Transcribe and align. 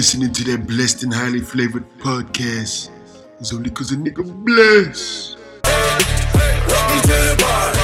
listening 0.00 0.32
to 0.32 0.42
that 0.44 0.66
blessed 0.66 1.02
and 1.02 1.12
highly 1.12 1.40
flavored 1.40 1.84
podcast. 1.98 2.88
It's 3.38 3.52
only 3.52 3.68
cause 3.68 3.92
a 3.92 3.96
nigga 3.96 4.24
blessed. 4.46 5.36
Welcome 6.66 7.00
to 7.02 7.16
the 7.28 7.36
party. 7.38 7.80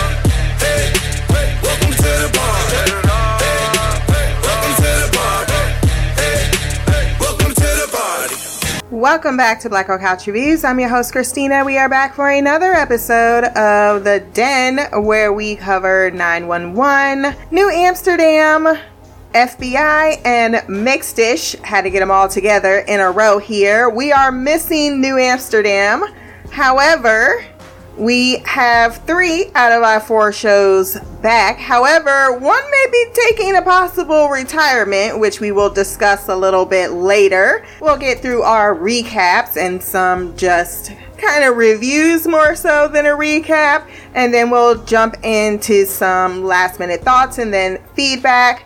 Welcome 8.90 9.02
welcome 9.02 9.36
back 9.36 9.60
to 9.60 9.68
Black 9.68 9.88
Hole 9.88 9.98
Couch 9.98 10.26
Reviews. 10.26 10.64
I'm 10.64 10.80
your 10.80 10.88
host, 10.88 11.12
Christina. 11.12 11.66
We 11.66 11.76
are 11.76 11.90
back 11.90 12.14
for 12.14 12.30
another 12.30 12.72
episode 12.72 13.44
of 13.44 14.04
The 14.04 14.24
Den 14.32 14.78
where 15.04 15.34
we 15.34 15.56
cover 15.56 16.10
911, 16.10 17.36
New 17.50 17.68
Amsterdam, 17.68 18.78
FBI, 19.36 20.22
and 20.24 20.54
Mixedish. 20.66 21.60
Had 21.60 21.82
to 21.82 21.90
get 21.90 22.00
them 22.00 22.10
all 22.10 22.26
together 22.26 22.78
in 22.78 23.00
a 23.00 23.10
row 23.10 23.36
here. 23.36 23.90
We 23.90 24.10
are 24.10 24.32
missing 24.32 25.02
New 25.02 25.18
Amsterdam. 25.18 26.06
However, 26.50 27.44
we 27.98 28.38
have 28.44 28.96
three 29.06 29.50
out 29.54 29.72
of 29.72 29.82
our 29.82 30.00
four 30.00 30.32
shows 30.32 30.98
back. 31.20 31.58
However, 31.58 32.38
one 32.38 32.70
may 32.70 32.86
be 32.90 33.06
taking 33.12 33.56
a 33.56 33.62
possible 33.62 34.28
retirement, 34.28 35.18
which 35.18 35.40
we 35.40 35.52
will 35.52 35.70
discuss 35.70 36.28
a 36.28 36.36
little 36.36 36.64
bit 36.64 36.92
later. 36.92 37.66
We'll 37.80 37.98
get 37.98 38.20
through 38.20 38.40
our 38.42 38.74
recaps 38.74 39.58
and 39.58 39.82
some 39.82 40.34
just 40.36 40.92
kind 41.18 41.44
of 41.44 41.56
reviews 41.56 42.26
more 42.26 42.54
so 42.54 42.88
than 42.88 43.04
a 43.06 43.10
recap. 43.10 43.86
And 44.14 44.32
then 44.32 44.48
we'll 44.48 44.82
jump 44.84 45.16
into 45.22 45.84
some 45.84 46.44
last 46.44 46.78
minute 46.78 47.02
thoughts 47.02 47.36
and 47.38 47.52
then 47.52 47.82
feedback. 47.94 48.65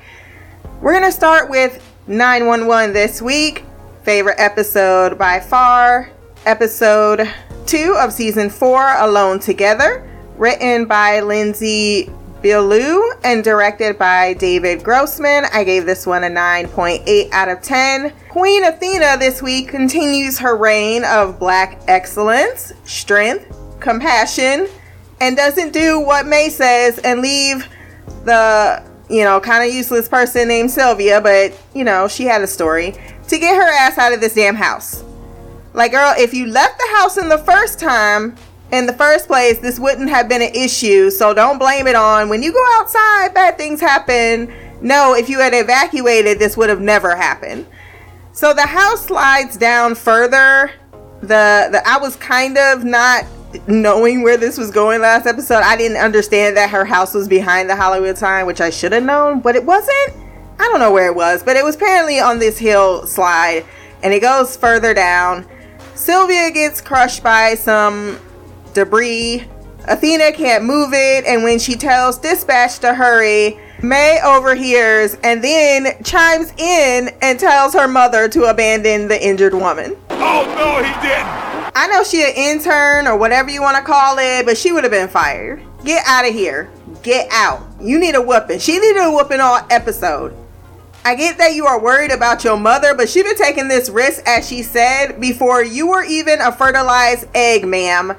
We're 0.80 0.92
going 0.92 1.04
to 1.04 1.12
start 1.12 1.50
with 1.50 1.86
911 2.06 2.94
this 2.94 3.20
week. 3.20 3.64
Favorite 4.02 4.36
episode 4.38 5.18
by 5.18 5.38
far. 5.38 6.10
Episode 6.46 7.30
2 7.66 7.96
of 7.98 8.14
season 8.14 8.48
4, 8.48 8.94
Alone 9.00 9.40
Together. 9.40 10.08
Written 10.38 10.86
by 10.86 11.20
Lyndsey 11.20 12.10
Beaulieu 12.40 13.12
and 13.24 13.44
directed 13.44 13.98
by 13.98 14.32
David 14.32 14.82
Grossman. 14.82 15.44
I 15.52 15.64
gave 15.64 15.84
this 15.84 16.06
one 16.06 16.24
a 16.24 16.28
9.8 16.28 17.30
out 17.30 17.50
of 17.50 17.60
10. 17.60 18.14
Queen 18.30 18.64
Athena 18.64 19.18
this 19.18 19.42
week 19.42 19.68
continues 19.68 20.38
her 20.38 20.56
reign 20.56 21.04
of 21.04 21.38
black 21.38 21.78
excellence, 21.88 22.72
strength, 22.86 23.54
compassion, 23.80 24.66
and 25.20 25.36
doesn't 25.36 25.74
do 25.74 26.00
what 26.00 26.24
May 26.24 26.48
says 26.48 26.98
and 27.00 27.20
leave 27.20 27.68
the 28.24 28.89
you 29.10 29.24
know, 29.24 29.40
kind 29.40 29.68
of 29.68 29.74
useless 29.74 30.08
person 30.08 30.48
named 30.48 30.70
Sylvia, 30.70 31.20
but 31.20 31.58
you 31.74 31.84
know, 31.84 32.06
she 32.08 32.24
had 32.24 32.42
a 32.42 32.46
story 32.46 32.94
to 33.28 33.38
get 33.38 33.56
her 33.56 33.70
ass 33.80 33.98
out 33.98 34.12
of 34.12 34.20
this 34.20 34.34
damn 34.34 34.54
house. 34.54 35.02
Like, 35.72 35.92
girl, 35.92 36.14
if 36.16 36.32
you 36.32 36.46
left 36.46 36.78
the 36.78 36.96
house 36.96 37.16
in 37.16 37.28
the 37.28 37.38
first 37.38 37.78
time, 37.78 38.36
in 38.72 38.86
the 38.86 38.92
first 38.92 39.26
place, 39.26 39.58
this 39.58 39.78
wouldn't 39.78 40.10
have 40.10 40.28
been 40.28 40.42
an 40.42 40.54
issue. 40.54 41.10
So 41.10 41.34
don't 41.34 41.58
blame 41.58 41.86
it 41.86 41.96
on 41.96 42.28
when 42.28 42.42
you 42.42 42.52
go 42.52 42.64
outside, 42.76 43.34
bad 43.34 43.58
things 43.58 43.80
happen. 43.80 44.52
No, 44.80 45.14
if 45.14 45.28
you 45.28 45.40
had 45.40 45.52
evacuated, 45.54 46.38
this 46.38 46.56
would 46.56 46.68
have 46.68 46.80
never 46.80 47.14
happened. 47.14 47.66
So 48.32 48.54
the 48.54 48.66
house 48.66 49.06
slides 49.06 49.56
down 49.56 49.94
further. 49.94 50.70
The 51.20 51.68
the 51.70 51.82
I 51.84 51.98
was 51.98 52.16
kind 52.16 52.56
of 52.56 52.84
not 52.84 53.24
knowing 53.66 54.22
where 54.22 54.36
this 54.36 54.58
was 54.58 54.70
going 54.70 55.00
last 55.00 55.26
episode. 55.26 55.62
I 55.62 55.76
didn't 55.76 55.98
understand 55.98 56.56
that 56.56 56.70
her 56.70 56.84
house 56.84 57.14
was 57.14 57.28
behind 57.28 57.68
the 57.68 57.76
Hollywood 57.76 58.18
sign, 58.18 58.46
which 58.46 58.60
I 58.60 58.70
should 58.70 58.92
have 58.92 59.02
known, 59.02 59.40
but 59.40 59.56
it 59.56 59.64
wasn't. 59.64 60.14
I 60.58 60.68
don't 60.68 60.80
know 60.80 60.92
where 60.92 61.06
it 61.06 61.14
was, 61.14 61.42
but 61.42 61.56
it 61.56 61.64
was 61.64 61.76
apparently 61.76 62.20
on 62.20 62.38
this 62.38 62.58
hill 62.58 63.06
slide 63.06 63.64
and 64.02 64.12
it 64.12 64.20
goes 64.20 64.56
further 64.56 64.94
down. 64.94 65.46
Sylvia 65.94 66.50
gets 66.50 66.80
crushed 66.80 67.22
by 67.22 67.54
some 67.54 68.18
debris. 68.72 69.44
Athena 69.84 70.32
can't 70.32 70.64
move 70.64 70.90
it, 70.92 71.24
and 71.24 71.42
when 71.42 71.58
she 71.58 71.74
tells 71.74 72.18
dispatch 72.18 72.78
to 72.80 72.94
hurry, 72.94 73.58
May 73.82 74.20
overhears 74.22 75.16
and 75.24 75.42
then 75.42 76.02
chimes 76.04 76.52
in 76.58 77.08
and 77.22 77.40
tells 77.40 77.72
her 77.72 77.88
mother 77.88 78.28
to 78.28 78.44
abandon 78.44 79.08
the 79.08 79.26
injured 79.26 79.54
woman. 79.54 79.96
Oh 80.10 80.44
no, 80.58 80.84
he 80.84 80.92
didn't. 81.00 81.59
I 81.74 81.86
know 81.86 82.02
she 82.02 82.22
an 82.22 82.32
intern 82.34 83.06
or 83.06 83.16
whatever 83.16 83.50
you 83.50 83.62
want 83.62 83.76
to 83.76 83.82
call 83.82 84.16
it, 84.18 84.44
but 84.44 84.58
she 84.58 84.72
would 84.72 84.84
have 84.84 84.90
been 84.90 85.08
fired. 85.08 85.62
Get 85.84 86.04
out 86.06 86.26
of 86.26 86.34
here. 86.34 86.70
Get 87.02 87.28
out. 87.30 87.64
You 87.80 87.98
need 87.98 88.14
a 88.14 88.22
whooping. 88.22 88.58
She 88.58 88.78
needed 88.78 89.02
a 89.02 89.10
whooping 89.10 89.40
all 89.40 89.60
episode. 89.70 90.36
I 91.04 91.14
get 91.14 91.38
that 91.38 91.54
you 91.54 91.66
are 91.66 91.80
worried 91.80 92.10
about 92.10 92.44
your 92.44 92.58
mother, 92.58 92.94
but 92.94 93.08
she 93.08 93.22
been 93.22 93.36
taking 93.36 93.68
this 93.68 93.88
risk, 93.88 94.22
as 94.26 94.46
she 94.46 94.62
said, 94.62 95.20
before 95.20 95.64
you 95.64 95.88
were 95.88 96.04
even 96.04 96.40
a 96.40 96.52
fertilized 96.52 97.26
egg, 97.34 97.66
ma'am. 97.66 98.14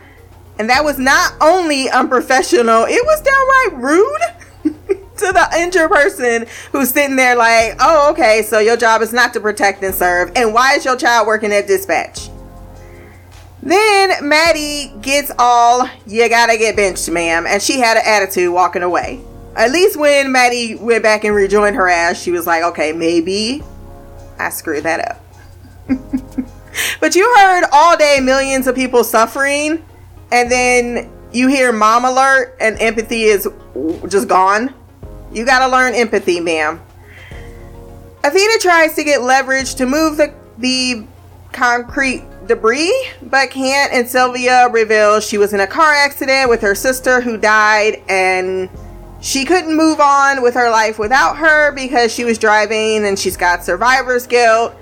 And 0.58 0.70
that 0.70 0.84
was 0.84 0.98
not 0.98 1.34
only 1.42 1.90
unprofessional, 1.90 2.86
it 2.86 3.06
was 3.06 3.22
downright 3.22 3.84
rude 3.84 4.22
to 5.18 5.32
the 5.32 5.48
injured 5.58 5.92
person 5.92 6.48
who's 6.72 6.90
sitting 6.90 7.16
there 7.16 7.36
like, 7.36 7.76
oh, 7.80 8.12
okay, 8.12 8.42
so 8.42 8.60
your 8.60 8.78
job 8.78 9.02
is 9.02 9.14
not 9.14 9.34
to 9.34 9.40
protect 9.40 9.84
and 9.84 9.94
serve. 9.94 10.32
And 10.36 10.54
why 10.54 10.74
is 10.74 10.86
your 10.86 10.96
child 10.96 11.28
working 11.28 11.52
at 11.52 11.68
dispatch? 11.68 12.30
Then 13.64 14.28
Maddie 14.28 14.92
gets 15.02 15.32
all, 15.38 15.88
you 16.08 16.28
gotta 16.30 16.58
get 16.58 16.76
benched, 16.76 17.10
ma'am. 17.10 17.46
And 17.48 17.62
she 17.62 17.80
had 17.80 17.98
an 17.98 18.04
attitude 18.06 18.52
walking 18.52 18.82
away. 18.82 19.22
At 19.56 19.72
least 19.72 19.98
when 19.98 20.32
Maddie 20.32 20.76
went 20.76 21.04
back 21.04 21.24
and 21.24 21.36
rejoined 21.36 21.76
her 21.76 21.88
ass, 21.88 22.20
she 22.22 22.32
was 22.32 22.48
like, 22.48 22.64
okay, 22.64 22.92
maybe 22.92 23.62
I 24.40 24.50
screwed 24.50 24.84
that 24.84 25.12
up. 25.12 25.24
but 27.00 27.16
you 27.16 27.36
heard 27.38 27.66
all 27.72 27.98
day 27.98 28.20
millions 28.22 28.66
of 28.66 28.76
people 28.76 29.04
suffering, 29.04 29.84
and 30.32 30.52
then 30.52 31.12
you 31.32 31.48
hear 31.48 31.72
mom 31.72 32.06
alert 32.06 32.58
and 32.60 32.80
empathy 32.80 33.24
is 33.24 33.48
just 34.08 34.28
gone. 34.28 34.74
You 35.32 35.46
gotta 35.46 35.72
learn 35.72 35.94
empathy, 35.94 36.40
ma'am. 36.40 36.82
Athena 38.24 38.58
tries 38.60 38.96
to 38.96 39.04
get 39.04 39.22
leverage 39.22 39.76
to 39.76 39.86
move 39.86 40.18
the, 40.18 40.34
the 40.58 41.06
concrete 41.52 42.24
debris, 42.48 42.94
but 43.22 43.50
can't. 43.50 43.94
And 43.94 44.08
Sylvia 44.08 44.70
reveal 44.70 45.20
she 45.20 45.38
was 45.38 45.54
in 45.54 45.60
a 45.60 45.68
car 45.68 45.94
accident 45.94 46.50
with 46.50 46.62
her 46.62 46.76
sister 46.76 47.22
who 47.22 47.38
died, 47.38 48.02
and 48.10 48.70
she 49.22 49.46
couldn't 49.46 49.76
move 49.76 50.00
on 50.00 50.42
with 50.42 50.56
her 50.56 50.70
life 50.70 50.98
without 50.98 51.38
her 51.38 51.72
because 51.72 52.12
she 52.12 52.24
was 52.24 52.38
driving 52.40 53.06
and 53.06 53.18
she's 53.18 53.38
got 53.38 53.64
survivor's 53.64 54.26
guilt. 54.26 54.76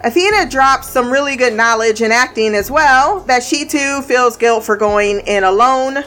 Athena 0.00 0.48
drops 0.50 0.88
some 0.88 1.12
really 1.12 1.36
good 1.36 1.52
knowledge 1.52 2.00
in 2.00 2.10
acting 2.10 2.54
as 2.54 2.70
well 2.70 3.20
that 3.20 3.42
she 3.42 3.66
too 3.66 4.02
feels 4.02 4.36
guilt 4.36 4.64
for 4.64 4.76
going 4.76 5.20
in 5.20 5.44
alone 5.44 5.98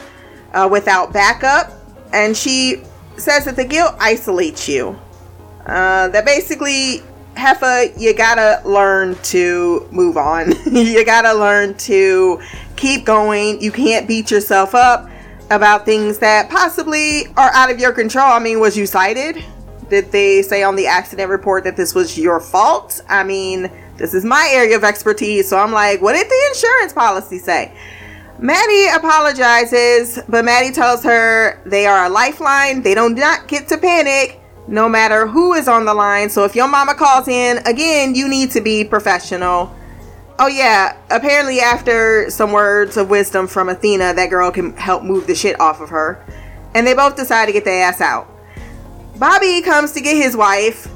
uh, 0.52 0.68
without 0.70 1.12
backup. 1.12 1.72
And 2.12 2.36
she 2.36 2.82
says 3.16 3.44
that 3.44 3.56
the 3.56 3.64
guilt 3.64 3.94
isolates 3.98 4.68
you. 4.68 4.98
Uh, 5.64 6.08
that 6.08 6.24
basically, 6.24 7.02
Heffa, 7.36 7.92
you 8.00 8.14
gotta 8.14 8.66
learn 8.68 9.14
to 9.24 9.86
move 9.90 10.16
on. 10.16 10.52
you 10.72 11.04
gotta 11.04 11.34
learn 11.34 11.74
to 11.74 12.40
keep 12.76 13.04
going. 13.04 13.60
You 13.60 13.70
can't 13.70 14.08
beat 14.08 14.30
yourself 14.30 14.74
up 14.74 15.08
about 15.50 15.84
things 15.84 16.18
that 16.18 16.50
possibly 16.50 17.26
are 17.36 17.50
out 17.52 17.70
of 17.70 17.78
your 17.78 17.92
control. 17.92 18.26
I 18.26 18.38
mean, 18.38 18.58
was 18.58 18.76
you 18.76 18.86
cited? 18.86 19.44
Did 19.90 20.10
they 20.10 20.42
say 20.42 20.62
on 20.62 20.76
the 20.76 20.86
accident 20.86 21.30
report 21.30 21.64
that 21.64 21.76
this 21.76 21.94
was 21.94 22.18
your 22.18 22.40
fault? 22.40 23.00
I 23.08 23.22
mean, 23.22 23.70
this 23.96 24.14
is 24.14 24.24
my 24.24 24.50
area 24.52 24.76
of 24.76 24.82
expertise, 24.82 25.48
so 25.48 25.58
I'm 25.58 25.72
like, 25.72 26.00
what 26.02 26.14
did 26.14 26.28
the 26.28 26.46
insurance 26.48 26.92
policy 26.92 27.38
say? 27.38 27.72
Maddie 28.38 28.88
apologizes, 28.94 30.18
but 30.28 30.44
Maddie 30.44 30.72
tells 30.72 31.02
her 31.04 31.62
they 31.64 31.86
are 31.86 32.06
a 32.06 32.08
lifeline. 32.08 32.82
They 32.82 32.94
do 32.94 33.08
not 33.10 33.46
get 33.46 33.68
to 33.68 33.78
panic 33.78 34.40
no 34.68 34.88
matter 34.88 35.26
who 35.26 35.52
is 35.52 35.68
on 35.68 35.84
the 35.84 35.94
line. 35.94 36.28
So 36.30 36.44
if 36.44 36.54
your 36.54 36.68
mama 36.68 36.94
calls 36.94 37.28
in, 37.28 37.58
again, 37.66 38.14
you 38.14 38.28
need 38.28 38.50
to 38.52 38.60
be 38.60 38.84
professional. 38.84 39.74
Oh 40.38 40.48
yeah, 40.48 40.96
apparently 41.10 41.60
after 41.60 42.28
some 42.30 42.52
words 42.52 42.96
of 42.96 43.08
wisdom 43.08 43.46
from 43.46 43.68
Athena, 43.68 44.14
that 44.14 44.26
girl 44.28 44.50
can 44.50 44.76
help 44.76 45.02
move 45.02 45.26
the 45.26 45.34
shit 45.34 45.58
off 45.60 45.80
of 45.80 45.88
her. 45.90 46.24
And 46.74 46.86
they 46.86 46.94
both 46.94 47.16
decide 47.16 47.46
to 47.46 47.52
get 47.52 47.64
their 47.64 47.84
ass 47.84 48.00
out. 48.00 48.28
Bobby 49.18 49.62
comes 49.62 49.92
to 49.92 50.00
get 50.02 50.16
his 50.16 50.36
wife, 50.36 50.88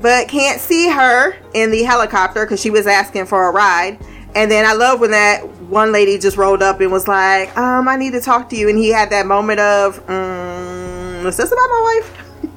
but 0.00 0.28
can't 0.28 0.60
see 0.60 0.88
her 0.88 1.34
in 1.54 1.72
the 1.72 1.82
helicopter 1.82 2.44
because 2.44 2.60
she 2.60 2.70
was 2.70 2.86
asking 2.86 3.26
for 3.26 3.48
a 3.48 3.50
ride. 3.50 3.98
And 4.36 4.50
then 4.50 4.64
I 4.66 4.74
love 4.74 5.00
when 5.00 5.12
that 5.12 5.46
one 5.62 5.90
lady 5.90 6.18
just 6.18 6.36
rolled 6.36 6.62
up 6.62 6.80
and 6.80 6.92
was 6.92 7.08
like, 7.08 7.56
um, 7.56 7.88
I 7.88 7.96
need 7.96 8.12
to 8.12 8.20
talk 8.20 8.48
to 8.50 8.56
you. 8.56 8.68
And 8.68 8.78
he 8.78 8.90
had 8.90 9.10
that 9.10 9.26
moment 9.26 9.60
of, 9.60 9.98
um, 10.08 11.26
is 11.26 11.36
this 11.36 11.50
about 11.50 11.68
my 11.68 12.00
wife? 12.00 12.23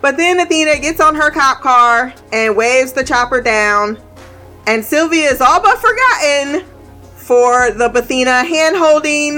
but 0.00 0.16
then 0.16 0.40
Athena 0.40 0.78
gets 0.78 1.00
on 1.00 1.14
her 1.14 1.30
cop 1.30 1.60
car 1.60 2.14
and 2.32 2.56
waves 2.56 2.92
the 2.92 3.04
chopper 3.04 3.40
down. 3.40 3.98
And 4.66 4.84
Sylvia 4.84 5.30
is 5.30 5.40
all 5.40 5.62
but 5.62 5.78
forgotten 5.78 6.64
for 7.16 7.70
the 7.70 7.90
Athena 7.94 8.44
hand 8.44 8.76
holding, 8.76 9.36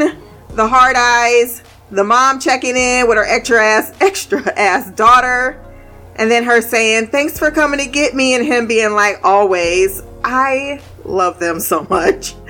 the 0.50 0.68
hard 0.68 0.96
eyes, 0.96 1.62
the 1.90 2.04
mom 2.04 2.40
checking 2.40 2.76
in 2.76 3.08
with 3.08 3.16
her 3.16 3.24
extra 3.24 3.64
ass, 3.64 3.92
extra 4.00 4.40
ass 4.58 4.90
daughter. 4.92 5.62
And 6.16 6.30
then 6.30 6.44
her 6.44 6.62
saying, 6.62 7.08
Thanks 7.08 7.38
for 7.38 7.50
coming 7.50 7.78
to 7.78 7.86
get 7.86 8.14
me, 8.14 8.34
and 8.34 8.44
him 8.44 8.66
being 8.66 8.92
like, 8.92 9.20
Always. 9.22 10.02
I 10.24 10.80
love 11.04 11.38
them 11.38 11.60
so 11.60 11.86
much. 11.88 12.34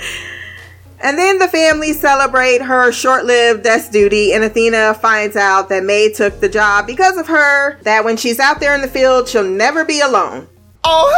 And 1.06 1.16
then 1.16 1.38
the 1.38 1.46
family 1.46 1.92
celebrate 1.92 2.60
her 2.60 2.90
short-lived 2.90 3.62
desk 3.62 3.92
duty, 3.92 4.32
and 4.32 4.42
Athena 4.42 4.94
finds 4.94 5.36
out 5.36 5.68
that 5.68 5.84
May 5.84 6.12
took 6.12 6.40
the 6.40 6.48
job 6.48 6.84
because 6.84 7.16
of 7.16 7.28
her. 7.28 7.80
That 7.82 8.04
when 8.04 8.16
she's 8.16 8.40
out 8.40 8.58
there 8.58 8.74
in 8.74 8.80
the 8.80 8.88
field, 8.88 9.28
she'll 9.28 9.44
never 9.44 9.84
be 9.84 10.00
alone. 10.00 10.48
Oh, 10.82 11.16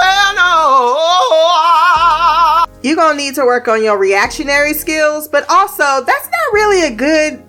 hell 2.67 2.67
no! 2.75 2.81
You're 2.83 2.97
gonna 2.97 3.17
need 3.17 3.35
to 3.37 3.47
work 3.47 3.67
on 3.67 3.83
your 3.83 3.97
reactionary 3.97 4.75
skills, 4.75 5.27
but 5.27 5.49
also 5.49 6.05
that's 6.05 6.27
not 6.27 6.53
really 6.53 6.87
a 6.87 6.95
good. 6.95 7.43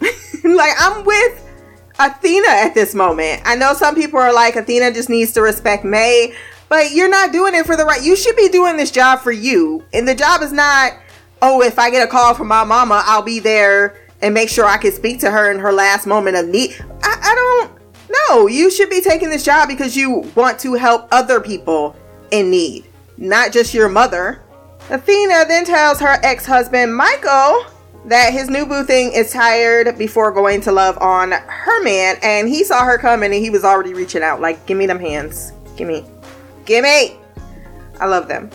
like 0.42 0.72
I'm 0.80 1.04
with 1.04 1.48
Athena 2.00 2.48
at 2.48 2.74
this 2.74 2.96
moment. 2.96 3.42
I 3.44 3.54
know 3.54 3.74
some 3.74 3.94
people 3.94 4.18
are 4.18 4.34
like 4.34 4.56
Athena 4.56 4.92
just 4.92 5.08
needs 5.08 5.30
to 5.34 5.40
respect 5.40 5.84
May, 5.84 6.34
but 6.68 6.90
you're 6.90 7.08
not 7.08 7.30
doing 7.30 7.54
it 7.54 7.64
for 7.64 7.76
the 7.76 7.84
right. 7.84 8.02
You 8.02 8.16
should 8.16 8.34
be 8.34 8.48
doing 8.48 8.76
this 8.76 8.90
job 8.90 9.20
for 9.20 9.30
you, 9.30 9.84
and 9.92 10.08
the 10.08 10.16
job 10.16 10.42
is 10.42 10.52
not 10.52 10.94
oh, 11.42 11.62
if 11.62 11.78
I 11.78 11.90
get 11.90 12.06
a 12.06 12.10
call 12.10 12.34
from 12.34 12.48
my 12.48 12.64
mama, 12.64 13.02
I'll 13.06 13.22
be 13.22 13.40
there 13.40 13.98
and 14.22 14.34
make 14.34 14.48
sure 14.48 14.64
I 14.64 14.78
can 14.78 14.92
speak 14.92 15.20
to 15.20 15.30
her 15.30 15.50
in 15.50 15.58
her 15.58 15.72
last 15.72 16.06
moment 16.06 16.36
of 16.36 16.46
need. 16.46 16.76
I, 17.02 17.18
I 17.22 17.34
don't 17.34 17.72
know. 18.10 18.46
You 18.46 18.70
should 18.70 18.90
be 18.90 19.00
taking 19.00 19.30
this 19.30 19.44
job 19.44 19.68
because 19.68 19.96
you 19.96 20.30
want 20.34 20.58
to 20.60 20.74
help 20.74 21.08
other 21.12 21.40
people 21.40 21.96
in 22.30 22.50
need, 22.50 22.86
not 23.18 23.52
just 23.52 23.74
your 23.74 23.88
mother. 23.88 24.42
Athena 24.88 25.44
then 25.48 25.64
tells 25.64 26.00
her 26.00 26.18
ex 26.22 26.46
husband, 26.46 26.96
Michael, 26.96 27.66
that 28.06 28.32
his 28.32 28.48
new 28.48 28.64
boo 28.64 28.84
thing 28.84 29.12
is 29.12 29.32
tired 29.32 29.98
before 29.98 30.30
going 30.30 30.60
to 30.62 30.72
love 30.72 30.96
on 30.98 31.32
her 31.32 31.82
man. 31.82 32.16
And 32.22 32.48
he 32.48 32.62
saw 32.62 32.84
her 32.84 32.98
coming 32.98 33.32
and 33.32 33.42
he 33.42 33.50
was 33.50 33.64
already 33.64 33.94
reaching 33.94 34.22
out, 34.22 34.40
like, 34.40 34.64
give 34.66 34.78
me 34.78 34.86
them 34.86 35.00
hands. 35.00 35.52
Give 35.76 35.88
me. 35.88 36.04
Give 36.64 36.84
me. 36.84 37.18
I 38.00 38.06
love 38.06 38.28
them. 38.28 38.50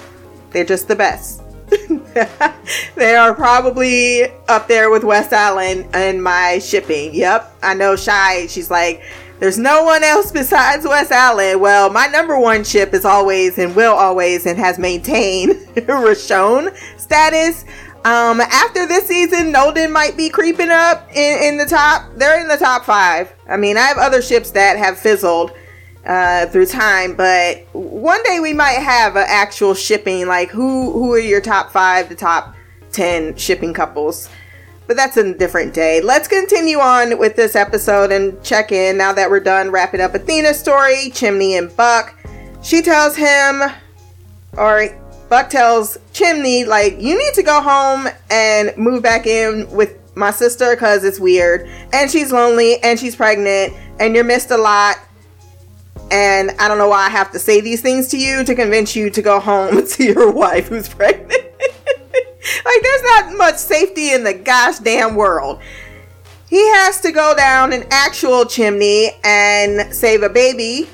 They're 0.52 0.66
just 0.66 0.88
the 0.88 0.96
best. 0.96 1.41
they 2.96 3.16
are 3.16 3.34
probably 3.34 4.26
up 4.50 4.68
there 4.68 4.90
with 4.90 5.04
WestAllen 5.04 5.94
in 5.96 6.22
my 6.22 6.60
shipping. 6.60 7.14
Yep, 7.14 7.56
I 7.64 7.74
know 7.74 7.96
Shy. 7.96 8.48
She's 8.48 8.70
like, 8.70 9.04
there's 9.40 9.58
no 9.58 9.84
one 9.84 10.04
else 10.04 10.32
besides 10.32 10.86
WestAllen. 10.86 11.60
Well, 11.60 11.90
my 11.90 12.08
number 12.08 12.38
one 12.38 12.64
ship 12.64 12.94
is 12.94 13.06
always 13.06 13.58
and 13.58 13.76
will 13.76 13.94
always 13.94 14.46
and 14.46 14.60
has 14.60 14.78
maintained 14.78 15.52
Rashone 15.76 16.76
status. 17.00 17.66
Um, 18.04 18.42
after 18.42 18.86
this 18.86 19.08
season, 19.08 19.54
Nolden 19.54 19.92
might 19.92 20.18
be 20.18 20.30
creeping 20.30 20.70
up 20.70 21.08
in, 21.16 21.44
in 21.44 21.58
the 21.58 21.66
top. 21.66 22.12
They're 22.16 22.42
in 22.42 22.48
the 22.48 22.58
top 22.58 22.84
five. 22.84 23.34
I 23.48 23.58
mean, 23.58 23.78
I 23.78 23.82
have 23.82 23.98
other 23.98 24.22
ships 24.22 24.52
that 24.52 24.78
have 24.78 24.98
fizzled 24.98 25.54
uh, 26.06 26.46
through 26.48 26.66
time. 26.68 27.16
But 27.16 27.66
one 27.74 28.22
day 28.24 28.40
we 28.40 28.54
might 28.54 28.80
have 28.80 29.16
an 29.16 29.26
actual 29.28 29.74
shipping. 29.74 30.28
Like 30.28 30.50
who 30.50 30.92
who 30.92 31.14
are 31.14 31.20
your 31.20 31.42
top 31.42 31.72
five, 31.72 32.10
the 32.10 32.16
top 32.16 32.56
ten 32.92 33.36
shipping 33.36 33.74
couples? 33.74 34.30
But 34.88 34.98
that's 34.98 35.16
a 35.16 35.34
different 35.34 35.74
day. 35.74 36.02
Let's 36.02 36.28
continue 36.28 36.80
on 36.80 37.18
with 37.18 37.36
this 37.36 37.56
episode 37.56 38.12
and 38.12 38.44
check 38.44 38.72
in 38.72 38.98
now 38.98 39.14
that 39.14 39.30
we're 39.30 39.40
done 39.40 39.72
wrapping 39.72 40.02
up 40.02 40.14
Athena's 40.14 40.60
story. 40.60 41.12
Chimney 41.12 41.56
and 41.56 41.74
Buck. 41.78 42.18
She 42.62 42.82
tells 42.82 43.16
him, 43.16 43.62
or 44.58 44.90
Buck 45.30 45.50
tells 45.50 45.98
Chimney, 46.12 46.66
like, 46.66 47.00
you 47.00 47.18
need 47.18 47.34
to 47.36 47.44
go 47.44 47.62
home 47.62 48.08
and 48.30 48.76
move 48.76 49.02
back 49.02 49.26
in 49.26 49.70
with 49.72 49.98
my 50.16 50.30
sister 50.30 50.76
because 50.76 51.06
it's 51.06 51.22
weird. 51.22 51.70
And 51.94 52.12
she's 52.12 52.34
lonely 52.34 52.84
and 52.84 53.00
she's 53.00 53.16
pregnant 53.16 53.74
and 54.00 54.14
you're 54.14 54.26
missed 54.26 54.52
a 54.52 54.58
lot 54.58 54.98
and 56.12 56.52
I 56.60 56.68
don't 56.68 56.78
know 56.78 56.90
why 56.90 57.06
I 57.06 57.10
have 57.10 57.32
to 57.32 57.40
say 57.40 57.62
these 57.62 57.82
things 57.82 58.10
to 58.10 58.18
you 58.18 58.44
to 58.44 58.54
convince 58.54 58.96
you 58.96 59.10
to 59.10 59.22
go 59.22 59.40
home 59.40 59.88
to 59.88 60.04
your 60.04 60.32
wife 60.32 60.68
who's 60.68 60.90
pregnant. 60.90 61.32
like, 61.32 62.82
there's 62.82 63.04
not 63.04 63.38
much 63.38 63.56
safety 63.56 64.12
in 64.12 64.24
the 64.24 64.34
gosh 64.34 64.80
damn 64.80 65.16
world. 65.16 65.62
He 66.50 66.60
has 66.74 67.00
to 67.02 67.14
go 67.14 67.34
down 67.34 67.72
an 67.72 67.86
actual 67.92 68.46
chimney 68.46 69.12
and 69.24 69.96
save 69.96 70.22
a 70.22 70.30
baby. 70.30 70.90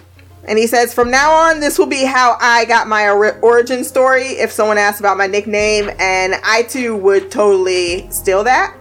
And 0.47 0.57
he 0.57 0.67
says, 0.67 0.93
from 0.93 1.09
now 1.09 1.31
on, 1.31 1.59
this 1.59 1.79
will 1.79 1.87
be 1.87 2.05
how 2.05 2.37
I 2.39 2.65
got 2.65 2.87
my 2.87 3.09
or- 3.09 3.39
origin 3.39 3.83
story. 3.83 4.27
If 4.27 4.51
someone 4.51 4.77
asks 4.77 4.99
about 4.99 5.17
my 5.17 5.25
nickname, 5.25 5.89
and 5.99 6.35
I 6.43 6.61
too 6.63 6.95
would 6.95 7.31
totally 7.31 8.09
steal 8.11 8.43
that. 8.43 8.77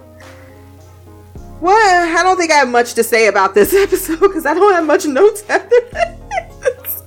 Well, 1.61 2.19
I 2.19 2.23
don't 2.23 2.37
think 2.37 2.53
I 2.53 2.57
have 2.57 2.69
much 2.69 2.95
to 2.95 3.03
say 3.03 3.29
about 3.29 3.55
this 3.55 3.75
episode 3.75 4.21
because 4.21 4.45
I 4.47 4.55
don't 4.55 4.73
have 4.75 4.87
much 4.87 5.07
notes 5.07 5.43
after 5.49 5.77
this. 5.93 7.03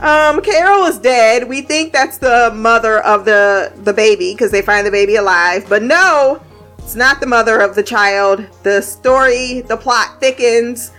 um, 0.00 0.40
Carol 0.40 0.84
is 0.84 0.98
dead. 0.98 1.48
We 1.48 1.62
think 1.62 1.92
that's 1.92 2.18
the 2.18 2.50
mother 2.54 3.00
of 3.00 3.24
the 3.24 3.72
the 3.76 3.92
baby 3.92 4.32
because 4.32 4.50
they 4.50 4.62
find 4.62 4.86
the 4.86 4.90
baby 4.90 5.16
alive, 5.16 5.66
but 5.68 5.82
no, 5.82 6.40
it's 6.78 6.94
not 6.94 7.20
the 7.20 7.26
mother 7.26 7.60
of 7.60 7.74
the 7.74 7.82
child. 7.82 8.46
The 8.62 8.80
story, 8.80 9.60
the 9.62 9.76
plot 9.76 10.20
thickens. 10.20 10.92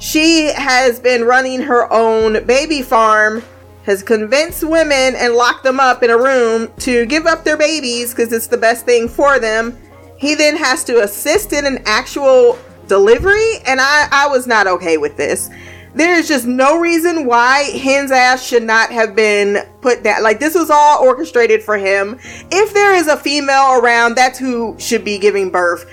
She 0.00 0.52
has 0.54 0.98
been 0.98 1.24
running 1.24 1.60
her 1.60 1.90
own 1.92 2.44
baby 2.46 2.82
farm, 2.82 3.42
has 3.84 4.02
convinced 4.02 4.64
women 4.64 5.14
and 5.14 5.34
locked 5.34 5.62
them 5.62 5.78
up 5.78 6.02
in 6.02 6.10
a 6.10 6.16
room 6.16 6.72
to 6.78 7.06
give 7.06 7.26
up 7.26 7.44
their 7.44 7.56
babies 7.56 8.10
because 8.10 8.32
it's 8.32 8.46
the 8.46 8.56
best 8.56 8.86
thing 8.86 9.06
for 9.08 9.38
them. 9.38 9.78
He 10.24 10.34
then 10.34 10.56
has 10.56 10.84
to 10.84 11.02
assist 11.02 11.52
in 11.52 11.66
an 11.66 11.82
actual 11.84 12.58
delivery, 12.86 13.58
and 13.66 13.78
I, 13.78 14.08
I 14.10 14.26
was 14.26 14.46
not 14.46 14.66
okay 14.66 14.96
with 14.96 15.18
this. 15.18 15.50
There 15.94 16.18
is 16.18 16.26
just 16.26 16.46
no 16.46 16.80
reason 16.80 17.26
why 17.26 17.64
Hen's 17.64 18.10
ass 18.10 18.42
should 18.42 18.62
not 18.62 18.90
have 18.90 19.14
been 19.14 19.58
put 19.82 20.02
down. 20.02 20.22
Like, 20.22 20.40
this 20.40 20.54
was 20.54 20.70
all 20.70 21.04
orchestrated 21.04 21.62
for 21.62 21.76
him. 21.76 22.18
If 22.50 22.72
there 22.72 22.94
is 22.94 23.06
a 23.06 23.18
female 23.18 23.78
around, 23.78 24.14
that's 24.14 24.38
who 24.38 24.74
should 24.78 25.04
be 25.04 25.18
giving 25.18 25.50
birth. 25.50 25.84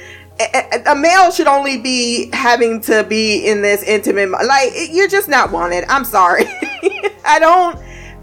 A, 0.87 0.95
male 0.95 1.29
should 1.31 1.47
only 1.47 1.77
be 1.81 2.29
having 2.31 2.79
to 2.83 3.03
be 3.03 3.45
in 3.45 3.61
this 3.61 3.83
intimate. 3.83 4.31
Like, 4.31 4.71
you're 4.91 5.09
just 5.09 5.27
not 5.27 5.51
wanted. 5.51 5.83
I'm 5.89 6.05
sorry. 6.05 6.45
I 7.25 7.37
don't 7.37 7.77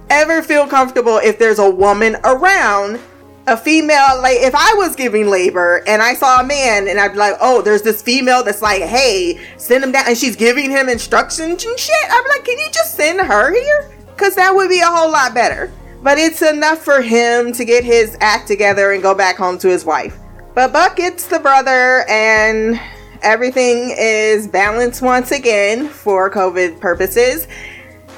ever 0.08 0.43
feel 0.43 0.66
comfortable 0.66 1.19
if 1.19 1.38
there's 1.38 1.58
a 1.58 1.69
woman 1.69 2.16
around 2.25 2.99
a 3.48 3.56
female 3.56 4.20
like 4.20 4.36
if 4.38 4.54
i 4.54 4.74
was 4.74 4.94
giving 4.94 5.28
labor 5.28 5.82
and 5.86 6.02
i 6.02 6.14
saw 6.14 6.40
a 6.40 6.44
man 6.44 6.86
and 6.86 7.00
i'd 7.00 7.12
be 7.12 7.18
like 7.18 7.34
oh 7.40 7.62
there's 7.62 7.82
this 7.82 8.02
female 8.02 8.44
that's 8.44 8.62
like 8.62 8.82
hey 8.82 9.40
send 9.56 9.82
him 9.82 9.90
down 9.90 10.04
and 10.06 10.16
she's 10.16 10.36
giving 10.36 10.70
him 10.70 10.88
instructions 10.88 11.64
and 11.64 11.78
shit 11.78 11.94
i'd 12.10 12.22
be 12.24 12.28
like 12.28 12.44
can 12.44 12.58
you 12.58 12.70
just 12.72 12.96
send 12.96 13.20
her 13.20 13.52
here? 13.52 13.90
Because 14.06 14.34
that 14.34 14.54
would 14.54 14.68
be 14.68 14.80
a 14.80 14.86
whole 14.86 15.10
lot 15.10 15.34
better. 15.34 15.72
But 16.02 16.18
it's 16.18 16.42
enough 16.42 16.82
for 16.82 17.00
him 17.00 17.52
to 17.52 17.64
get 17.64 17.84
his 17.84 18.17
act 18.20 18.48
together 18.48 18.93
and 18.93 19.02
go 19.02 19.14
back 19.14 19.36
home 19.36 19.58
to 19.58 19.69
his 19.69 19.84
wife. 19.84 20.17
But 20.55 20.72
buck 20.72 20.96
gets 20.96 21.26
the 21.26 21.38
brother 21.38 22.05
and 22.08 22.81
everything 23.22 23.94
is 23.96 24.48
balanced 24.48 25.02
once 25.02 25.31
again 25.31 25.88
for 25.88 26.31
covid 26.31 26.81
purposes. 26.81 27.46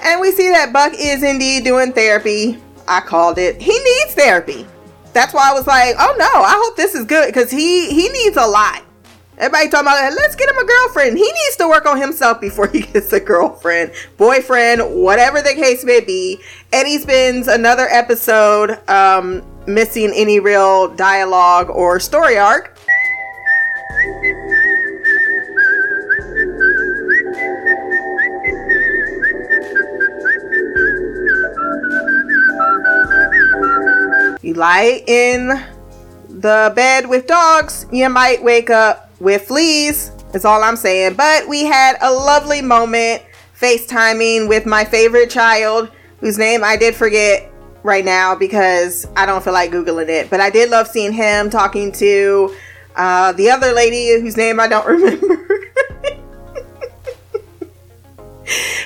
And 0.02 0.20
we 0.20 0.32
see 0.32 0.48
that 0.48 0.72
buck 0.72 0.92
is 0.96 1.22
indeed 1.22 1.64
doing 1.64 1.92
therapy. 1.92 2.58
I 2.88 3.00
called 3.00 3.38
it. 3.38 3.60
He 3.60 3.78
needs 3.78 4.14
therapy 4.14 4.66
that's 5.12 5.34
why 5.34 5.50
I 5.50 5.52
was 5.52 5.66
like, 5.66 5.94
oh 5.98 6.14
no, 6.18 6.42
I 6.42 6.54
hope 6.64 6.76
this 6.76 6.94
is 6.94 7.04
good 7.04 7.26
because 7.26 7.50
he 7.50 7.90
he 7.92 8.08
needs 8.08 8.36
a 8.36 8.46
lot. 8.46 8.84
Everybody 9.38 9.70
talking 9.70 9.86
about 9.86 10.12
let's 10.12 10.36
get 10.36 10.50
him 10.50 10.58
a 10.58 10.66
girlfriend. 10.66 11.16
He 11.16 11.24
needs 11.24 11.56
to 11.56 11.68
work 11.68 11.86
on 11.86 11.98
himself 11.98 12.40
before 12.40 12.66
he 12.66 12.80
gets 12.92 13.12
a 13.12 13.20
girlfriend, 13.20 13.92
boyfriend, 14.18 14.82
whatever 14.94 15.40
the 15.40 15.54
case 15.54 15.84
may 15.84 16.00
be. 16.00 16.40
Eddie 16.72 16.98
spends 16.98 17.48
another 17.48 17.88
episode 17.88 18.78
um, 18.88 19.42
missing 19.66 20.12
any 20.14 20.40
real 20.40 20.94
dialogue 20.94 21.70
or 21.70 21.98
story 21.98 22.36
arc. 22.36 22.76
You 34.42 34.54
lie 34.54 35.02
in 35.06 35.48
the 36.28 36.72
bed 36.74 37.08
with 37.08 37.26
dogs, 37.26 37.86
you 37.92 38.08
might 38.08 38.42
wake 38.42 38.70
up 38.70 39.10
with 39.20 39.46
fleas. 39.46 40.12
That's 40.32 40.44
all 40.44 40.62
I'm 40.62 40.76
saying. 40.76 41.14
But 41.14 41.48
we 41.48 41.64
had 41.64 41.96
a 42.00 42.10
lovely 42.12 42.62
moment 42.62 43.22
FaceTiming 43.60 44.48
with 44.48 44.64
my 44.64 44.84
favorite 44.84 45.28
child, 45.28 45.90
whose 46.20 46.38
name 46.38 46.64
I 46.64 46.76
did 46.76 46.94
forget 46.94 47.50
right 47.82 48.04
now 48.04 48.34
because 48.34 49.06
I 49.16 49.26
don't 49.26 49.42
feel 49.42 49.52
like 49.52 49.70
Googling 49.70 50.08
it. 50.08 50.30
But 50.30 50.40
I 50.40 50.50
did 50.50 50.70
love 50.70 50.88
seeing 50.88 51.12
him 51.12 51.50
talking 51.50 51.92
to 51.92 52.54
uh, 52.96 53.32
the 53.32 53.50
other 53.50 53.72
lady 53.72 54.20
whose 54.20 54.36
name 54.36 54.58
I 54.60 54.68
don't 54.68 54.86
remember. 54.88 55.36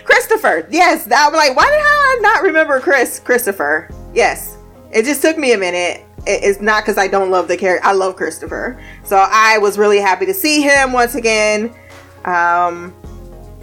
Christopher. 0.04 0.66
Yes, 0.70 1.08
I'm 1.14 1.32
like, 1.32 1.56
why 1.56 1.64
did 1.64 1.80
I 1.80 2.18
not 2.22 2.42
remember 2.42 2.80
Chris? 2.80 3.18
Christopher. 3.20 3.88
Yes, 4.12 4.53
it 4.94 5.04
just 5.04 5.20
took 5.20 5.36
me 5.36 5.52
a 5.52 5.58
minute. 5.58 6.06
It's 6.26 6.60
not 6.60 6.84
because 6.84 6.96
I 6.96 7.08
don't 7.08 7.30
love 7.30 7.48
the 7.48 7.56
character. 7.56 7.86
I 7.86 7.92
love 7.92 8.16
Christopher, 8.16 8.80
so 9.02 9.16
I 9.28 9.58
was 9.58 9.76
really 9.76 9.98
happy 9.98 10.24
to 10.26 10.34
see 10.34 10.62
him 10.62 10.92
once 10.92 11.16
again. 11.16 11.74
Um, 12.24 12.94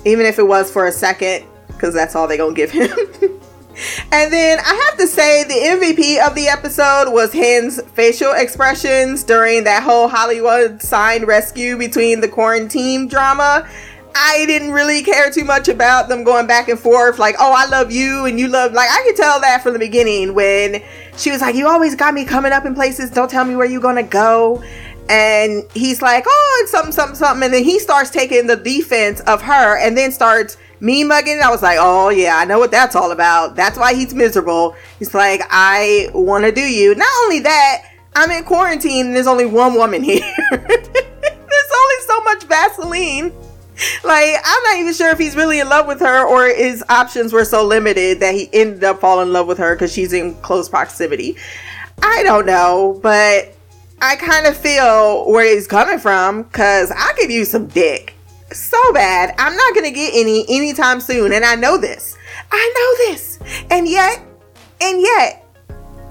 even 0.06 0.26
if 0.26 0.38
it 0.38 0.46
was 0.46 0.72
for 0.72 0.86
a 0.86 0.92
second, 0.92 1.48
because 1.68 1.94
that's 1.94 2.16
all 2.16 2.28
they're 2.28 2.38
gonna 2.38 2.54
give 2.54 2.70
him. 2.70 2.90
and 4.12 4.32
then 4.32 4.60
I 4.60 4.90
have 4.90 4.98
to 5.00 5.08
say 5.08 5.44
the 5.46 5.54
MVP 5.54 6.26
of 6.26 6.36
the 6.36 6.50
episode 6.50 7.12
was 7.12 7.34
Hen's 7.34 7.82
facial 7.94 8.34
expressions 8.34 9.24
during 9.24 9.64
that 9.64 9.82
whole 9.82 10.08
Hollywood 10.08 10.82
sign 10.84 11.26
rescue 11.26 11.78
between 11.78 12.22
the 12.22 12.28
quarantine 12.28 13.08
drama. 13.08 13.68
I 14.14 14.46
didn't 14.46 14.72
really 14.72 15.04
care 15.04 15.32
too 15.32 15.46
much 15.46 15.68
about 15.68 16.10
them 16.10 16.24
going 16.24 16.46
back 16.46 16.68
and 16.68 16.80
forth, 16.80 17.18
like, 17.18 17.36
oh, 17.40 17.54
I 17.56 17.66
love 17.68 17.92
you 17.92 18.26
and 18.26 18.40
you 18.40 18.50
love, 18.50 18.74
like, 18.74 18.90
I 18.92 19.04
could 19.04 19.16
tell 19.16 19.40
that 19.40 19.64
from 19.64 19.74
the 19.74 19.80
beginning 19.80 20.34
when 20.34 20.84
she 21.18 21.32
was 21.32 21.42
like, 21.42 21.56
you 21.56 21.68
always 21.68 21.96
got 21.96 22.14
me 22.14 22.26
coming 22.26 22.52
up 22.52 22.66
in 22.66 22.76
places, 22.76 23.10
don't 23.10 23.30
tell 23.30 23.46
me 23.46 23.56
where 23.56 23.66
you're 23.66 23.82
gonna 23.82 24.04
go. 24.04 24.64
And 25.10 25.64
he's 25.74 26.02
like, 26.02 26.24
oh, 26.28 26.60
it's 26.64 26.72
something, 26.72 26.94
something, 26.94 27.16
something. 27.16 27.44
And 27.44 27.54
then 27.54 27.64
he 27.64 27.80
starts 27.80 28.10
taking 28.10 28.48
the 28.48 28.56
defense 28.56 29.20
of 29.22 29.42
her 29.42 29.78
and 29.78 29.98
then 29.98 30.12
starts 30.12 30.58
me 30.80 31.04
mugging. 31.04 31.42
I 31.44 31.50
was 31.50 31.62
like, 31.62 31.78
oh, 31.80 32.10
yeah, 32.10 32.38
I 32.38 32.46
know 32.46 32.60
what 32.60 32.72
that's 32.72 32.96
all 32.96 33.12
about. 33.12 33.56
That's 33.56 33.78
why 33.78 33.94
he's 33.94 34.14
miserable. 34.14 34.76
He's 35.00 35.14
like, 35.14 35.42
I 35.50 36.10
wanna 36.14 36.52
do 36.52 36.62
you. 36.62 36.96
Not 36.96 37.10
only 37.24 37.40
that, 37.40 37.92
I'm 38.16 38.32
in 38.32 38.44
quarantine 38.44 39.08
and 39.08 39.16
there's 39.16 39.28
only 39.28 39.46
one 39.46 39.74
woman 39.76 40.04
here. 40.04 40.22
there's 40.52 41.72
only 41.76 41.96
so 42.08 42.24
much 42.24 42.44
Vaseline 42.44 43.34
like 44.04 44.36
I'm 44.44 44.64
not 44.64 44.78
even 44.78 44.94
sure 44.94 45.10
if 45.10 45.18
he's 45.18 45.36
really 45.36 45.60
in 45.60 45.70
love 45.70 45.88
with 45.88 46.00
her 46.00 46.26
or 46.26 46.48
his 46.48 46.84
options 46.90 47.34
were 47.34 47.46
so 47.46 47.66
limited 47.66 48.20
that 48.20 48.34
he 48.34 48.50
ended 48.54 48.84
up 48.84 49.00
falling 49.00 49.28
in 49.28 49.34
love 49.34 49.48
with 49.48 49.58
her 49.58 49.76
because 49.76 49.92
she's 49.94 50.14
in 50.14 50.36
close 50.36 50.70
proximity. 50.70 51.38
I 52.02 52.24
don't 52.24 52.46
know, 52.46 53.00
but 53.02 53.56
I 54.02 54.16
kind 54.16 54.48
of 54.48 54.58
feel 54.58 55.30
where 55.30 55.46
he's 55.46 55.68
coming 55.68 56.00
from 56.00 56.44
because 56.44 56.92
I 56.92 57.14
could 57.14 57.32
use 57.32 57.52
some 57.52 57.68
dick 57.68 58.16
so 58.52 58.78
bad. 58.94 59.36
I'm 59.38 59.56
not 59.56 59.76
gonna 59.76 59.92
get 59.92 60.14
any 60.14 60.46
anytime 60.50 61.00
soon, 61.00 61.32
and 61.32 61.46
I 61.46 61.56
know 61.56 61.78
this. 61.78 62.18
I 62.52 62.74
know 62.76 63.08
this, 63.08 63.40
and 63.70 63.88
yet, 63.88 64.24
and 64.82 65.02
yet, 65.02 65.46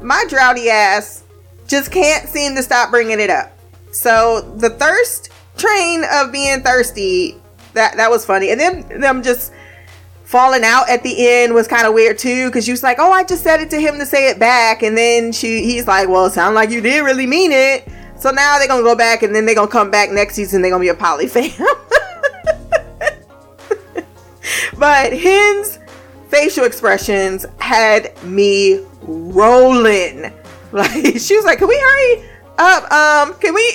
my 0.00 0.24
droughty 0.28 0.70
ass 0.70 1.24
just 1.66 1.92
can't 1.92 2.28
seem 2.28 2.54
to 2.56 2.62
stop 2.62 2.90
bringing 2.90 3.20
it 3.20 3.30
up. 3.30 3.52
So 3.92 4.40
the 4.56 4.70
thirst 4.70 5.30
train 5.56 6.04
of 6.12 6.32
being 6.32 6.62
thirsty 6.62 7.36
that 7.74 7.96
that 7.96 8.10
was 8.10 8.24
funny. 8.24 8.50
And 8.50 8.60
then 8.60 9.00
them 9.00 9.22
just 9.22 9.52
falling 10.24 10.62
out 10.62 10.88
at 10.88 11.02
the 11.02 11.28
end 11.28 11.52
was 11.52 11.66
kind 11.66 11.86
of 11.86 11.92
weird 11.92 12.16
too 12.16 12.46
because 12.46 12.64
she 12.64 12.70
was 12.70 12.82
like, 12.82 12.98
"Oh, 13.00 13.10
I 13.10 13.24
just 13.24 13.42
said 13.42 13.60
it 13.60 13.70
to 13.70 13.80
him 13.80 13.98
to 13.98 14.06
say 14.06 14.30
it 14.30 14.38
back," 14.38 14.82
and 14.82 14.96
then 14.96 15.32
she 15.32 15.62
he's 15.62 15.86
like, 15.86 16.08
"Well, 16.08 16.26
it 16.26 16.32
sounded 16.32 16.54
like 16.54 16.70
you 16.70 16.80
did 16.80 17.00
really 17.04 17.26
mean 17.26 17.50
it." 17.52 17.88
So 18.16 18.30
now 18.30 18.58
they're 18.58 18.68
gonna 18.68 18.82
go 18.82 18.94
back 18.94 19.22
and 19.22 19.34
then 19.34 19.46
they're 19.46 19.54
gonna 19.54 19.70
come 19.70 19.90
back 19.90 20.10
next 20.10 20.34
season. 20.34 20.62
They're 20.62 20.70
gonna 20.70 20.82
be 20.82 20.88
a 20.88 20.94
poly 20.94 21.26
fam. 21.26 21.50
but 24.78 25.12
Hen's 25.12 25.78
facial 26.28 26.64
expressions 26.64 27.44
had 27.58 28.12
me 28.24 28.84
rolling. 29.02 30.32
Like 30.72 31.18
she 31.18 31.34
was 31.34 31.44
like, 31.44 31.58
"Can 31.58 31.66
we 31.66 31.76
hurry 31.76 32.22
up? 32.56 32.92
Um, 32.92 33.34
can 33.40 33.52
we?" 33.52 33.72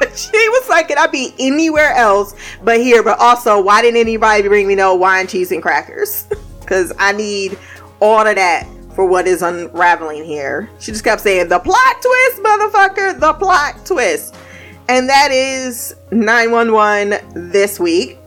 she 0.14 0.48
was 0.48 0.68
like, 0.68 0.88
"Can 0.88 0.98
I 0.98 1.06
be 1.06 1.34
anywhere 1.38 1.92
else 1.92 2.34
but 2.62 2.80
here?" 2.80 3.02
But 3.02 3.18
also, 3.18 3.60
why 3.60 3.82
didn't 3.82 4.00
anybody 4.00 4.46
bring 4.48 4.66
me 4.66 4.74
no 4.74 4.94
wine, 4.94 5.26
cheese, 5.26 5.52
and 5.52 5.62
crackers? 5.62 6.26
Because 6.60 6.92
I 7.00 7.10
need 7.10 7.58
all 7.98 8.24
of 8.24 8.36
that 8.36 8.64
for 8.94 9.04
what 9.04 9.26
is 9.26 9.42
unraveling 9.42 10.24
here. 10.24 10.70
She 10.78 10.92
just 10.92 11.02
kept 11.02 11.20
saying, 11.20 11.48
"The 11.48 11.58
plot 11.58 11.96
twist, 12.00 12.42
motherfucker! 12.42 13.18
The 13.18 13.32
plot 13.32 13.84
twist," 13.84 14.36
and 14.88 15.08
that 15.08 15.32
is 15.32 15.96
911 16.12 17.50
this 17.50 17.80
week. 17.80 18.19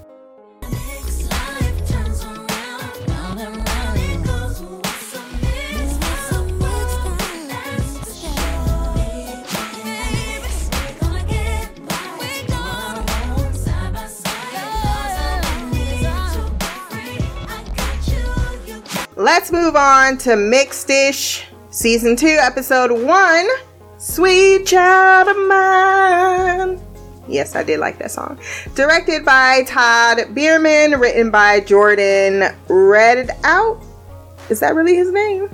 Let's 19.24 19.54
move 19.54 19.78
on 19.78 20.18
to 20.18 20.32
Mixedish 20.32 21.46
Season 21.70 22.18
2, 22.18 22.28
Episode 22.28 22.92
1 22.92 23.48
Sweet 23.98 24.66
Child 24.66 25.30
of 25.30 25.38
Mine. 25.48 26.86
Yes, 27.30 27.56
I 27.56 27.64
did 27.64 27.80
like 27.80 27.98
that 28.00 28.12
song. 28.12 28.38
Directed 28.76 29.24
by 29.24 29.64
Todd 29.66 30.36
Biermann, 30.36 31.00
written 31.00 31.32
by 31.32 31.62
Jordan 31.62 32.54
Reddout. 32.68 33.82
Is 34.50 34.60
that 34.60 34.76
really 34.76 34.96
his 34.96 35.10
name? 35.14 35.50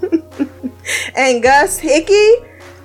and 1.14 1.42
Gus 1.42 1.78
Hickey. 1.78 2.14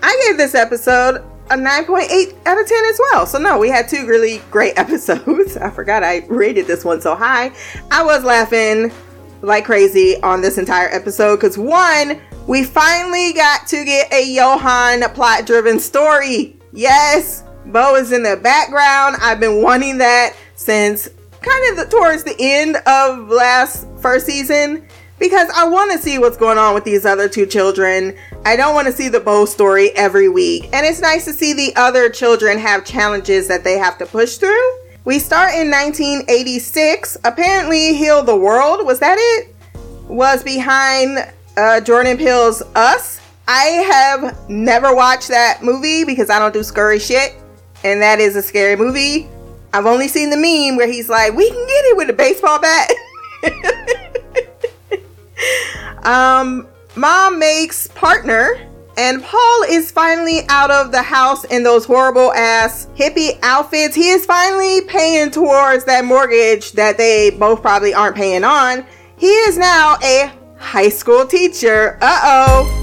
I 0.03 0.21
gave 0.27 0.35
this 0.35 0.53
episode 0.53 1.23
a 1.49 1.55
9.8 1.55 2.45
out 2.45 2.59
of 2.59 2.67
10 2.67 2.85
as 2.89 2.99
well. 3.13 3.25
So, 3.25 3.37
no, 3.37 3.57
we 3.57 3.69
had 3.69 3.87
two 3.87 4.05
really 4.05 4.39
great 4.51 4.73
episodes. 4.77 5.55
I 5.55 5.69
forgot 5.69 6.03
I 6.03 6.25
rated 6.27 6.67
this 6.67 6.83
one 6.83 6.99
so 6.99 7.15
high. 7.15 7.53
I 7.89 8.03
was 8.03 8.25
laughing 8.25 8.91
like 9.43 9.65
crazy 9.65 10.19
on 10.23 10.41
this 10.41 10.57
entire 10.57 10.87
episode 10.89 11.35
because, 11.35 11.57
one, 11.57 12.19
we 12.47 12.63
finally 12.63 13.33
got 13.33 13.67
to 13.67 13.85
get 13.85 14.11
a 14.11 14.25
Johan 14.25 15.01
plot 15.13 15.45
driven 15.45 15.79
story. 15.79 16.57
Yes, 16.71 17.43
Bo 17.67 17.95
is 17.95 18.11
in 18.11 18.23
the 18.23 18.37
background. 18.37 19.17
I've 19.21 19.39
been 19.39 19.61
wanting 19.61 19.97
that 19.99 20.35
since 20.55 21.09
kind 21.41 21.71
of 21.71 21.77
the, 21.77 21.85
towards 21.91 22.23
the 22.23 22.35
end 22.39 22.77
of 22.87 23.27
last 23.29 23.85
first 23.99 24.25
season 24.25 24.87
because 25.19 25.49
I 25.55 25.67
want 25.67 25.91
to 25.91 25.97
see 25.97 26.19
what's 26.19 26.37
going 26.37 26.57
on 26.57 26.73
with 26.73 26.83
these 26.83 27.05
other 27.05 27.29
two 27.29 27.45
children. 27.45 28.17
I 28.45 28.55
don't 28.55 28.73
want 28.73 28.87
to 28.87 28.93
see 28.93 29.09
the 29.09 29.19
Bo 29.19 29.45
story 29.45 29.91
every 29.91 30.29
week. 30.29 30.69
And 30.73 30.85
it's 30.85 31.01
nice 31.01 31.25
to 31.25 31.33
see 31.33 31.53
the 31.53 31.75
other 31.75 32.09
children 32.09 32.57
have 32.59 32.85
challenges 32.85 33.47
that 33.47 33.63
they 33.63 33.77
have 33.77 33.97
to 33.99 34.05
push 34.05 34.37
through. 34.37 34.82
We 35.05 35.19
start 35.19 35.53
in 35.53 35.69
1986. 35.69 37.17
Apparently, 37.25 37.93
Heal 37.93 38.23
the 38.23 38.37
World, 38.37 38.85
was 38.85 38.99
that 38.99 39.17
it? 39.19 39.53
Was 40.07 40.43
behind 40.43 41.29
uh, 41.57 41.81
Jordan 41.81 42.17
Peele's 42.17 42.61
Us. 42.73 43.19
I 43.45 43.65
have 43.91 44.49
never 44.49 44.95
watched 44.95 45.27
that 45.27 45.61
movie 45.61 46.05
because 46.05 46.29
I 46.29 46.39
don't 46.39 46.53
do 46.53 46.63
scurry 46.63 46.99
shit. 46.99 47.35
And 47.83 48.01
that 48.01 48.21
is 48.21 48.37
a 48.37 48.41
scary 48.41 48.77
movie. 48.77 49.27
I've 49.73 49.85
only 49.85 50.07
seen 50.07 50.29
the 50.29 50.37
meme 50.37 50.77
where 50.77 50.87
he's 50.87 51.09
like, 51.09 51.33
we 51.33 51.49
can 51.49 51.67
get 51.67 51.85
it 51.85 51.97
with 51.97 52.09
a 52.09 52.13
baseball 52.13 52.61
bat. 52.61 52.89
um, 56.05 56.65
mom 56.95 57.39
makes 57.39 57.87
partner, 57.87 58.55
and 58.95 59.23
Paul 59.23 59.63
is 59.69 59.91
finally 59.91 60.41
out 60.49 60.69
of 60.69 60.91
the 60.91 61.01
house 61.01 61.45
in 61.45 61.63
those 61.63 61.85
horrible 61.85 62.31
ass 62.33 62.87
hippie 62.95 63.39
outfits. 63.41 63.95
He 63.95 64.09
is 64.09 64.25
finally 64.25 64.81
paying 64.81 65.31
towards 65.31 65.85
that 65.85 66.05
mortgage 66.05 66.73
that 66.73 66.97
they 66.97 67.31
both 67.31 67.61
probably 67.61 67.93
aren't 67.93 68.15
paying 68.15 68.43
on. 68.43 68.85
He 69.17 69.31
is 69.31 69.57
now 69.57 69.97
a 70.03 70.31
high 70.57 70.89
school 70.89 71.25
teacher. 71.25 71.97
Uh 72.01 72.19
oh. 72.23 72.79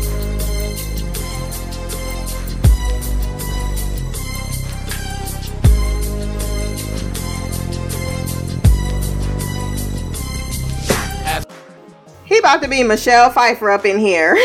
He 12.25 12.38
about 12.38 12.62
to 12.62 12.69
be 12.69 12.85
Michelle 12.85 13.31
Pfeiffer 13.31 13.71
up 13.71 13.85
in 13.85 13.99
here. 13.99 14.37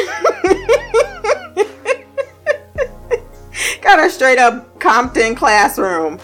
Got 3.85 4.03
a 4.03 4.09
straight 4.09 4.39
up 4.39 4.79
Compton 4.79 5.35
classroom. 5.35 6.19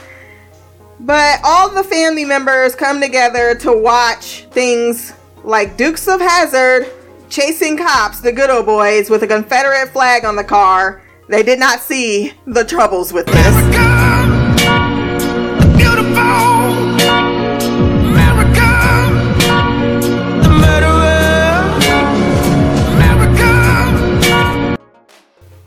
But 0.99 1.39
all 1.43 1.69
the 1.69 1.83
family 1.83 2.25
members 2.25 2.73
come 2.73 2.99
together 2.99 3.53
to 3.53 3.71
watch 3.71 4.45
things 4.49 5.13
like 5.43 5.77
Dukes 5.77 6.07
of 6.07 6.19
Hazzard 6.19 6.91
chasing 7.29 7.77
cops, 7.77 8.19
the 8.19 8.31
good 8.31 8.49
old 8.49 8.65
boys, 8.65 9.11
with 9.11 9.21
a 9.21 9.27
Confederate 9.27 9.89
flag 9.89 10.25
on 10.25 10.35
the 10.35 10.43
car. 10.43 11.03
They 11.29 11.43
did 11.43 11.59
not 11.59 11.79
see 11.79 12.33
the 12.47 12.65
troubles 12.65 13.13
with 13.13 13.27
this. 13.27 14.20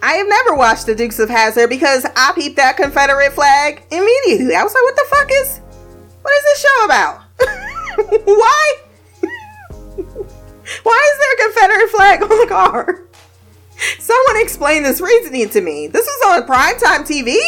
I 0.05 0.17
have 0.17 0.29
never 0.29 0.55
watched 0.55 0.85
the 0.85 0.95
Dukes 0.95 1.19
of 1.19 1.31
Hazzard 1.31 1.71
because 1.71 2.05
I 2.15 2.33
peeped 2.35 2.57
that 2.57 2.77
Confederate 2.77 3.33
flag 3.33 3.87
immediately. 3.91 4.55
I 4.55 4.63
was 4.63 4.75
like, 4.75 4.83
what 4.83 4.97
the 4.97 5.07
fuck 5.09 5.31
is 5.33 5.61
what 6.21 6.35
is 6.35 6.43
this 6.43 6.61
show 6.61 6.85
about? 6.85 7.23
Why? 8.27 8.75
Why 10.83 11.13
is 11.13 11.19
there 11.19 11.33
a 11.33 11.53
Confederate 11.53 11.89
flag 11.89 12.23
on 12.23 12.29
the 12.29 12.47
car? 12.47 13.03
Someone 13.99 14.43
explain 14.43 14.83
this 14.83 15.01
reasoning 15.01 15.49
to 15.49 15.63
me. 15.63 15.87
This 15.87 16.07
is 16.07 16.27
on 16.27 16.43
primetime 16.43 17.07
TV? 17.09 17.39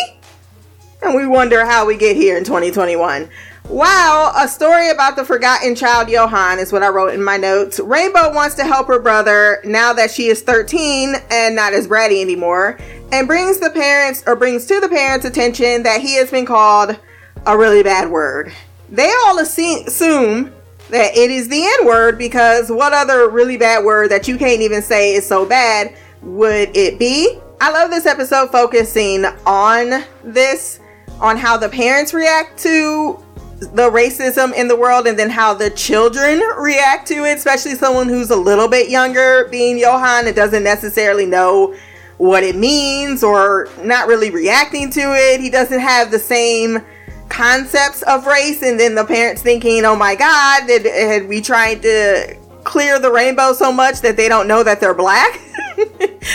And 1.03 1.15
we 1.15 1.27
wonder 1.27 1.67
how 1.67 1.85
we 1.85 1.99
get 1.99 2.17
here 2.17 2.39
in 2.39 2.45
2021. 2.45 3.29
Wow, 3.69 4.33
a 4.37 4.47
story 4.47 4.91
about 4.91 5.17
the 5.17 5.25
forgotten 5.25 5.75
child 5.75 6.09
Johan 6.09 6.61
is 6.61 6.73
what 6.73 6.85
I 6.85 6.89
wrote 6.89 7.13
in 7.13 7.23
my 7.23 7.37
notes. 7.37 7.81
Rainbow 7.81 8.33
wants 8.33 8.55
to 8.55 8.65
help 8.65 8.87
her 8.87 9.01
brother 9.01 9.61
now 9.65 9.93
that 9.93 10.11
she 10.11 10.29
is 10.29 10.41
13 10.43 11.17
and 11.31 11.57
not 11.57 11.73
as 11.73 11.89
bratty 11.89 12.21
anymore, 12.21 12.79
and 13.11 13.27
brings 13.27 13.59
the 13.59 13.71
parents 13.71 14.23
or 14.27 14.37
brings 14.37 14.67
to 14.67 14.81
the 14.81 14.89
parents' 14.89 15.27
attention 15.27 15.83
that 15.83 16.01
he 16.01 16.15
has 16.15 16.31
been 16.31 16.47
called 16.47 16.97
a 17.45 17.59
really 17.59 17.83
bad 17.83 18.09
word. 18.09 18.53
They 18.89 19.13
all 19.27 19.41
assume 19.41 20.55
that 20.91 21.17
it 21.17 21.31
is 21.31 21.49
the 21.49 21.65
N 21.81 21.87
word 21.87 22.19
because 22.19 22.71
what 22.71 22.93
other 22.93 23.29
really 23.29 23.57
bad 23.57 23.85
word 23.85 24.13
that 24.13 24.29
you 24.29 24.39
can't 24.39 24.63
even 24.63 24.81
say 24.81 25.15
is 25.15 25.27
so 25.27 25.45
bad 25.45 25.97
would 26.23 26.75
it 26.77 27.01
be? 27.01 27.41
I 27.61 27.73
love 27.73 27.91
this 27.91 28.07
episode 28.07 28.53
focusing 28.53 29.25
on 29.45 30.05
this, 30.23 30.79
on 31.21 31.37
how 31.37 31.57
the 31.57 31.69
parents 31.69 32.15
react 32.15 32.59
to 32.61 33.23
the 33.59 33.91
racism 33.91 34.53
in 34.55 34.69
the 34.69 34.77
world 34.77 35.07
and 35.07 35.19
then 35.19 35.31
how 35.31 35.55
the 35.55 35.71
children 35.71 36.41
react 36.59 37.09
to 37.09 37.25
it, 37.25 37.39
especially 37.39 37.75
someone 37.75 38.09
who's 38.09 38.31
a 38.31 38.37
little 38.37 38.69
bit 38.69 38.91
younger, 38.91 39.49
being 39.51 39.79
Johan, 39.79 40.27
and 40.27 40.37
doesn't 40.37 40.63
necessarily 40.63 41.25
know 41.25 41.75
what 42.19 42.43
it 42.43 42.57
means 42.57 43.23
or 43.23 43.69
not 43.83 44.09
really 44.09 44.31
reacting 44.31 44.91
to 44.91 45.01
it. 45.01 45.41
He 45.41 45.49
doesn't 45.49 45.81
have 45.81 46.11
the 46.11 46.19
same 46.19 46.81
concepts 47.29 48.03
of 48.03 48.27
race, 48.27 48.63
and 48.63 48.79
then 48.79 48.95
the 48.95 49.05
parents 49.05 49.43
thinking, 49.43 49.85
oh 49.85 49.97
my 49.97 50.15
god, 50.15 50.67
did, 50.67 50.85
had 50.85 51.27
we 51.27 51.41
tried 51.41 51.83
to 51.83 52.37
clear 52.65 52.99
the 52.99 53.11
rainbow 53.11 53.53
so 53.53 53.73
much 53.73 54.01
that 54.01 54.17
they 54.17 54.29
don't 54.29 54.49
know 54.49 54.63
that 54.63 54.81
they're 54.81 54.95
black? 54.95 55.41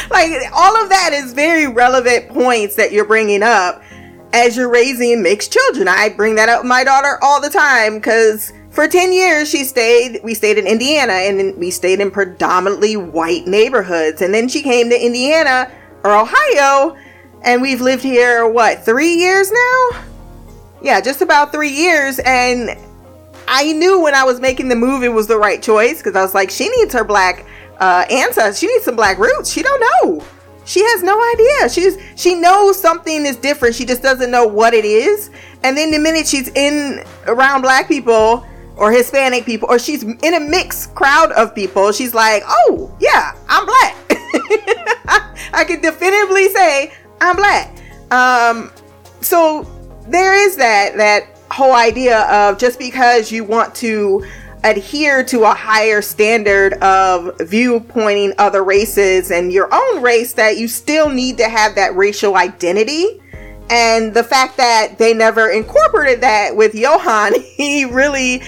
like, 0.10 0.32
all 0.54 0.76
of 0.82 0.90
that 0.90 1.12
is 1.14 1.34
very 1.34 1.68
relevant 1.68 2.30
points 2.30 2.76
that 2.76 2.92
you're 2.92 3.06
bringing 3.06 3.44
up 3.44 3.82
as 4.34 4.56
you're 4.56 4.70
raising 4.70 5.22
mixed 5.22 5.52
children. 5.52 5.88
I 5.88 6.10
bring 6.10 6.36
that 6.36 6.50
up 6.50 6.62
with 6.62 6.70
my 6.70 6.84
daughter 6.84 7.18
all 7.22 7.42
the 7.42 7.50
time 7.50 7.96
because 7.96 8.54
for 8.70 8.88
10 8.88 9.12
years 9.12 9.50
she 9.50 9.64
stayed, 9.64 10.22
we 10.24 10.34
stayed 10.34 10.58
in 10.58 10.68
Indiana 10.68 11.14
and 11.14 11.58
we 11.58 11.72
stayed 11.72 12.00
in 12.00 12.12
predominantly 12.12 12.96
white 12.96 13.48
neighborhoods. 13.48 14.22
And 14.22 14.34
then 14.34 14.48
she 14.48 14.62
came 14.62 14.90
to 14.90 15.06
Indiana 15.06 15.72
or 16.04 16.16
Ohio 16.16 16.98
and 17.44 17.62
we've 17.62 17.82
lived 17.82 18.04
here, 18.04 18.48
what, 18.48 18.84
three 18.86 19.16
years 19.16 19.52
now? 19.52 20.04
Yeah, 20.82 21.02
just 21.02 21.22
about 21.22 21.52
three 21.52 21.72
years. 21.72 22.20
And 22.20 22.78
I 23.48 23.74
knew 23.74 24.00
when 24.00 24.16
I 24.16 24.24
was 24.24 24.40
making 24.40 24.70
the 24.70 24.76
move 24.76 25.04
it 25.04 25.10
was 25.10 25.28
the 25.28 25.38
right 25.38 25.62
choice 25.62 25.98
because 25.98 26.16
I 26.16 26.22
was 26.22 26.34
like, 26.34 26.50
she 26.50 26.70
needs 26.70 26.94
her 26.94 27.04
black 27.04 27.46
uh, 27.80 28.06
ancestors. 28.10 28.60
She 28.60 28.68
needs 28.68 28.86
some 28.86 28.96
black 28.96 29.18
roots. 29.18 29.52
She 29.52 29.62
don't 29.62 29.82
know. 29.82 30.26
She 30.66 30.84
has 30.84 31.04
no 31.04 31.20
idea. 31.34 31.70
She's 31.70 31.98
she 32.16 32.36
knows 32.36 32.80
something 32.80 33.26
is 33.26 33.36
different. 33.36 33.76
She 33.76 33.86
just 33.86 34.02
doesn't 34.02 34.30
know 34.30 34.46
what 34.46 34.74
it 34.74 34.86
is. 34.86 35.32
And 35.64 35.76
then 35.76 35.92
the 35.92 36.00
minute 36.00 36.28
she's 36.28 36.50
in 36.50 37.04
around 37.26 37.62
black 37.62 37.88
people 37.88 38.46
or 38.78 38.92
Hispanic 38.92 39.46
people, 39.46 39.70
or 39.70 39.78
she's 39.78 40.04
in 40.04 40.34
a 40.34 40.40
mixed 40.40 40.96
crowd 40.96 41.32
of 41.34 41.54
people, 41.54 41.92
she's 41.92 42.14
like, 42.14 42.44
"Oh 42.48 42.96
yeah, 43.00 43.36
I'm 43.50 43.66
black." 43.66 43.96
I 45.54 45.64
can 45.66 45.82
definitively 45.82 46.50
say 46.50 46.94
I'm 47.20 47.36
black. 47.36 47.78
Um, 48.12 48.72
so 49.22 49.64
there 50.08 50.34
is 50.34 50.56
that 50.58 50.98
that 50.98 51.28
whole 51.52 51.74
idea 51.74 52.22
of 52.30 52.58
just 52.58 52.80
because 52.80 53.32
you 53.32 53.44
want 53.44 53.76
to 53.76 54.26
adhere 54.64 55.24
to 55.24 55.44
a 55.44 55.54
higher 55.54 56.02
standard 56.02 56.74
of 56.76 57.36
viewpointing 57.40 58.34
other 58.38 58.64
races 58.64 59.32
and 59.32 59.52
your 59.52 59.68
own 59.74 60.02
race 60.02 60.34
that 60.34 60.58
you 60.58 60.68
still 60.68 61.10
need 61.10 61.38
to 61.38 61.50
have 61.50 61.76
that 61.76 61.96
racial 61.96 62.36
identity 62.36 63.20
and 63.72 64.14
the 64.14 64.24
fact 64.24 64.58
that 64.58 64.98
they 64.98 65.14
never 65.14 65.50
incorporated 65.50 66.22
that 66.22 66.56
with 66.56 66.76
Johan 66.76 67.34
he 67.56 67.86
really 67.86 68.44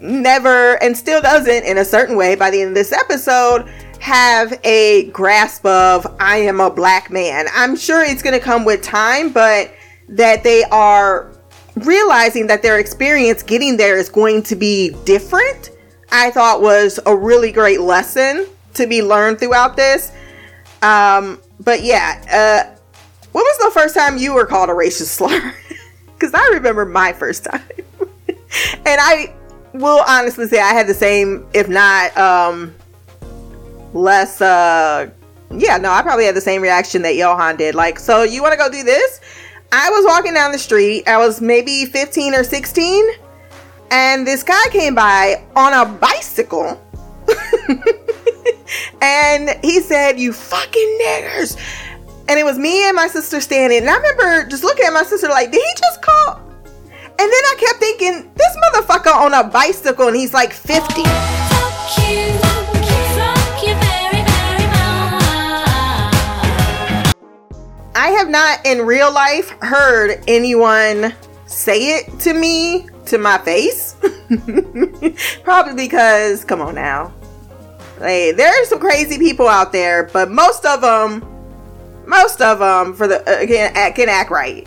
never 0.00 0.82
and 0.82 0.96
still 0.96 1.22
doesn't 1.22 1.64
in 1.64 1.78
a 1.78 1.84
certain 1.84 2.16
way 2.16 2.34
by 2.34 2.50
the 2.50 2.60
end 2.60 2.70
of 2.70 2.74
this 2.74 2.92
episode 2.92 3.66
have 4.00 4.52
a 4.64 5.08
grasp 5.12 5.64
of 5.64 6.06
I 6.20 6.36
am 6.36 6.60
a 6.60 6.68
black 6.68 7.10
man. 7.10 7.46
I'm 7.54 7.74
sure 7.74 8.02
it's 8.02 8.22
going 8.22 8.38
to 8.38 8.44
come 8.44 8.66
with 8.66 8.82
time 8.82 9.32
but 9.32 9.72
that 10.10 10.42
they 10.42 10.64
are 10.64 11.33
realizing 11.76 12.46
that 12.46 12.62
their 12.62 12.78
experience 12.78 13.42
getting 13.42 13.76
there 13.76 13.98
is 13.98 14.08
going 14.08 14.42
to 14.44 14.56
be 14.56 14.90
different, 15.04 15.70
I 16.12 16.30
thought 16.30 16.62
was 16.62 17.00
a 17.06 17.16
really 17.16 17.50
great 17.52 17.80
lesson 17.80 18.46
to 18.74 18.86
be 18.86 19.02
learned 19.02 19.38
throughout 19.38 19.76
this. 19.76 20.12
Um, 20.82 21.40
but 21.60 21.82
yeah, 21.82 22.20
uh, 22.30 22.78
when 23.32 23.42
was 23.42 23.58
the 23.58 23.70
first 23.80 23.94
time 23.94 24.18
you 24.18 24.34
were 24.34 24.46
called 24.46 24.70
a 24.70 24.72
racist 24.72 25.16
slur? 25.16 25.54
Because 26.14 26.32
I 26.32 26.54
remember 26.54 26.86
my 26.86 27.12
first 27.12 27.44
time. 27.44 27.60
and 28.28 28.38
I 28.86 29.34
will 29.74 30.02
honestly 30.06 30.46
say 30.46 30.60
I 30.60 30.72
had 30.72 30.86
the 30.86 30.94
same, 30.94 31.44
if 31.52 31.68
not 31.68 32.16
um, 32.16 32.72
less, 33.92 34.40
uh, 34.40 35.10
yeah, 35.50 35.76
no, 35.76 35.90
I 35.90 36.02
probably 36.02 36.24
had 36.24 36.36
the 36.36 36.40
same 36.40 36.62
reaction 36.62 37.02
that 37.02 37.16
Johan 37.16 37.56
did. 37.56 37.74
Like, 37.74 37.98
so 37.98 38.22
you 38.22 38.42
want 38.42 38.52
to 38.52 38.56
go 38.56 38.70
do 38.70 38.84
this? 38.84 39.20
I 39.72 39.90
was 39.90 40.04
walking 40.04 40.34
down 40.34 40.52
the 40.52 40.58
street. 40.58 41.08
I 41.08 41.18
was 41.18 41.40
maybe 41.40 41.84
15 41.86 42.34
or 42.34 42.44
16. 42.44 43.04
And 43.90 44.26
this 44.26 44.42
guy 44.42 44.62
came 44.70 44.94
by 44.94 45.44
on 45.56 45.72
a 45.72 45.84
bicycle. 45.98 46.80
and 49.02 49.50
he 49.62 49.80
said, 49.80 50.18
You 50.18 50.32
fucking 50.32 50.98
niggers. 51.02 51.56
And 52.28 52.38
it 52.38 52.44
was 52.44 52.58
me 52.58 52.86
and 52.88 52.96
my 52.96 53.06
sister 53.06 53.40
standing. 53.40 53.80
And 53.80 53.90
I 53.90 53.96
remember 53.96 54.48
just 54.48 54.64
looking 54.64 54.86
at 54.86 54.92
my 54.92 55.04
sister 55.04 55.28
like, 55.28 55.52
Did 55.52 55.62
he 55.62 55.74
just 55.78 56.02
call? 56.02 56.40
And 57.16 57.18
then 57.18 57.30
I 57.30 57.56
kept 57.58 57.78
thinking, 57.78 58.30
This 58.34 58.56
motherfucker 58.56 59.14
on 59.14 59.34
a 59.34 59.44
bicycle 59.44 60.08
and 60.08 60.16
he's 60.16 60.34
like 60.34 60.52
50. 60.52 61.02
Fuck 61.04 62.33
I 67.94 68.10
have 68.10 68.28
not 68.28 68.66
in 68.66 68.84
real 68.84 69.12
life 69.12 69.50
heard 69.60 70.22
anyone 70.26 71.14
say 71.46 71.98
it 71.98 72.18
to 72.20 72.34
me 72.34 72.88
to 73.06 73.18
my 73.18 73.38
face. 73.38 73.96
Probably 75.44 75.74
because, 75.84 76.44
come 76.44 76.60
on 76.60 76.74
now. 76.74 77.12
Like, 78.00 78.36
there 78.36 78.48
are 78.48 78.64
some 78.64 78.80
crazy 78.80 79.18
people 79.18 79.46
out 79.46 79.70
there, 79.70 80.10
but 80.12 80.30
most 80.30 80.64
of 80.66 80.80
them, 80.80 81.24
most 82.06 82.40
of 82.40 82.58
them, 82.58 82.94
for 82.94 83.06
the 83.06 83.20
uh, 83.20 83.46
can, 83.46 83.72
act- 83.76 83.96
can 83.96 84.08
act 84.08 84.30
right. 84.30 84.66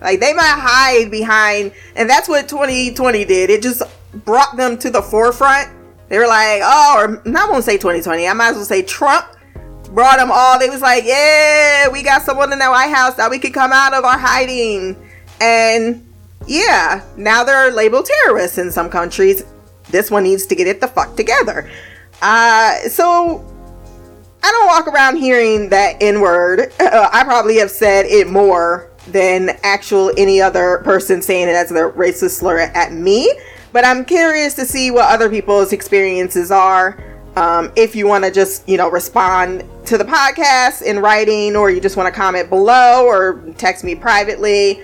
Like 0.00 0.20
they 0.20 0.32
might 0.32 0.56
hide 0.58 1.10
behind, 1.10 1.72
and 1.94 2.08
that's 2.08 2.28
what 2.28 2.48
2020 2.48 3.24
did. 3.24 3.50
It 3.50 3.62
just 3.62 3.82
brought 4.24 4.56
them 4.56 4.78
to 4.78 4.90
the 4.90 5.02
forefront. 5.02 5.70
They 6.08 6.18
were 6.18 6.26
like, 6.26 6.60
oh, 6.62 6.96
or 6.98 7.22
I 7.26 7.50
won't 7.50 7.64
say 7.64 7.76
2020. 7.76 8.26
I 8.26 8.32
might 8.32 8.50
as 8.50 8.56
well 8.56 8.64
say 8.64 8.82
Trump 8.82 9.26
brought 9.96 10.18
them 10.18 10.30
all. 10.30 10.58
They 10.58 10.68
was 10.68 10.82
like, 10.82 11.04
yeah, 11.06 11.88
we 11.88 12.02
got 12.02 12.20
someone 12.20 12.52
in 12.52 12.58
the 12.58 12.68
White 12.68 12.94
House 12.94 13.14
that 13.14 13.30
we 13.30 13.38
could 13.38 13.54
come 13.54 13.72
out 13.72 13.94
of 13.94 14.04
our 14.04 14.18
hiding. 14.18 14.94
And 15.40 16.06
yeah, 16.46 17.02
now 17.16 17.42
they're 17.44 17.72
labeled 17.72 18.04
terrorists 18.04 18.58
in 18.58 18.70
some 18.70 18.90
countries. 18.90 19.42
This 19.88 20.10
one 20.10 20.24
needs 20.24 20.44
to 20.46 20.54
get 20.54 20.66
it 20.66 20.82
the 20.82 20.86
fuck 20.86 21.16
together. 21.16 21.70
Uh, 22.20 22.78
so 22.90 23.42
I 24.42 24.50
don't 24.50 24.66
walk 24.66 24.86
around 24.86 25.16
hearing 25.16 25.70
that 25.70 25.96
N 26.02 26.20
word. 26.20 26.72
Uh, 26.78 27.08
I 27.12 27.24
probably 27.24 27.56
have 27.56 27.70
said 27.70 28.04
it 28.04 28.28
more 28.28 28.90
than 29.08 29.56
actual 29.62 30.12
any 30.18 30.42
other 30.42 30.82
person 30.84 31.22
saying 31.22 31.48
it 31.48 31.56
as 31.56 31.70
a 31.70 31.90
racist 31.92 32.38
slur 32.38 32.58
at 32.58 32.92
me. 32.92 33.32
But 33.72 33.86
I'm 33.86 34.04
curious 34.04 34.52
to 34.54 34.66
see 34.66 34.90
what 34.90 35.10
other 35.10 35.30
people's 35.30 35.72
experiences 35.72 36.50
are. 36.50 37.15
Um, 37.36 37.70
if 37.76 37.94
you 37.94 38.06
want 38.06 38.24
to 38.24 38.30
just, 38.30 38.66
you 38.68 38.78
know, 38.78 38.90
respond 38.90 39.62
to 39.86 39.98
the 39.98 40.04
podcast 40.04 40.82
in 40.82 40.98
writing 41.00 41.54
or 41.54 41.70
you 41.70 41.80
just 41.80 41.96
want 41.96 42.12
to 42.12 42.18
comment 42.18 42.48
below 42.48 43.04
or 43.04 43.42
text 43.58 43.84
me 43.84 43.94
privately. 43.94 44.82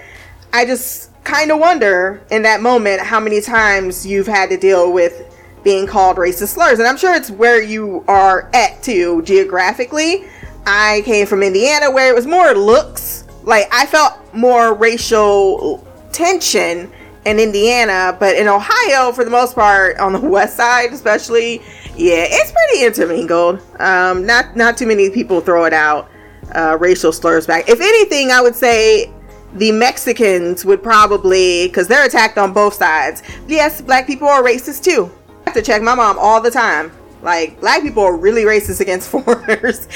I 0.52 0.66
just 0.66 1.10
kind 1.24 1.50
of 1.50 1.58
wonder 1.58 2.22
in 2.30 2.42
that 2.42 2.60
moment 2.60 3.00
how 3.00 3.20
many 3.20 3.40
times 3.40 4.06
you've 4.06 4.26
had 4.26 4.50
to 4.50 4.58
deal 4.58 4.92
with 4.92 5.34
being 5.64 5.86
called 5.86 6.18
racist 6.18 6.48
slurs. 6.48 6.78
And 6.78 6.86
I'm 6.86 6.96
sure 6.96 7.14
it's 7.14 7.30
where 7.30 7.62
you 7.62 8.04
are 8.06 8.50
at 8.52 8.82
too, 8.82 9.22
geographically. 9.22 10.24
I 10.66 11.02
came 11.04 11.26
from 11.26 11.42
Indiana 11.42 11.90
where 11.90 12.10
it 12.10 12.14
was 12.14 12.26
more 12.26 12.52
looks. 12.54 13.24
Like 13.44 13.66
I 13.72 13.86
felt 13.86 14.18
more 14.34 14.74
racial 14.74 15.86
tension 16.12 16.92
in 17.24 17.38
Indiana, 17.38 18.16
but 18.18 18.36
in 18.36 18.48
Ohio, 18.48 19.12
for 19.12 19.24
the 19.24 19.30
most 19.30 19.54
part, 19.54 19.98
on 19.98 20.12
the 20.12 20.20
west 20.28 20.56
side 20.56 20.92
especially, 20.92 21.62
yeah, 21.96 22.26
it's 22.28 22.52
pretty 22.52 22.84
intermingled. 22.84 23.60
Um, 23.80 24.26
not 24.26 24.56
not 24.56 24.76
too 24.76 24.86
many 24.86 25.10
people 25.10 25.40
throw 25.40 25.64
it 25.64 25.72
out. 25.72 26.10
Uh, 26.54 26.76
racial 26.78 27.12
slurs 27.12 27.46
back. 27.46 27.68
If 27.68 27.80
anything, 27.80 28.30
I 28.30 28.42
would 28.42 28.54
say 28.54 29.10
the 29.54 29.72
Mexicans 29.72 30.64
would 30.64 30.82
probably, 30.82 31.66
because 31.66 31.88
they're 31.88 32.04
attacked 32.04 32.38
on 32.38 32.52
both 32.52 32.74
sides. 32.74 33.22
Yes, 33.46 33.80
black 33.80 34.06
people 34.06 34.28
are 34.28 34.42
racist 34.42 34.82
too. 34.82 35.10
I 35.28 35.50
have 35.50 35.54
to 35.54 35.62
check 35.62 35.82
my 35.82 35.94
mom 35.94 36.18
all 36.18 36.40
the 36.40 36.50
time. 36.50 36.92
Like, 37.22 37.60
black 37.60 37.82
people 37.82 38.02
are 38.02 38.16
really 38.16 38.42
racist 38.42 38.80
against 38.80 39.08
foreigners. 39.10 39.88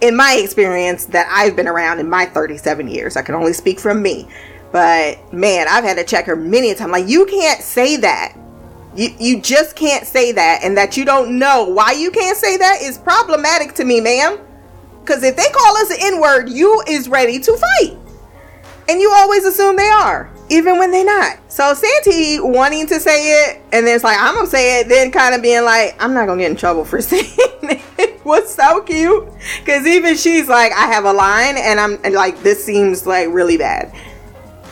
In 0.00 0.16
my 0.16 0.34
experience, 0.42 1.06
that 1.06 1.28
I've 1.30 1.54
been 1.54 1.68
around 1.68 2.00
in 2.00 2.10
my 2.10 2.26
37 2.26 2.88
years, 2.88 3.16
I 3.16 3.22
can 3.22 3.34
only 3.34 3.52
speak 3.52 3.78
from 3.78 4.02
me. 4.02 4.28
But 4.72 5.32
man, 5.32 5.66
I've 5.68 5.84
had 5.84 5.98
to 5.98 6.04
check 6.04 6.24
her 6.24 6.34
many 6.34 6.74
times. 6.74 6.90
Like, 6.90 7.08
you 7.08 7.26
can't 7.26 7.62
say 7.62 7.98
that. 7.98 8.36
You, 8.96 9.14
you 9.18 9.40
just 9.40 9.76
can't 9.76 10.06
say 10.06 10.32
that. 10.32 10.60
And 10.64 10.76
that 10.76 10.96
you 10.96 11.04
don't 11.04 11.38
know 11.38 11.64
why 11.64 11.92
you 11.92 12.10
can't 12.10 12.36
say 12.36 12.56
that 12.56 12.82
is 12.82 12.98
problematic 12.98 13.74
to 13.74 13.84
me, 13.84 14.00
ma'am. 14.00 14.38
Because 15.00 15.22
if 15.22 15.36
they 15.36 15.48
call 15.52 15.76
us 15.76 15.90
an 15.90 15.96
N 16.00 16.20
word, 16.20 16.48
you 16.48 16.82
is 16.88 17.08
ready 17.08 17.38
to 17.38 17.56
fight. 17.56 17.96
And 18.88 19.00
you 19.00 19.12
always 19.12 19.44
assume 19.44 19.76
they 19.76 19.88
are, 19.88 20.30
even 20.48 20.78
when 20.78 20.90
they're 20.90 21.04
not. 21.04 21.38
So 21.48 21.72
Santi 21.74 22.40
wanting 22.40 22.86
to 22.88 22.98
say 22.98 23.44
it, 23.44 23.62
and 23.72 23.86
then 23.86 23.94
it's 23.94 24.04
like, 24.04 24.18
I'm 24.18 24.34
gonna 24.34 24.46
say 24.46 24.80
it, 24.80 24.88
then 24.88 25.10
kind 25.10 25.34
of 25.34 25.42
being 25.42 25.64
like, 25.64 25.96
I'm 26.02 26.14
not 26.14 26.26
gonna 26.26 26.40
get 26.40 26.50
in 26.50 26.56
trouble 26.56 26.84
for 26.84 27.00
saying 27.00 27.26
it. 27.36 27.80
Was 28.24 28.54
so 28.54 28.80
cute. 28.82 29.28
Because 29.58 29.84
even 29.84 30.16
she's 30.16 30.48
like, 30.48 30.70
I 30.72 30.86
have 30.86 31.04
a 31.04 31.12
line, 31.12 31.56
and 31.56 31.80
I'm 31.80 31.98
and 32.04 32.14
like, 32.14 32.40
this 32.42 32.64
seems 32.64 33.04
like 33.04 33.28
really 33.30 33.56
bad. 33.56 33.92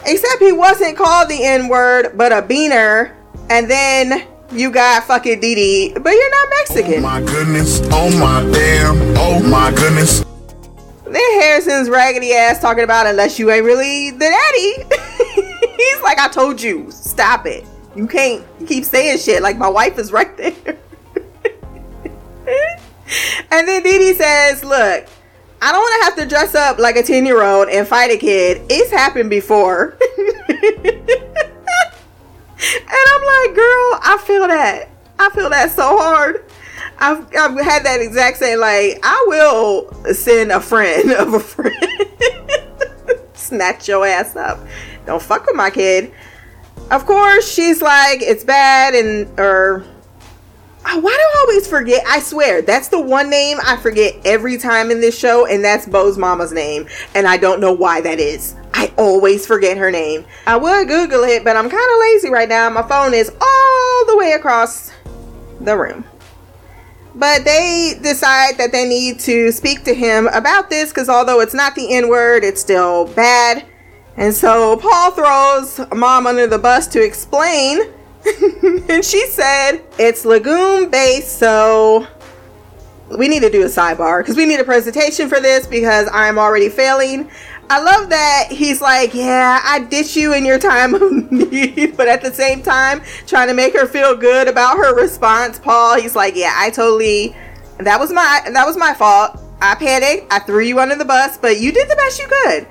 Except 0.06 0.40
he 0.40 0.52
wasn't 0.52 0.96
called 0.96 1.28
the 1.28 1.44
N 1.44 1.68
word, 1.68 2.16
but 2.16 2.32
a 2.32 2.42
beaner. 2.42 3.14
And 3.48 3.70
then 3.70 4.26
you 4.52 4.70
got 4.70 5.04
fucking 5.04 5.40
Didi, 5.40 5.92
but 5.98 6.10
you're 6.10 6.30
not 6.30 6.48
Mexican. 6.58 7.04
Oh 7.04 7.08
my 7.08 7.20
goodness, 7.20 7.80
oh 7.92 8.10
my 8.18 8.42
damn, 8.52 8.96
oh 9.18 9.42
my 9.42 9.70
goodness. 9.72 10.24
Then 11.04 11.40
Harrison's 11.40 11.88
raggedy 11.88 12.32
ass 12.32 12.60
talking 12.60 12.84
about 12.84 13.06
unless 13.06 13.38
you 13.38 13.50
ain't 13.50 13.64
really 13.64 14.10
the 14.10 14.18
daddy. 14.18 14.74
He's 15.76 16.02
like, 16.02 16.18
I 16.18 16.28
told 16.28 16.62
you, 16.62 16.90
stop 16.90 17.46
it. 17.46 17.64
You 17.96 18.06
can't 18.06 18.44
keep 18.66 18.84
saying 18.84 19.18
shit 19.18 19.42
like 19.42 19.56
my 19.56 19.68
wife 19.68 19.98
is 19.98 20.12
right 20.12 20.36
there. 20.36 20.54
and 23.50 23.68
then 23.68 23.82
Didi 23.82 24.14
says, 24.14 24.62
Look, 24.64 25.08
I 25.62 25.72
don't 25.72 25.80
want 25.80 26.00
to 26.00 26.04
have 26.04 26.16
to 26.16 26.26
dress 26.34 26.54
up 26.54 26.78
like 26.78 26.96
a 26.96 27.02
10 27.02 27.26
year 27.26 27.42
old 27.42 27.68
and 27.68 27.86
fight 27.86 28.10
a 28.10 28.16
kid. 28.16 28.62
It's 28.68 28.90
happened 28.90 29.30
before. 29.30 29.98
And 32.62 32.98
I'm 33.08 33.22
like, 33.22 33.54
girl, 33.56 33.98
I 34.02 34.22
feel 34.26 34.46
that. 34.46 34.88
I 35.18 35.30
feel 35.30 35.48
that 35.50 35.70
so 35.70 35.96
hard. 35.98 36.44
I've, 36.98 37.26
I've 37.34 37.58
had 37.58 37.84
that 37.84 38.00
exact 38.00 38.36
same, 38.36 38.60
like, 38.60 39.00
I 39.02 39.24
will 39.28 39.92
send 40.12 40.52
a 40.52 40.60
friend 40.60 41.12
of 41.18 41.34
a 41.34 41.40
friend. 41.40 41.74
Snatch 43.34 43.88
your 43.88 44.06
ass 44.06 44.36
up. 44.36 44.60
Don't 45.06 45.22
fuck 45.22 45.46
with 45.46 45.56
my 45.56 45.70
kid. 45.70 46.12
Of 46.90 47.06
course, 47.06 47.50
she's 47.50 47.80
like, 47.80 48.20
it's 48.20 48.44
bad, 48.44 48.94
and, 48.94 49.40
or, 49.40 49.84
Ah, 50.84 50.98
why 50.98 51.10
do 51.10 51.38
I 51.38 51.44
always 51.46 51.66
forget? 51.66 52.02
I 52.06 52.20
swear, 52.20 52.62
that's 52.62 52.88
the 52.88 53.00
one 53.00 53.28
name 53.28 53.58
I 53.64 53.76
forget 53.76 54.14
every 54.24 54.56
time 54.56 54.90
in 54.90 55.00
this 55.00 55.18
show, 55.18 55.46
and 55.46 55.62
that's 55.64 55.86
Bo's 55.86 56.16
mama's 56.16 56.52
name. 56.52 56.88
And 57.14 57.26
I 57.26 57.36
don't 57.36 57.60
know 57.60 57.72
why 57.72 58.00
that 58.00 58.18
is. 58.18 58.56
I 58.72 58.92
always 58.96 59.46
forget 59.46 59.76
her 59.76 59.90
name. 59.90 60.24
I 60.46 60.56
would 60.56 60.88
Google 60.88 61.24
it, 61.24 61.44
but 61.44 61.56
I'm 61.56 61.68
kind 61.68 61.92
of 61.92 62.00
lazy 62.00 62.30
right 62.30 62.48
now. 62.48 62.70
My 62.70 62.82
phone 62.82 63.14
is 63.14 63.30
all 63.40 64.06
the 64.06 64.16
way 64.16 64.32
across 64.32 64.90
the 65.60 65.76
room. 65.76 66.04
But 67.14 67.44
they 67.44 67.98
decide 68.00 68.56
that 68.58 68.72
they 68.72 68.88
need 68.88 69.20
to 69.20 69.52
speak 69.52 69.84
to 69.84 69.94
him 69.94 70.28
about 70.28 70.70
this 70.70 70.90
because 70.90 71.08
although 71.08 71.40
it's 71.40 71.54
not 71.54 71.74
the 71.74 71.92
N 71.92 72.08
word, 72.08 72.44
it's 72.44 72.60
still 72.60 73.06
bad. 73.08 73.66
And 74.16 74.32
so 74.34 74.76
Paul 74.76 75.10
throws 75.10 75.80
mom 75.94 76.26
under 76.26 76.46
the 76.46 76.58
bus 76.58 76.86
to 76.88 77.04
explain. 77.04 77.80
and 78.88 79.04
she 79.04 79.26
said 79.26 79.82
it's 79.98 80.24
legume 80.24 80.90
based, 80.90 81.38
so 81.38 82.06
we 83.16 83.28
need 83.28 83.40
to 83.40 83.50
do 83.50 83.62
a 83.62 83.66
sidebar 83.66 84.20
because 84.20 84.36
we 84.36 84.46
need 84.46 84.60
a 84.60 84.64
presentation 84.64 85.28
for 85.28 85.40
this 85.40 85.66
because 85.66 86.08
I'm 86.12 86.38
already 86.38 86.68
failing. 86.68 87.30
I 87.68 87.80
love 87.80 88.10
that 88.10 88.48
he's 88.50 88.80
like, 88.80 89.14
yeah, 89.14 89.60
I 89.62 89.80
ditch 89.84 90.16
you 90.16 90.34
in 90.34 90.44
your 90.44 90.58
time 90.58 90.94
of 90.94 91.12
need, 91.30 91.96
but 91.96 92.08
at 92.08 92.20
the 92.20 92.32
same 92.32 92.62
time, 92.62 93.00
trying 93.26 93.46
to 93.48 93.54
make 93.54 93.74
her 93.74 93.86
feel 93.86 94.16
good 94.16 94.48
about 94.48 94.76
her 94.76 94.94
response. 94.94 95.58
Paul, 95.58 96.00
he's 96.00 96.16
like, 96.16 96.34
yeah, 96.34 96.52
I 96.56 96.70
totally, 96.70 97.36
that 97.78 98.00
was 98.00 98.12
my, 98.12 98.42
that 98.52 98.66
was 98.66 98.76
my 98.76 98.92
fault. 98.92 99.40
I 99.62 99.74
panicked. 99.76 100.32
I 100.32 100.40
threw 100.40 100.64
you 100.64 100.80
under 100.80 100.96
the 100.96 101.04
bus, 101.04 101.38
but 101.38 101.60
you 101.60 101.70
did 101.70 101.88
the 101.88 101.96
best 101.96 102.18
you 102.18 102.26
could. 102.28 102.66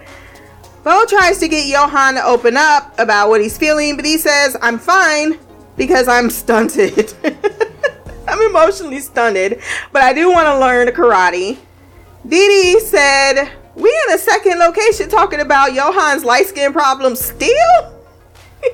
Bo 0.83 1.05
tries 1.05 1.39
to 1.39 1.47
get 1.47 1.67
Johan 1.67 2.15
to 2.15 2.23
open 2.23 2.55
up 2.55 2.97
about 2.97 3.29
what 3.29 3.41
he's 3.41 3.57
feeling, 3.57 3.95
but 3.95 4.05
he 4.05 4.17
says, 4.17 4.55
I'm 4.61 4.79
fine 4.79 5.37
because 5.75 6.07
I'm 6.07 6.29
stunted. 6.29 7.13
I'm 8.27 8.41
emotionally 8.41 8.99
stunted, 8.99 9.61
but 9.91 10.03
I 10.03 10.13
do 10.13 10.31
want 10.31 10.47
to 10.47 10.59
learn 10.59 10.87
karate. 10.89 11.57
Didi 12.27 12.79
said, 12.79 13.51
We 13.75 13.89
in 14.07 14.13
a 14.13 14.17
second 14.17 14.59
location 14.59 15.09
talking 15.09 15.39
about 15.39 15.73
Johan's 15.73 16.23
light 16.23 16.45
skin 16.45 16.71
problem 16.71 17.15
still? 17.15 17.95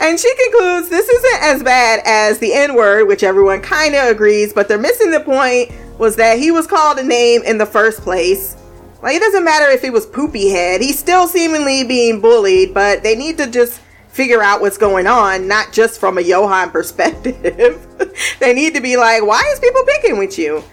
and 0.00 0.18
she 0.18 0.34
concludes 0.44 0.88
this 0.88 1.08
isn't 1.08 1.42
as 1.42 1.62
bad 1.62 2.02
as 2.04 2.38
the 2.38 2.52
N 2.52 2.74
word, 2.74 3.08
which 3.08 3.22
everyone 3.22 3.62
kind 3.62 3.94
of 3.94 4.08
agrees, 4.08 4.52
but 4.52 4.68
they're 4.68 4.78
missing 4.78 5.10
the 5.10 5.20
point 5.20 5.72
was 5.98 6.16
that 6.16 6.38
he 6.38 6.50
was 6.50 6.66
called 6.66 6.98
a 6.98 7.04
name 7.04 7.42
in 7.44 7.58
the 7.58 7.66
first 7.66 8.00
place. 8.00 8.56
Like, 9.04 9.16
it 9.16 9.20
doesn't 9.20 9.44
matter 9.44 9.68
if 9.68 9.84
it 9.84 9.92
was 9.92 10.06
Poopy 10.06 10.48
Head, 10.48 10.80
he's 10.80 10.98
still 10.98 11.28
seemingly 11.28 11.84
being 11.84 12.22
bullied, 12.22 12.72
but 12.72 13.02
they 13.02 13.14
need 13.14 13.36
to 13.36 13.46
just 13.46 13.82
figure 14.08 14.42
out 14.42 14.62
what's 14.62 14.78
going 14.78 15.06
on, 15.06 15.46
not 15.46 15.74
just 15.74 16.00
from 16.00 16.16
a 16.16 16.22
Johan 16.22 16.70
perspective. 16.72 17.86
they 18.40 18.54
need 18.54 18.74
to 18.74 18.80
be 18.80 18.96
like, 18.96 19.22
why 19.22 19.42
is 19.52 19.60
people 19.60 19.84
picking 19.84 20.16
with 20.16 20.38
you? 20.38 20.64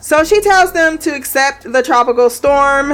So 0.00 0.24
she 0.24 0.40
tells 0.40 0.72
them 0.72 0.96
to 1.00 1.14
accept 1.14 1.70
the 1.70 1.82
tropical 1.82 2.30
storm 2.30 2.92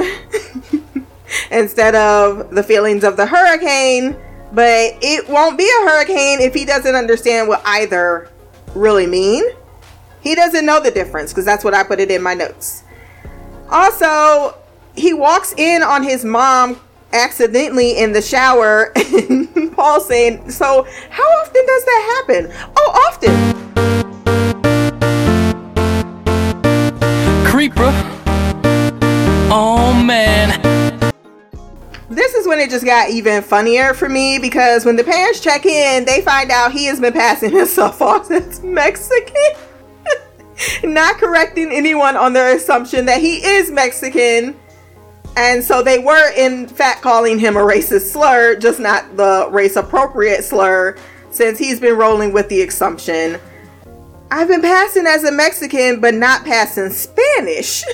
instead 1.51 1.95
of 1.95 2.53
the 2.53 2.61
feelings 2.61 3.05
of 3.05 3.15
the 3.15 3.27
hurricane, 3.27 4.11
but 4.51 4.91
it 5.01 5.29
won't 5.29 5.57
be 5.57 5.69
a 5.69 5.85
hurricane 5.87 6.41
if 6.41 6.53
he 6.53 6.65
doesn't 6.65 6.95
understand 6.95 7.47
what 7.47 7.61
either 7.63 8.29
really 8.75 9.07
mean. 9.07 9.45
He 10.19 10.35
doesn't 10.35 10.65
know 10.65 10.81
the 10.81 10.91
difference 10.91 11.31
because 11.31 11.45
that's 11.45 11.63
what 11.63 11.73
I 11.73 11.83
put 11.83 12.01
it 12.01 12.11
in 12.11 12.21
my 12.21 12.33
notes. 12.33 12.78
Also, 13.71 14.57
he 14.95 15.13
walks 15.13 15.53
in 15.57 15.83
on 15.83 16.03
his 16.03 16.25
mom 16.25 16.79
accidentally 17.13 17.97
in 17.97 18.11
the 18.11 18.21
shower 18.21 18.91
and 19.29 19.75
Paul 19.75 20.01
saying, 20.01 20.49
"So, 20.49 20.87
how 21.09 21.23
often 21.23 21.65
does 21.65 21.85
that 21.85 22.25
happen?" 22.27 22.51
"Oh, 22.75 23.07
often." 23.07 23.59
Creeper. 27.45 27.91
Oh 29.51 29.93
man. 30.05 30.59
This 32.09 32.33
is 32.33 32.47
when 32.47 32.59
it 32.59 32.69
just 32.69 32.85
got 32.85 33.09
even 33.09 33.41
funnier 33.43 33.93
for 33.93 34.09
me 34.09 34.39
because 34.39 34.85
when 34.85 34.95
the 34.95 35.03
parents 35.03 35.39
check 35.39 35.65
in, 35.65 36.05
they 36.05 36.21
find 36.21 36.51
out 36.51 36.71
he 36.71 36.85
has 36.85 36.99
been 36.99 37.13
passing 37.13 37.51
himself 37.55 38.01
off 38.01 38.31
as 38.31 38.63
Mexican. 38.63 39.68
Not 40.83 41.17
correcting 41.17 41.71
anyone 41.71 42.15
on 42.15 42.33
their 42.33 42.55
assumption 42.55 43.05
that 43.05 43.21
he 43.21 43.37
is 43.45 43.71
Mexican. 43.71 44.59
And 45.37 45.63
so 45.63 45.81
they 45.81 45.99
were, 45.99 46.31
in 46.33 46.67
fact, 46.67 47.01
calling 47.01 47.39
him 47.39 47.55
a 47.55 47.61
racist 47.61 48.11
slur, 48.11 48.55
just 48.57 48.79
not 48.79 49.15
the 49.15 49.47
race 49.51 49.75
appropriate 49.77 50.43
slur, 50.43 50.97
since 51.31 51.59
he's 51.59 51.79
been 51.79 51.95
rolling 51.97 52.33
with 52.33 52.49
the 52.49 52.61
assumption. 52.63 53.39
I've 54.31 54.47
been 54.47 54.61
passing 54.61 55.07
as 55.07 55.23
a 55.23 55.31
Mexican, 55.31 56.01
but 56.01 56.13
not 56.13 56.43
passing 56.45 56.89
Spanish. 56.89 57.83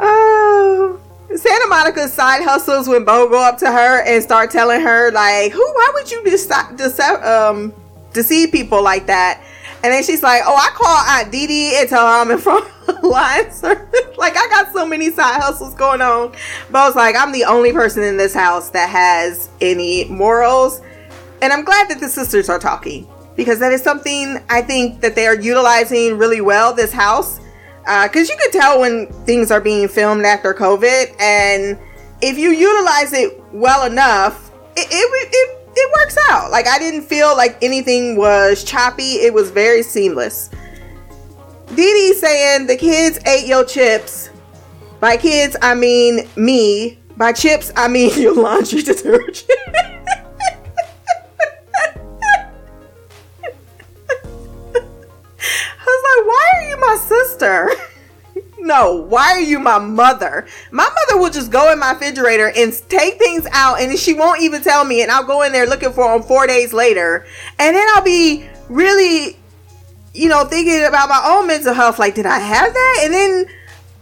oh. 0.00 1.00
Santamonica's 1.30 2.12
side 2.12 2.42
hustles 2.42 2.88
when 2.88 3.04
Bo 3.04 3.28
go 3.28 3.42
up 3.42 3.58
to 3.58 3.70
her 3.70 4.02
and 4.02 4.22
start 4.22 4.50
telling 4.50 4.80
her 4.80 5.10
like, 5.12 5.52
"Who? 5.52 5.60
Why 5.60 5.90
would 5.94 6.10
you 6.10 6.22
dece- 6.22 6.76
dece- 6.78 7.24
um 7.26 7.74
deceive 8.12 8.50
people 8.50 8.82
like 8.82 9.06
that?" 9.06 9.42
And 9.82 9.92
then 9.92 10.02
she's 10.02 10.22
like, 10.22 10.42
"Oh, 10.46 10.56
I 10.56 10.70
call 10.74 10.96
Aunt 10.96 11.30
Didi 11.30 11.76
and 11.76 11.88
tell 11.88 12.04
her 12.06 12.20
I'm 12.20 12.30
in 12.30 12.38
front 12.38 12.64
of 12.88 13.02
like 14.16 14.36
I 14.36 14.48
got 14.48 14.72
so 14.72 14.86
many 14.86 15.10
side 15.10 15.40
hustles 15.40 15.74
going 15.74 16.00
on." 16.00 16.32
Bo's 16.70 16.96
like, 16.96 17.14
"I'm 17.14 17.32
the 17.32 17.44
only 17.44 17.72
person 17.72 18.02
in 18.02 18.16
this 18.16 18.32
house 18.32 18.70
that 18.70 18.88
has 18.88 19.50
any 19.60 20.06
morals," 20.06 20.80
and 21.42 21.52
I'm 21.52 21.64
glad 21.64 21.90
that 21.90 22.00
the 22.00 22.08
sisters 22.08 22.48
are 22.48 22.58
talking 22.58 23.06
because 23.36 23.58
that 23.58 23.72
is 23.72 23.82
something 23.82 24.42
I 24.48 24.62
think 24.62 25.02
that 25.02 25.14
they 25.14 25.26
are 25.26 25.36
utilizing 25.36 26.16
really 26.16 26.40
well. 26.40 26.72
This 26.72 26.92
house 26.92 27.38
Uh, 27.88 28.06
because 28.06 28.28
you 28.28 28.36
could 28.38 28.52
tell 28.52 28.80
when 28.80 29.06
things 29.24 29.50
are 29.50 29.62
being 29.62 29.88
filmed 29.88 30.22
after 30.26 30.52
COVID, 30.52 31.18
and 31.18 31.78
if 32.20 32.36
you 32.36 32.50
utilize 32.50 33.14
it 33.14 33.42
well 33.50 33.90
enough, 33.90 34.50
it 34.76 34.86
it, 34.90 35.28
it, 35.32 35.70
it 35.74 35.92
works 35.98 36.18
out. 36.28 36.50
Like 36.50 36.66
I 36.66 36.78
didn't 36.78 37.04
feel 37.04 37.34
like 37.34 37.56
anything 37.62 38.16
was 38.16 38.62
choppy; 38.62 39.14
it 39.14 39.32
was 39.32 39.50
very 39.50 39.82
seamless. 39.82 40.50
Dee 41.74 42.12
saying 42.12 42.66
the 42.66 42.76
kids 42.76 43.18
ate 43.24 43.46
your 43.46 43.64
chips. 43.64 44.28
By 45.00 45.16
kids, 45.16 45.56
I 45.62 45.74
mean 45.74 46.28
me. 46.36 46.98
By 47.16 47.32
chips, 47.32 47.72
I 47.74 47.88
mean 47.88 48.10
your 48.20 48.34
laundry 48.34 48.82
detergent. 48.82 49.50
was 55.88 56.04
like, 56.16 56.26
why 56.26 56.50
are 56.54 56.68
you 56.68 56.80
my 56.80 56.96
sister? 56.96 57.70
no, 58.58 59.02
why 59.02 59.32
are 59.32 59.40
you 59.40 59.58
my 59.58 59.78
mother? 59.78 60.46
My 60.70 60.84
mother 60.84 61.20
will 61.20 61.30
just 61.30 61.50
go 61.50 61.72
in 61.72 61.78
my 61.78 61.92
refrigerator 61.92 62.52
and 62.54 62.72
take 62.88 63.18
things 63.18 63.46
out 63.52 63.80
and 63.80 63.98
she 63.98 64.14
won't 64.14 64.42
even 64.42 64.62
tell 64.62 64.84
me. 64.84 65.02
And 65.02 65.10
I'll 65.10 65.26
go 65.26 65.42
in 65.42 65.52
there 65.52 65.66
looking 65.66 65.92
for 65.92 66.12
them 66.12 66.26
four 66.26 66.46
days 66.46 66.72
later. 66.72 67.26
And 67.58 67.76
then 67.76 67.86
I'll 67.94 68.04
be 68.04 68.48
really, 68.68 69.36
you 70.14 70.28
know, 70.28 70.44
thinking 70.44 70.84
about 70.84 71.08
my 71.08 71.22
own 71.24 71.46
mental 71.46 71.74
health. 71.74 71.98
Like, 71.98 72.14
did 72.14 72.26
I 72.26 72.38
have 72.38 72.72
that? 72.72 73.00
And 73.04 73.14
then 73.14 73.46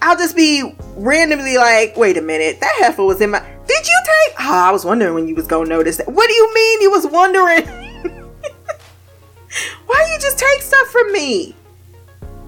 I'll 0.03 0.17
just 0.17 0.37
be 0.37 0.75
randomly 0.97 1.57
like, 1.57 1.97
wait 1.97 2.17
a 2.17 2.23
minute, 2.23 2.61
that 2.61 2.77
heifer 2.81 3.05
was 3.05 3.21
in 3.21 3.31
my. 3.31 3.41
Did 3.41 3.87
you 3.87 4.03
take? 4.05 4.41
Oh, 4.41 4.53
I 4.53 4.71
was 4.71 4.85
wondering 4.85 5.15
when 5.15 5.27
you 5.27 5.35
was 5.35 5.47
gonna 5.47 5.69
notice 5.69 5.97
that. 5.97 6.09
What 6.09 6.29
do 6.29 6.35
you 6.35 6.55
mean 6.55 6.83
you 6.83 6.91
was 6.91 7.07
wondering? 7.07 7.67
Why 9.87 10.11
you 10.13 10.21
just 10.21 10.39
take 10.39 10.63
stuff 10.63 10.89
from 10.89 11.13
me? 11.13 11.57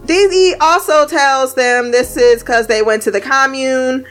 DZ 0.08 0.54
also 0.62 1.06
tells 1.06 1.54
them 1.54 1.90
this 1.90 2.16
is 2.16 2.42
because 2.42 2.66
they 2.66 2.80
went 2.80 3.02
to 3.02 3.10
the 3.10 3.20
commune 3.20 4.06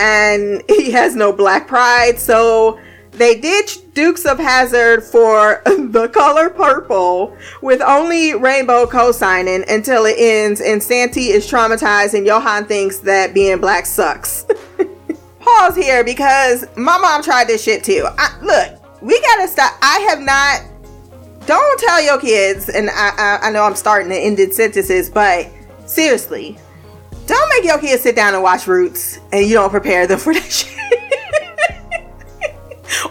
and 0.00 0.60
he 0.68 0.90
has 0.90 1.14
no 1.14 1.32
black 1.32 1.68
pride. 1.68 2.18
So 2.18 2.80
they 3.12 3.40
ditch 3.40 3.78
Dukes 3.94 4.26
of 4.26 4.38
Hazzard 4.38 5.04
for 5.04 5.62
the 5.64 6.10
color 6.12 6.50
purple 6.50 7.36
with 7.62 7.80
only 7.80 8.34
Rainbow 8.34 8.88
co 8.88 9.12
signing 9.12 9.64
until 9.68 10.04
it 10.04 10.16
ends 10.18 10.60
and 10.60 10.82
Santi 10.82 11.28
is 11.28 11.48
traumatized 11.48 12.14
and 12.14 12.26
Johan 12.26 12.66
thinks 12.66 12.98
that 12.98 13.32
being 13.32 13.60
black 13.60 13.86
sucks. 13.86 14.46
Pause 15.40 15.76
here 15.76 16.02
because 16.02 16.66
my 16.76 16.98
mom 16.98 17.22
tried 17.22 17.46
this 17.46 17.62
shit 17.62 17.84
too. 17.84 18.04
I, 18.18 18.36
look, 18.42 19.00
we 19.00 19.20
gotta 19.20 19.46
stop. 19.46 19.78
I 19.80 20.00
have 20.10 20.20
not 20.20 20.75
don't 21.46 21.80
tell 21.80 22.02
your 22.02 22.20
kids, 22.20 22.68
and 22.68 22.90
I, 22.90 23.10
I, 23.16 23.38
I 23.48 23.50
know 23.50 23.62
I'm 23.62 23.76
starting 23.76 24.08
to 24.10 24.16
end 24.16 24.38
sentences, 24.52 25.08
but 25.08 25.48
seriously, 25.86 26.58
don't 27.26 27.48
make 27.50 27.64
your 27.64 27.78
kids 27.78 28.02
sit 28.02 28.14
down 28.16 28.34
and 28.34 28.42
watch 28.42 28.66
Roots 28.66 29.18
and 29.32 29.46
you 29.46 29.54
don't 29.54 29.70
prepare 29.70 30.06
them 30.06 30.18
for 30.18 30.32
that 30.34 30.42
shit. 30.52 30.76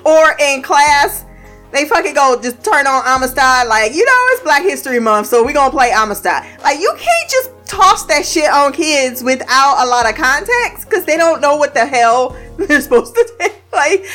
or 0.06 0.36
in 0.40 0.62
class, 0.62 1.26
they 1.72 1.86
fucking 1.86 2.14
go 2.14 2.40
just 2.42 2.64
turn 2.64 2.88
on 2.88 3.04
Amistad, 3.06 3.68
like, 3.68 3.94
you 3.94 4.06
know, 4.06 4.26
it's 4.32 4.44
Black 4.44 4.64
History 4.64 5.00
Month, 5.00 5.28
so 5.28 5.44
we 5.44 5.52
gonna 5.52 5.72
play 5.72 5.92
Amistad. 5.92 6.44
Like, 6.64 6.80
you 6.80 6.94
can't 6.98 7.30
just 7.30 7.52
toss 7.66 8.06
that 8.06 8.26
shit 8.26 8.50
on 8.50 8.72
kids 8.72 9.22
without 9.24 9.84
a 9.84 9.86
lot 9.86 10.10
of 10.10 10.16
context 10.16 10.90
because 10.90 11.04
they 11.06 11.18
don't 11.18 11.42
know 11.42 11.58
what 11.58 11.74
the 11.74 11.86
hell 11.86 12.38
they're 12.58 12.80
supposed 12.82 13.16
to 13.16 13.34
take. 13.40 13.62
Like, 13.74 14.06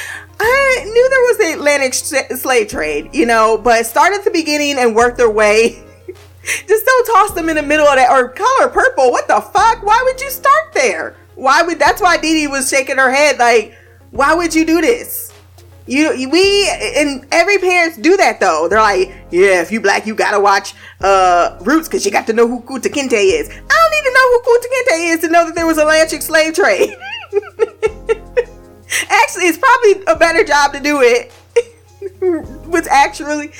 I 0.43 0.85
knew 0.85 1.09
there 1.11 1.21
was 1.21 1.39
the 1.39 1.53
Atlantic 1.53 1.95
sh- 1.95 2.41
slave 2.41 2.69
trade, 2.69 3.11
you 3.13 3.27
know, 3.27 3.59
but 3.59 3.85
start 3.85 4.15
at 4.15 4.25
the 4.25 4.31
beginning 4.31 4.79
and 4.79 4.97
work 4.97 5.17
their 5.17 5.31
way. 5.31 5.83
Just 6.67 6.87
don't 6.87 7.07
toss 7.07 7.33
them 7.33 7.49
in 7.51 7.57
the 7.57 7.63
middle 7.63 7.87
of 7.87 7.97
that 7.97 8.11
or 8.11 8.29
color 8.31 8.69
purple. 8.71 9.11
What 9.11 9.29
the 9.29 9.41
fuck? 9.41 9.85
Why 9.85 10.01
would 10.05 10.21
you 10.21 10.31
start 10.31 10.73
there? 10.73 11.17
Why 11.35 11.63
would 11.63 11.79
that's 11.79 12.01
why 12.01 12.17
Dee 12.17 12.33
Dee 12.35 12.47
was 12.47 12.71
shaking 12.71 12.97
her 12.97 13.11
head 13.11 13.39
like, 13.39 13.75
why 14.11 14.35
would 14.35 14.55
you 14.55 14.65
do 14.65 14.81
this? 14.81 15.33
You 15.87 16.31
we 16.31 16.71
and 16.97 17.27
every 17.33 17.59
parents 17.59 17.99
do 17.99 18.17
that 18.17 18.41
though. 18.41 18.69
They're 18.69 18.81
like, 18.81 19.09
yeah, 19.31 19.61
if 19.61 19.71
you 19.73 19.81
black, 19.81 20.07
you 20.07 20.15
gotta 20.15 20.41
watch 20.41 20.75
uh 21.01 21.59
Roots 21.63 21.89
because 21.89 22.07
you 22.07 22.13
got 22.13 22.27
to 22.29 22.33
know 22.33 22.49
who 22.49 22.61
Kunta 22.61 22.91
Kinte 22.93 23.13
is. 23.13 23.49
I 23.49 23.53
don't 23.53 23.91
need 23.91 24.05
to 24.05 24.13
know 24.15 24.31
who 24.31 24.41
Kunta 24.41 24.67
Kinte 24.73 25.15
is 25.15 25.21
to 25.21 25.29
know 25.29 25.45
that 25.47 25.55
there 25.55 25.67
was 25.67 25.79
a 25.79 25.83
Atlantic 25.83 26.23
slave 26.23 26.55
trade. 26.55 26.95
Actually, 29.09 29.45
it's 29.45 29.59
probably 29.59 30.05
a 30.07 30.17
better 30.17 30.45
job 30.45 30.73
to 30.73 30.81
do 30.81 31.01
it 31.03 31.33
with 32.67 32.87
actually 32.89 33.53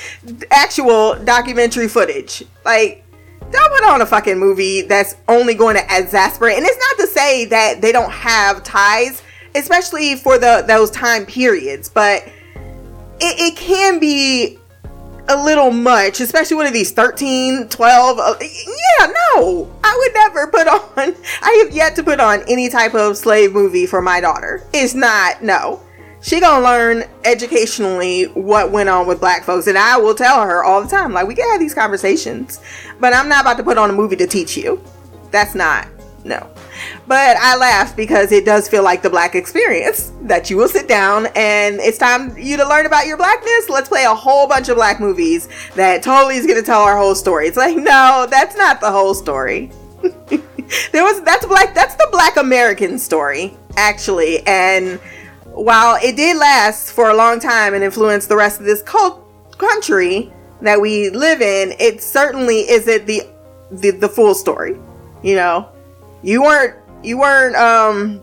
actual 0.49 1.15
documentary 1.23 1.87
footage. 1.87 2.43
Like, 2.65 3.03
don't 3.51 3.73
put 3.73 3.83
on 3.83 4.01
a 4.01 4.05
fucking 4.05 4.37
movie 4.39 4.81
that's 4.83 5.15
only 5.27 5.53
going 5.53 5.75
to 5.75 5.83
exasperate. 5.89 6.57
And 6.57 6.65
it's 6.65 6.77
not 6.77 7.05
to 7.05 7.07
say 7.11 7.45
that 7.45 7.81
they 7.81 7.91
don't 7.91 8.11
have 8.11 8.63
ties, 8.63 9.21
especially 9.55 10.15
for 10.15 10.37
the 10.37 10.63
those 10.67 10.91
time 10.91 11.25
periods, 11.25 11.89
but 11.89 12.23
it, 13.19 13.53
it 13.53 13.57
can 13.57 13.99
be 13.99 14.57
a 15.31 15.43
little 15.43 15.71
much, 15.71 16.19
especially 16.19 16.57
one 16.57 16.67
of 16.67 16.73
these 16.73 16.91
13, 16.91 17.69
12. 17.69 18.19
Uh, 18.19 18.35
yeah, 18.41 19.07
no, 19.35 19.71
I 19.83 19.97
would 19.97 20.13
never 20.13 20.47
put 20.47 20.67
on, 20.67 21.15
I 21.41 21.63
have 21.63 21.75
yet 21.75 21.95
to 21.95 22.03
put 22.03 22.19
on 22.19 22.43
any 22.47 22.69
type 22.69 22.93
of 22.93 23.17
slave 23.17 23.53
movie 23.53 23.85
for 23.85 24.01
my 24.01 24.19
daughter. 24.19 24.63
It's 24.73 24.93
not, 24.93 25.41
no. 25.41 25.81
She 26.21 26.39
gonna 26.39 26.63
learn 26.63 27.03
educationally 27.23 28.25
what 28.25 28.71
went 28.71 28.89
on 28.89 29.07
with 29.07 29.19
black 29.19 29.43
folks, 29.43 29.67
and 29.67 29.77
I 29.77 29.97
will 29.97 30.13
tell 30.13 30.43
her 30.43 30.63
all 30.63 30.81
the 30.83 30.89
time, 30.89 31.13
like, 31.13 31.27
we 31.27 31.33
can 31.33 31.49
have 31.49 31.59
these 31.59 31.73
conversations, 31.73 32.59
but 32.99 33.13
I'm 33.13 33.27
not 33.27 33.41
about 33.41 33.57
to 33.57 33.63
put 33.63 33.77
on 33.77 33.89
a 33.89 33.93
movie 33.93 34.17
to 34.17 34.27
teach 34.27 34.55
you. 34.57 34.83
That's 35.31 35.55
not, 35.55 35.87
no. 36.23 36.50
But 37.07 37.37
I 37.37 37.55
laugh 37.57 37.95
because 37.95 38.31
it 38.31 38.45
does 38.45 38.67
feel 38.67 38.83
like 38.83 39.01
the 39.01 39.09
black 39.09 39.35
experience 39.35 40.11
that 40.21 40.49
you 40.49 40.57
will 40.57 40.67
sit 40.67 40.87
down 40.87 41.27
and 41.35 41.79
it's 41.79 41.97
time 41.97 42.37
you 42.37 42.57
to 42.57 42.67
learn 42.67 42.85
about 42.85 43.07
your 43.07 43.17
blackness. 43.17 43.69
Let's 43.69 43.89
play 43.89 44.03
a 44.05 44.15
whole 44.15 44.47
bunch 44.47 44.69
of 44.69 44.75
black 44.75 44.99
movies 44.99 45.49
that 45.75 46.03
totally 46.03 46.35
is 46.35 46.45
gonna 46.45 46.61
tell 46.61 46.81
our 46.81 46.97
whole 46.97 47.15
story. 47.15 47.47
It's 47.47 47.57
like, 47.57 47.75
no, 47.75 48.27
that's 48.29 48.55
not 48.55 48.79
the 48.81 48.91
whole 48.91 49.13
story. 49.13 49.71
there 50.91 51.03
was 51.03 51.21
that's 51.23 51.45
black 51.45 51.73
that's 51.75 51.95
the 51.95 52.07
black 52.11 52.37
American 52.37 52.97
story, 52.97 53.57
actually. 53.77 54.45
And 54.47 54.99
while 55.45 55.99
it 56.01 56.15
did 56.15 56.37
last 56.37 56.91
for 56.91 57.09
a 57.09 57.15
long 57.15 57.39
time 57.39 57.73
and 57.73 57.83
influence 57.83 58.25
the 58.27 58.35
rest 58.35 58.59
of 58.59 58.65
this 58.65 58.81
cult 58.81 59.27
country 59.57 60.31
that 60.61 60.79
we 60.79 61.09
live 61.09 61.41
in, 61.41 61.73
it 61.79 62.01
certainly 62.01 62.69
isn't 62.69 63.05
the 63.05 63.23
the, 63.71 63.91
the 63.91 64.09
full 64.09 64.33
story. 64.33 64.77
You 65.23 65.35
know, 65.35 65.69
you 66.23 66.43
weren't 66.43 66.75
you 67.03 67.17
weren't 67.17 67.55
um 67.55 68.21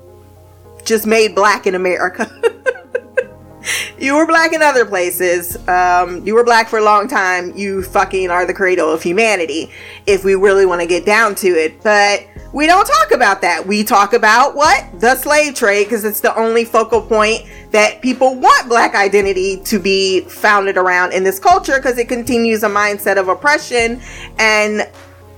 just 0.85 1.07
made 1.07 1.35
black 1.35 1.67
in 1.67 1.75
America. 1.75 2.31
you 3.99 4.15
were 4.15 4.27
black 4.27 4.53
in 4.53 4.63
other 4.63 4.85
places. 4.85 5.57
Um, 5.69 6.25
you 6.27 6.35
were 6.35 6.45
black 6.45 6.69
for 6.69 6.79
a 6.79 6.85
long 6.85 7.09
time. 7.09 7.55
You 7.57 7.83
fucking 7.83 8.31
are 8.31 8.47
the 8.47 8.55
cradle 8.55 8.91
of 8.91 9.03
humanity, 9.03 9.71
if 10.07 10.25
we 10.25 10.35
really 10.35 10.67
want 10.67 10.81
to 10.81 10.87
get 10.87 11.05
down 11.05 11.35
to 11.37 11.49
it. 11.49 11.83
But 11.83 12.27
we 12.53 12.67
don't 12.67 12.87
talk 12.87 13.11
about 13.13 13.43
that. 13.43 13.67
We 13.67 13.85
talk 13.85 14.15
about 14.15 14.55
what? 14.55 15.01
The 15.01 15.15
slave 15.17 15.55
trade, 15.55 15.85
because 15.85 16.05
it's 16.05 16.21
the 16.21 16.35
only 16.37 16.65
focal 16.65 17.03
point 17.03 17.43
that 17.71 18.01
people 18.01 18.35
want 18.35 18.69
black 18.69 18.95
identity 18.95 19.61
to 19.65 19.79
be 19.79 20.21
founded 20.23 20.77
around 20.77 21.13
in 21.13 21.25
this 21.25 21.39
culture, 21.39 21.77
because 21.77 21.99
it 21.99 22.09
continues 22.09 22.63
a 22.63 22.69
mindset 22.69 23.19
of 23.19 23.29
oppression 23.29 24.01
and 24.39 24.89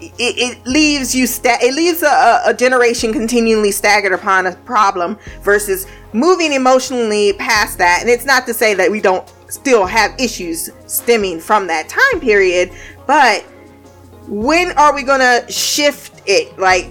it, 0.01 0.13
it 0.19 0.67
leaves 0.67 1.15
you 1.15 1.27
sta- 1.27 1.59
it 1.61 1.75
leaves 1.75 2.03
a, 2.03 2.43
a 2.47 2.55
generation 2.55 3.13
continually 3.13 3.71
staggered 3.71 4.13
upon 4.13 4.47
a 4.47 4.53
problem 4.53 5.19
versus 5.43 5.87
moving 6.13 6.53
emotionally 6.53 7.33
past 7.35 7.79
that. 7.79 7.99
And 8.01 8.11
it's 8.11 8.25
not 8.25 8.47
to 8.47 8.55
say 8.55 8.75
that 8.75 8.91
we 8.91 9.01
don't 9.01 9.29
still 9.49 9.87
have 9.87 10.19
issues 10.19 10.71
stemming 10.87 11.41
from 11.41 11.67
that 11.67 11.89
time 11.89 12.21
period 12.21 12.71
but 13.07 13.43
when 14.29 14.71
are 14.79 14.95
we 14.95 15.03
gonna 15.03 15.51
shift 15.51 16.23
it? 16.25 16.57
Like 16.57 16.87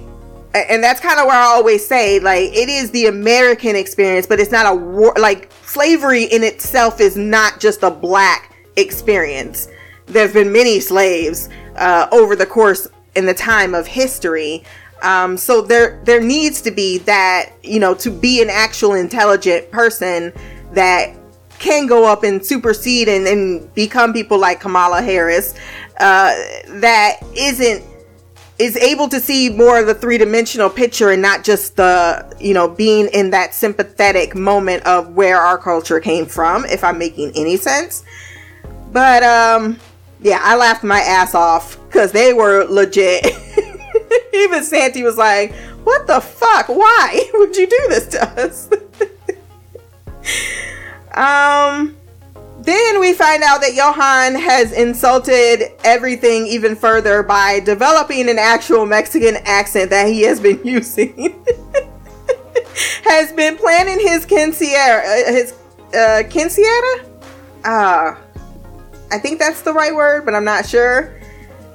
and 0.53 0.83
that's 0.83 0.99
kind 0.99 1.19
of 1.19 1.27
where 1.27 1.35
i 1.35 1.43
always 1.43 1.87
say 1.87 2.19
like 2.19 2.51
it 2.53 2.67
is 2.67 2.89
the 2.89 3.05
american 3.05 3.75
experience 3.75 4.25
but 4.25 4.39
it's 4.39 4.51
not 4.51 4.65
a 4.65 4.75
war 4.75 5.13
like 5.19 5.51
slavery 5.63 6.23
in 6.23 6.43
itself 6.43 6.99
is 6.99 7.15
not 7.15 7.59
just 7.59 7.83
a 7.83 7.91
black 7.91 8.49
experience. 8.79 9.67
There's 10.07 10.33
been 10.33 10.51
many 10.51 10.79
slaves 10.79 11.49
uh, 11.75 12.07
over 12.11 12.35
the 12.35 12.45
course 12.45 12.87
in 13.19 13.27
the 13.27 13.33
time 13.33 13.75
of 13.75 13.85
history. 13.85 14.63
Um, 15.03 15.37
so 15.37 15.61
there 15.61 16.01
there 16.05 16.21
needs 16.21 16.61
to 16.61 16.71
be 16.71 16.97
that 16.99 17.51
you 17.61 17.79
know 17.79 17.93
to 17.95 18.09
be 18.09 18.41
an 18.41 18.49
actual 18.49 18.93
intelligent 18.93 19.69
person 19.69 20.33
that 20.73 21.15
can 21.59 21.87
go 21.87 22.09
up 22.09 22.23
and 22.23 22.43
supersede 22.43 23.07
and, 23.09 23.27
and 23.27 23.73
become 23.75 24.13
people 24.13 24.39
like 24.39 24.61
kamala 24.61 25.01
harris 25.01 25.53
uh, 25.99 26.33
that 26.79 27.17
isn't 27.35 27.83
is 28.59 28.75
able 28.77 29.07
to 29.07 29.21
see 29.21 29.49
more 29.49 29.79
of 29.79 29.87
the 29.87 29.93
three-dimensional 29.93 30.69
picture 30.69 31.11
and 31.11 31.21
not 31.21 31.43
just 31.43 31.77
the 31.77 32.35
you 32.39 32.53
know 32.53 32.67
being 32.67 33.07
in 33.13 33.29
that 33.29 33.53
sympathetic 33.53 34.35
moment 34.35 34.85
of 34.85 35.15
where 35.15 35.37
our 35.37 35.57
culture 35.57 35.99
came 35.99 36.25
from 36.25 36.65
if 36.65 36.83
i'm 36.83 36.97
making 36.97 37.31
any 37.35 37.57
sense. 37.57 38.03
But 38.91 39.23
um 39.23 39.79
yeah 40.21 40.39
i 40.43 40.55
laughed 40.55 40.83
my 40.83 40.99
ass 40.99 41.33
off 41.33 41.77
because 41.87 42.11
they 42.11 42.33
were 42.33 42.65
legit 42.65 43.25
even 44.33 44.63
santi 44.63 45.03
was 45.03 45.17
like 45.17 45.53
what 45.83 46.07
the 46.07 46.19
fuck 46.19 46.67
why 46.67 47.29
would 47.33 47.55
you 47.55 47.67
do 47.67 47.85
this 47.89 48.07
to 48.07 48.43
us 48.43 48.69
um 51.13 51.95
then 52.61 52.99
we 52.99 53.13
find 53.13 53.41
out 53.41 53.61
that 53.61 53.73
Johan 53.73 54.35
has 54.35 54.73
insulted 54.73 55.71
everything 55.85 56.45
even 56.45 56.75
further 56.75 57.23
by 57.23 57.61
developing 57.61 58.29
an 58.29 58.37
actual 58.37 58.85
Mexican 58.85 59.37
accent 59.45 59.89
that 59.91 60.07
he 60.07 60.23
has 60.23 60.41
been 60.41 60.63
using. 60.65 61.41
has 63.03 63.31
been 63.31 63.55
planning 63.55 63.99
his 63.99 64.25
quinceañera, 64.25 64.99
uh, 64.99 65.31
his 65.31 65.53
uh, 65.93 66.23
quinceañera. 66.29 67.05
Uh, 67.63 68.15
I 69.11 69.17
think 69.17 69.39
that's 69.39 69.61
the 69.61 69.73
right 69.73 69.93
word, 69.93 70.25
but 70.25 70.35
I'm 70.35 70.45
not 70.45 70.65
sure. 70.67 71.19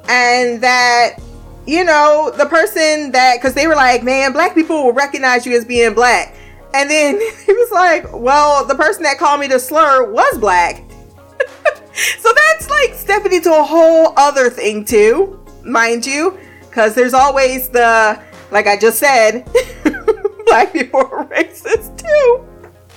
And 0.08 0.60
that 0.62 1.18
you 1.66 1.84
know, 1.84 2.32
the 2.36 2.46
person 2.46 3.12
that, 3.12 3.38
because 3.38 3.54
they 3.54 3.66
were 3.66 3.74
like, 3.74 4.02
man, 4.02 4.32
black 4.32 4.54
people 4.54 4.84
will 4.84 4.92
recognize 4.92 5.46
you 5.46 5.56
as 5.56 5.64
being 5.64 5.94
black. 5.94 6.36
And 6.74 6.90
then 6.90 7.20
he 7.46 7.52
was 7.52 7.70
like, 7.70 8.06
well, 8.12 8.64
the 8.64 8.74
person 8.74 9.02
that 9.04 9.18
called 9.18 9.40
me 9.40 9.46
the 9.46 9.58
slur 9.58 10.10
was 10.10 10.38
black. 10.38 10.76
so 12.18 12.28
that's 12.34 12.68
like 12.68 12.94
stepping 12.94 13.32
into 13.32 13.52
a 13.52 13.62
whole 13.62 14.12
other 14.16 14.50
thing, 14.50 14.84
too, 14.84 15.42
mind 15.64 16.04
you, 16.04 16.38
because 16.60 16.94
there's 16.94 17.14
always 17.14 17.68
the, 17.70 18.20
like 18.50 18.66
I 18.66 18.76
just 18.76 18.98
said, 18.98 19.48
black 20.46 20.72
people 20.72 21.00
are 21.00 21.26
racist 21.26 21.96
too. 21.98 22.48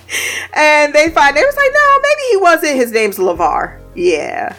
And 0.53 0.93
they 0.93 1.09
find, 1.11 1.37
they 1.37 1.43
was 1.43 1.55
like, 1.55 1.71
no, 1.71 1.99
maybe 2.01 2.21
he 2.31 2.37
wasn't. 2.37 2.75
His 2.77 2.91
name's 2.91 3.17
LeVar. 3.17 3.79
Yeah. 3.93 4.55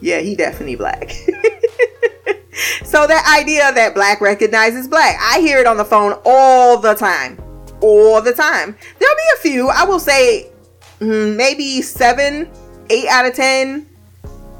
Yeah, 0.00 0.18
he 0.18 0.34
definitely 0.34 0.74
black. 0.74 1.10
so 2.84 3.06
that 3.06 3.38
idea 3.40 3.72
that 3.72 3.94
black 3.94 4.20
recognizes 4.20 4.88
black, 4.88 5.16
I 5.20 5.40
hear 5.40 5.58
it 5.58 5.66
on 5.66 5.76
the 5.76 5.84
phone 5.84 6.18
all 6.24 6.78
the 6.78 6.94
time. 6.94 7.38
All 7.80 8.20
the 8.20 8.32
time. 8.32 8.76
There'll 8.98 9.14
be 9.14 9.22
a 9.34 9.40
few, 9.40 9.68
I 9.68 9.84
will 9.84 10.00
say 10.00 10.50
mm, 11.00 11.36
maybe 11.36 11.82
seven, 11.82 12.50
eight 12.90 13.06
out 13.08 13.26
of 13.26 13.34
ten. 13.34 13.88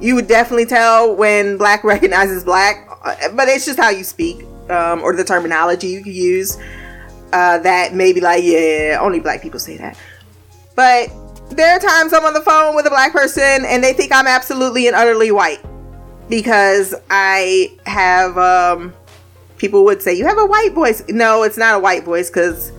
You 0.01 0.15
would 0.15 0.29
definitely 0.29 0.67
tell 0.67 1.17
when 1.17 1.57
black 1.57 1.83
recognizes 1.85 2.45
black, 2.45 2.89
uh, 3.05 3.31
but 3.35 3.49
it's 3.49 3.65
just 3.65 3.79
how 3.79 3.91
you 3.91 4.05
speak 4.05 4.45
um, 4.71 5.03
or 5.03 5.15
the 5.17 5.25
terminology 5.25 5.89
you 5.89 6.01
use. 6.01 6.59
Uh, 7.33 7.59
that 7.59 7.93
maybe 7.93 8.21
like, 8.21 8.43
yeah, 8.45 8.99
only 9.01 9.21
black 9.21 9.43
people 9.43 9.59
say 9.59 9.77
that. 9.77 9.99
But 10.77 11.11
there 11.51 11.75
are 11.75 11.81
times 11.81 12.13
I'm 12.13 12.25
on 12.25 12.35
the 12.35 12.41
phone 12.41 12.77
with 12.77 12.87
a 12.87 12.91
black 12.91 13.13
person 13.13 13.65
and 13.65 13.83
they 13.83 13.93
think 13.93 14.13
I'm 14.13 14.27
absolutely 14.27 14.87
and 14.87 14.95
utterly 14.95 15.33
white 15.33 15.65
because 16.29 16.95
I 17.11 17.73
have 17.87 18.37
um 18.39 18.95
people 19.59 19.85
would 19.85 20.03
say 20.03 20.15
you 20.15 20.27
have 20.27 20.39
a 20.39 20.47
white 20.47 20.73
voice. 20.73 21.03
No, 21.09 21.43
it's 21.43 21.57
not 21.57 21.75
a 21.75 21.79
white 21.79 22.05
voice 22.05 22.31
because 22.31 22.73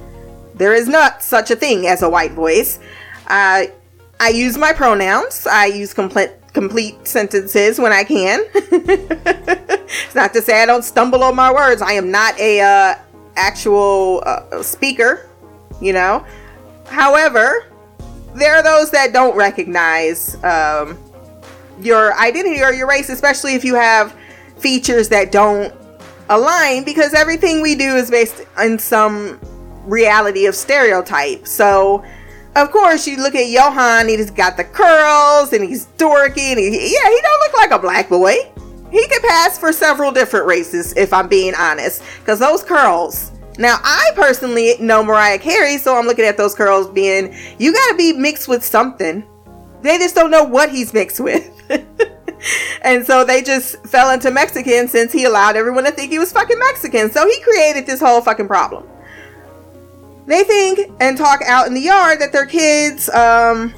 there 0.56 0.74
is 0.74 0.88
not 0.88 1.24
such 1.24 1.52
a 1.52 1.56
thing 1.56 1.88
as 1.88 2.02
a 2.02 2.10
white 2.10 2.32
voice. 2.32 2.80
Uh, 3.28 3.66
I 4.20 4.30
use 4.30 4.58
my 4.58 4.74
pronouns. 4.74 5.48
I 5.48 5.66
use 5.66 5.94
complete 5.94 6.32
complete 6.54 7.08
sentences 7.08 7.80
when 7.80 7.92
I 7.92 8.04
can. 8.04 8.42
it's 8.54 10.16
not 10.16 10.34
to 10.34 10.42
say 10.42 10.62
I 10.62 10.66
don't 10.66 10.84
stumble 10.84 11.24
on 11.24 11.36
my 11.36 11.54
words. 11.54 11.82
I 11.82 11.94
am 11.94 12.10
not 12.10 12.38
a 12.40 12.62
uh, 12.62 12.96
actual 13.36 14.24
uh, 14.26 14.64
speaker, 14.64 15.30
you 15.80 15.94
know. 15.94 16.26
However, 16.88 17.67
there 18.38 18.56
are 18.56 18.64
those 18.64 18.92
that 18.92 19.14
don't 19.14 19.36
recognize 19.36 20.42
um, 20.44 20.98
your 21.82 22.14
identity 22.20 22.62
or 22.62 22.72
your 22.72 22.88
race, 22.88 23.10
especially 23.10 23.56
if 23.56 23.64
you 23.64 23.76
have 23.76 24.16
features 24.58 25.10
that 25.10 25.32
don't 25.32 25.74
align, 26.30 26.84
because 26.84 27.14
everything 27.14 27.62
we 27.62 27.76
do 27.76 27.96
is 27.96 28.12
based 28.12 28.44
on 28.58 28.78
some 28.78 29.40
reality 29.86 30.46
of 30.46 30.56
stereotype. 30.56 31.48
So, 31.48 32.04
of 32.56 32.72
course, 32.72 33.08
you 33.08 33.18
look 33.18 33.36
at 33.36 33.48
Johan, 33.48 34.08
he's 34.08 34.32
got 34.32 34.58
the 34.58 34.64
curls 34.64 35.54
and 35.54 35.64
he's 35.64 35.86
dorky, 35.98 36.52
and 36.52 36.60
he, 36.60 36.70
yeah, 36.70 37.10
he 37.10 37.22
don't 37.22 37.40
look 37.40 37.54
like 37.54 37.72
a 37.72 37.80
black 37.80 38.10
boy. 38.10 38.36
He 38.92 39.08
could 39.08 39.22
pass 39.24 39.58
for 39.58 39.74
several 39.74 40.12
different 40.12 40.46
races, 40.46 40.96
if 40.96 41.14
I'm 41.14 41.28
being 41.28 41.54
honest, 41.56 42.04
because 42.20 42.40
those 42.40 42.64
curls. 42.64 43.32
Now, 43.58 43.80
I 43.84 44.12
personally 44.16 44.76
know 44.80 45.04
Mariah 45.04 45.40
Carey, 45.40 45.78
so 45.78 45.98
I'm 45.98 46.06
looking 46.06 46.26
at 46.26 46.38
those 46.38 46.54
curls 46.54 46.88
being, 46.90 47.36
you 47.58 47.74
gotta 47.74 47.96
be 47.96 48.14
mixed 48.14 48.48
with 48.48 48.64
something. 48.64 49.26
They 49.82 49.98
just 49.98 50.16
don't 50.16 50.32
know 50.32 50.44
what 50.44 50.70
he's 50.70 50.94
mixed 50.94 51.20
with. 51.20 51.52
and 52.84 53.06
so 53.06 53.24
they 53.24 53.42
just 53.42 53.84
fell 53.88 54.12
into 54.12 54.30
Mexican 54.32 54.88
since 54.88 55.12
he 55.12 55.26
allowed 55.26 55.56
everyone 55.56 55.86
to 55.86 55.92
think 55.92 56.12
he 56.12 56.20
was 56.20 56.32
fucking 56.32 56.60
Mexican. 56.60 57.12
So 57.12 57.28
he 57.28 57.40
created 57.42 57.86
this 57.86 58.00
whole 58.00 58.22
fucking 58.22 58.48
problem. 58.48 58.88
They 60.28 60.44
think 60.44 60.92
and 61.00 61.18
talk 61.18 61.42
out 61.46 61.68
in 61.68 61.74
the 61.74 61.82
yard 61.82 62.20
that 62.20 62.32
their 62.34 62.46
kids 62.46 63.10
um, 63.10 63.74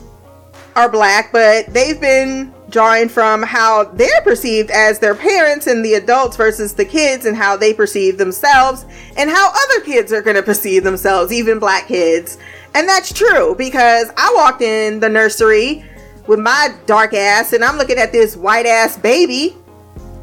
are 0.75 0.89
black, 0.89 1.31
but 1.31 1.67
they've 1.67 1.99
been 2.01 2.53
drawing 2.69 3.09
from 3.09 3.43
how 3.43 3.85
they're 3.85 4.21
perceived 4.23 4.69
as 4.71 4.99
their 4.99 5.15
parents 5.15 5.67
and 5.67 5.83
the 5.83 5.95
adults 5.95 6.37
versus 6.37 6.73
the 6.73 6.85
kids 6.85 7.25
and 7.25 7.35
how 7.35 7.57
they 7.57 7.73
perceive 7.73 8.17
themselves 8.17 8.85
and 9.17 9.29
how 9.29 9.49
other 9.49 9.81
kids 9.83 10.13
are 10.13 10.21
going 10.21 10.35
to 10.35 10.43
perceive 10.43 10.83
themselves, 10.83 11.31
even 11.31 11.59
black 11.59 11.87
kids. 11.87 12.37
And 12.75 12.87
that's 12.87 13.11
true 13.11 13.55
because 13.55 14.11
I 14.17 14.31
walked 14.35 14.61
in 14.61 14.99
the 14.99 15.09
nursery 15.09 15.85
with 16.27 16.39
my 16.39 16.75
dark 16.85 17.13
ass 17.13 17.53
and 17.53 17.63
I'm 17.63 17.77
looking 17.77 17.97
at 17.97 18.11
this 18.11 18.37
white 18.37 18.65
ass 18.65 18.97
baby 18.97 19.57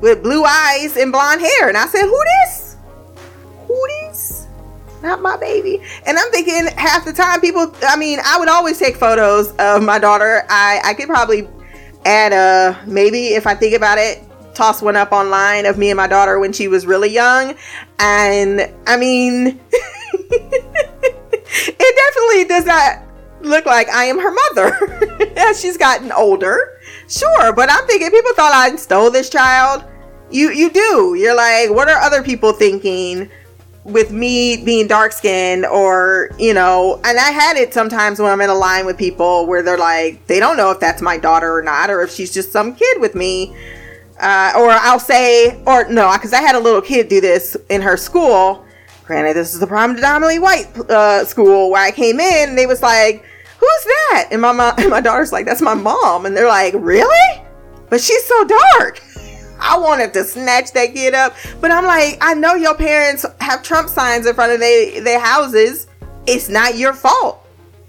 with 0.00 0.22
blue 0.22 0.44
eyes 0.44 0.96
and 0.96 1.10
blonde 1.10 1.40
hair. 1.40 1.68
And 1.68 1.76
I 1.76 1.86
said, 1.86 2.02
Who 2.02 2.22
this? 2.44 2.76
Who 3.66 3.86
this? 4.02 4.46
Not 5.02 5.20
my 5.20 5.36
baby. 5.36 5.82
And 6.06 6.18
I'm 6.18 6.30
thinking 6.30 6.66
half 6.76 7.04
the 7.04 7.12
time 7.12 7.40
people, 7.40 7.74
I 7.82 7.96
mean, 7.96 8.18
I 8.24 8.38
would 8.38 8.48
always 8.48 8.78
take 8.78 8.96
photos 8.96 9.52
of 9.58 9.82
my 9.82 9.98
daughter. 9.98 10.44
I, 10.48 10.80
I 10.84 10.94
could 10.94 11.08
probably 11.08 11.48
add 12.06 12.32
a, 12.32 12.78
uh, 12.78 12.84
maybe 12.86 13.28
if 13.28 13.46
I 13.46 13.54
think 13.54 13.74
about 13.74 13.98
it, 13.98 14.22
toss 14.54 14.80
one 14.80 14.96
up 14.96 15.12
online 15.12 15.66
of 15.66 15.76
me 15.76 15.90
and 15.90 15.96
my 15.96 16.06
daughter 16.06 16.38
when 16.38 16.52
she 16.52 16.68
was 16.68 16.86
really 16.86 17.10
young. 17.10 17.54
And 17.98 18.72
I 18.86 18.96
mean, 18.96 19.60
it 20.12 21.96
definitely 21.96 22.44
does 22.48 22.64
not 22.64 23.02
look 23.42 23.66
like 23.66 23.88
I 23.90 24.04
am 24.04 24.18
her 24.18 24.32
mother 24.32 25.32
as 25.36 25.60
she's 25.60 25.76
gotten 25.76 26.10
older. 26.12 26.80
Sure, 27.08 27.52
but 27.52 27.70
I'm 27.70 27.86
thinking 27.86 28.10
people 28.10 28.32
thought 28.34 28.52
I 28.52 28.74
stole 28.76 29.10
this 29.10 29.28
child. 29.28 29.84
You 30.30 30.50
you 30.50 30.70
do. 30.70 31.14
You're 31.16 31.36
like, 31.36 31.70
what 31.70 31.88
are 31.88 32.00
other 32.00 32.22
people 32.22 32.52
thinking 32.52 33.30
with 33.86 34.10
me 34.10 34.56
being 34.64 34.88
dark 34.88 35.12
skinned 35.12 35.64
or, 35.64 36.30
you 36.38 36.52
know, 36.52 37.00
and 37.04 37.18
I 37.18 37.30
had 37.30 37.56
it 37.56 37.72
sometimes 37.72 38.18
when 38.18 38.30
I'm 38.30 38.40
in 38.40 38.50
a 38.50 38.54
line 38.54 38.84
with 38.84 38.98
people 38.98 39.46
where 39.46 39.62
they're 39.62 39.78
like, 39.78 40.26
they 40.26 40.40
don't 40.40 40.56
know 40.56 40.72
if 40.72 40.80
that's 40.80 41.00
my 41.00 41.16
daughter 41.16 41.56
or 41.56 41.62
not, 41.62 41.88
or 41.88 42.02
if 42.02 42.10
she's 42.10 42.34
just 42.34 42.50
some 42.50 42.74
kid 42.74 43.00
with 43.00 43.14
me. 43.14 43.56
Uh, 44.20 44.52
or 44.56 44.70
I'll 44.70 44.98
say, 44.98 45.62
or 45.66 45.88
no, 45.88 46.12
because 46.14 46.32
I 46.32 46.40
had 46.40 46.56
a 46.56 46.58
little 46.58 46.80
kid 46.80 47.08
do 47.08 47.20
this 47.20 47.56
in 47.68 47.82
her 47.82 47.96
school. 47.96 48.64
Granted, 49.04 49.34
this 49.34 49.54
is 49.54 49.62
a 49.62 49.66
predominantly 49.66 50.40
white 50.40 50.66
uh, 50.90 51.24
school 51.24 51.70
where 51.70 51.82
I 51.82 51.92
came 51.92 52.18
in, 52.18 52.48
and 52.48 52.58
they 52.58 52.66
was 52.66 52.82
like, 52.82 53.22
"Who's 53.58 53.84
that?" 53.84 54.28
And 54.32 54.40
my 54.40 54.52
mom, 54.52 54.74
and 54.78 54.88
my 54.90 55.02
daughter's 55.02 55.32
like, 55.32 55.44
"That's 55.44 55.60
my 55.60 55.74
mom," 55.74 56.24
and 56.24 56.34
they're 56.34 56.48
like, 56.48 56.72
"Really?" 56.78 57.44
But 57.90 58.00
she's 58.00 58.24
so 58.24 58.44
dark. 58.78 59.02
I 59.60 59.78
wanted 59.78 60.12
to 60.14 60.24
snatch 60.24 60.72
that 60.72 60.92
kid 60.94 61.14
up, 61.14 61.34
but 61.60 61.70
I'm 61.70 61.84
like, 61.84 62.18
I 62.20 62.34
know 62.34 62.54
your 62.54 62.74
parents 62.74 63.24
have 63.40 63.62
Trump 63.62 63.88
signs 63.88 64.26
in 64.26 64.34
front 64.34 64.52
of 64.52 64.60
their 64.60 65.00
their 65.02 65.20
houses. 65.20 65.86
It's 66.26 66.48
not 66.48 66.76
your 66.76 66.92
fault. 66.92 67.46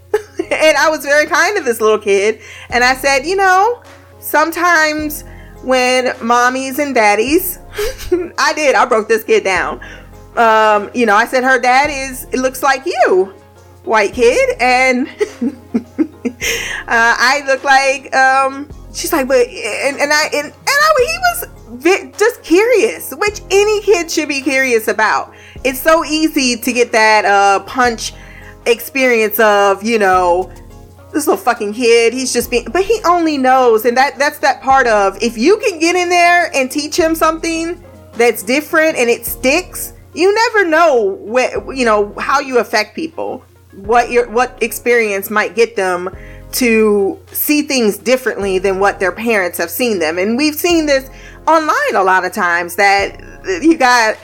and 0.39 0.77
I 0.77 0.89
was 0.89 1.03
very 1.03 1.25
kind 1.25 1.57
to 1.57 1.63
this 1.63 1.81
little 1.81 1.99
kid, 1.99 2.41
and 2.69 2.83
I 2.83 2.95
said, 2.95 3.25
you 3.25 3.35
know, 3.35 3.83
sometimes 4.19 5.23
when 5.63 6.05
mommies 6.15 6.79
and 6.79 6.95
daddies, 6.95 7.59
I 8.37 8.53
did, 8.53 8.75
I 8.75 8.85
broke 8.85 9.07
this 9.07 9.23
kid 9.23 9.43
down. 9.43 9.81
Um, 10.35 10.91
you 10.93 11.05
know, 11.05 11.15
I 11.15 11.25
said 11.25 11.43
her 11.43 11.59
dad 11.59 11.89
is 11.89 12.25
it 12.25 12.39
looks 12.39 12.61
like 12.61 12.85
you, 12.85 13.33
white 13.83 14.13
kid, 14.13 14.55
and 14.59 15.07
uh, 15.97 16.03
I 16.87 17.43
look 17.45 17.63
like 17.63 18.15
um. 18.15 18.69
She's 18.93 19.13
like, 19.13 19.27
but 19.27 19.47
and, 19.47 19.97
and 19.97 20.11
I 20.11 20.25
and, 20.33 20.45
and 20.45 20.53
I 20.67 20.87
he 20.97 21.17
was 21.19 21.56
just 21.81 22.43
curious, 22.43 23.13
which 23.15 23.41
any 23.51 23.81
kid 23.81 24.09
should 24.09 24.27
be 24.27 24.41
curious 24.41 24.87
about. 24.87 25.33
It's 25.63 25.79
so 25.79 26.05
easy 26.05 26.55
to 26.55 26.73
get 26.73 26.91
that 26.91 27.25
uh 27.25 27.63
punch 27.65 28.13
experience 28.67 29.39
of 29.39 29.83
you 29.83 29.97
know 29.97 30.51
this 31.13 31.25
little 31.25 31.41
fucking 31.41 31.73
kid 31.73 32.13
he's 32.13 32.33
just 32.33 32.51
being 32.51 32.65
but 32.65 32.83
he 32.83 32.99
only 33.05 33.37
knows 33.37 33.85
and 33.85 33.95
that 33.95 34.17
that's 34.19 34.39
that 34.39 34.61
part 34.61 34.85
of 34.87 35.17
if 35.23 35.37
you 35.37 35.57
can 35.57 35.79
get 35.79 35.95
in 35.95 36.09
there 36.09 36.53
and 36.53 36.69
teach 36.69 36.97
him 36.97 37.15
something 37.15 37.81
that's 38.13 38.43
different 38.43 38.97
and 38.97 39.09
it 39.09 39.25
sticks 39.25 39.93
you 40.13 40.33
never 40.33 40.67
know 40.67 41.15
what 41.21 41.75
you 41.75 41.85
know 41.85 42.13
how 42.19 42.39
you 42.39 42.59
affect 42.59 42.93
people 42.93 43.43
what 43.71 44.11
your 44.11 44.29
what 44.29 44.61
experience 44.61 45.29
might 45.29 45.55
get 45.55 45.75
them 45.75 46.09
to 46.51 47.19
see 47.31 47.61
things 47.61 47.97
differently 47.97 48.59
than 48.59 48.79
what 48.79 48.99
their 48.99 49.11
parents 49.11 49.57
have 49.57 49.69
seen 49.69 49.99
them 49.99 50.17
and 50.17 50.37
we've 50.37 50.55
seen 50.55 50.85
this 50.85 51.09
online 51.47 51.95
a 51.95 52.03
lot 52.03 52.25
of 52.25 52.33
times 52.33 52.75
that 52.75 53.19
you 53.61 53.77
got 53.77 54.17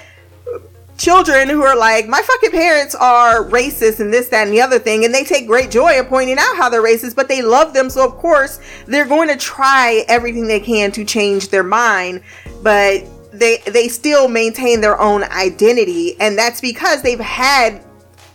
children 0.98 1.50
who 1.50 1.64
are 1.64 1.76
like, 1.76 2.08
my 2.08 2.22
fucking 2.22 2.52
parents 2.52 2.96
are 2.96 3.44
racist 3.46 4.00
and 4.00 4.14
this, 4.14 4.30
that, 4.30 4.48
and 4.48 4.54
the 4.56 4.62
other 4.62 4.80
thing, 4.80 5.06
and 5.06 5.14
they 5.14 5.24
take 5.24 5.48
great 5.48 5.72
joy 5.72 5.98
in 5.98 6.06
pointing 6.06 6.38
out 6.38 6.56
how 6.56 6.70
they're 6.70 6.84
racist, 6.84 7.16
but 7.16 7.28
they 7.28 7.42
love 7.42 7.74
them, 7.74 7.90
so 7.90 8.06
of 8.06 8.14
course 8.18 8.60
they're 8.86 9.08
going 9.08 9.28
to 9.28 9.36
try 9.36 10.06
everything 10.08 10.48
they 10.48 10.60
can 10.60 10.92
to 10.92 11.04
change 11.04 11.50
their 11.50 11.64
mind, 11.64 12.22
but 12.62 13.04
they 13.32 13.58
they 13.66 13.88
still 13.88 14.28
maintain 14.28 14.80
their 14.82 15.00
own 15.02 15.24
identity, 15.24 16.16
and 16.20 16.38
that's 16.38 16.62
because 16.62 17.02
they've 17.02 17.20
had 17.20 17.84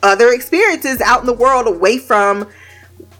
other 0.02 0.32
experiences 0.32 1.00
out 1.00 1.20
in 1.20 1.26
the 1.26 1.32
world 1.32 1.66
away 1.66 1.98
from 1.98 2.48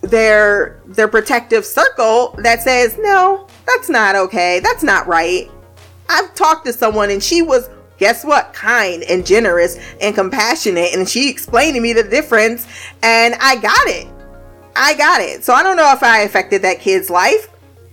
their 0.00 0.80
their 0.86 1.08
protective 1.08 1.64
circle 1.64 2.34
that 2.38 2.62
says, 2.62 2.98
no, 3.00 3.46
that's 3.66 3.88
not 3.88 4.16
okay, 4.16 4.60
that's 4.60 4.82
not 4.82 5.06
right. 5.06 5.50
I've 6.08 6.34
talked 6.34 6.66
to 6.66 6.72
someone 6.72 7.10
and 7.10 7.22
she 7.22 7.42
was 7.42 7.68
guess 7.98 8.24
what? 8.24 8.52
Kind 8.54 9.02
and 9.04 9.26
generous 9.26 9.78
and 10.00 10.14
compassionate. 10.14 10.94
And 10.94 11.08
she 11.08 11.28
explained 11.28 11.74
to 11.74 11.80
me 11.80 11.92
the 11.92 12.04
difference, 12.04 12.66
and 13.02 13.34
I 13.40 13.56
got 13.56 13.86
it. 13.86 14.08
I 14.74 14.94
got 14.94 15.20
it. 15.20 15.44
So 15.44 15.52
I 15.52 15.62
don't 15.62 15.76
know 15.76 15.92
if 15.92 16.02
I 16.02 16.20
affected 16.20 16.62
that 16.62 16.80
kid's 16.80 17.10
life, 17.10 17.48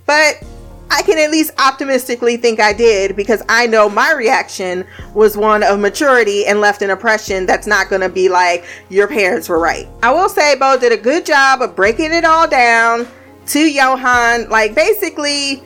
but 0.06 0.42
I 0.88 1.02
can 1.02 1.18
at 1.18 1.32
least 1.32 1.50
optimistically 1.58 2.36
think 2.36 2.60
I 2.60 2.72
did 2.72 3.16
because 3.16 3.42
I 3.48 3.66
know 3.66 3.88
my 3.88 4.12
reaction 4.12 4.86
was 5.14 5.36
one 5.36 5.64
of 5.64 5.80
maturity 5.80 6.46
and 6.46 6.60
left 6.60 6.80
an 6.80 6.90
impression 6.90 7.44
that's 7.44 7.66
not 7.66 7.88
going 7.88 8.02
to 8.02 8.08
be 8.08 8.28
like, 8.28 8.64
your 8.88 9.08
parents 9.08 9.48
were 9.48 9.58
right. 9.58 9.88
I 10.04 10.12
will 10.12 10.28
say 10.28 10.54
Bow 10.54 10.76
did 10.76 10.92
a 10.92 10.96
good 10.96 11.26
job 11.26 11.60
of 11.60 11.74
breaking 11.74 12.12
it 12.12 12.24
all 12.24 12.46
down 12.46 13.08
to 13.46 13.60
Johan. 13.60 14.48
Like, 14.48 14.76
basically, 14.76 15.64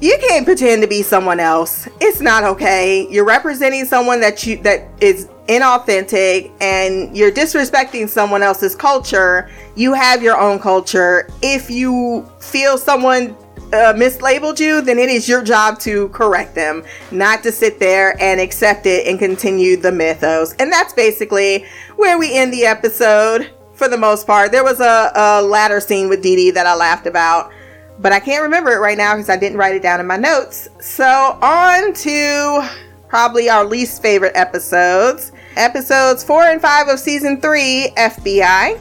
you 0.00 0.16
can't 0.28 0.46
pretend 0.46 0.82
to 0.82 0.88
be 0.88 1.02
someone 1.02 1.40
else. 1.40 1.88
It's 2.00 2.20
not 2.20 2.44
okay. 2.44 3.06
You're 3.10 3.26
representing 3.26 3.84
someone 3.84 4.20
that 4.20 4.46
you 4.46 4.56
that 4.62 4.88
is 5.02 5.28
inauthentic 5.46 6.52
and 6.60 7.14
you're 7.16 7.32
disrespecting 7.32 8.08
someone 8.08 8.42
else's 8.42 8.74
culture. 8.74 9.50
You 9.76 9.92
have 9.92 10.22
your 10.22 10.38
own 10.38 10.58
culture. 10.58 11.28
If 11.42 11.70
you 11.70 12.24
feel 12.38 12.78
someone 12.78 13.36
uh, 13.72 13.92
mislabeled 13.94 14.58
you, 14.58 14.80
then 14.80 14.98
it 14.98 15.10
is 15.10 15.28
your 15.28 15.42
job 15.42 15.78
to 15.80 16.08
correct 16.10 16.54
them, 16.54 16.84
not 17.10 17.42
to 17.42 17.52
sit 17.52 17.78
there 17.78 18.20
and 18.20 18.40
accept 18.40 18.86
it 18.86 19.06
and 19.06 19.18
continue 19.18 19.76
the 19.76 19.92
mythos. 19.92 20.54
And 20.54 20.72
that's 20.72 20.92
basically 20.92 21.66
where 21.96 22.18
we 22.18 22.36
end 22.36 22.52
the 22.52 22.64
episode 22.64 23.50
for 23.74 23.88
the 23.88 23.98
most 23.98 24.26
part. 24.26 24.52
There 24.52 24.64
was 24.64 24.80
a, 24.80 25.12
a 25.14 25.42
latter 25.42 25.80
scene 25.80 26.08
with 26.08 26.22
Dee 26.22 26.36
Dee 26.36 26.50
that 26.52 26.66
I 26.66 26.74
laughed 26.74 27.06
about, 27.06 27.52
but 28.00 28.12
I 28.12 28.20
can't 28.20 28.42
remember 28.42 28.72
it 28.72 28.78
right 28.78 28.96
now 28.96 29.14
because 29.14 29.28
I 29.28 29.36
didn't 29.36 29.58
write 29.58 29.74
it 29.74 29.82
down 29.82 30.00
in 30.00 30.06
my 30.06 30.16
notes. 30.16 30.68
So, 30.80 31.04
on 31.04 31.92
to 31.92 32.68
probably 33.08 33.50
our 33.50 33.64
least 33.64 34.00
favorite 34.00 34.32
episodes. 34.34 35.32
Episodes 35.56 36.24
4 36.24 36.44
and 36.44 36.60
5 36.62 36.88
of 36.88 36.98
season 36.98 37.40
3, 37.40 37.92
FBI. 37.96 38.80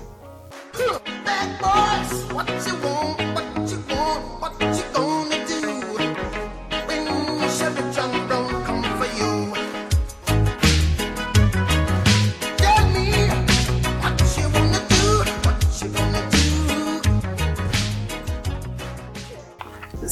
Bad 1.25 1.59
boys, 1.59 2.33
what 2.33 2.47
you 2.65 2.75
want, 2.81 3.28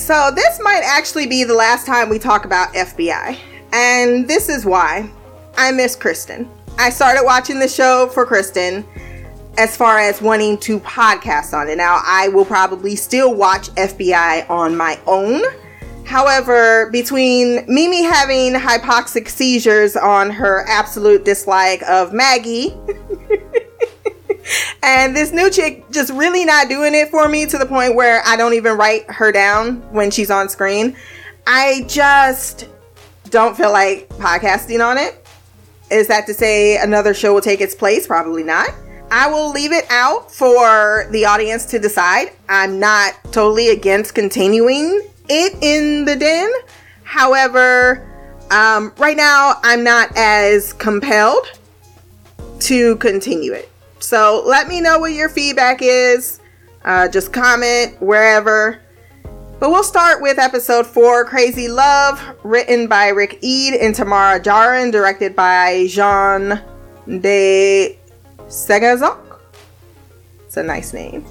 So, 0.08 0.32
this 0.34 0.62
might 0.64 0.84
actually 0.86 1.28
be 1.28 1.44
the 1.44 1.54
last 1.54 1.86
time 1.86 2.08
we 2.08 2.18
talk 2.18 2.46
about 2.46 2.74
FBI. 2.74 3.38
And 3.74 4.26
this 4.26 4.48
is 4.48 4.66
why 4.66 5.12
I 5.58 5.74
miss 5.74 5.98
Kristen. 5.98 6.50
I 6.80 6.92
started 6.92 7.26
watching 7.26 7.60
the 7.60 7.68
show 7.68 8.08
for 8.14 8.26
Kristen 8.26 8.86
as 9.58 9.76
far 9.76 10.00
as 10.00 10.22
wanting 10.22 10.60
to 10.60 10.80
podcast 10.80 11.54
on 11.54 11.68
it. 11.68 11.76
Now, 11.76 12.00
I 12.06 12.30
will 12.30 12.46
probably 12.46 12.96
still 12.96 13.36
watch 13.36 13.68
FBI 13.72 14.50
on 14.50 14.78
my 14.78 14.98
own. 15.08 15.44
However, 16.06 16.90
between 16.90 17.66
Mimi 17.68 18.02
having 18.04 18.54
hypoxic 18.54 19.28
seizures 19.28 19.98
on 19.98 20.30
her 20.30 20.64
absolute 20.70 21.26
dislike 21.26 21.82
of 21.82 22.14
Maggie, 22.14 22.70
and 24.84 25.16
this 25.16 25.32
new 25.32 25.50
chick 25.50 25.90
just 25.92 26.12
really 26.14 26.46
not 26.46 26.70
doing 26.70 26.94
it 26.94 27.10
for 27.10 27.28
me 27.28 27.46
to 27.46 27.58
the 27.58 27.66
point 27.66 27.96
where 27.96 28.22
I 28.26 28.36
don't 28.36 28.54
even 28.54 28.78
write 28.78 29.10
her 29.12 29.32
down 29.32 29.82
when 29.92 30.12
she's 30.12 30.32
on 30.32 30.50
screen. 30.50 30.96
I 31.46 31.86
just 31.88 32.68
don't 33.30 33.56
feel 33.56 33.72
like 33.72 34.10
podcasting 34.10 34.86
on 34.86 34.98
it. 34.98 35.26
Is 35.90 36.08
that 36.08 36.26
to 36.28 36.34
say 36.34 36.78
another 36.78 37.14
show 37.14 37.34
will 37.34 37.42
take 37.42 37.62
its 37.62 37.76
place? 37.76 38.08
Probably 38.08 38.44
not. 38.44 38.70
I 39.10 39.30
will 39.30 39.52
leave 39.52 39.72
it 39.72 39.86
out 39.90 40.32
for 40.32 41.08
the 41.12 41.26
audience 41.26 41.66
to 41.68 41.80
decide. 41.80 42.32
I'm 42.50 42.80
not 42.80 43.14
totally 43.32 43.70
against 43.70 44.16
continuing 44.16 45.08
it 45.30 45.58
in 45.62 46.06
the 46.06 46.16
den. 46.16 46.52
However, 47.04 48.06
um, 48.52 48.94
right 48.98 49.16
now 49.16 49.56
I'm 49.64 49.84
not 49.84 50.12
as 50.18 50.74
compelled 50.74 51.60
to 52.60 52.98
continue 52.98 53.54
it. 53.54 53.72
So 54.08 54.42
let 54.46 54.70
me 54.70 54.80
know 54.80 55.00
what 55.00 55.12
your 55.12 55.28
feedback 55.28 55.80
is. 55.82 56.40
Uh, 56.86 57.10
just 57.10 57.34
comment 57.34 58.02
wherever. 58.02 58.80
But 59.60 59.70
we'll 59.70 59.84
start 59.84 60.22
with 60.22 60.40
episode 60.40 60.88
four 60.88 61.26
Crazy 61.26 61.68
Love, 61.68 62.24
written 62.42 62.88
by 62.88 63.10
Rick 63.10 63.40
Eid 63.44 63.74
and 63.74 63.94
Tamara 63.94 64.40
Jarin, 64.40 64.94
directed 64.94 65.36
by 65.36 65.88
Jean 65.90 66.62
de 67.20 68.00
Segonzac. 68.48 69.18
It's 70.46 70.56
a 70.56 70.64
nice 70.64 70.94
name. 70.94 71.26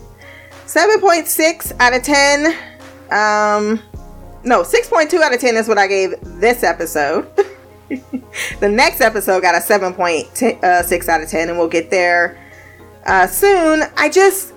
7.6 0.66 1.72
out 1.80 1.94
of 1.94 2.02
10. 2.02 2.46
Um, 3.10 3.80
no, 4.44 4.62
6.2 4.62 5.14
out 5.22 5.32
of 5.32 5.40
10 5.40 5.56
is 5.56 5.66
what 5.66 5.78
I 5.78 5.86
gave 5.86 6.12
this 6.20 6.62
episode. 6.62 7.26
the 7.88 8.68
next 8.68 9.00
episode 9.00 9.40
got 9.40 9.54
a 9.54 9.60
7.6 9.60 11.08
out 11.08 11.22
of 11.22 11.30
10, 11.30 11.48
and 11.48 11.58
we'll 11.58 11.68
get 11.68 11.90
there 11.90 12.38
uh, 13.06 13.26
soon. 13.26 13.82
I 13.96 14.08
just, 14.08 14.52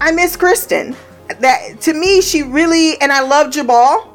I 0.00 0.10
miss 0.12 0.36
Kristen. 0.36 0.96
That 1.40 1.80
to 1.82 1.94
me, 1.94 2.20
she 2.20 2.42
really, 2.42 3.00
and 3.00 3.10
I 3.10 3.20
love 3.20 3.52
Jubal. 3.52 4.12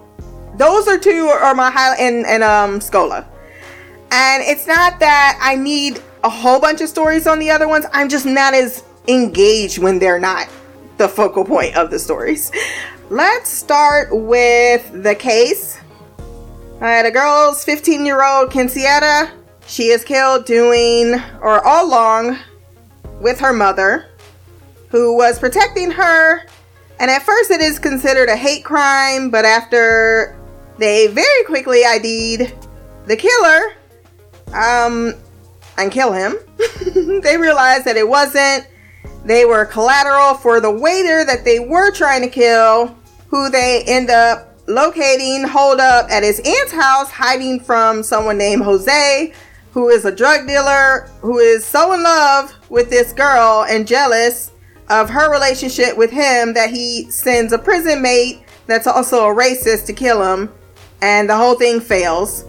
Those 0.56 0.88
are 0.88 0.98
two 0.98 1.26
are 1.26 1.54
my 1.56 1.70
highlight, 1.70 2.00
and 2.00 2.26
and 2.26 2.44
um 2.44 2.80
Scola. 2.80 3.26
And 4.12 4.44
it's 4.44 4.68
not 4.68 5.00
that 5.00 5.40
I 5.42 5.56
need 5.56 6.02
a 6.24 6.30
whole 6.30 6.60
bunch 6.60 6.82
of 6.82 6.90
stories 6.90 7.28
on 7.28 7.40
the 7.40 7.50
other 7.50 7.68
ones. 7.68 7.86
I'm 7.92 8.10
just 8.10 8.26
not 8.26 8.54
as 8.54 8.84
engaged 9.08 9.80
when 9.80 10.00
they're 10.00 10.20
not 10.20 10.48
the 10.98 11.08
focal 11.08 11.44
point 11.44 11.76
of 11.76 11.90
the 11.90 12.00
stories. 12.00 12.52
Let's 13.10 13.50
start 13.50 14.10
with 14.12 15.04
the 15.04 15.16
case. 15.16 15.80
Uh, 16.82 17.04
a 17.06 17.12
girl's 17.12 17.64
15 17.64 18.06
year 18.06 18.24
old 18.24 18.52
Kensietta. 18.52 19.32
She 19.68 19.88
is 19.88 20.04
killed 20.04 20.46
doing, 20.46 21.16
or 21.42 21.66
all 21.66 21.88
along, 21.88 22.38
with 23.22 23.40
her 23.40 23.54
mother, 23.54 24.10
who 24.90 25.16
was 25.16 25.40
protecting 25.40 25.92
her. 25.92 26.46
And 27.00 27.10
at 27.10 27.24
first, 27.24 27.52
it 27.52 27.62
is 27.62 27.80
considered 27.80 28.30
a 28.30 28.36
hate 28.36 28.64
crime, 28.64 29.30
but 29.30 29.46
after 29.46 30.38
they 30.78 31.08
very 31.08 31.44
quickly 31.46 31.84
ID'd 31.86 32.54
the 33.08 33.16
killer, 33.16 33.76
um, 34.54 35.16
and 35.78 35.92
kill 35.92 36.12
him, 36.12 36.36
they 37.24 37.38
realized 37.38 37.86
that 37.86 37.98
it 37.98 38.08
wasn't. 38.08 38.68
They 39.24 39.46
were 39.46 39.66
collateral 39.66 40.36
for 40.36 40.60
the 40.60 40.72
waiter 40.72 41.24
that 41.26 41.46
they 41.46 41.60
were 41.60 41.92
trying 41.92 42.22
to 42.22 42.28
kill, 42.28 42.96
who 43.30 43.50
they 43.50 43.84
end 43.86 44.10
up 44.10 44.52
locating, 44.68 45.48
hold 45.48 45.80
up 45.80 46.10
at 46.10 46.24
his 46.24 46.40
aunt's 46.40 46.72
house, 46.72 47.10
hiding 47.12 47.60
from 47.60 48.04
someone 48.04 48.38
named 48.38 48.64
Jose, 48.64 49.34
who 49.72 49.90
is 49.90 50.06
a 50.06 50.16
drug 50.16 50.48
dealer 50.48 51.10
who 51.22 51.40
is 51.40 51.66
so 51.66 51.94
in 51.94 52.04
love 52.04 52.54
with 52.70 52.90
this 52.90 53.14
girl 53.14 53.66
and 53.70 53.88
jealous 53.88 54.52
of 54.90 55.10
her 55.10 55.32
relationship 55.32 55.98
with 55.98 56.12
him 56.12 56.54
that 56.54 56.70
he 56.70 57.10
sends 57.10 57.54
a 57.54 57.58
prison 57.58 58.02
mate 58.02 58.44
that's 58.68 58.88
also 58.88 59.30
a 59.30 59.36
racist 59.36 59.86
to 59.86 59.94
kill 59.94 60.22
him, 60.22 60.52
and 61.02 61.30
the 61.30 61.36
whole 61.36 61.56
thing 61.56 61.80
fails. 61.80 62.44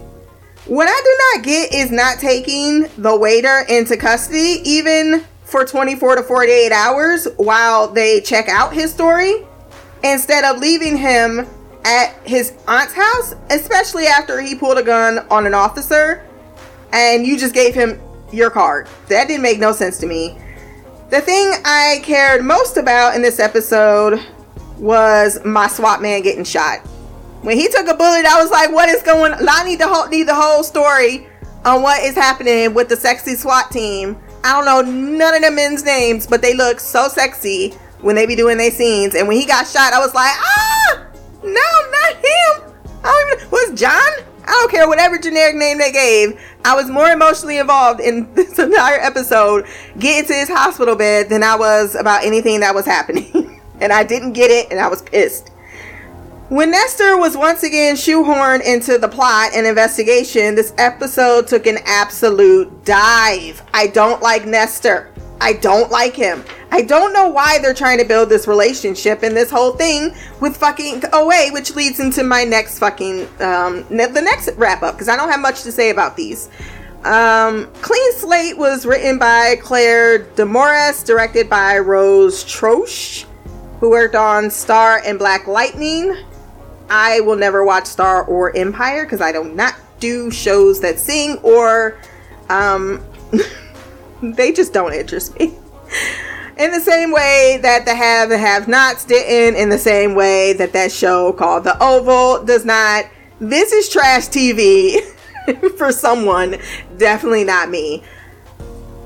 What 0.65 0.87
I 0.87 1.01
do 1.03 1.37
not 1.37 1.45
get 1.45 1.73
is 1.73 1.91
not 1.91 2.19
taking 2.19 2.87
the 2.97 3.17
waiter 3.17 3.65
into 3.67 3.97
custody, 3.97 4.61
even 4.63 5.25
for 5.43 5.65
24 5.65 6.17
to 6.17 6.23
48 6.23 6.71
hours 6.71 7.27
while 7.37 7.87
they 7.87 8.21
check 8.21 8.47
out 8.47 8.73
his 8.73 8.93
story, 8.93 9.45
instead 10.03 10.43
of 10.43 10.61
leaving 10.61 10.97
him 10.97 11.47
at 11.85 12.13
his 12.25 12.53
aunt's 12.67 12.93
house, 12.93 13.35
especially 13.49 14.05
after 14.05 14.39
he 14.39 14.55
pulled 14.55 14.77
a 14.77 14.83
gun 14.83 15.19
on 15.29 15.45
an 15.45 15.53
officer 15.53 16.25
and 16.93 17.25
you 17.25 17.37
just 17.37 17.53
gave 17.53 17.73
him 17.75 17.99
your 18.31 18.49
card. 18.49 18.87
That 19.09 19.27
didn't 19.27 19.41
make 19.41 19.59
no 19.59 19.73
sense 19.73 19.97
to 19.99 20.05
me. 20.05 20.37
The 21.09 21.21
thing 21.21 21.53
I 21.65 21.99
cared 22.03 22.43
most 22.43 22.77
about 22.77 23.15
in 23.15 23.21
this 23.21 23.39
episode 23.39 24.23
was 24.77 25.43
my 25.43 25.67
SWAT 25.67 26.01
man 26.01 26.21
getting 26.21 26.43
shot. 26.43 26.79
When 27.41 27.57
he 27.57 27.67
took 27.67 27.87
a 27.87 27.93
bullet, 27.93 28.25
I 28.25 28.41
was 28.41 28.51
like, 28.51 28.71
"What 28.71 28.89
is 28.89 29.03
going? 29.03 29.33
on? 29.33 29.47
I 29.47 29.63
need 29.63 29.79
the 29.79 29.87
whole 29.87 30.07
need 30.07 30.23
the 30.23 30.35
whole 30.35 30.63
story 30.63 31.27
on 31.65 31.81
what 31.81 32.01
is 32.03 32.15
happening 32.15 32.73
with 32.73 32.89
the 32.89 32.95
sexy 32.95 33.35
SWAT 33.35 33.69
team." 33.69 34.17
I 34.43 34.53
don't 34.53 34.65
know 34.65 34.81
none 34.81 35.35
of 35.35 35.41
the 35.41 35.51
men's 35.51 35.83
names, 35.83 36.25
but 36.25 36.41
they 36.41 36.53
look 36.53 36.79
so 36.79 37.07
sexy 37.07 37.71
when 38.01 38.15
they 38.15 38.25
be 38.25 38.35
doing 38.35 38.57
their 38.57 38.71
scenes. 38.71 39.15
And 39.15 39.27
when 39.27 39.37
he 39.37 39.45
got 39.45 39.67
shot, 39.67 39.93
I 39.93 39.99
was 39.99 40.13
like, 40.13 40.33
"Ah, 40.37 41.01
no, 41.43 41.51
not 41.51 42.13
him." 42.15 42.73
I 43.03 43.09
don't 43.09 43.39
even 43.39 43.51
was 43.51 43.79
John. 43.79 44.32
I 44.45 44.51
don't 44.51 44.71
care 44.71 44.87
whatever 44.87 45.17
generic 45.17 45.55
name 45.55 45.77
they 45.77 45.91
gave. 45.91 46.39
I 46.65 46.75
was 46.75 46.89
more 46.89 47.09
emotionally 47.09 47.57
involved 47.57 47.99
in 47.99 48.33
this 48.35 48.59
entire 48.59 48.99
episode 48.99 49.65
getting 49.97 50.27
to 50.27 50.33
his 50.33 50.49
hospital 50.49 50.95
bed 50.95 51.29
than 51.29 51.43
I 51.43 51.55
was 51.55 51.95
about 51.95 52.23
anything 52.23 52.59
that 52.61 52.75
was 52.75 52.85
happening. 52.85 53.61
and 53.81 53.91
I 53.91 54.03
didn't 54.03 54.33
get 54.33 54.51
it, 54.51 54.71
and 54.71 54.79
I 54.79 54.87
was 54.87 55.01
pissed. 55.01 55.49
When 56.49 56.71
Nestor 56.71 57.17
was 57.17 57.35
once 57.35 57.63
again 57.63 57.95
shoehorned 57.95 58.63
into 58.65 58.97
the 58.97 59.07
plot 59.07 59.51
and 59.55 59.65
investigation, 59.65 60.55
this 60.55 60.73
episode 60.77 61.47
took 61.47 61.65
an 61.65 61.79
absolute 61.85 62.85
dive. 62.85 63.63
I 63.73 63.87
don't 63.87 64.21
like 64.21 64.45
Nestor. 64.45 65.09
I 65.41 65.53
don't 65.53 65.91
like 65.91 66.15
him. 66.15 66.43
I 66.71 66.81
don't 66.81 67.13
know 67.13 67.27
why 67.27 67.59
they're 67.59 67.73
trying 67.73 67.99
to 67.99 68.05
build 68.05 68.29
this 68.29 68.47
relationship 68.47 69.23
and 69.23 69.35
this 69.35 69.51
whole 69.51 69.73
thing 69.73 70.15
with 70.39 70.57
fucking 70.57 71.03
OA, 71.11 71.49
which 71.51 71.75
leads 71.75 71.99
into 71.99 72.23
my 72.23 72.43
next 72.43 72.79
fucking 72.79 73.27
um 73.41 73.85
ne- 73.89 74.07
the 74.07 74.21
next 74.21 74.49
wrap 74.55 74.83
up 74.83 74.95
because 74.95 75.09
I 75.09 75.15
don't 75.15 75.29
have 75.29 75.41
much 75.41 75.63
to 75.63 75.71
say 75.71 75.89
about 75.89 76.15
these. 76.15 76.49
Um, 77.03 77.67
Clean 77.81 78.13
Slate 78.13 78.57
was 78.57 78.85
written 78.85 79.19
by 79.19 79.57
Claire 79.61 80.19
Demorest, 80.35 81.05
directed 81.05 81.49
by 81.49 81.77
Rose 81.79 82.45
Troche, 82.45 83.25
who 83.81 83.89
worked 83.89 84.15
on 84.15 84.49
Star 84.49 85.01
and 85.05 85.19
Black 85.19 85.45
Lightning. 85.45 86.15
I 86.89 87.19
will 87.21 87.35
never 87.35 87.65
watch 87.65 87.87
Star 87.87 88.23
or 88.23 88.55
Empire 88.55 89.03
because 89.03 89.19
I 89.19 89.33
do 89.33 89.43
not 89.43 89.75
do 89.99 90.31
shows 90.31 90.79
that 90.79 90.97
sing 90.97 91.37
or 91.39 91.99
um, 92.49 93.03
they 94.31 94.51
just 94.51 94.73
don't 94.73 94.93
interest 94.93 95.37
me. 95.37 95.53
In 96.57 96.71
the 96.71 96.79
same 96.79 97.11
way 97.11 97.59
that 97.61 97.85
the 97.85 97.95
have 97.95 98.29
and 98.29 98.39
have 98.39 98.67
nots 98.67 99.05
didn't, 99.05 99.59
in 99.59 99.69
the 99.69 99.77
same 99.77 100.13
way 100.13 100.53
that 100.53 100.71
that 100.73 100.91
show 100.91 101.33
called 101.33 101.63
The 101.63 101.81
Oval 101.83 102.45
does 102.45 102.63
not. 102.63 103.05
This 103.39 103.73
is 103.73 103.89
trash 103.89 104.27
TV 104.27 104.99
for 105.77 105.91
someone, 105.91 106.57
definitely 106.97 107.43
not 107.43 107.69
me. 107.69 108.03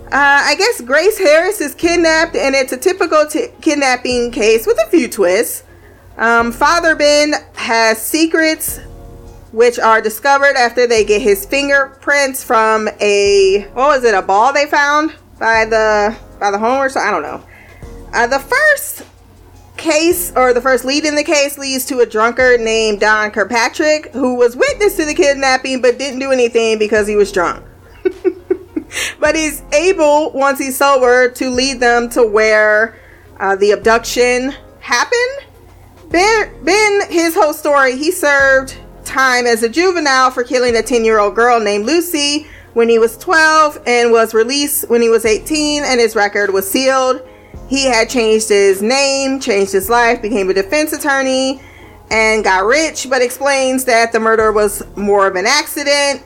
Uh, 0.07 0.09
I 0.11 0.55
guess 0.55 0.81
Grace 0.81 1.17
Harris 1.17 1.59
is 1.59 1.73
kidnapped, 1.73 2.35
and 2.35 2.53
it's 2.53 2.71
a 2.71 2.77
typical 2.77 3.25
t- 3.25 3.47
kidnapping 3.61 4.31
case 4.31 4.67
with 4.67 4.77
a 4.85 4.89
few 4.89 5.09
twists. 5.09 5.63
Um, 6.17 6.51
Father 6.51 6.95
Ben 6.95 7.33
has 7.55 8.01
secrets 8.01 8.79
which 9.51 9.79
are 9.79 10.01
discovered 10.01 10.55
after 10.55 10.87
they 10.87 11.03
get 11.03 11.21
his 11.21 11.45
fingerprints 11.45 12.43
from 12.43 12.89
a 12.99 13.67
what 13.73 13.87
was 13.87 14.03
it 14.03 14.13
a 14.13 14.21
ball 14.21 14.53
they 14.53 14.65
found 14.65 15.15
by 15.39 15.65
the 15.65 16.15
by 16.39 16.51
the 16.51 16.57
home 16.57 16.77
or 16.79 16.89
so 16.89 16.99
I 16.99 17.11
don't 17.11 17.21
know. 17.21 17.43
Uh, 18.13 18.27
the 18.27 18.39
first 18.39 19.03
case 19.77 20.33
or 20.35 20.53
the 20.53 20.61
first 20.61 20.83
lead 20.85 21.05
in 21.05 21.15
the 21.15 21.23
case 21.23 21.57
leads 21.57 21.85
to 21.85 21.99
a 21.99 22.05
drunkard 22.05 22.59
named 22.59 22.99
Don 22.99 23.31
Kirkpatrick 23.31 24.11
who 24.11 24.35
was 24.35 24.55
witness 24.55 24.95
to 24.97 25.05
the 25.05 25.13
kidnapping 25.13 25.81
but 25.81 25.97
didn't 25.97 26.19
do 26.19 26.31
anything 26.31 26.79
because 26.79 27.07
he 27.07 27.15
was 27.15 27.31
drunk. 27.31 27.63
but 29.19 29.35
he's 29.35 29.61
able 29.73 30.31
once 30.31 30.59
he's 30.59 30.77
sober 30.77 31.29
to 31.31 31.49
lead 31.49 31.79
them 31.79 32.09
to 32.09 32.25
where 32.25 32.99
uh, 33.39 33.55
the 33.55 33.71
abduction 33.71 34.53
happened. 34.79 35.45
Ben, 36.09 36.63
ben, 36.63 37.11
his 37.11 37.35
whole 37.35 37.53
story, 37.53 37.97
he 37.97 38.11
served 38.11 38.77
time 39.07 39.47
as 39.47 39.63
a 39.63 39.69
juvenile 39.69 40.29
for 40.29 40.43
killing 40.43 40.75
a 40.75 40.83
10 40.83 41.03
year 41.03 41.19
old 41.19 41.35
girl 41.35 41.59
named 41.59 41.85
Lucy 41.85 42.47
when 42.73 42.89
he 42.89 42.99
was 42.99 43.17
12 43.17 43.79
and 43.87 44.11
was 44.11 44.33
released 44.33 44.87
when 44.89 45.01
he 45.01 45.09
was 45.09 45.25
18 45.25 45.83
and 45.83 45.99
his 45.99 46.15
record 46.15 46.53
was 46.53 46.69
sealed. 46.69 47.21
He 47.67 47.85
had 47.85 48.09
changed 48.09 48.49
his 48.49 48.81
name, 48.81 49.39
changed 49.39 49.71
his 49.71 49.89
life, 49.89 50.21
became 50.21 50.49
a 50.49 50.53
defense 50.53 50.93
attorney, 50.93 51.61
and 52.11 52.43
got 52.43 52.65
rich, 52.65 53.07
but 53.09 53.21
explains 53.21 53.83
that 53.85 54.11
the 54.11 54.19
murder 54.19 54.51
was 54.51 54.83
more 54.95 55.27
of 55.27 55.35
an 55.35 55.45
accident. 55.45 56.23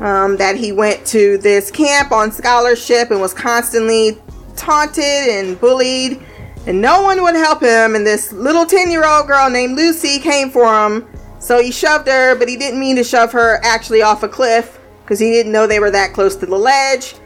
Um, 0.00 0.38
that 0.38 0.56
he 0.56 0.72
went 0.72 1.06
to 1.08 1.36
this 1.38 1.70
camp 1.70 2.10
on 2.10 2.32
scholarship 2.32 3.10
and 3.10 3.20
was 3.20 3.34
constantly 3.34 4.18
taunted 4.56 5.04
and 5.04 5.60
bullied, 5.60 6.22
and 6.66 6.80
no 6.80 7.02
one 7.02 7.22
would 7.22 7.34
help 7.34 7.60
him. 7.60 7.94
And 7.94 8.06
this 8.06 8.32
little 8.32 8.64
10 8.64 8.90
year 8.90 9.06
old 9.06 9.26
girl 9.26 9.50
named 9.50 9.76
Lucy 9.76 10.18
came 10.18 10.50
for 10.50 10.86
him. 10.86 11.06
So 11.40 11.60
he 11.60 11.72
shoved 11.72 12.06
her, 12.06 12.36
but 12.36 12.48
he 12.48 12.56
didn't 12.56 12.78
mean 12.78 12.96
to 12.96 13.04
shove 13.04 13.32
her 13.32 13.58
actually 13.64 14.02
off 14.02 14.22
a 14.22 14.28
cliff 14.28 14.78
because 15.02 15.18
he 15.18 15.30
didn't 15.30 15.50
know 15.50 15.66
they 15.66 15.80
were 15.80 15.90
that 15.90 16.12
close 16.12 16.36
to 16.36 16.46
the 16.46 16.56
ledge. 16.56 17.16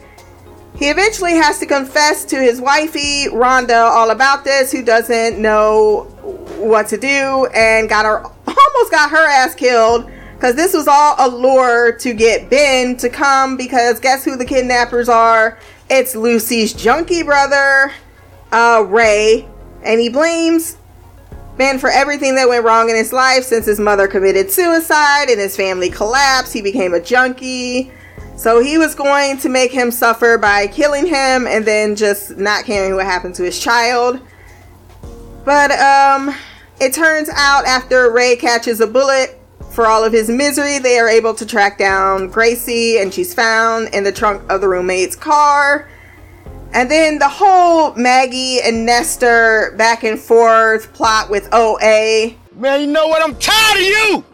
He 0.75 0.89
eventually 0.89 1.33
has 1.33 1.59
to 1.59 1.65
confess 1.65 2.25
to 2.25 2.37
his 2.37 2.59
wifey, 2.59 3.25
Rhonda, 3.27 3.89
all 3.89 4.09
about 4.09 4.43
this, 4.43 4.71
who 4.71 4.83
doesn't 4.83 5.39
know 5.39 6.03
what 6.57 6.87
to 6.87 6.97
do 6.97 7.47
and 7.53 7.87
got 7.87 8.05
her 8.05 8.25
almost 8.25 8.91
got 8.91 9.09
her 9.11 9.27
ass 9.27 9.53
killed 9.53 10.09
because 10.33 10.55
this 10.55 10.73
was 10.73 10.87
all 10.87 11.15
a 11.19 11.27
lure 11.29 11.91
to 11.97 12.13
get 12.13 12.49
Ben 12.49 12.97
to 12.97 13.09
come 13.09 13.57
because 13.57 13.99
guess 13.99 14.25
who 14.25 14.35
the 14.35 14.45
kidnappers 14.45 15.07
are? 15.09 15.59
It's 15.89 16.15
Lucy's 16.15 16.73
junkie 16.73 17.23
brother, 17.23 17.91
uh, 18.51 18.85
Ray, 18.87 19.47
and 19.83 19.99
he 19.99 20.09
blames 20.09 20.77
Ben 21.57 21.79
for 21.79 21.89
everything 21.89 22.35
that 22.35 22.49
went 22.49 22.65
wrong 22.65 22.89
in 22.89 22.95
his 22.95 23.13
life 23.13 23.43
since 23.43 23.65
his 23.65 23.79
mother 23.79 24.07
committed 24.07 24.51
suicide 24.51 25.29
and 25.29 25.39
his 25.39 25.55
family 25.55 25.89
collapsed. 25.89 26.53
He 26.53 26.61
became 26.61 26.93
a 26.93 26.99
junkie. 26.99 27.91
So 28.35 28.61
he 28.61 28.77
was 28.77 28.95
going 28.95 29.37
to 29.37 29.49
make 29.49 29.71
him 29.71 29.91
suffer 29.91 30.37
by 30.37 30.67
killing 30.67 31.05
him 31.05 31.47
and 31.47 31.63
then 31.63 31.95
just 31.95 32.37
not 32.37 32.65
caring 32.65 32.95
what 32.95 33.05
happened 33.05 33.35
to 33.35 33.43
his 33.43 33.59
child. 33.59 34.19
But 35.45 35.71
um 35.71 36.35
it 36.81 36.93
turns 36.93 37.29
out 37.29 37.65
after 37.65 38.11
Ray 38.11 38.35
catches 38.35 38.81
a 38.81 38.87
bullet 38.87 39.39
for 39.75 39.87
all 39.87 40.03
of 40.03 40.13
his 40.13 40.29
misery, 40.29 40.79
they 40.79 40.99
are 40.99 41.07
able 41.07 41.33
to 41.33 41.45
track 41.45 41.77
down 41.77 42.27
Gracie 42.27 42.97
and 42.97 43.13
she's 43.13 43.33
found 43.33 43.89
in 43.93 44.03
the 44.03 44.11
trunk 44.11 44.41
of 44.49 44.61
the 44.61 44.67
roommate's 44.67 45.15
car. 45.15 45.89
And 46.75 46.91
then 46.91 47.19
the 47.19 47.29
whole 47.29 47.95
Maggie 47.95 48.59
and 48.61 48.85
Nestor 48.85 49.73
back 49.77 50.03
and 50.03 50.19
forth 50.19 50.91
plot 50.91 51.29
with 51.29 51.47
OA. 51.53 52.35
Man, 52.53 52.81
you 52.81 52.87
know 52.87 53.07
what? 53.07 53.23
I'm 53.23 53.33
tired 53.39 53.77
of 53.77 53.83
you! 53.83 54.25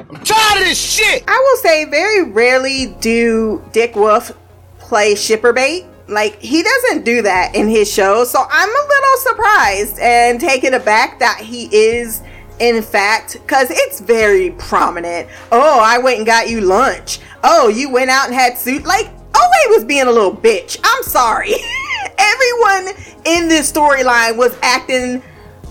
I'm 0.00 0.22
tired 0.22 0.58
of 0.60 0.68
this 0.68 0.78
shit! 0.78 1.24
I 1.26 1.38
will 1.38 1.62
say, 1.62 1.86
very 1.86 2.30
rarely 2.30 2.94
do 3.00 3.64
Dick 3.72 3.96
Wolf 3.96 4.32
play 4.78 5.14
shipper 5.14 5.54
bait. 5.54 5.86
Like, 6.06 6.38
he 6.38 6.62
doesn't 6.62 7.06
do 7.06 7.22
that 7.22 7.54
in 7.54 7.68
his 7.68 7.90
show. 7.90 8.24
So 8.24 8.44
I'm 8.50 8.68
a 8.68 8.88
little 8.88 9.16
surprised 9.16 9.98
and 10.00 10.38
taken 10.38 10.74
aback 10.74 11.18
that 11.20 11.40
he 11.40 11.74
is, 11.74 12.22
in 12.58 12.82
fact, 12.82 13.38
because 13.40 13.68
it's 13.70 14.00
very 14.00 14.50
prominent. 14.50 15.30
Oh, 15.50 15.80
I 15.82 15.96
went 15.96 16.18
and 16.18 16.26
got 16.26 16.50
you 16.50 16.60
lunch. 16.60 17.20
Oh, 17.42 17.68
you 17.68 17.90
went 17.90 18.10
out 18.10 18.26
and 18.26 18.34
had 18.34 18.58
suit. 18.58 18.84
Like, 18.84 19.08
OA 19.34 19.70
was 19.70 19.84
being 19.84 20.06
a 20.06 20.12
little 20.12 20.34
bitch. 20.34 20.78
I'm 20.82 21.02
sorry. 21.02 21.54
Everyone 22.18 22.88
in 23.24 23.48
this 23.48 23.72
storyline 23.72 24.36
was 24.36 24.56
acting 24.62 25.22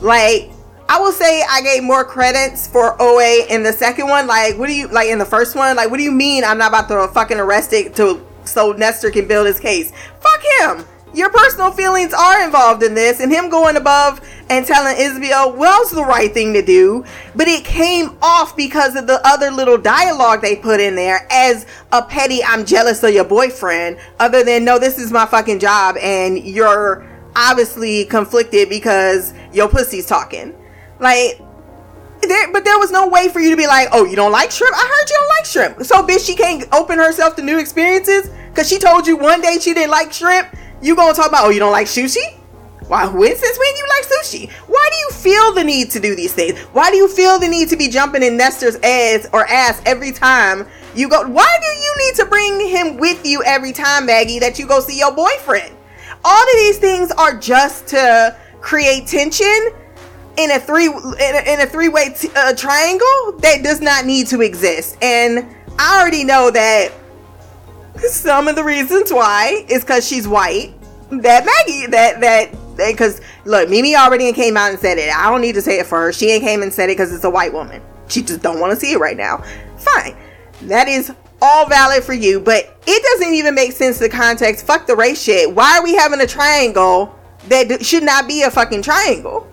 like 0.02 0.50
I 0.90 1.00
will 1.00 1.12
say 1.12 1.44
I 1.50 1.62
gave 1.62 1.84
more 1.84 2.04
credits 2.04 2.68
for 2.68 3.02
OA 3.02 3.46
in 3.50 3.64
the 3.64 3.72
second 3.72 4.10
one. 4.10 4.28
Like, 4.28 4.58
what 4.58 4.68
do 4.68 4.76
you 4.76 4.88
like 4.90 5.08
in 5.08 5.18
the 5.18 5.26
first 5.26 5.56
one? 5.56 5.76
Like, 5.76 5.90
what 5.90 5.98
do 5.98 6.04
you 6.04 6.12
mean 6.12 6.44
I'm 6.44 6.58
not 6.58 6.70
about 6.70 6.88
to 6.90 7.12
fucking 7.14 7.40
arrest 7.40 7.74
it 7.74 7.96
to 7.96 8.26
so 8.44 8.74
Nestor 8.74 9.10
can 9.10 9.28
build 9.28 9.48
his 9.48 9.60
case? 9.60 9.92
Fuck 10.20 10.42
him. 10.60 10.86
Your 11.14 11.30
personal 11.30 11.72
feelings 11.72 12.12
are 12.12 12.44
involved 12.44 12.82
in 12.82 12.96
this, 12.96 13.20
and 13.20 13.32
him 13.32 13.50
going 13.50 13.76
above 13.76 14.20
and 14.50 14.66
telling 14.66 14.96
Isabel 14.98 15.54
was 15.54 15.92
the 15.92 16.04
right 16.04 16.34
thing 16.34 16.54
to 16.54 16.62
do, 16.62 17.06
but 17.36 17.48
it 17.48 17.64
came 17.64 18.18
off 18.22 18.58
because 18.58 18.96
of 18.96 19.06
the 19.06 19.22
other 19.24 19.52
little 19.52 19.78
dialogue 19.78 20.42
they 20.42 20.56
put 20.56 20.80
in 20.80 20.96
there 20.96 21.28
as 21.30 21.68
a 21.92 22.02
petty, 22.02 22.44
I'm 22.44 22.66
jealous 22.66 23.04
of 23.04 23.14
your 23.14 23.26
boyfriend, 23.26 24.00
other 24.20 24.44
than, 24.44 24.66
no, 24.66 24.80
this 24.80 24.98
is 24.98 25.12
my 25.12 25.28
fucking 25.28 25.60
job, 25.60 25.98
and 25.98 26.40
you're 26.40 27.08
obviously 27.36 28.06
conflicted 28.06 28.70
because 28.70 29.34
your 29.52 29.70
pussy's 29.70 30.08
talking. 30.08 30.56
Like, 31.00 31.40
there, 32.22 32.52
but 32.52 32.64
there 32.64 32.80
was 32.80 32.92
no 32.92 33.08
way 33.08 33.30
for 33.30 33.40
you 33.40 33.52
to 33.52 33.58
be 33.58 33.68
like, 33.68 33.90
oh, 33.92 34.06
you 34.06 34.16
don't 34.16 34.32
like 34.32 34.50
shrimp? 34.50 34.76
I 34.76 34.82
heard 34.82 35.10
you 35.10 35.16
don't 35.16 35.30
like 35.30 35.46
shrimp. 35.46 35.86
So, 35.86 36.08
bitch, 36.08 36.26
she 36.26 36.36
can't 36.36 36.66
open 36.74 36.98
herself 36.98 37.36
to 37.36 37.44
new 37.44 37.60
experiences 37.60 38.30
because 38.50 38.68
she 38.68 38.80
told 38.80 39.06
you 39.06 39.18
one 39.18 39.42
day 39.42 39.58
she 39.60 39.74
didn't 39.74 39.92
like 39.92 40.12
shrimp. 40.12 40.48
You 40.84 40.98
gonna 40.98 41.14
talk 41.14 41.30
about, 41.30 41.46
oh, 41.46 41.50
you 41.50 41.60
don't 41.60 41.72
like 41.72 41.88
sushi? 41.88 42.38
Why, 42.88 43.08
when, 43.08 43.36
since 43.38 43.58
when 43.58 43.76
you 43.78 43.86
like 43.88 44.06
sushi? 44.06 44.52
Why 44.68 44.90
do 44.92 44.98
you 44.98 45.10
feel 45.12 45.54
the 45.54 45.64
need 45.64 45.90
to 45.92 46.00
do 46.02 46.14
these 46.14 46.34
things? 46.34 46.60
Why 46.74 46.92
do 46.92 46.98
you 46.98 47.08
feel 47.08 47.40
the 47.40 47.48
need 47.48 47.70
to 47.70 47.78
be 47.78 47.88
jumping 47.88 48.22
in 48.22 48.36
Nestor's 48.36 48.76
ass 48.84 49.26
or 49.32 49.48
ass 49.48 49.82
every 49.86 50.12
time 50.12 50.68
you 50.94 51.08
go? 51.08 51.26
Why 51.26 51.58
do 51.62 51.68
you 51.68 51.96
need 52.06 52.16
to 52.16 52.26
bring 52.26 52.68
him 52.68 52.98
with 52.98 53.26
you 53.26 53.42
every 53.44 53.72
time, 53.72 54.08
Maggie, 54.08 54.40
that 54.40 54.60
you 54.60 54.68
go 54.68 54.82
see 54.82 55.00
your 55.00 55.16
boyfriend? 55.16 55.74
All 56.26 56.44
of 56.44 56.56
these 56.56 56.80
things 56.80 57.12
are 57.12 57.38
just 57.40 57.88
to 57.88 58.38
create 58.60 59.08
tension 59.08 59.70
in 60.36 60.52
a 60.52 60.60
three 60.60 60.88
in 60.88 60.94
a, 60.94 61.54
in 61.54 61.62
a 61.62 61.66
three 61.66 61.88
way 61.88 62.14
t- 62.14 62.30
uh, 62.36 62.54
triangle 62.56 63.38
that 63.40 63.62
does 63.64 63.80
not 63.80 64.06
need 64.06 64.28
to 64.28 64.42
exist. 64.42 64.98
And 65.02 65.48
I 65.80 66.02
already 66.02 66.26
know 66.26 66.52
that 66.52 66.92
some 68.10 68.48
of 68.48 68.56
the 68.56 68.64
reasons 68.64 69.12
why 69.12 69.66
is 69.70 69.84
because 69.84 70.08
she's 70.08 70.28
white. 70.28 70.74
That 71.10 71.46
Maggie, 71.46 71.88
that 71.88 72.22
that 72.22 72.52
because 72.78 73.22
look, 73.46 73.70
Mimi 73.70 73.96
already 73.96 74.32
came 74.34 74.58
out 74.58 74.72
and 74.72 74.80
said 74.80 74.98
it. 74.98 75.16
I 75.16 75.30
don't 75.30 75.42
need 75.42 75.56
to 75.56 75.62
say 75.62 75.80
it 75.80 75.86
for 75.86 76.00
her. 76.02 76.14
She 76.14 76.30
ain't 76.32 76.44
came 76.44 76.64
and 76.64 76.74
said 76.74 76.90
it 76.90 76.98
because 76.98 77.14
it's 77.14 77.24
a 77.24 77.30
white 77.30 77.54
woman. 77.54 77.82
She 78.08 78.22
just 78.22 78.42
don't 78.42 78.60
want 78.60 78.72
to 78.72 78.76
see 78.76 78.94
it 78.94 79.00
right 79.00 79.18
now. 79.18 79.44
Fine, 79.78 80.16
that 80.64 80.88
is 80.88 81.14
all 81.42 81.68
valid 81.68 82.04
for 82.04 82.14
you, 82.14 82.40
but 82.40 82.78
it 82.88 83.04
doesn't 83.04 83.34
even 83.34 83.54
make 83.54 83.74
sense 83.74 84.00
to 84.00 84.10
context. 84.10 84.66
Fuck 84.66 84.88
the 84.88 84.96
race 84.96 85.22
shit. 85.22 85.54
Why 85.54 85.78
are 85.78 85.84
we 85.84 85.94
having 85.94 86.22
a 86.22 86.28
triangle 86.28 87.14
that 87.50 87.86
should 87.86 88.04
not 88.04 88.28
be 88.28 88.44
a 88.44 88.50
fucking 88.50 88.82
triangle? 88.82 89.48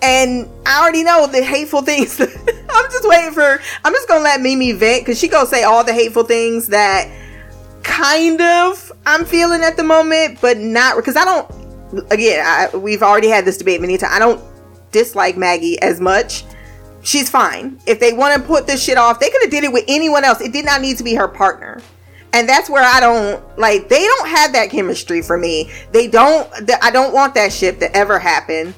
And 0.00 0.48
I 0.64 0.80
already 0.80 1.02
know 1.02 1.26
the 1.26 1.42
hateful 1.42 1.82
things. 1.82 2.20
I'm 2.20 2.90
just 2.90 3.08
waiting 3.08 3.32
for. 3.32 3.60
I'm 3.84 3.92
just 3.92 4.08
gonna 4.08 4.22
let 4.22 4.40
Mimi 4.40 4.72
vent 4.72 5.02
because 5.02 5.18
she 5.18 5.28
gonna 5.28 5.46
say 5.46 5.64
all 5.64 5.82
the 5.84 5.92
hateful 5.92 6.22
things 6.22 6.68
that 6.68 7.10
kind 7.82 8.40
of 8.40 8.92
I'm 9.06 9.24
feeling 9.24 9.62
at 9.62 9.76
the 9.76 9.84
moment, 9.84 10.40
but 10.40 10.58
not 10.58 10.96
because 10.96 11.16
I 11.16 11.24
don't. 11.24 11.50
Again, 12.10 12.44
I, 12.44 12.76
we've 12.76 13.02
already 13.02 13.28
had 13.28 13.44
this 13.44 13.56
debate 13.56 13.80
many 13.80 13.96
times. 13.96 14.14
I 14.14 14.18
don't 14.18 14.42
dislike 14.92 15.36
Maggie 15.36 15.80
as 15.80 16.00
much. 16.00 16.44
She's 17.02 17.30
fine. 17.30 17.80
If 17.86 18.00
they 18.00 18.12
want 18.12 18.40
to 18.40 18.46
put 18.46 18.66
this 18.66 18.82
shit 18.82 18.98
off, 18.98 19.18
they 19.18 19.30
could 19.30 19.40
have 19.42 19.50
did 19.50 19.64
it 19.64 19.72
with 19.72 19.84
anyone 19.88 20.24
else. 20.24 20.40
It 20.40 20.52
did 20.52 20.66
not 20.66 20.80
need 20.82 20.98
to 20.98 21.04
be 21.04 21.14
her 21.14 21.28
partner. 21.28 21.80
And 22.34 22.46
that's 22.48 22.68
where 22.68 22.84
I 22.84 23.00
don't 23.00 23.58
like. 23.58 23.88
They 23.88 24.04
don't 24.04 24.28
have 24.28 24.52
that 24.52 24.70
chemistry 24.70 25.22
for 25.22 25.38
me. 25.38 25.70
They 25.92 26.08
don't. 26.08 26.48
I 26.82 26.90
don't 26.90 27.14
want 27.14 27.34
that 27.34 27.52
shit 27.52 27.80
to 27.80 27.96
ever 27.96 28.18
happen. 28.18 28.74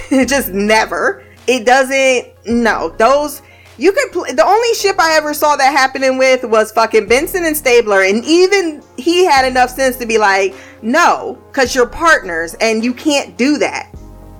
just 0.26 0.50
never. 0.50 1.24
It 1.46 1.64
doesn't. 1.66 2.46
No, 2.46 2.90
those 2.90 3.42
you 3.78 3.92
could. 3.92 4.12
Pl- 4.12 4.34
the 4.34 4.44
only 4.44 4.74
ship 4.74 4.96
I 4.98 5.16
ever 5.16 5.34
saw 5.34 5.56
that 5.56 5.72
happening 5.72 6.18
with 6.18 6.44
was 6.44 6.72
fucking 6.72 7.08
Benson 7.08 7.44
and 7.44 7.56
Stabler, 7.56 8.02
and 8.02 8.24
even 8.24 8.82
he 8.96 9.24
had 9.24 9.46
enough 9.46 9.70
sense 9.70 9.96
to 9.96 10.06
be 10.06 10.18
like, 10.18 10.54
no, 10.82 11.38
because 11.48 11.74
you're 11.74 11.88
partners 11.88 12.54
and 12.60 12.84
you 12.84 12.94
can't 12.94 13.36
do 13.36 13.58
that. 13.58 13.92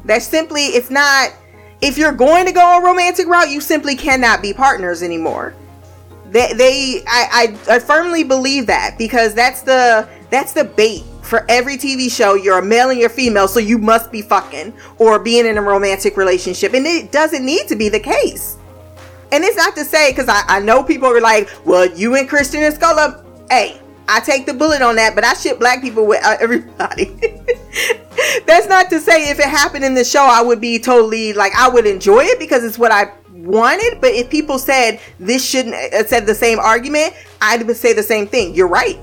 That's 0.05 0.27
simply. 0.27 0.67
It's 0.67 0.91
not. 0.91 1.31
If 1.81 1.99
you're 1.99 2.13
going 2.13 2.47
to 2.47 2.53
go 2.53 2.79
a 2.79 2.85
romantic 2.85 3.27
route, 3.27 3.51
you 3.51 3.61
simply 3.61 3.97
cannot 3.97 4.41
be 4.41 4.53
partners 4.53 5.03
anymore 5.03 5.55
they, 6.33 6.53
they 6.55 7.03
I, 7.07 7.57
I, 7.69 7.75
I 7.75 7.79
firmly 7.79 8.25
believe 8.25 8.67
that 8.67 8.97
because 8.99 9.35
that's 9.35 9.63
the 9.63 10.09
that's 10.31 10.53
the 10.53 10.65
bait 10.65 11.05
for 11.23 11.47
every 11.49 11.77
TV 11.77 12.11
show. 12.11 12.35
You're 12.35 12.59
a 12.59 12.65
male 12.65 12.91
and 12.91 12.99
you're 12.99 13.09
female, 13.09 13.49
so 13.49 13.59
you 13.59 13.79
must 13.79 14.13
be 14.13 14.23
fucking 14.23 14.75
or 14.99 15.19
being 15.19 15.47
in 15.47 15.57
a 15.57 15.63
romantic 15.63 16.17
relationship, 16.17 16.75
and 16.75 16.87
it 16.87 17.13
doesn't 17.13 17.45
need 17.45 17.69
to 17.69 17.77
be 17.77 17.89
the 17.89 18.01
case. 18.01 18.59
And 19.33 19.43
it's 19.45 19.57
not 19.57 19.75
to 19.77 19.85
say 19.85 20.11
because 20.11 20.29
I, 20.29 20.43
I 20.47 20.61
know 20.61 20.85
people 20.85 21.09
are 21.09 21.21
like, 21.21 21.51
well, 21.65 21.87
you 21.87 22.17
and 22.17 22.29
Kristen 22.29 22.63
and 22.63 22.75
Scola, 22.75 23.25
hey, 23.49 23.81
I 24.09 24.21
take 24.21 24.45
the 24.45 24.53
bullet 24.53 24.83
on 24.83 24.97
that, 24.97 25.15
but 25.15 25.25
I 25.25 25.33
ship 25.33 25.59
black 25.59 25.81
people 25.81 26.07
with 26.07 26.23
uh, 26.23 26.37
everybody. 26.39 27.05
That's 28.47 28.69
not 28.69 28.91
to 28.91 29.01
say 29.01 29.31
if 29.31 29.39
it 29.39 29.47
happened 29.47 29.85
in 29.85 29.95
the 29.95 30.05
show, 30.05 30.23
I 30.23 30.43
would 30.43 30.61
be 30.61 30.79
totally 30.79 31.33
like 31.33 31.55
I 31.57 31.69
would 31.69 31.87
enjoy 31.87 32.25
it 32.25 32.39
because 32.39 32.63
it's 32.63 32.79
what 32.79 32.93
I 32.93 33.11
wanted. 33.33 34.01
But 34.01 34.11
if 34.13 34.29
people 34.29 34.59
said 34.59 35.01
this 35.19 35.49
shouldn't 35.49 35.75
uh, 35.75 36.05
said 36.05 36.27
the 36.27 36.35
same 36.35 36.59
argument, 36.59 37.15
I 37.41 37.57
would 37.57 37.77
say 37.77 37.95
the 37.95 38.03
same 38.03 38.27
thing. 38.27 38.55
You're 38.55 38.69
right. 38.69 38.99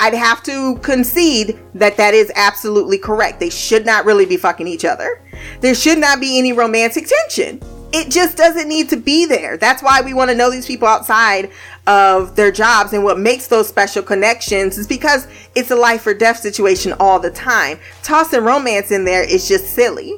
I'd 0.00 0.14
have 0.14 0.42
to 0.44 0.76
concede 0.76 1.60
that 1.74 1.98
that 1.98 2.14
is 2.14 2.32
absolutely 2.34 2.96
correct. 2.96 3.38
They 3.38 3.50
should 3.50 3.84
not 3.84 4.06
really 4.06 4.24
be 4.24 4.38
fucking 4.38 4.66
each 4.66 4.86
other. 4.86 5.22
There 5.60 5.74
should 5.74 5.98
not 5.98 6.20
be 6.20 6.38
any 6.38 6.54
romantic 6.54 7.06
tension. 7.06 7.60
It 7.92 8.10
just 8.10 8.36
doesn't 8.36 8.66
need 8.66 8.88
to 8.90 8.96
be 8.96 9.26
there. 9.26 9.58
That's 9.58 9.82
why 9.82 10.00
we 10.00 10.14
want 10.14 10.30
to 10.30 10.36
know 10.36 10.50
these 10.50 10.66
people 10.66 10.88
outside 10.88 11.50
of 11.86 12.34
their 12.34 12.50
jobs 12.50 12.94
and 12.94 13.04
what 13.04 13.18
makes 13.18 13.48
those 13.48 13.68
special 13.68 14.02
connections 14.02 14.78
is 14.78 14.86
because 14.86 15.26
it's 15.54 15.70
a 15.70 15.76
life 15.76 16.06
or 16.06 16.14
death 16.14 16.38
situation 16.38 16.94
all 16.98 17.20
the 17.20 17.30
time. 17.30 17.78
Tossing 18.02 18.42
romance 18.42 18.90
in 18.90 19.04
there 19.04 19.22
is 19.22 19.48
just 19.48 19.74
silly. 19.74 20.14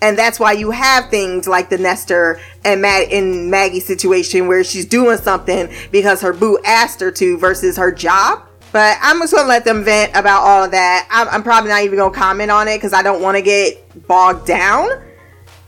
And 0.00 0.16
that's 0.16 0.40
why 0.40 0.52
you 0.52 0.70
have 0.70 1.10
things 1.10 1.46
like 1.46 1.68
the 1.68 1.76
Nestor 1.76 2.40
and 2.64 2.80
Matt 2.80 3.12
and 3.12 3.50
Maggie 3.50 3.80
situation 3.80 4.46
where 4.46 4.64
she's 4.64 4.86
doing 4.86 5.18
something 5.18 5.68
because 5.90 6.22
her 6.22 6.32
boo 6.32 6.58
asked 6.64 7.00
her 7.00 7.10
to 7.10 7.36
versus 7.36 7.76
her 7.76 7.92
job. 7.92 8.47
But 8.70 8.98
I'm 9.00 9.18
just 9.20 9.34
gonna 9.34 9.48
let 9.48 9.64
them 9.64 9.84
vent 9.84 10.12
about 10.14 10.42
all 10.42 10.64
of 10.64 10.70
that. 10.72 11.08
I'm, 11.10 11.28
I'm 11.28 11.42
probably 11.42 11.70
not 11.70 11.82
even 11.82 11.98
gonna 11.98 12.14
comment 12.14 12.50
on 12.50 12.68
it 12.68 12.76
because 12.76 12.92
I 12.92 13.02
don't 13.02 13.22
want 13.22 13.36
to 13.36 13.42
get 13.42 14.06
bogged 14.06 14.46
down 14.46 14.88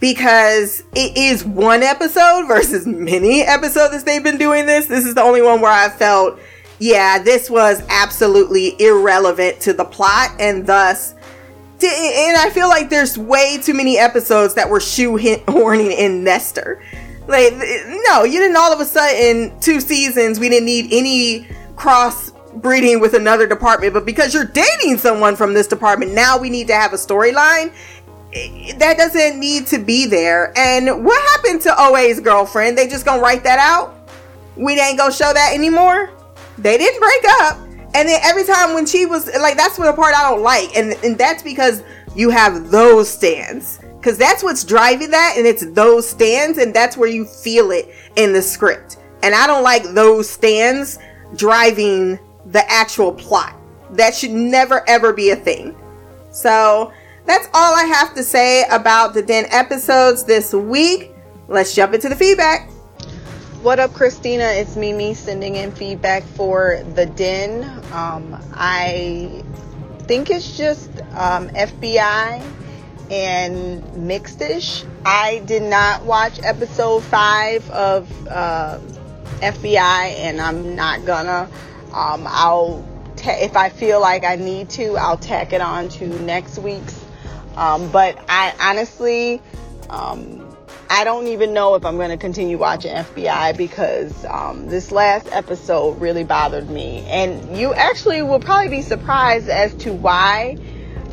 because 0.00 0.82
it 0.94 1.16
is 1.16 1.44
one 1.44 1.82
episode 1.82 2.46
versus 2.46 2.86
many 2.86 3.42
episodes 3.42 3.92
that 3.92 4.06
they've 4.06 4.24
been 4.24 4.38
doing 4.38 4.66
this. 4.66 4.86
This 4.86 5.06
is 5.06 5.14
the 5.14 5.22
only 5.22 5.42
one 5.42 5.60
where 5.60 5.72
I 5.72 5.88
felt, 5.88 6.38
yeah, 6.78 7.22
this 7.22 7.48
was 7.48 7.82
absolutely 7.88 8.80
irrelevant 8.80 9.60
to 9.60 9.72
the 9.72 9.84
plot 9.84 10.30
and 10.38 10.66
thus 10.66 11.14
and 11.82 12.36
I 12.36 12.50
feel 12.50 12.68
like 12.68 12.90
there's 12.90 13.16
way 13.16 13.58
too 13.58 13.74
many 13.74 13.96
episodes 13.98 14.54
that 14.54 14.68
were 14.68 14.80
shoehorning 14.80 15.96
in 15.96 16.22
Nestor. 16.22 16.82
Like, 17.26 17.54
no, 17.54 18.24
you 18.24 18.38
didn't 18.38 18.56
all 18.56 18.72
of 18.72 18.80
a 18.80 18.84
sudden, 18.84 19.58
two 19.60 19.80
seasons, 19.80 20.40
we 20.40 20.48
didn't 20.48 20.66
need 20.66 20.92
any 20.92 21.46
cross 21.76 22.29
breeding 22.54 23.00
with 23.00 23.14
another 23.14 23.46
department, 23.46 23.94
but 23.94 24.04
because 24.04 24.34
you're 24.34 24.44
dating 24.44 24.98
someone 24.98 25.36
from 25.36 25.54
this 25.54 25.66
department, 25.66 26.12
now 26.12 26.38
we 26.38 26.50
need 26.50 26.66
to 26.68 26.74
have 26.74 26.92
a 26.92 26.96
storyline. 26.96 27.72
That 28.78 28.96
doesn't 28.96 29.40
need 29.40 29.66
to 29.68 29.78
be 29.78 30.06
there. 30.06 30.52
And 30.56 31.04
what 31.04 31.20
happened 31.32 31.60
to 31.62 31.74
OA's 31.76 32.20
girlfriend? 32.20 32.78
They 32.78 32.86
just 32.86 33.04
gonna 33.04 33.22
write 33.22 33.42
that 33.44 33.58
out? 33.58 34.08
We 34.56 34.78
ain't 34.78 34.98
gonna 34.98 35.12
show 35.12 35.32
that 35.32 35.52
anymore? 35.54 36.10
They 36.58 36.78
didn't 36.78 37.00
break 37.00 37.24
up. 37.40 37.58
And 37.94 38.08
then 38.08 38.20
every 38.22 38.44
time 38.44 38.74
when 38.74 38.86
she 38.86 39.06
was 39.06 39.26
like, 39.40 39.56
that's 39.56 39.76
the 39.76 39.92
part 39.92 40.14
I 40.14 40.30
don't 40.30 40.42
like, 40.42 40.76
and 40.76 40.92
and 41.02 41.18
that's 41.18 41.42
because 41.42 41.82
you 42.14 42.30
have 42.30 42.70
those 42.70 43.08
stands, 43.08 43.80
because 43.96 44.16
that's 44.16 44.44
what's 44.44 44.62
driving 44.62 45.10
that, 45.10 45.34
and 45.36 45.44
it's 45.46 45.66
those 45.72 46.08
stands, 46.08 46.58
and 46.58 46.72
that's 46.72 46.96
where 46.96 47.08
you 47.08 47.24
feel 47.24 47.72
it 47.72 47.92
in 48.14 48.32
the 48.32 48.42
script. 48.42 48.98
And 49.22 49.34
I 49.34 49.46
don't 49.46 49.64
like 49.64 49.82
those 49.82 50.30
stands 50.30 50.98
driving 51.34 52.18
the 52.50 52.68
actual 52.70 53.12
plot. 53.12 53.56
That 53.92 54.14
should 54.14 54.30
never 54.30 54.88
ever 54.88 55.12
be 55.12 55.30
a 55.30 55.36
thing. 55.36 55.76
So 56.30 56.92
that's 57.26 57.48
all 57.54 57.74
I 57.74 57.84
have 57.84 58.14
to 58.14 58.22
say 58.22 58.64
about 58.70 59.14
the 59.14 59.22
Den 59.22 59.46
episodes 59.50 60.24
this 60.24 60.52
week. 60.52 61.12
Let's 61.48 61.74
jump 61.74 61.94
into 61.94 62.08
the 62.08 62.16
feedback. 62.16 62.70
What 63.62 63.78
up, 63.78 63.92
Christina? 63.92 64.44
It's 64.44 64.74
Mimi 64.74 65.12
sending 65.12 65.56
in 65.56 65.70
feedback 65.72 66.22
for 66.22 66.82
The 66.94 67.06
Den. 67.06 67.64
Um, 67.92 68.40
I 68.54 69.42
think 70.04 70.30
it's 70.30 70.56
just 70.56 70.90
um, 71.12 71.48
FBI 71.50 72.42
and 73.10 73.82
Mixedish. 73.94 74.86
I 75.04 75.42
did 75.44 75.62
not 75.62 76.04
watch 76.04 76.40
episode 76.42 77.02
five 77.04 77.68
of 77.70 78.10
uh, 78.28 78.78
FBI, 79.40 80.14
and 80.18 80.40
I'm 80.40 80.74
not 80.74 81.04
gonna. 81.04 81.48
Um, 81.92 82.24
I'll 82.26 82.84
ta- 83.16 83.38
if 83.38 83.56
I 83.56 83.68
feel 83.68 84.00
like 84.00 84.24
I 84.24 84.36
need 84.36 84.70
to, 84.70 84.96
I'll 84.96 85.18
tack 85.18 85.52
it 85.52 85.60
on 85.60 85.88
to 85.90 86.06
next 86.22 86.58
week's. 86.58 87.04
Um, 87.56 87.90
but 87.90 88.18
I 88.28 88.54
honestly, 88.60 89.42
um, 89.88 90.56
I 90.88 91.04
don't 91.04 91.28
even 91.28 91.52
know 91.52 91.74
if 91.76 91.84
I'm 91.84 91.96
going 91.96 92.10
to 92.10 92.16
continue 92.16 92.58
watching 92.58 92.92
FBI 92.92 93.56
because 93.56 94.24
um, 94.24 94.66
this 94.66 94.90
last 94.90 95.28
episode 95.30 96.00
really 96.00 96.24
bothered 96.24 96.68
me. 96.68 97.04
And 97.06 97.56
you 97.56 97.74
actually 97.74 98.22
will 98.22 98.40
probably 98.40 98.68
be 98.68 98.82
surprised 98.82 99.48
as 99.48 99.74
to 99.76 99.92
why 99.92 100.56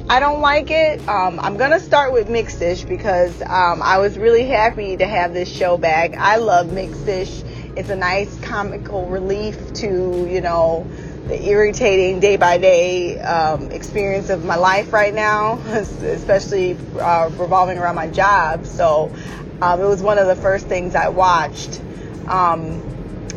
I 0.09 0.19
don't 0.19 0.41
like 0.41 0.71
it. 0.71 1.05
Um, 1.07 1.39
I'm 1.39 1.57
going 1.57 1.71
to 1.71 1.79
start 1.79 2.13
with 2.13 2.27
Mixedish 2.27 2.87
because 2.87 3.39
um, 3.41 3.81
I 3.83 3.97
was 3.97 4.17
really 4.17 4.45
happy 4.45 4.95
to 4.97 5.05
have 5.05 5.33
this 5.33 5.49
show 5.49 5.77
back. 5.77 6.15
I 6.15 6.37
love 6.37 6.67
Mixedish. 6.67 7.43
It's 7.77 7.89
a 7.89 7.95
nice 7.95 8.39
comical 8.39 9.05
relief 9.05 9.71
to, 9.75 10.27
you 10.27 10.41
know, 10.41 10.87
the 11.27 11.39
irritating 11.47 12.19
day 12.19 12.35
by 12.35 12.57
day 12.57 13.19
um, 13.19 13.69
experience 13.69 14.31
of 14.31 14.43
my 14.43 14.55
life 14.55 14.91
right 14.91 15.13
now, 15.13 15.59
especially 15.67 16.75
uh, 16.99 17.29
revolving 17.37 17.77
around 17.77 17.93
my 17.93 18.07
job. 18.07 18.65
So 18.65 19.13
um, 19.61 19.79
it 19.79 19.85
was 19.85 20.01
one 20.01 20.17
of 20.17 20.25
the 20.25 20.35
first 20.35 20.65
things 20.65 20.95
I 20.95 21.09
watched. 21.09 21.79
Um, 22.27 22.81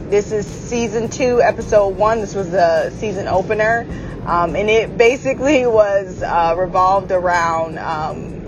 this 0.08 0.32
is 0.32 0.46
season 0.46 1.10
two, 1.10 1.42
episode 1.42 1.98
one. 1.98 2.20
This 2.20 2.34
was 2.34 2.50
the 2.50 2.88
season 2.92 3.28
opener. 3.28 3.86
Um, 4.24 4.56
and 4.56 4.70
it 4.70 4.96
basically 4.96 5.66
was 5.66 6.22
uh, 6.22 6.54
revolved 6.56 7.12
around 7.12 7.78
um, 7.78 8.40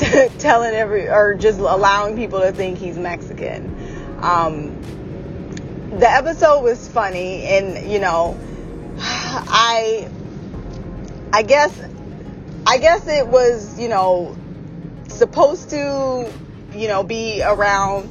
Johan 0.00 0.28
telling 0.38 0.74
every, 0.74 1.08
or 1.08 1.34
just 1.34 1.58
allowing 1.58 2.16
people 2.16 2.40
to 2.40 2.52
think 2.52 2.78
he's 2.78 2.98
Mexican. 2.98 3.74
Um, 4.20 4.80
the 5.98 6.10
episode 6.10 6.62
was 6.62 6.88
funny, 6.88 7.44
and 7.44 7.90
you 7.90 7.98
know, 7.98 8.38
I, 8.98 10.08
I 11.32 11.42
guess, 11.42 11.78
I 12.66 12.78
guess 12.78 13.06
it 13.06 13.26
was, 13.26 13.78
you 13.78 13.88
know, 13.88 14.36
supposed 15.08 15.70
to, 15.70 16.30
you 16.74 16.88
know, 16.88 17.02
be 17.02 17.42
around 17.42 18.10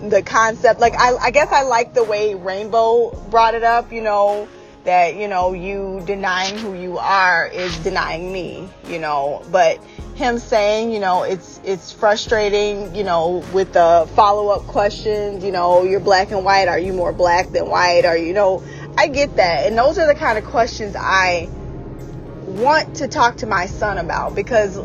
the 0.00 0.22
concept. 0.22 0.80
Like, 0.80 0.94
I, 0.94 1.16
I 1.16 1.30
guess 1.30 1.52
I 1.52 1.62
like 1.62 1.94
the 1.94 2.04
way 2.04 2.34
Rainbow 2.34 3.10
brought 3.30 3.54
it 3.54 3.62
up, 3.62 3.92
you 3.92 4.02
know, 4.02 4.48
that, 4.84 5.16
you 5.16 5.28
know, 5.28 5.52
you 5.52 6.02
denying 6.06 6.58
who 6.58 6.74
you 6.74 6.98
are 6.98 7.46
is 7.46 7.76
denying 7.78 8.32
me, 8.32 8.68
you 8.88 8.98
know, 8.98 9.44
but 9.50 9.78
him 10.22 10.38
saying, 10.38 10.92
you 10.92 11.00
know, 11.00 11.24
it's, 11.24 11.60
it's 11.64 11.90
frustrating, 11.92 12.94
you 12.94 13.02
know, 13.02 13.44
with 13.52 13.72
the 13.72 14.08
follow 14.14 14.48
up 14.48 14.62
questions, 14.68 15.42
you 15.44 15.50
know, 15.50 15.82
you're 15.82 16.00
black 16.00 16.30
and 16.30 16.44
white. 16.44 16.68
Are 16.68 16.78
you 16.78 16.92
more 16.92 17.12
black 17.12 17.50
than 17.50 17.68
white? 17.68 18.04
Are 18.04 18.16
you 18.16 18.32
know, 18.32 18.62
I 18.96 19.08
get 19.08 19.36
that. 19.36 19.66
And 19.66 19.76
those 19.76 19.98
are 19.98 20.06
the 20.06 20.14
kind 20.14 20.38
of 20.38 20.44
questions 20.44 20.94
I 20.96 21.48
want 22.46 22.96
to 22.96 23.08
talk 23.08 23.38
to 23.38 23.46
my 23.46 23.66
son 23.66 23.98
about 23.98 24.34
because 24.34 24.76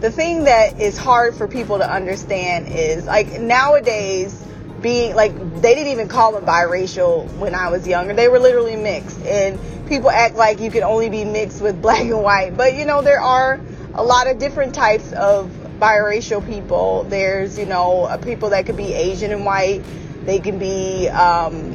the 0.00 0.10
thing 0.10 0.44
that 0.44 0.80
is 0.80 0.96
hard 0.96 1.34
for 1.34 1.46
people 1.46 1.78
to 1.78 1.90
understand 1.90 2.68
is 2.68 3.04
like 3.04 3.40
nowadays 3.40 4.40
being 4.80 5.14
like 5.14 5.32
they 5.60 5.74
didn't 5.74 5.92
even 5.92 6.08
call 6.08 6.32
them 6.32 6.44
biracial 6.44 7.30
when 7.38 7.54
I 7.54 7.70
was 7.70 7.86
younger. 7.86 8.14
They 8.14 8.28
were 8.28 8.38
literally 8.38 8.76
mixed 8.76 9.20
and 9.22 9.58
people 9.88 10.10
act 10.10 10.36
like 10.36 10.60
you 10.60 10.70
can 10.70 10.82
only 10.82 11.10
be 11.10 11.24
mixed 11.24 11.60
with 11.60 11.82
black 11.82 12.02
and 12.02 12.22
white. 12.22 12.56
But 12.56 12.74
you 12.74 12.86
know 12.86 13.02
there 13.02 13.20
are 13.20 13.60
a 13.94 14.02
lot 14.02 14.26
of 14.26 14.38
different 14.38 14.74
types 14.74 15.12
of 15.12 15.50
biracial 15.78 16.44
people. 16.44 17.04
There's, 17.04 17.58
you 17.58 17.66
know, 17.66 18.04
uh, 18.04 18.16
people 18.18 18.50
that 18.50 18.66
could 18.66 18.76
be 18.76 18.92
Asian 18.92 19.30
and 19.30 19.44
white. 19.44 19.82
They 20.24 20.40
can 20.40 20.58
be 20.58 21.08
um, 21.08 21.72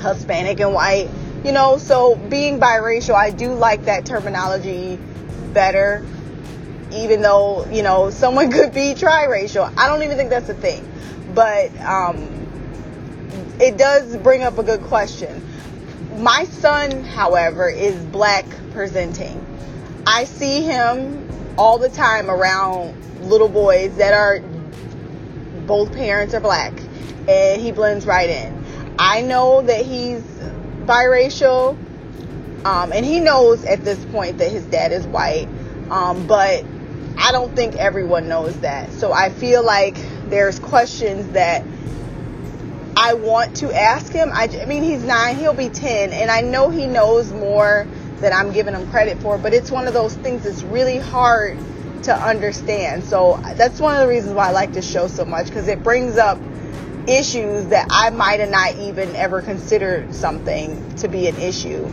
Hispanic 0.00 0.60
and 0.60 0.74
white. 0.74 1.08
You 1.44 1.52
know, 1.52 1.78
so 1.78 2.16
being 2.16 2.60
biracial, 2.60 3.14
I 3.14 3.30
do 3.30 3.54
like 3.54 3.84
that 3.86 4.04
terminology 4.04 4.98
better. 5.52 6.04
Even 6.92 7.22
though, 7.22 7.66
you 7.70 7.82
know, 7.82 8.10
someone 8.22 8.50
could 8.50 8.74
be 8.74 8.94
triracial. 8.94 9.72
I 9.76 9.88
don't 9.88 10.02
even 10.02 10.16
think 10.16 10.30
that's 10.30 10.48
a 10.48 10.54
thing. 10.54 10.86
But 11.34 11.74
um, 11.80 12.40
it 13.60 13.78
does 13.78 14.16
bring 14.18 14.42
up 14.42 14.58
a 14.58 14.62
good 14.62 14.82
question. 14.82 15.46
My 16.18 16.44
son, 16.44 17.04
however, 17.04 17.68
is 17.68 17.96
black 18.06 18.44
presenting. 18.72 19.46
I 20.06 20.24
see 20.24 20.62
him 20.62 21.29
all 21.58 21.78
the 21.78 21.88
time 21.88 22.30
around 22.30 22.96
little 23.28 23.48
boys 23.48 23.96
that 23.96 24.14
are 24.14 24.40
both 25.66 25.92
parents 25.92 26.34
are 26.34 26.40
black 26.40 26.72
and 27.28 27.60
he 27.60 27.72
blends 27.72 28.06
right 28.06 28.30
in. 28.30 28.64
I 28.98 29.20
know 29.22 29.62
that 29.62 29.84
he's 29.84 30.22
biracial 30.84 31.76
um, 32.64 32.92
and 32.92 33.04
he 33.04 33.20
knows 33.20 33.64
at 33.64 33.84
this 33.84 34.02
point 34.06 34.38
that 34.38 34.50
his 34.50 34.64
dad 34.64 34.92
is 34.92 35.06
white 35.06 35.48
um, 35.90 36.26
but 36.26 36.64
I 37.18 37.32
don't 37.32 37.54
think 37.54 37.74
everyone 37.74 38.28
knows 38.28 38.58
that. 38.60 38.92
So 38.92 39.12
I 39.12 39.30
feel 39.30 39.64
like 39.64 39.96
there's 40.28 40.58
questions 40.58 41.32
that 41.32 41.64
I 42.96 43.14
want 43.14 43.56
to 43.56 43.74
ask 43.74 44.12
him. 44.12 44.30
I, 44.32 44.48
I 44.62 44.66
mean, 44.66 44.82
he's 44.82 45.02
nine, 45.02 45.36
he'll 45.36 45.52
be 45.52 45.68
10, 45.68 46.12
and 46.12 46.30
I 46.30 46.40
know 46.42 46.70
he 46.70 46.86
knows 46.86 47.32
more 47.32 47.86
than 48.20 48.32
I'm 48.32 48.52
giving 48.52 48.74
them 48.74 48.90
credit 48.90 49.18
for, 49.20 49.38
but 49.38 49.52
it's 49.52 49.70
one 49.70 49.86
of 49.86 49.94
those 49.94 50.14
things 50.16 50.44
that's 50.44 50.62
really 50.62 50.98
hard 50.98 51.58
to 52.04 52.14
understand. 52.14 53.04
So 53.04 53.38
that's 53.56 53.80
one 53.80 53.94
of 53.94 54.02
the 54.02 54.08
reasons 54.08 54.34
why 54.34 54.48
I 54.48 54.52
like 54.52 54.72
this 54.72 54.90
show 54.90 55.06
so 55.06 55.24
much 55.24 55.46
because 55.46 55.68
it 55.68 55.82
brings 55.82 56.16
up 56.16 56.38
issues 57.06 57.66
that 57.66 57.88
I 57.90 58.10
might 58.10 58.40
have 58.40 58.50
not 58.50 58.76
even 58.76 59.14
ever 59.16 59.42
considered 59.42 60.14
something 60.14 60.94
to 60.96 61.08
be 61.08 61.26
an 61.26 61.36
issue. 61.36 61.84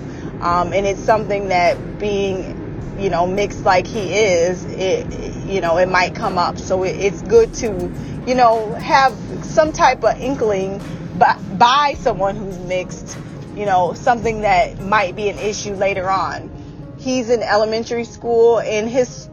Um, 0.42 0.74
and 0.74 0.86
it's 0.86 1.02
something 1.02 1.48
that 1.50 2.00
being, 2.00 2.96
you 3.00 3.10
know, 3.10 3.26
mixed 3.26 3.64
like 3.64 3.88
he 3.88 4.14
is, 4.14 4.64
it, 4.66 5.08
you 5.48 5.62
know, 5.62 5.78
it 5.78 5.90
might 5.90 6.14
come 6.14 6.38
up. 6.38 6.58
So 6.58 6.84
it, 6.84 6.96
it's 6.98 7.22
good 7.24 7.54
to, 7.56 7.92
you 8.28 8.36
know, 8.36 8.74
have 8.76 9.14
some 9.44 9.72
type 9.72 10.04
of 10.04 10.20
inkling 10.20 10.82
by, 11.18 11.38
by 11.58 11.96
someone 12.00 12.36
who's 12.36 12.58
mixed, 12.60 13.18
you 13.58 13.66
know, 13.66 13.94
something 13.94 14.42
that 14.42 14.80
might 14.82 15.16
be 15.16 15.30
an 15.30 15.40
issue 15.40 15.74
later 15.74 16.10
on. 16.10 16.96
He's 17.00 17.30
in 17.30 17.42
elementary 17.42 18.04
school 18.04 18.60
and 18.60 18.88
his 18.88 19.30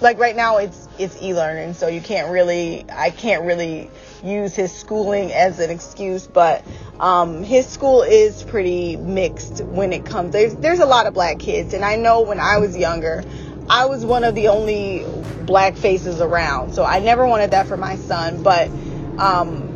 like 0.00 0.18
right 0.18 0.36
now 0.36 0.58
it's 0.58 0.88
it's 0.98 1.20
e-learning 1.22 1.74
so 1.74 1.86
you 1.86 2.00
can't 2.00 2.30
really 2.30 2.86
i 2.90 3.10
can't 3.10 3.44
really 3.44 3.90
use 4.24 4.54
his 4.54 4.72
schooling 4.72 5.30
as 5.30 5.58
an 5.58 5.70
excuse 5.70 6.26
but 6.26 6.64
um, 6.98 7.42
his 7.42 7.66
school 7.66 8.02
is 8.02 8.42
pretty 8.42 8.96
mixed 8.96 9.62
when 9.64 9.92
it 9.92 10.04
comes 10.04 10.32
there's 10.32 10.54
there's 10.56 10.78
a 10.78 10.86
lot 10.86 11.06
of 11.06 11.14
black 11.14 11.38
kids 11.38 11.74
and 11.74 11.84
i 11.84 11.96
know 11.96 12.22
when 12.22 12.40
i 12.40 12.58
was 12.58 12.76
younger 12.76 13.22
i 13.68 13.86
was 13.86 14.04
one 14.04 14.24
of 14.24 14.34
the 14.34 14.48
only 14.48 15.04
black 15.44 15.76
faces 15.76 16.20
around 16.20 16.72
so 16.72 16.84
i 16.84 16.98
never 16.98 17.26
wanted 17.26 17.50
that 17.50 17.66
for 17.66 17.76
my 17.76 17.96
son 17.96 18.42
but 18.42 18.70
um, 19.18 19.69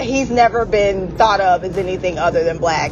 he's 0.00 0.30
never 0.30 0.64
been 0.64 1.16
thought 1.16 1.40
of 1.40 1.64
as 1.64 1.76
anything 1.78 2.18
other 2.18 2.44
than 2.44 2.58
black 2.58 2.90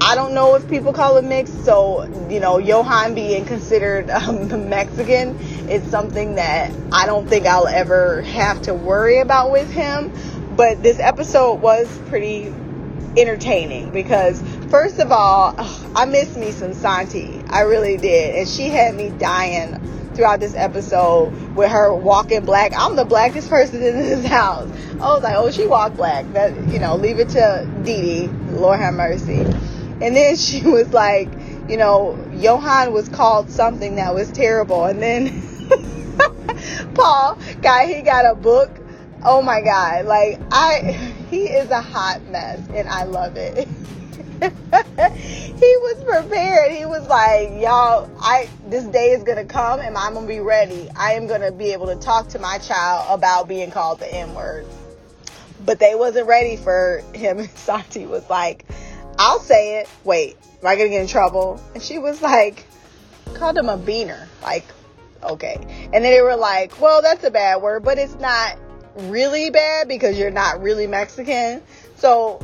I 0.00 0.16
don't 0.16 0.34
know 0.34 0.54
if 0.54 0.68
people 0.68 0.92
call 0.92 1.16
it 1.16 1.24
mixed, 1.24 1.64
so 1.64 2.04
you 2.28 2.38
know, 2.38 2.58
Johan 2.58 3.14
being 3.14 3.46
considered 3.46 4.10
um, 4.10 4.68
Mexican 4.68 5.38
is 5.70 5.82
something 5.90 6.34
that 6.34 6.72
I 6.92 7.06
don't 7.06 7.26
think 7.26 7.46
I'll 7.46 7.66
ever 7.66 8.20
have 8.20 8.60
to 8.62 8.74
worry 8.74 9.20
about 9.20 9.50
with 9.50 9.70
him. 9.70 10.12
But 10.56 10.82
this 10.82 11.00
episode 11.00 11.62
was 11.62 11.88
pretty 12.08 12.52
entertaining 13.16 13.92
because, 13.92 14.42
first 14.68 14.98
of 14.98 15.10
all, 15.10 15.54
ugh, 15.56 15.92
I 15.96 16.04
miss 16.04 16.36
me 16.36 16.50
some 16.50 16.74
Santi. 16.74 17.42
I 17.48 17.62
really 17.62 17.96
did, 17.96 18.36
and 18.36 18.48
she 18.48 18.68
had 18.68 18.94
me 18.94 19.08
dying 19.08 20.03
throughout 20.14 20.40
this 20.40 20.54
episode 20.54 21.30
with 21.54 21.70
her 21.70 21.94
walking 21.94 22.44
black. 22.44 22.72
I'm 22.76 22.96
the 22.96 23.04
blackest 23.04 23.48
person 23.48 23.82
in 23.82 23.96
this 23.96 24.24
house. 24.26 24.70
I 24.94 25.12
was 25.12 25.22
like, 25.22 25.34
oh, 25.36 25.50
she 25.50 25.66
walked 25.66 25.96
black. 25.96 26.30
That 26.32 26.68
you 26.68 26.78
know, 26.78 26.96
leave 26.96 27.18
it 27.18 27.30
to 27.30 27.68
Dee 27.82 28.26
Dee. 28.26 28.28
Lord 28.50 28.80
have 28.80 28.94
mercy. 28.94 29.40
And 29.40 30.16
then 30.16 30.36
she 30.36 30.62
was 30.62 30.92
like, 30.92 31.28
you 31.68 31.76
know, 31.76 32.18
Johan 32.34 32.92
was 32.92 33.08
called 33.08 33.50
something 33.50 33.96
that 33.96 34.14
was 34.14 34.30
terrible. 34.30 34.84
And 34.84 35.02
then 35.02 35.42
Paul 36.94 37.38
guy, 37.62 37.86
he 37.86 38.02
got 38.02 38.30
a 38.30 38.34
book. 38.34 38.70
Oh 39.24 39.42
my 39.42 39.60
god. 39.62 40.04
Like 40.06 40.40
I 40.50 40.92
he 41.30 41.44
is 41.44 41.70
a 41.70 41.80
hot 41.80 42.22
mess 42.28 42.60
and 42.74 42.88
I 42.88 43.04
love 43.04 43.36
it. 43.36 43.66
he 44.40 45.76
was 45.78 46.04
prepared. 46.04 46.72
He 46.72 46.84
was 46.86 47.06
like, 47.08 47.50
y'all, 47.60 48.10
I 48.20 48.48
this 48.66 48.84
day 48.84 49.10
is 49.10 49.22
gonna 49.22 49.44
come 49.44 49.80
and 49.80 49.96
I'm 49.96 50.14
gonna 50.14 50.26
be 50.26 50.40
ready. 50.40 50.88
I 50.96 51.12
am 51.12 51.26
gonna 51.26 51.52
be 51.52 51.72
able 51.72 51.86
to 51.86 51.96
talk 51.96 52.28
to 52.30 52.38
my 52.38 52.58
child 52.58 53.06
about 53.08 53.48
being 53.48 53.70
called 53.70 54.00
the 54.00 54.12
N-word. 54.12 54.66
But 55.64 55.78
they 55.78 55.94
wasn't 55.94 56.26
ready 56.26 56.56
for 56.56 57.02
him 57.14 57.38
and 57.38 57.50
Santi 57.56 58.06
was 58.06 58.28
like, 58.28 58.64
I'll 59.18 59.40
say 59.40 59.80
it. 59.80 59.88
Wait, 60.02 60.36
am 60.60 60.66
I 60.66 60.76
gonna 60.76 60.88
get 60.88 61.02
in 61.02 61.08
trouble? 61.08 61.60
And 61.74 61.82
she 61.82 61.98
was 61.98 62.20
like, 62.20 62.66
called 63.34 63.56
him 63.56 63.68
a 63.68 63.78
beaner. 63.78 64.26
Like, 64.42 64.64
okay. 65.22 65.56
And 65.92 65.92
then 65.92 66.02
they 66.02 66.22
were 66.22 66.36
like, 66.36 66.80
well, 66.80 67.02
that's 67.02 67.22
a 67.24 67.30
bad 67.30 67.62
word, 67.62 67.84
but 67.84 67.98
it's 67.98 68.16
not 68.16 68.58
really 68.96 69.50
bad 69.50 69.88
because 69.88 70.18
you're 70.18 70.30
not 70.30 70.60
really 70.60 70.86
Mexican. 70.86 71.62
So 71.96 72.40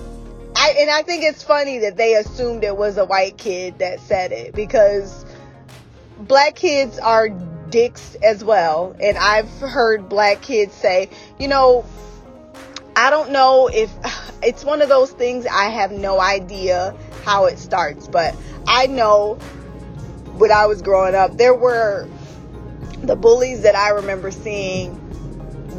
I 0.57 0.75
and 0.79 0.91
I 0.91 1.03
think 1.03 1.25
it's 1.25 1.43
funny 1.43 1.79
that 1.79 1.97
they 1.97 2.15
assumed 2.15 2.65
it 2.65 2.77
was 2.77 2.99
a 2.99 3.05
white 3.05 3.39
kid 3.39 3.79
that 3.79 4.01
said 4.01 4.33
it 4.33 4.55
because 4.55 5.25
black 6.19 6.55
kids 6.55 6.99
are 6.99 7.29
dicks 7.71 8.17
as 8.17 8.45
well. 8.45 8.95
And 9.01 9.17
I've 9.17 9.49
heard 9.61 10.09
black 10.09 10.43
kids 10.43 10.75
say, 10.75 11.09
you 11.39 11.49
know, 11.49 11.85
I 12.97 13.11
don't 13.11 13.31
know 13.31 13.69
if 13.69 13.91
it's 14.43 14.65
one 14.65 14.83
of 14.83 14.89
those 14.89 15.11
things 15.13 15.47
I 15.47 15.71
have 15.71 15.93
no 15.93 16.21
idea 16.21 16.95
how 17.25 17.47
it 17.47 17.59
starts, 17.59 18.09
but 18.09 18.35
I 18.67 18.87
know 18.87 19.35
when 20.37 20.51
I 20.51 20.67
was 20.67 20.83
growing 20.83 21.15
up, 21.15 21.37
there 21.37 21.55
were 21.55 22.09
the 23.03 23.17
bullies 23.17 23.63
that 23.63 23.77
I 23.77 23.91
remember 23.91 24.31
seeing 24.31 24.99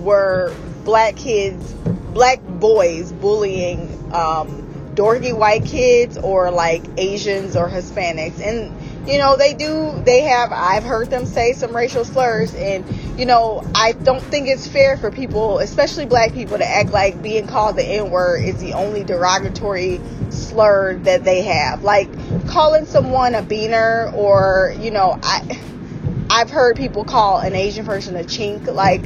were 0.03 0.55
black 0.84 1.15
kids, 1.15 1.74
black 2.13 2.41
boys 2.41 3.11
bullying 3.11 3.88
um, 4.14 4.93
dorky 4.95 5.36
white 5.36 5.66
kids 5.66 6.18
or 6.18 6.51
like 6.51 6.84
Asians 6.97 7.55
or 7.55 7.70
Hispanics. 7.70 8.39
And, 8.41 9.09
you 9.09 9.18
know, 9.18 9.38
they 9.38 9.53
do, 9.53 9.99
they 10.03 10.22
have, 10.22 10.51
I've 10.51 10.84
heard 10.84 11.09
them 11.09 11.26
say 11.26 11.53
some 11.53 11.76
racial 11.76 12.05
slurs. 12.05 12.53
And, 12.55 12.86
you 13.20 13.26
know, 13.26 13.64
I 13.74 13.93
don't 13.93 14.22
think 14.22 14.47
it's 14.47 14.68
fair 14.68 14.97
for 14.97 15.12
people, 15.12 15.59
especially 15.59 16.05
black 16.05 16.34
people, 16.34 16.57
to 16.57 16.68
act 16.68 16.91
like 16.91 17.22
being 17.22 17.47
called 17.47 17.78
the 17.78 17.84
N 17.84 18.12
word 18.12 18.43
is 18.43 18.59
the 18.59 18.74
only 18.74 19.03
derogatory 19.03 19.99
slur 20.30 20.95
that 20.99 21.24
they 21.24 21.41
have. 21.43 21.84
Like 21.84 22.09
calling 22.47 22.86
someone 22.86 23.36
a 23.36 23.41
beaner 23.41 24.14
or, 24.14 24.76
you 24.80 24.91
know, 24.91 25.20
I. 25.24 25.59
I've 26.34 26.49
heard 26.49 26.78
people 26.78 27.03
call 27.03 27.39
an 27.39 27.55
Asian 27.55 27.86
person 27.86 28.16
a 28.16 28.24
chink. 28.24 28.66
Like, 28.74 29.03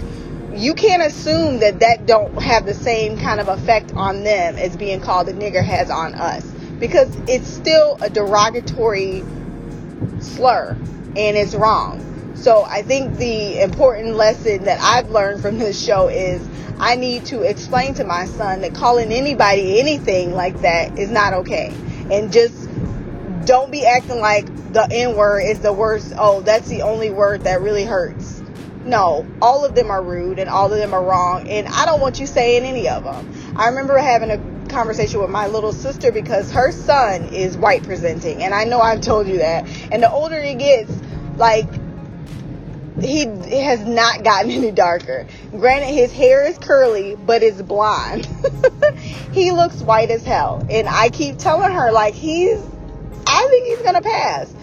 you 0.56 0.74
can't 0.74 1.04
assume 1.04 1.60
that 1.60 1.80
that 1.82 2.06
don't 2.06 2.42
have 2.42 2.66
the 2.66 2.74
same 2.74 3.18
kind 3.18 3.40
of 3.40 3.48
effect 3.50 3.94
on 3.94 4.24
them 4.24 4.56
as 4.56 4.78
being 4.78 5.02
called 5.02 5.28
a 5.28 5.34
nigger 5.34 5.64
has 5.64 5.90
on 5.90 6.16
us 6.16 6.46
because 6.80 7.14
it's 7.28 7.48
still 7.48 7.98
a 8.02 8.10
derogatory 8.10 9.24
slur 10.20 10.78
and 11.16 11.38
it's 11.38 11.56
wrong. 11.56 12.02
So 12.36 12.64
I 12.64 12.82
think 12.82 13.18
the 13.18 13.62
important 13.62 14.16
lesson 14.16 14.64
that 14.66 14.80
I've 14.82 15.10
learned 15.10 15.42
from 15.42 15.58
this 15.58 15.84
show 15.84 16.08
is 16.08 16.46
I 16.80 16.96
need 16.96 17.26
to 17.28 17.42
explain 17.44 17.94
to 17.96 18.04
my 18.04 18.26
son 18.26 18.62
that 18.62 18.74
calling 18.74 19.12
anybody 19.12 19.80
anything 19.80 20.34
like 20.34 20.62
that 20.62 20.98
is 21.00 21.10
not 21.10 21.34
okay. 21.34 21.74
And 22.12 22.32
just 22.32 22.70
don't 23.46 23.72
be 23.72 23.86
acting 23.86 24.20
like 24.20 24.46
the 24.74 24.88
N 24.92 25.16
word 25.16 25.42
is 25.42 25.60
the 25.60 25.72
worst. 25.72 26.14
Oh, 26.18 26.42
that's 26.42 26.68
the 26.68 26.82
only 26.82 27.10
word 27.10 27.42
that 27.42 27.62
really 27.62 27.86
hurts. 27.86 28.25
No, 28.86 29.26
all 29.42 29.66
of 29.66 29.74
them 29.74 29.90
are 29.90 30.02
rude 30.02 30.38
and 30.38 30.50
all 30.50 30.72
of 30.72 30.78
them 30.78 30.94
are 30.94 31.04
wrong. 31.04 31.50
And 31.50 31.68
I 31.68 31.86
don't 31.86 32.00
want 32.00 32.20
you 32.20 32.28
saying 32.28 32.64
any 32.64 32.88
of 32.88 33.04
them. 33.04 33.34
I 33.56 33.68
remember 33.68 33.98
having 33.98 34.30
a 34.30 34.38
conversation 34.70 35.20
with 35.20 35.30
my 35.30 35.48
little 35.48 35.74
sister 35.74 36.12
because 36.12 36.52
her 36.52 36.72
son 36.72 37.24
is 37.34 37.58
white 37.58 37.84
presenting, 37.84 38.44
and 38.44 38.54
I 38.54 38.66
know 38.66 38.80
I've 38.80 39.02
told 39.02 39.28
you 39.28 39.38
that. 39.40 39.68
And 39.92 40.04
the 40.04 40.12
older 40.12 40.42
he 40.42 40.54
gets, 40.56 40.92
like 41.38 41.68
he 43.02 43.26
has 43.60 43.86
not 43.86 44.24
gotten 44.24 44.52
any 44.52 44.72
darker. 44.72 45.28
Granted, 45.52 45.94
his 45.94 46.12
hair 46.12 46.46
is 46.46 46.58
curly, 46.58 47.16
but 47.16 47.44
it's 47.44 47.62
blonde. 47.62 48.28
he 49.32 49.52
looks 49.52 49.82
white 49.82 50.12
as 50.12 50.24
hell, 50.24 50.66
and 50.70 50.88
I 50.88 51.10
keep 51.10 51.38
telling 51.38 51.72
her 51.72 51.92
like 51.92 52.14
he's. 52.14 52.62
I 53.28 53.48
think 53.50 53.66
he's 53.66 53.82
gonna 53.82 54.02
pass. 54.02 54.54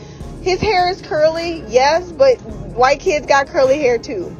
His 0.43 0.61
hair 0.61 0.89
is 0.89 1.03
curly, 1.03 1.65
yes, 1.69 2.11
but 2.13 2.41
white 2.75 3.01
kids 3.01 3.27
got 3.27 3.47
curly 3.49 3.79
hair 3.79 3.99
too. 3.99 4.37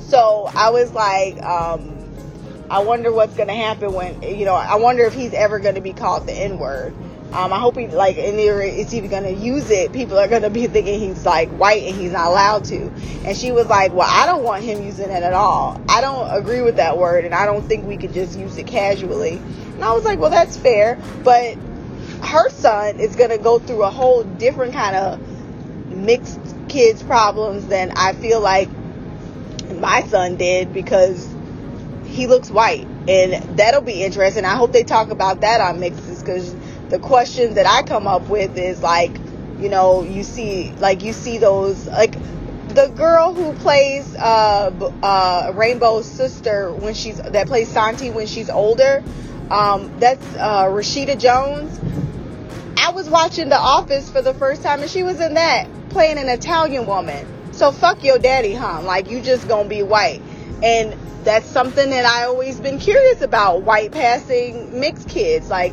So 0.00 0.48
I 0.54 0.70
was 0.70 0.92
like, 0.92 1.42
um, 1.42 1.92
I 2.70 2.80
wonder 2.80 3.12
what's 3.12 3.34
gonna 3.36 3.54
happen 3.54 3.92
when 3.92 4.22
you 4.22 4.44
know. 4.44 4.54
I 4.54 4.76
wonder 4.76 5.04
if 5.04 5.14
he's 5.14 5.34
ever 5.34 5.58
gonna 5.58 5.80
be 5.80 5.92
called 5.92 6.26
the 6.26 6.32
N 6.32 6.58
word. 6.58 6.94
Um, 7.32 7.52
I 7.52 7.58
hope 7.58 7.76
he 7.76 7.86
like, 7.88 8.16
and 8.18 8.38
it's 8.38 8.94
even 8.94 9.10
gonna 9.10 9.30
use 9.30 9.70
it. 9.70 9.92
People 9.92 10.18
are 10.18 10.28
gonna 10.28 10.50
be 10.50 10.66
thinking 10.68 10.98
he's 10.98 11.26
like 11.26 11.48
white 11.50 11.82
and 11.82 11.94
he's 11.94 12.12
not 12.12 12.28
allowed 12.28 12.64
to. 12.66 12.90
And 13.24 13.36
she 13.36 13.52
was 13.52 13.66
like, 13.66 13.92
"Well, 13.92 14.08
I 14.08 14.26
don't 14.26 14.42
want 14.42 14.62
him 14.62 14.82
using 14.82 15.10
it 15.10 15.22
at 15.22 15.32
all. 15.32 15.80
I 15.88 16.00
don't 16.00 16.30
agree 16.34 16.62
with 16.62 16.76
that 16.76 16.96
word, 16.98 17.24
and 17.24 17.34
I 17.34 17.44
don't 17.46 17.66
think 17.66 17.86
we 17.86 17.96
could 17.96 18.12
just 18.12 18.38
use 18.38 18.56
it 18.56 18.66
casually." 18.66 19.40
And 19.74 19.84
I 19.84 19.92
was 19.92 20.04
like, 20.04 20.18
"Well, 20.18 20.30
that's 20.30 20.56
fair, 20.56 20.98
but 21.24 21.56
her 22.22 22.48
son 22.50 22.98
is 22.98 23.16
gonna 23.16 23.38
go 23.38 23.58
through 23.58 23.82
a 23.82 23.90
whole 23.90 24.24
different 24.24 24.72
kind 24.72 24.96
of 24.96 25.20
mixed 25.88 26.40
kids 26.68 27.02
problems 27.02 27.66
than 27.66 27.92
I 27.96 28.12
feel 28.12 28.40
like 28.40 28.68
my 29.80 30.02
son 30.08 30.36
did 30.36 30.72
because 30.72 31.28
he 32.04 32.26
looks 32.26 32.50
white 32.50 32.86
and 33.08 33.58
that'll 33.58 33.82
be 33.82 34.02
interesting. 34.02 34.44
I 34.44 34.54
hope 34.54 34.72
they 34.72 34.84
talk 34.84 35.10
about 35.10 35.40
that 35.42 35.60
on 35.60 35.80
mixes 35.80 36.20
because 36.20 36.54
the 36.88 36.98
questions 36.98 37.56
that 37.56 37.66
i 37.66 37.82
come 37.82 38.06
up 38.06 38.28
with 38.28 38.56
is 38.56 38.80
like 38.82 39.16
you 39.58 39.68
know 39.68 40.02
you 40.02 40.22
see 40.22 40.70
like 40.78 41.02
you 41.02 41.12
see 41.12 41.38
those 41.38 41.86
like 41.88 42.12
the 42.68 42.92
girl 42.94 43.32
who 43.32 43.52
plays 43.54 44.14
uh 44.16 44.70
uh 45.02 45.52
rainbow's 45.54 46.06
sister 46.06 46.72
when 46.72 46.94
she's 46.94 47.16
that 47.16 47.46
plays 47.46 47.68
santi 47.68 48.10
when 48.10 48.26
she's 48.26 48.50
older 48.50 49.02
um 49.50 49.98
that's 49.98 50.24
uh 50.36 50.64
rashida 50.64 51.18
jones. 51.18 51.80
I 52.78 52.90
was 52.90 53.08
watching 53.08 53.48
The 53.48 53.58
Office 53.58 54.10
for 54.10 54.22
the 54.22 54.34
first 54.34 54.62
time 54.62 54.82
and 54.82 54.90
she 54.90 55.02
was 55.02 55.18
in 55.20 55.34
that 55.34 55.66
playing 55.96 56.18
an 56.18 56.28
Italian 56.28 56.84
woman. 56.84 57.26
So 57.54 57.72
fuck 57.72 58.04
your 58.04 58.18
daddy, 58.18 58.52
huh? 58.52 58.82
Like 58.82 59.10
you 59.10 59.22
just 59.22 59.48
gonna 59.48 59.66
be 59.66 59.82
white. 59.82 60.20
And 60.62 60.94
that's 61.24 61.46
something 61.46 61.88
that 61.88 62.04
I 62.04 62.24
always 62.24 62.60
been 62.60 62.78
curious 62.78 63.22
about 63.22 63.62
white 63.62 63.92
passing 63.92 64.78
mixed 64.78 65.08
kids. 65.08 65.48
Like 65.48 65.72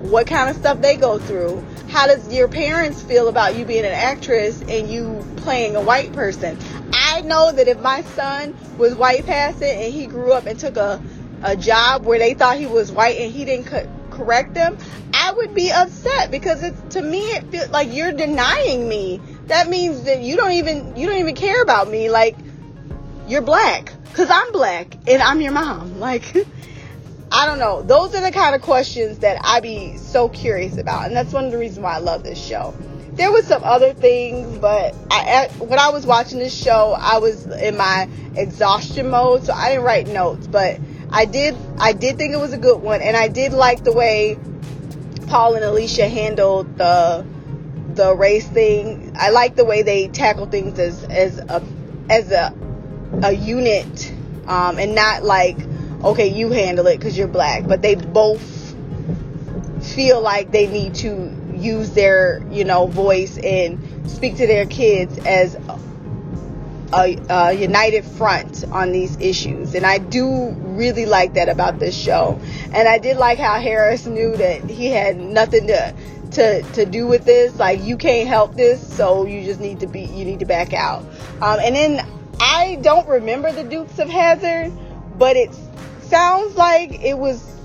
what 0.00 0.26
kind 0.26 0.50
of 0.50 0.56
stuff 0.56 0.80
they 0.80 0.96
go 0.96 1.20
through. 1.20 1.64
How 1.90 2.08
does 2.08 2.34
your 2.34 2.48
parents 2.48 3.00
feel 3.00 3.28
about 3.28 3.54
you 3.54 3.64
being 3.64 3.84
an 3.84 3.92
actress 3.92 4.60
and 4.62 4.90
you 4.90 5.24
playing 5.36 5.76
a 5.76 5.80
white 5.80 6.12
person? 6.12 6.58
I 6.92 7.20
know 7.20 7.52
that 7.52 7.68
if 7.68 7.78
my 7.78 8.02
son 8.02 8.56
was 8.78 8.96
white 8.96 9.26
passing 9.26 9.80
and 9.80 9.94
he 9.94 10.06
grew 10.06 10.32
up 10.32 10.46
and 10.46 10.58
took 10.58 10.76
a, 10.76 11.00
a 11.44 11.54
job 11.54 12.04
where 12.04 12.18
they 12.18 12.34
thought 12.34 12.56
he 12.58 12.66
was 12.66 12.90
white 12.90 13.16
and 13.16 13.32
he 13.32 13.44
didn't 13.44 13.66
co- 13.66 13.88
correct 14.16 14.54
them, 14.54 14.76
I 15.12 15.32
would 15.32 15.54
be 15.54 15.70
upset 15.70 16.30
because 16.30 16.62
it's 16.62 16.94
to 16.94 17.02
me 17.02 17.20
it 17.20 17.44
feels 17.50 17.70
like 17.70 17.92
you're 17.92 18.12
denying 18.12 18.88
me. 18.88 19.20
That 19.46 19.68
means 19.68 20.04
that 20.04 20.20
you 20.20 20.36
don't 20.36 20.52
even 20.52 20.96
you 20.96 21.06
don't 21.06 21.18
even 21.18 21.34
care 21.34 21.62
about 21.62 21.90
me. 21.90 22.10
Like 22.10 22.36
you're 23.28 23.42
black 23.42 23.92
because 24.04 24.30
I'm 24.30 24.52
black 24.52 24.96
and 25.06 25.22
I'm 25.22 25.40
your 25.40 25.52
mom. 25.52 26.00
Like 26.06 26.46
I 27.30 27.44
don't 27.46 27.58
know. 27.58 27.82
Those 27.82 28.14
are 28.14 28.20
the 28.20 28.30
kind 28.30 28.54
of 28.54 28.62
questions 28.62 29.18
that 29.18 29.38
I 29.42 29.60
be 29.60 29.96
so 29.96 30.28
curious 30.28 30.78
about, 30.78 31.06
and 31.06 31.16
that's 31.16 31.32
one 31.32 31.44
of 31.44 31.52
the 31.52 31.58
reasons 31.58 31.80
why 31.80 31.94
I 31.94 31.98
love 31.98 32.22
this 32.22 32.42
show. 32.42 32.72
There 33.12 33.32
was 33.32 33.46
some 33.46 33.64
other 33.64 33.92
things, 33.92 34.58
but 34.58 34.94
I, 35.10 35.48
when 35.58 35.78
I 35.78 35.88
was 35.88 36.06
watching 36.06 36.38
this 36.38 36.54
show, 36.54 36.94
I 36.96 37.18
was 37.18 37.46
in 37.46 37.76
my 37.76 38.08
exhaustion 38.36 39.10
mode, 39.10 39.44
so 39.44 39.54
I 39.54 39.70
didn't 39.70 39.84
write 39.84 40.06
notes. 40.06 40.46
But 40.46 40.78
I 41.10 41.24
did, 41.24 41.56
I 41.78 41.92
did 41.92 42.18
think 42.18 42.34
it 42.34 42.38
was 42.38 42.52
a 42.52 42.58
good 42.58 42.82
one, 42.82 43.00
and 43.00 43.16
I 43.16 43.28
did 43.28 43.52
like 43.52 43.84
the 43.84 43.92
way 43.92 44.38
Paul 45.28 45.54
and 45.54 45.64
Alicia 45.64 46.08
handled 46.08 46.76
the 46.78 47.24
the 47.94 48.14
race 48.14 48.46
thing. 48.46 49.12
I 49.16 49.30
like 49.30 49.56
the 49.56 49.64
way 49.64 49.82
they 49.82 50.08
tackle 50.08 50.46
things 50.46 50.78
as 50.78 51.04
as 51.04 51.38
a 51.38 51.62
as 52.10 52.30
a 52.30 52.54
a 53.22 53.32
unit, 53.32 54.12
um, 54.46 54.78
and 54.78 54.94
not 54.94 55.24
like 55.24 55.56
okay, 56.04 56.28
you 56.28 56.50
handle 56.50 56.86
it 56.86 56.98
because 56.98 57.16
you're 57.16 57.28
black, 57.28 57.66
but 57.66 57.82
they 57.82 57.94
both 57.94 58.74
feel 59.82 60.20
like 60.20 60.50
they 60.52 60.66
need 60.66 60.94
to 60.96 61.34
use 61.54 61.90
their 61.90 62.42
you 62.50 62.64
know 62.64 62.86
voice 62.86 63.38
and 63.38 64.10
speak 64.10 64.36
to 64.36 64.46
their 64.46 64.66
kids 64.66 65.18
as 65.18 65.56
a, 66.92 67.18
a 67.28 67.52
united 67.52 68.04
front 68.04 68.64
on 68.70 68.92
these 68.92 69.16
issues. 69.20 69.74
And 69.74 69.84
i 69.84 69.98
do 69.98 70.50
really 70.50 71.06
like 71.06 71.34
that 71.34 71.48
about 71.48 71.78
this 71.78 71.96
show. 71.96 72.40
And 72.72 72.88
i 72.88 72.98
did 72.98 73.16
like 73.16 73.38
how 73.38 73.60
harris 73.60 74.06
knew 74.06 74.36
that 74.36 74.68
he 74.68 74.86
had 74.86 75.16
nothing 75.16 75.66
to 75.68 75.94
to 76.32 76.62
to 76.62 76.86
do 76.86 77.06
with 77.06 77.24
this. 77.24 77.56
Like 77.56 77.82
you 77.82 77.96
can't 77.96 78.28
help 78.28 78.54
this 78.54 78.96
so 78.96 79.26
you 79.26 79.44
just 79.44 79.60
need 79.60 79.80
to 79.80 79.86
be 79.86 80.02
you 80.02 80.24
need 80.24 80.40
to 80.40 80.46
back 80.46 80.72
out. 80.72 81.02
Um, 81.40 81.58
and 81.60 81.74
then 81.74 82.06
i 82.38 82.78
don't 82.82 83.08
remember 83.08 83.50
the 83.50 83.64
dukes 83.64 83.98
of 83.98 84.08
Hazzard 84.08 84.72
but 85.18 85.36
it 85.36 85.56
sounds 86.02 86.54
like 86.56 87.02
it 87.02 87.16
was 87.16 87.56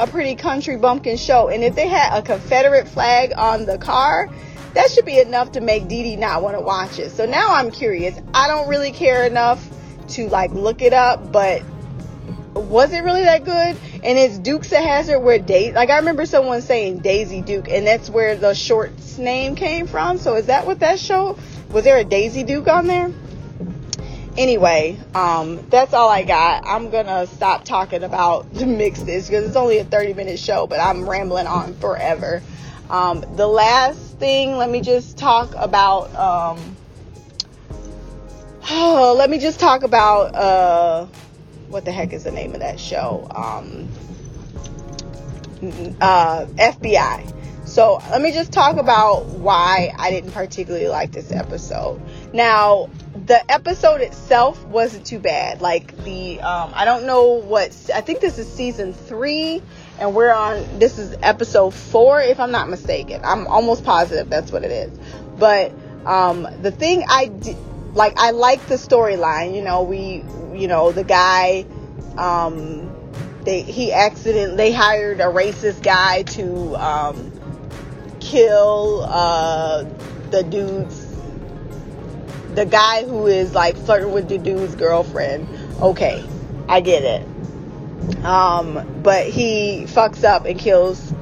a 0.00 0.06
pretty 0.06 0.34
country 0.34 0.76
bumpkin 0.76 1.16
show. 1.16 1.48
And 1.48 1.62
if 1.62 1.74
they 1.74 1.86
had 1.86 2.16
a 2.16 2.22
confederate 2.22 2.88
flag 2.88 3.32
on 3.36 3.66
the 3.66 3.78
car 3.78 4.30
that 4.74 4.90
should 4.90 5.04
be 5.04 5.18
enough 5.18 5.52
to 5.52 5.60
make 5.60 5.88
Dee 5.88 6.02
Dee 6.02 6.16
not 6.16 6.42
want 6.42 6.56
to 6.56 6.60
watch 6.60 6.98
it. 6.98 7.10
So 7.10 7.26
now 7.26 7.54
I'm 7.54 7.70
curious. 7.70 8.18
I 8.34 8.48
don't 8.48 8.68
really 8.68 8.92
care 8.92 9.26
enough 9.26 9.66
to 10.10 10.28
like 10.28 10.52
look 10.52 10.82
it 10.82 10.92
up, 10.92 11.32
but 11.32 11.62
was 12.54 12.92
it 12.92 13.02
really 13.04 13.22
that 13.24 13.44
good? 13.44 13.76
And 14.02 14.18
it's 14.18 14.38
Dukes 14.38 14.72
of 14.72 14.78
Hazzard 14.78 15.22
where 15.22 15.38
Daisy, 15.38 15.72
like 15.72 15.90
I 15.90 15.98
remember 15.98 16.26
someone 16.26 16.62
saying 16.62 16.98
Daisy 16.98 17.42
Duke, 17.42 17.68
and 17.68 17.86
that's 17.86 18.10
where 18.10 18.36
the 18.36 18.54
short's 18.54 19.18
name 19.18 19.54
came 19.54 19.86
from. 19.86 20.18
So 20.18 20.36
is 20.36 20.46
that 20.46 20.66
what 20.66 20.80
that 20.80 20.98
show? 20.98 21.38
Was 21.70 21.84
there 21.84 21.98
a 21.98 22.04
Daisy 22.04 22.42
Duke 22.42 22.68
on 22.68 22.86
there? 22.86 23.10
Anyway, 24.36 24.98
um, 25.14 25.60
that's 25.70 25.92
all 25.92 26.08
I 26.08 26.22
got. 26.22 26.64
I'm 26.66 26.90
gonna 26.90 27.26
stop 27.26 27.64
talking 27.64 28.02
about 28.02 28.52
the 28.54 28.66
mixes 28.66 29.26
because 29.26 29.46
it's 29.46 29.56
only 29.56 29.78
a 29.78 29.84
30 29.84 30.14
minute 30.14 30.38
show, 30.38 30.66
but 30.66 30.80
I'm 30.80 31.08
rambling 31.08 31.46
on 31.46 31.74
forever. 31.74 32.42
Um, 32.90 33.24
the 33.36 33.46
last 33.46 34.18
thing, 34.18 34.56
let 34.56 34.68
me 34.68 34.80
just 34.80 35.16
talk 35.16 35.54
about. 35.56 36.14
Um, 36.14 36.76
oh, 38.68 39.14
let 39.18 39.30
me 39.30 39.38
just 39.38 39.60
talk 39.60 39.84
about 39.84 40.34
uh, 40.34 41.06
what 41.68 41.84
the 41.84 41.92
heck 41.92 42.12
is 42.12 42.24
the 42.24 42.32
name 42.32 42.52
of 42.52 42.60
that 42.60 42.80
show? 42.80 43.28
Um, 43.30 43.88
uh, 46.00 46.46
FBI. 46.56 47.36
So 47.66 48.02
let 48.10 48.20
me 48.20 48.32
just 48.32 48.52
talk 48.52 48.78
about 48.78 49.26
why 49.26 49.94
I 49.96 50.10
didn't 50.10 50.32
particularly 50.32 50.88
like 50.88 51.12
this 51.12 51.30
episode. 51.30 52.02
Now, 52.32 52.90
the 53.26 53.48
episode 53.48 54.00
itself 54.00 54.64
wasn't 54.66 55.06
too 55.06 55.20
bad. 55.20 55.60
Like 55.60 55.96
the, 56.02 56.40
um, 56.40 56.72
I 56.74 56.84
don't 56.84 57.06
know 57.06 57.34
what, 57.34 57.66
I 57.94 58.00
think 58.00 58.18
this 58.18 58.38
is 58.38 58.52
season 58.52 58.92
three, 58.92 59.62
and 60.00 60.14
we're 60.14 60.32
on, 60.32 60.78
this 60.78 60.98
is 60.98 61.14
episode 61.22 61.74
four, 61.74 62.20
if 62.20 62.40
I'm 62.40 62.50
not 62.50 62.70
mistaken. 62.70 63.20
I'm 63.22 63.46
almost 63.46 63.84
positive 63.84 64.30
that's 64.30 64.50
what 64.50 64.64
it 64.64 64.70
is. 64.70 64.98
But 65.38 65.72
um, 66.06 66.48
the 66.62 66.70
thing 66.70 67.04
I 67.06 67.30
like, 67.92 68.14
I 68.16 68.30
like 68.30 68.66
the 68.66 68.76
storyline. 68.76 69.54
You 69.54 69.62
know, 69.62 69.82
we, 69.82 70.24
you 70.58 70.68
know, 70.68 70.90
the 70.90 71.04
guy, 71.04 71.66
um, 72.16 72.90
they 73.42 73.62
he 73.62 73.92
accident 73.92 74.56
they 74.58 74.72
hired 74.72 75.20
a 75.20 75.24
racist 75.24 75.82
guy 75.82 76.22
to 76.24 76.76
um, 76.76 77.32
kill 78.20 79.02
uh, 79.08 79.84
the 80.30 80.42
dude's 80.42 81.06
the 82.54 82.66
guy 82.66 83.04
who 83.04 83.26
is 83.26 83.54
like 83.54 83.76
flirting 83.76 84.12
with 84.12 84.28
the 84.28 84.38
dude's 84.38 84.74
girlfriend. 84.74 85.48
Okay, 85.80 86.24
I 86.68 86.80
get 86.80 87.02
it. 87.02 87.26
Um, 88.24 89.00
but 89.02 89.26
he 89.26 89.84
fucks 89.86 90.24
up 90.24 90.44
and 90.44 90.58
kills 90.58 91.12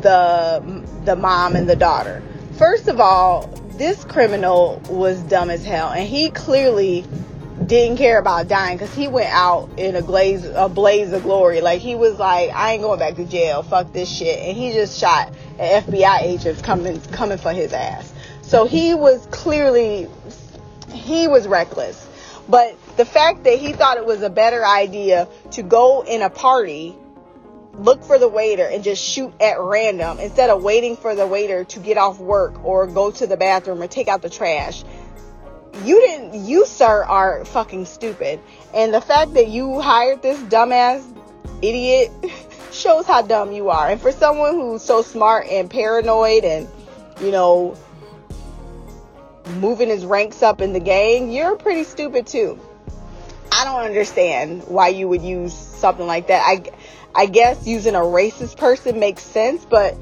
the 0.00 0.84
the 1.04 1.16
mom 1.16 1.56
and 1.56 1.68
the 1.68 1.76
daughter. 1.76 2.22
First 2.56 2.88
of 2.88 3.00
all, 3.00 3.46
this 3.76 4.04
criminal 4.04 4.82
was 4.88 5.20
dumb 5.22 5.50
as 5.50 5.64
hell, 5.64 5.90
and 5.90 6.06
he 6.06 6.30
clearly 6.30 7.04
didn't 7.64 7.98
care 7.98 8.18
about 8.18 8.48
dying 8.48 8.76
because 8.76 8.94
he 8.94 9.08
went 9.08 9.30
out 9.30 9.68
in 9.76 9.96
a 9.96 10.02
blaze 10.02 10.44
a 10.44 10.68
blaze 10.68 11.12
of 11.12 11.22
glory. 11.22 11.60
Like 11.60 11.80
he 11.80 11.94
was 11.94 12.18
like, 12.18 12.50
I 12.50 12.72
ain't 12.72 12.82
going 12.82 12.98
back 12.98 13.16
to 13.16 13.24
jail. 13.24 13.62
Fuck 13.62 13.92
this 13.92 14.10
shit, 14.10 14.38
and 14.38 14.56
he 14.56 14.72
just 14.72 14.98
shot 14.98 15.32
an 15.58 15.82
FBI 15.82 16.22
agent 16.22 16.62
coming 16.62 17.00
coming 17.12 17.38
for 17.38 17.52
his 17.52 17.72
ass. 17.72 18.12
So 18.42 18.66
he 18.66 18.94
was 18.94 19.26
clearly 19.30 20.08
he 20.92 21.28
was 21.28 21.46
reckless. 21.46 22.06
But 22.48 22.76
the 22.98 23.04
fact 23.04 23.44
that 23.44 23.60
he 23.60 23.72
thought 23.72 23.96
it 23.96 24.04
was 24.04 24.22
a 24.22 24.28
better 24.28 24.66
idea 24.66 25.28
to 25.52 25.62
go 25.62 26.02
in 26.02 26.20
a 26.20 26.28
party 26.28 26.96
look 27.74 28.02
for 28.02 28.18
the 28.18 28.26
waiter 28.26 28.64
and 28.64 28.82
just 28.82 29.00
shoot 29.00 29.32
at 29.40 29.60
random 29.60 30.18
instead 30.18 30.50
of 30.50 30.64
waiting 30.64 30.96
for 30.96 31.14
the 31.14 31.24
waiter 31.24 31.62
to 31.62 31.78
get 31.78 31.96
off 31.96 32.18
work 32.18 32.64
or 32.64 32.88
go 32.88 33.12
to 33.12 33.24
the 33.28 33.36
bathroom 33.36 33.80
or 33.80 33.86
take 33.86 34.08
out 34.08 34.20
the 34.20 34.28
trash. 34.28 34.82
You 35.84 36.00
didn't, 36.00 36.44
you, 36.44 36.66
sir, 36.66 37.04
are 37.04 37.44
fucking 37.44 37.84
stupid. 37.84 38.40
And 38.74 38.92
the 38.92 39.00
fact 39.00 39.34
that 39.34 39.46
you 39.46 39.80
hired 39.80 40.20
this 40.20 40.40
dumbass 40.40 41.04
idiot 41.62 42.10
shows 42.72 43.06
how 43.06 43.22
dumb 43.22 43.52
you 43.52 43.68
are. 43.68 43.90
And 43.90 44.00
for 44.00 44.10
someone 44.10 44.54
who's 44.54 44.82
so 44.82 45.02
smart 45.02 45.46
and 45.46 45.70
paranoid 45.70 46.42
and, 46.42 46.66
you 47.20 47.30
know, 47.30 47.76
moving 49.60 49.88
his 49.88 50.04
ranks 50.04 50.42
up 50.42 50.60
in 50.60 50.72
the 50.72 50.80
gang, 50.80 51.30
you're 51.30 51.54
pretty 51.54 51.84
stupid 51.84 52.26
too. 52.26 52.58
I 53.52 53.64
don't 53.64 53.82
understand 53.82 54.64
why 54.66 54.88
you 54.88 55.08
would 55.08 55.22
use 55.22 55.54
something 55.54 56.06
like 56.06 56.28
that. 56.28 56.42
I, 56.46 56.62
I 57.14 57.26
guess 57.26 57.66
using 57.66 57.94
a 57.94 58.00
racist 58.00 58.56
person 58.56 58.98
makes 58.98 59.22
sense, 59.22 59.64
but 59.64 59.96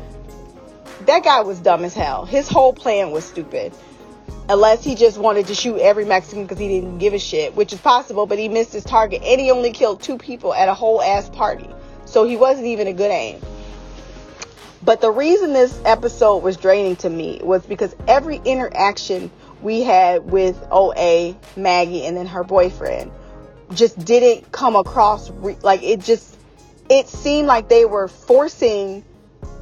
that 1.07 1.25
guy 1.25 1.41
was 1.43 1.61
dumb 1.61 1.85
as 1.85 1.95
hell. 1.95 2.25
His 2.27 2.49
whole 2.49 2.73
plan 2.73 3.11
was 3.11 3.25
stupid. 3.25 3.73
Unless 4.49 4.85
he 4.85 4.95
just 4.95 5.19
wanted 5.19 5.47
to 5.49 5.55
shoot 5.55 5.79
every 5.79 6.05
Mexican 6.05 6.43
because 6.45 6.59
he 6.59 6.69
didn't 6.69 6.99
give 6.99 7.15
a 7.15 7.19
shit, 7.19 7.55
which 7.57 7.73
is 7.73 7.81
possible, 7.81 8.27
but 8.27 8.39
he 8.39 8.49
missed 8.49 8.73
his 8.73 8.85
target 8.85 9.23
and 9.23 9.41
he 9.41 9.51
only 9.51 9.73
killed 9.73 10.03
two 10.03 10.19
people 10.19 10.55
at 10.55 10.69
a 10.69 10.75
whole 10.75 11.03
ass 11.03 11.29
party. 11.31 11.69
So 12.05 12.25
he 12.25 12.37
wasn't 12.37 12.67
even 12.67 12.87
a 12.87 12.93
good 12.93 13.11
aim. 13.11 13.41
But 14.83 15.01
the 15.01 15.11
reason 15.11 15.53
this 15.53 15.81
episode 15.85 16.45
was 16.45 16.57
draining 16.57 16.95
to 16.97 17.11
me 17.11 17.41
was 17.43 17.67
because 17.67 17.97
every 18.07 18.41
interaction 18.45 19.33
we 19.63 19.83
had 19.83 20.31
with 20.31 20.57
OA, 20.71 21.35
Maggie, 21.57 22.05
and 22.05 22.17
then 22.17 22.27
her 22.27 22.45
boyfriend 22.45 23.11
just 23.73 24.05
didn't 24.05 24.51
come 24.53 24.77
across 24.77 25.31
re- 25.31 25.57
like 25.63 25.83
it 25.83 26.01
just 26.01 26.39
it 26.89 27.09
seemed 27.09 27.49
like 27.49 27.69
they 27.69 27.85
were 27.85 28.09
forcing 28.09 29.05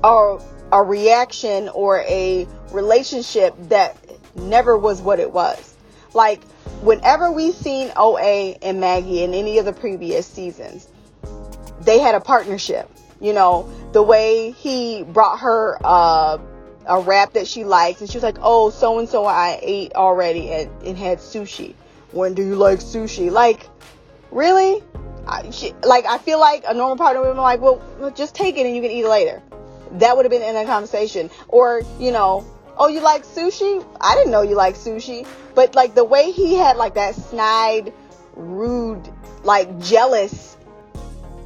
a, 0.02 0.38
a 0.72 0.82
reaction 0.82 1.68
or 1.70 2.00
a 2.00 2.46
relationship 2.72 3.55
that 3.68 3.96
never 4.36 4.76
was 4.76 5.00
what 5.00 5.20
it 5.20 5.32
was. 5.32 5.74
Like 6.12 6.44
whenever 6.82 7.30
we've 7.30 7.55
seen 7.55 7.90
OA 7.96 8.57
and 8.62 8.80
Maggie 8.80 9.22
in 9.22 9.34
any 9.34 9.59
of 9.59 9.64
the 9.64 9.72
previous 9.72 10.26
seasons, 10.26 10.88
they 11.80 11.98
had 11.98 12.14
a 12.14 12.20
partnership. 12.20 12.90
You 13.20 13.32
know, 13.32 13.70
the 13.92 14.02
way 14.02 14.50
he 14.50 15.02
brought 15.02 15.40
her 15.40 15.78
uh, 15.82 16.38
a 16.86 17.00
wrap 17.00 17.32
that 17.34 17.46
she 17.46 17.64
likes, 17.64 18.00
and 18.00 18.11
she 18.11 18.18
was 18.18 18.22
like, 18.22 18.38
"Oh, 18.42 18.70
so 18.70 18.98
and 18.98 19.09
so 19.09 19.24
I 19.24 19.59
ate 19.62 19.94
already 19.94 20.50
and, 20.50 20.70
and 20.82 20.98
had 20.98 21.18
sushi. 21.18 21.74
When 22.12 22.34
do 22.34 22.42
you 22.42 22.57
like 22.57 22.80
sushi?" 22.80 23.30
Like, 23.30 23.68
really? 24.35 24.82
I, 25.26 25.49
she, 25.51 25.72
like, 25.82 26.05
I 26.05 26.18
feel 26.18 26.39
like 26.39 26.64
a 26.68 26.74
normal 26.74 26.97
partner 26.97 27.22
would 27.22 27.28
been 27.28 27.37
like, 27.39 27.61
"Well, 27.61 27.80
well, 27.99 28.11
just 28.11 28.35
take 28.35 28.59
it 28.59 28.66
and 28.66 28.76
you 28.76 28.82
can 28.82 28.91
eat 28.91 29.05
it 29.05 29.09
later." 29.09 29.43
That 29.93 30.16
would 30.16 30.26
have 30.26 30.30
been 30.30 30.43
in 30.43 30.57
a 30.57 30.66
conversation, 30.66 31.30
or 31.49 31.82
you 31.99 32.11
know, 32.11 32.45
"Oh, 32.76 32.89
you 32.89 33.01
like 33.01 33.24
sushi? 33.24 33.85
I 34.01 34.14
didn't 34.16 34.32
know 34.32 34.43
you 34.43 34.57
like 34.57 34.76
sushi." 34.76 35.26
But 35.55 35.74
like 35.74 35.95
the 35.95 36.05
way 36.05 36.30
he 36.30 36.55
had 36.55 36.76
like 36.76 36.95
that 36.95 37.14
snide, 37.14 37.93
rude, 38.35 39.09
like 39.45 39.78
jealous 39.80 40.57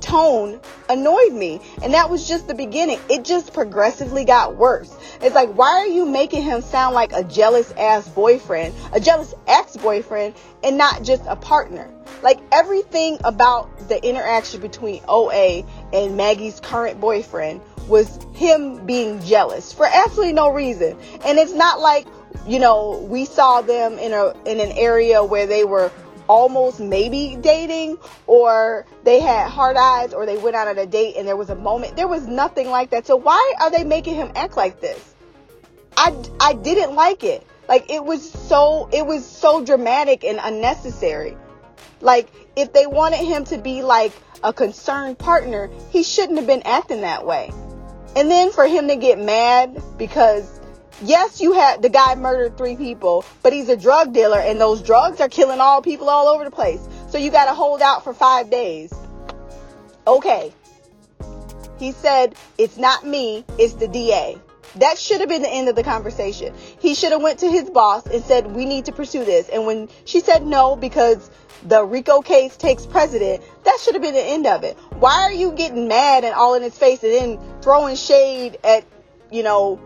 tone 0.08 0.60
annoyed 0.88 1.32
me. 1.32 1.60
And 1.82 1.94
that 1.94 2.10
was 2.10 2.26
just 2.26 2.48
the 2.48 2.54
beginning. 2.54 2.98
It 3.10 3.24
just 3.24 3.52
progressively 3.52 4.24
got 4.24 4.56
worse. 4.56 4.94
It's 5.20 5.34
like, 5.34 5.50
why 5.50 5.70
are 5.72 5.86
you 5.86 6.06
making 6.06 6.42
him 6.42 6.62
sound 6.62 6.94
like 6.94 7.12
a 7.12 7.24
jealous 7.24 7.70
ass 7.72 8.08
boyfriend, 8.08 8.74
a 8.92 9.00
jealous 9.00 9.34
ex 9.46 9.76
boyfriend, 9.76 10.34
and 10.62 10.78
not 10.78 11.02
just 11.02 11.22
a 11.26 11.36
partner? 11.36 11.90
Like 12.22 12.40
everything 12.50 13.18
about 13.24 13.88
the 13.88 14.02
interaction 14.04 14.60
between 14.60 15.02
OA 15.08 15.64
and 15.92 16.16
Maggie's 16.16 16.58
current 16.60 17.00
boyfriend 17.00 17.60
was 17.86 18.18
him 18.34 18.84
being 18.86 19.22
jealous 19.22 19.72
for 19.72 19.86
absolutely 19.86 20.32
no 20.32 20.52
reason. 20.52 20.98
And 21.24 21.38
it's 21.38 21.52
not 21.52 21.80
like, 21.80 22.06
you 22.46 22.58
know, 22.58 23.06
we 23.08 23.24
saw 23.24 23.62
them 23.62 23.98
in 23.98 24.12
a 24.12 24.34
in 24.44 24.60
an 24.60 24.72
area 24.72 25.22
where 25.24 25.46
they 25.46 25.64
were 25.64 25.90
almost 26.28 26.78
maybe 26.78 27.36
dating 27.40 27.98
or 28.26 28.86
they 29.04 29.20
had 29.20 29.48
hard 29.48 29.76
eyes 29.76 30.12
or 30.12 30.26
they 30.26 30.36
went 30.36 30.54
out 30.54 30.68
on 30.68 30.78
a 30.78 30.86
date 30.86 31.16
and 31.16 31.26
there 31.26 31.36
was 31.36 31.50
a 31.50 31.54
moment. 31.54 31.96
There 31.96 32.08
was 32.08 32.26
nothing 32.26 32.68
like 32.68 32.90
that. 32.90 33.06
So 33.06 33.16
why 33.16 33.54
are 33.60 33.70
they 33.70 33.84
making 33.84 34.14
him 34.14 34.30
act 34.34 34.56
like 34.56 34.80
this? 34.80 35.14
I 35.96 36.14
i 36.38 36.52
didn't 36.52 36.94
like 36.94 37.24
it. 37.24 37.46
Like 37.68 37.90
it 37.90 38.04
was 38.04 38.30
so 38.30 38.88
it 38.92 39.04
was 39.04 39.26
so 39.26 39.64
dramatic 39.64 40.24
and 40.24 40.38
unnecessary. 40.40 41.36
Like 42.00 42.28
if 42.56 42.72
they 42.72 42.86
wanted 42.86 43.24
him 43.24 43.44
to 43.46 43.58
be 43.58 43.82
like 43.82 44.12
a 44.44 44.52
concerned 44.52 45.18
partner 45.18 45.68
he 45.90 46.02
shouldn't 46.02 46.38
have 46.38 46.46
been 46.46 46.62
acting 46.62 47.00
that 47.00 47.26
way. 47.26 47.50
And 48.14 48.30
then 48.30 48.52
for 48.52 48.66
him 48.66 48.88
to 48.88 48.96
get 48.96 49.18
mad 49.18 49.82
because 49.96 50.57
yes, 51.02 51.40
you 51.40 51.52
had 51.52 51.82
the 51.82 51.88
guy 51.88 52.14
murdered 52.14 52.56
three 52.56 52.76
people, 52.76 53.24
but 53.42 53.52
he's 53.52 53.68
a 53.68 53.76
drug 53.76 54.12
dealer 54.12 54.38
and 54.38 54.60
those 54.60 54.82
drugs 54.82 55.20
are 55.20 55.28
killing 55.28 55.60
all 55.60 55.82
people 55.82 56.08
all 56.08 56.28
over 56.28 56.44
the 56.44 56.50
place. 56.50 56.86
So 57.08 57.18
you 57.18 57.30
got 57.30 57.46
to 57.46 57.54
hold 57.54 57.82
out 57.82 58.04
for 58.04 58.12
five 58.12 58.50
days. 58.50 58.92
Okay. 60.06 60.52
He 61.78 61.92
said, 61.92 62.34
it's 62.56 62.76
not 62.76 63.06
me, 63.06 63.44
it's 63.58 63.74
the 63.74 63.88
DA. 63.88 64.36
That 64.76 64.98
should 64.98 65.20
have 65.20 65.28
been 65.28 65.42
the 65.42 65.48
end 65.48 65.68
of 65.68 65.76
the 65.76 65.82
conversation. 65.82 66.54
He 66.78 66.94
should 66.94 67.12
have 67.12 67.22
went 67.22 67.38
to 67.40 67.50
his 67.50 67.70
boss 67.70 68.06
and 68.06 68.22
said, 68.22 68.46
we 68.54 68.64
need 68.64 68.84
to 68.86 68.92
pursue 68.92 69.24
this. 69.24 69.48
And 69.48 69.66
when 69.66 69.88
she 70.04 70.20
said 70.20 70.44
no, 70.44 70.76
because 70.76 71.30
the 71.64 71.82
Rico 71.84 72.20
case 72.20 72.56
takes 72.56 72.84
precedent, 72.84 73.42
that 73.64 73.78
should 73.80 73.94
have 73.94 74.02
been 74.02 74.14
the 74.14 74.22
end 74.22 74.46
of 74.46 74.64
it. 74.64 74.76
Why 74.98 75.22
are 75.22 75.32
you 75.32 75.52
getting 75.52 75.88
mad 75.88 76.24
and 76.24 76.34
all 76.34 76.54
in 76.54 76.62
his 76.62 76.76
face 76.76 77.02
and 77.02 77.12
then 77.12 77.38
throwing 77.62 77.96
shade 77.96 78.58
at, 78.62 78.84
you 79.30 79.42
know, 79.42 79.80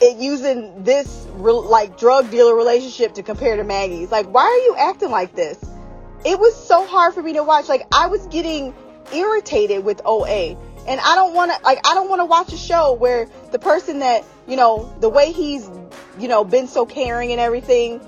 using 0.00 0.84
this 0.84 1.26
re- 1.34 1.52
like 1.52 1.98
drug 1.98 2.30
dealer 2.30 2.54
relationship 2.54 3.14
to 3.14 3.22
compare 3.22 3.56
to 3.56 3.64
Maggie's. 3.64 4.10
Like, 4.10 4.26
why 4.26 4.42
are 4.42 4.64
you 4.66 4.76
acting 4.78 5.10
like 5.10 5.34
this? 5.34 5.58
It 6.24 6.38
was 6.38 6.54
so 6.54 6.86
hard 6.86 7.14
for 7.14 7.22
me 7.22 7.34
to 7.34 7.44
watch. 7.44 7.68
Like, 7.68 7.86
I 7.92 8.08
was 8.08 8.26
getting 8.26 8.74
irritated 9.12 9.84
with 9.84 10.00
OA. 10.04 10.56
And 10.88 11.00
I 11.00 11.14
don't 11.16 11.34
want 11.34 11.52
to, 11.52 11.62
like, 11.64 11.86
I 11.86 11.94
don't 11.94 12.08
want 12.08 12.20
to 12.20 12.26
watch 12.26 12.52
a 12.52 12.56
show 12.56 12.92
where 12.92 13.28
the 13.50 13.58
person 13.58 14.00
that, 14.00 14.24
you 14.46 14.56
know, 14.56 14.92
the 15.00 15.08
way 15.08 15.32
he's, 15.32 15.68
you 16.18 16.28
know, 16.28 16.44
been 16.44 16.68
so 16.68 16.86
caring 16.86 17.32
and 17.32 17.40
everything, 17.40 18.00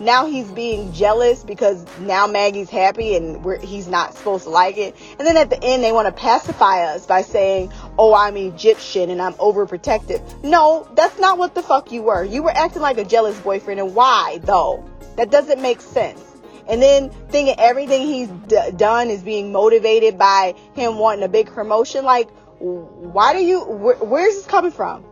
now 0.00 0.26
he's 0.26 0.50
being 0.50 0.92
jealous 0.92 1.44
because 1.44 1.84
now 2.00 2.26
Maggie's 2.26 2.70
happy 2.70 3.14
and 3.14 3.44
he's 3.62 3.86
not 3.86 4.14
supposed 4.14 4.44
to 4.44 4.50
like 4.50 4.76
it. 4.76 4.96
And 5.18 5.26
then 5.26 5.36
at 5.36 5.50
the 5.50 5.62
end, 5.62 5.84
they 5.84 5.92
want 5.92 6.06
to 6.06 6.12
pacify 6.12 6.82
us 6.84 7.06
by 7.06 7.22
saying, 7.22 7.72
oh, 7.98 8.14
I'm 8.14 8.36
Egyptian 8.36 9.10
and 9.10 9.20
I'm 9.22 9.34
overprotective. 9.34 10.42
No, 10.42 10.88
that's 10.94 11.18
not 11.18 11.38
what 11.38 11.54
the 11.54 11.62
fuck 11.62 11.92
you 11.92 12.02
were. 12.02 12.24
You 12.24 12.42
were 12.42 12.50
acting 12.50 12.82
like 12.82 12.98
a 12.98 13.04
jealous 13.04 13.38
boyfriend. 13.40 13.80
And 13.80 13.94
why, 13.94 14.40
though? 14.42 14.84
That 15.16 15.30
doesn't 15.30 15.62
make 15.62 15.80
sense. 15.80 16.20
And 16.66 16.80
then 16.80 17.10
thinking 17.28 17.54
everything 17.58 18.06
he's 18.06 18.28
d- 18.28 18.70
done 18.76 19.10
is 19.10 19.22
being 19.22 19.52
motivated 19.52 20.18
by 20.18 20.54
him 20.74 20.98
wanting 20.98 21.24
a 21.24 21.28
big 21.28 21.52
promotion. 21.52 22.04
Like, 22.04 22.30
why 22.58 23.32
do 23.34 23.40
you, 23.44 23.60
wh- 23.60 24.02
where's 24.02 24.34
this 24.34 24.46
coming 24.46 24.70
from? 24.70 25.02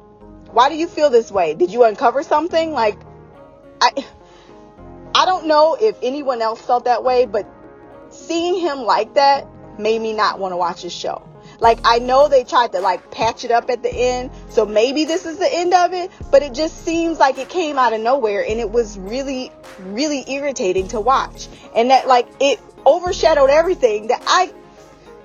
Why 0.51 0.69
do 0.69 0.77
you 0.77 0.89
feel 0.89 1.11
this 1.11 1.31
way? 1.31 1.55
Did 1.55 1.71
you 1.71 1.85
uncover 1.85 2.23
something? 2.23 2.73
Like, 2.73 2.99
I, 3.81 4.05
I 5.15 5.27
don't 5.27 5.47
know 5.47 5.77
if 5.81 5.97
anyone 6.03 6.41
else 6.41 6.61
felt 6.61 6.87
that 6.87 7.05
way, 7.05 7.27
but 7.27 7.47
seeing 8.11 8.61
him 8.61 8.81
like 8.81 9.15
that 9.15 9.47
made 9.79 10.01
me 10.01 10.15
not 10.15 10.39
want 10.39 10.53
to 10.53 10.57
watch 10.57 10.83
his 10.83 10.93
show. 10.93 11.23
Like 11.63 11.79
I 11.85 12.01
know 12.01 12.27
they 12.27 12.43
tried 12.43 12.73
to 12.73 12.81
like 12.81 13.13
patch 13.13 13.45
it 13.45 13.53
up 13.53 13.71
at 13.71 13.85
the 13.85 13.95
end, 13.95 14.33
so 14.51 14.67
maybe 14.67 15.05
this 15.05 15.27
is 15.27 15.39
the 15.39 15.49
end 15.49 15.73
of 15.73 15.93
it, 15.93 16.11
but 16.33 16.43
it 16.43 16.55
just 16.55 16.85
seems 16.85 17.21
like 17.21 17.39
it 17.39 17.49
came 17.49 17.79
out 17.79 17.93
of 17.93 18.01
nowhere 18.01 18.45
and 18.45 18.59
it 18.59 18.69
was 18.69 18.99
really 18.99 19.53
really 19.79 20.25
irritating 20.29 20.89
to 20.89 21.01
watch. 21.01 21.49
And 21.77 21.91
that 21.93 22.09
like 22.09 22.27
it 22.41 22.61
overshadowed 22.85 23.49
everything 23.49 24.09
that 24.09 24.25
I 24.27 24.53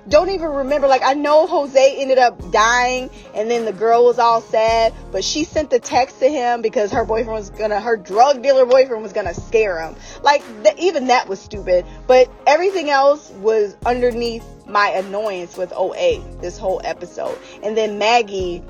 don't 0.08 0.30
even 0.30 0.48
remember. 0.48 0.88
Like 0.88 1.02
I 1.04 1.14
know 1.14 1.46
Jose 1.46 2.00
ended 2.00 2.18
up 2.18 2.50
dying, 2.50 3.10
and 3.34 3.50
then 3.50 3.64
the 3.64 3.72
girl 3.72 4.04
was 4.04 4.18
all 4.18 4.40
sad, 4.40 4.94
but 5.12 5.24
she 5.24 5.44
sent 5.44 5.70
the 5.70 5.78
text 5.78 6.18
to 6.20 6.28
him 6.28 6.62
because 6.62 6.92
her 6.92 7.04
boyfriend 7.04 7.32
was 7.32 7.50
gonna, 7.50 7.80
her 7.80 7.96
drug 7.96 8.42
dealer 8.42 8.66
boyfriend 8.66 9.02
was 9.02 9.12
gonna 9.12 9.34
scare 9.34 9.80
him. 9.80 9.96
Like 10.22 10.42
th- 10.64 10.76
even 10.78 11.08
that 11.08 11.28
was 11.28 11.40
stupid. 11.40 11.84
But 12.06 12.30
everything 12.46 12.90
else 12.90 13.30
was 13.30 13.76
underneath 13.84 14.44
my 14.66 14.88
annoyance 14.88 15.56
with 15.56 15.72
OA 15.74 16.20
this 16.40 16.58
whole 16.58 16.80
episode, 16.84 17.38
and 17.62 17.76
then 17.76 17.98
Maggie, 17.98 18.62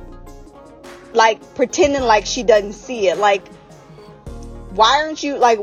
like 1.12 1.54
pretending 1.54 2.02
like 2.02 2.26
she 2.26 2.42
doesn't 2.42 2.74
see 2.74 3.08
it. 3.08 3.18
Like 3.18 3.46
why 4.70 5.02
aren't 5.02 5.22
you 5.22 5.38
like? 5.38 5.58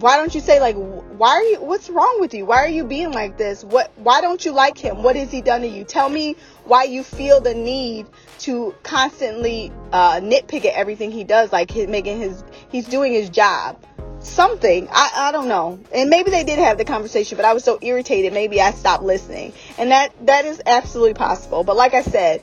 Why 0.00 0.16
don't 0.16 0.34
you 0.34 0.40
say 0.40 0.60
like 0.60 0.76
why 0.76 1.30
are 1.30 1.42
you 1.42 1.60
what's 1.60 1.90
wrong 1.90 2.18
with 2.20 2.34
you 2.34 2.44
why 2.46 2.56
are 2.56 2.68
you 2.68 2.84
being 2.84 3.12
like 3.12 3.36
this 3.36 3.62
what 3.62 3.92
why 3.96 4.20
don't 4.20 4.44
you 4.44 4.52
like 4.52 4.78
him 4.78 5.02
what 5.02 5.14
has 5.14 5.30
he 5.30 5.40
done 5.40 5.60
to 5.60 5.68
you 5.68 5.84
tell 5.84 6.08
me 6.08 6.34
why 6.64 6.84
you 6.84 7.02
feel 7.02 7.40
the 7.40 7.54
need 7.54 8.06
to 8.38 8.74
constantly 8.82 9.70
uh, 9.92 10.20
nitpick 10.20 10.64
at 10.64 10.74
everything 10.74 11.10
he 11.10 11.24
does 11.24 11.52
like 11.52 11.70
he's 11.70 11.88
making 11.88 12.18
his 12.18 12.42
he's 12.70 12.86
doing 12.86 13.12
his 13.12 13.28
job 13.30 13.78
something. 14.22 14.88
I, 14.90 15.10
I 15.14 15.32
don't 15.32 15.48
know. 15.48 15.80
And 15.92 16.10
maybe 16.10 16.30
they 16.30 16.44
did 16.44 16.58
have 16.58 16.78
the 16.78 16.84
conversation, 16.84 17.36
but 17.36 17.44
I 17.44 17.54
was 17.54 17.64
so 17.64 17.78
irritated. 17.80 18.32
Maybe 18.32 18.60
I 18.60 18.72
stopped 18.72 19.02
listening. 19.02 19.52
And 19.78 19.90
that, 19.90 20.12
that 20.26 20.44
is 20.44 20.60
absolutely 20.66 21.14
possible. 21.14 21.64
But 21.64 21.76
like 21.76 21.94
I 21.94 22.02
said, 22.02 22.42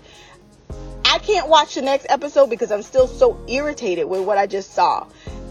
I 1.05 1.19
can't 1.19 1.47
watch 1.47 1.75
the 1.75 1.81
next 1.81 2.07
episode 2.09 2.49
because 2.49 2.71
I'm 2.71 2.81
still 2.81 3.07
so 3.07 3.39
irritated 3.47 4.07
with 4.07 4.21
what 4.21 4.37
I 4.37 4.47
just 4.47 4.73
saw. 4.73 5.07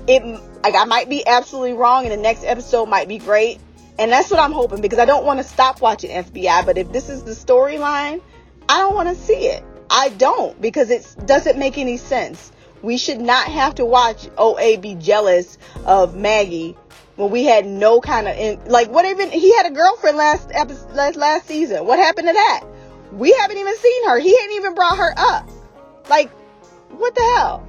It, 0.08 0.22
like, 0.62 0.74
I 0.74 0.84
might 0.84 1.08
be 1.08 1.26
absolutely 1.26 1.74
wrong 1.74 2.04
and 2.04 2.12
the 2.12 2.16
next 2.16 2.44
episode 2.44 2.86
might 2.86 3.08
be 3.08 3.18
great. 3.18 3.60
And 3.98 4.12
that's 4.12 4.30
what 4.30 4.40
I'm 4.40 4.52
hoping 4.52 4.80
because 4.80 4.98
I 4.98 5.06
don't 5.06 5.24
want 5.24 5.38
to 5.40 5.44
stop 5.44 5.80
watching 5.80 6.10
FBI. 6.10 6.66
But 6.66 6.76
if 6.76 6.92
this 6.92 7.08
is 7.08 7.24
the 7.24 7.32
storyline, 7.32 8.20
I 8.68 8.78
don't 8.78 8.94
want 8.94 9.08
to 9.08 9.14
see 9.14 9.46
it. 9.46 9.64
I 9.90 10.10
don't 10.10 10.60
because 10.60 10.90
it 10.90 11.06
doesn't 11.26 11.58
make 11.58 11.78
any 11.78 11.96
sense. 11.96 12.52
We 12.82 12.98
should 12.98 13.20
not 13.20 13.46
have 13.46 13.76
to 13.76 13.84
watch 13.84 14.28
OA 14.36 14.78
be 14.78 14.94
jealous 14.96 15.58
of 15.84 16.14
Maggie 16.14 16.76
when 17.16 17.30
we 17.30 17.44
had 17.44 17.66
no 17.66 18.00
kind 18.00 18.28
of 18.28 18.36
in, 18.36 18.62
like 18.66 18.90
what 18.90 19.06
even 19.06 19.30
he 19.30 19.56
had 19.56 19.66
a 19.66 19.70
girlfriend 19.70 20.18
last 20.18 20.50
episode 20.52 20.92
last, 20.92 21.16
last 21.16 21.46
season. 21.46 21.86
What 21.86 21.98
happened 21.98 22.28
to 22.28 22.34
that? 22.34 22.64
We 23.12 23.32
haven't 23.32 23.56
even 23.56 23.76
seen 23.76 24.08
her. 24.08 24.18
He 24.18 24.36
hadn't 24.38 24.56
even 24.56 24.74
brought 24.74 24.98
her 24.98 25.14
up. 25.16 25.48
Like 26.10 26.30
what 26.90 27.14
the 27.14 27.22
hell? 27.36 27.66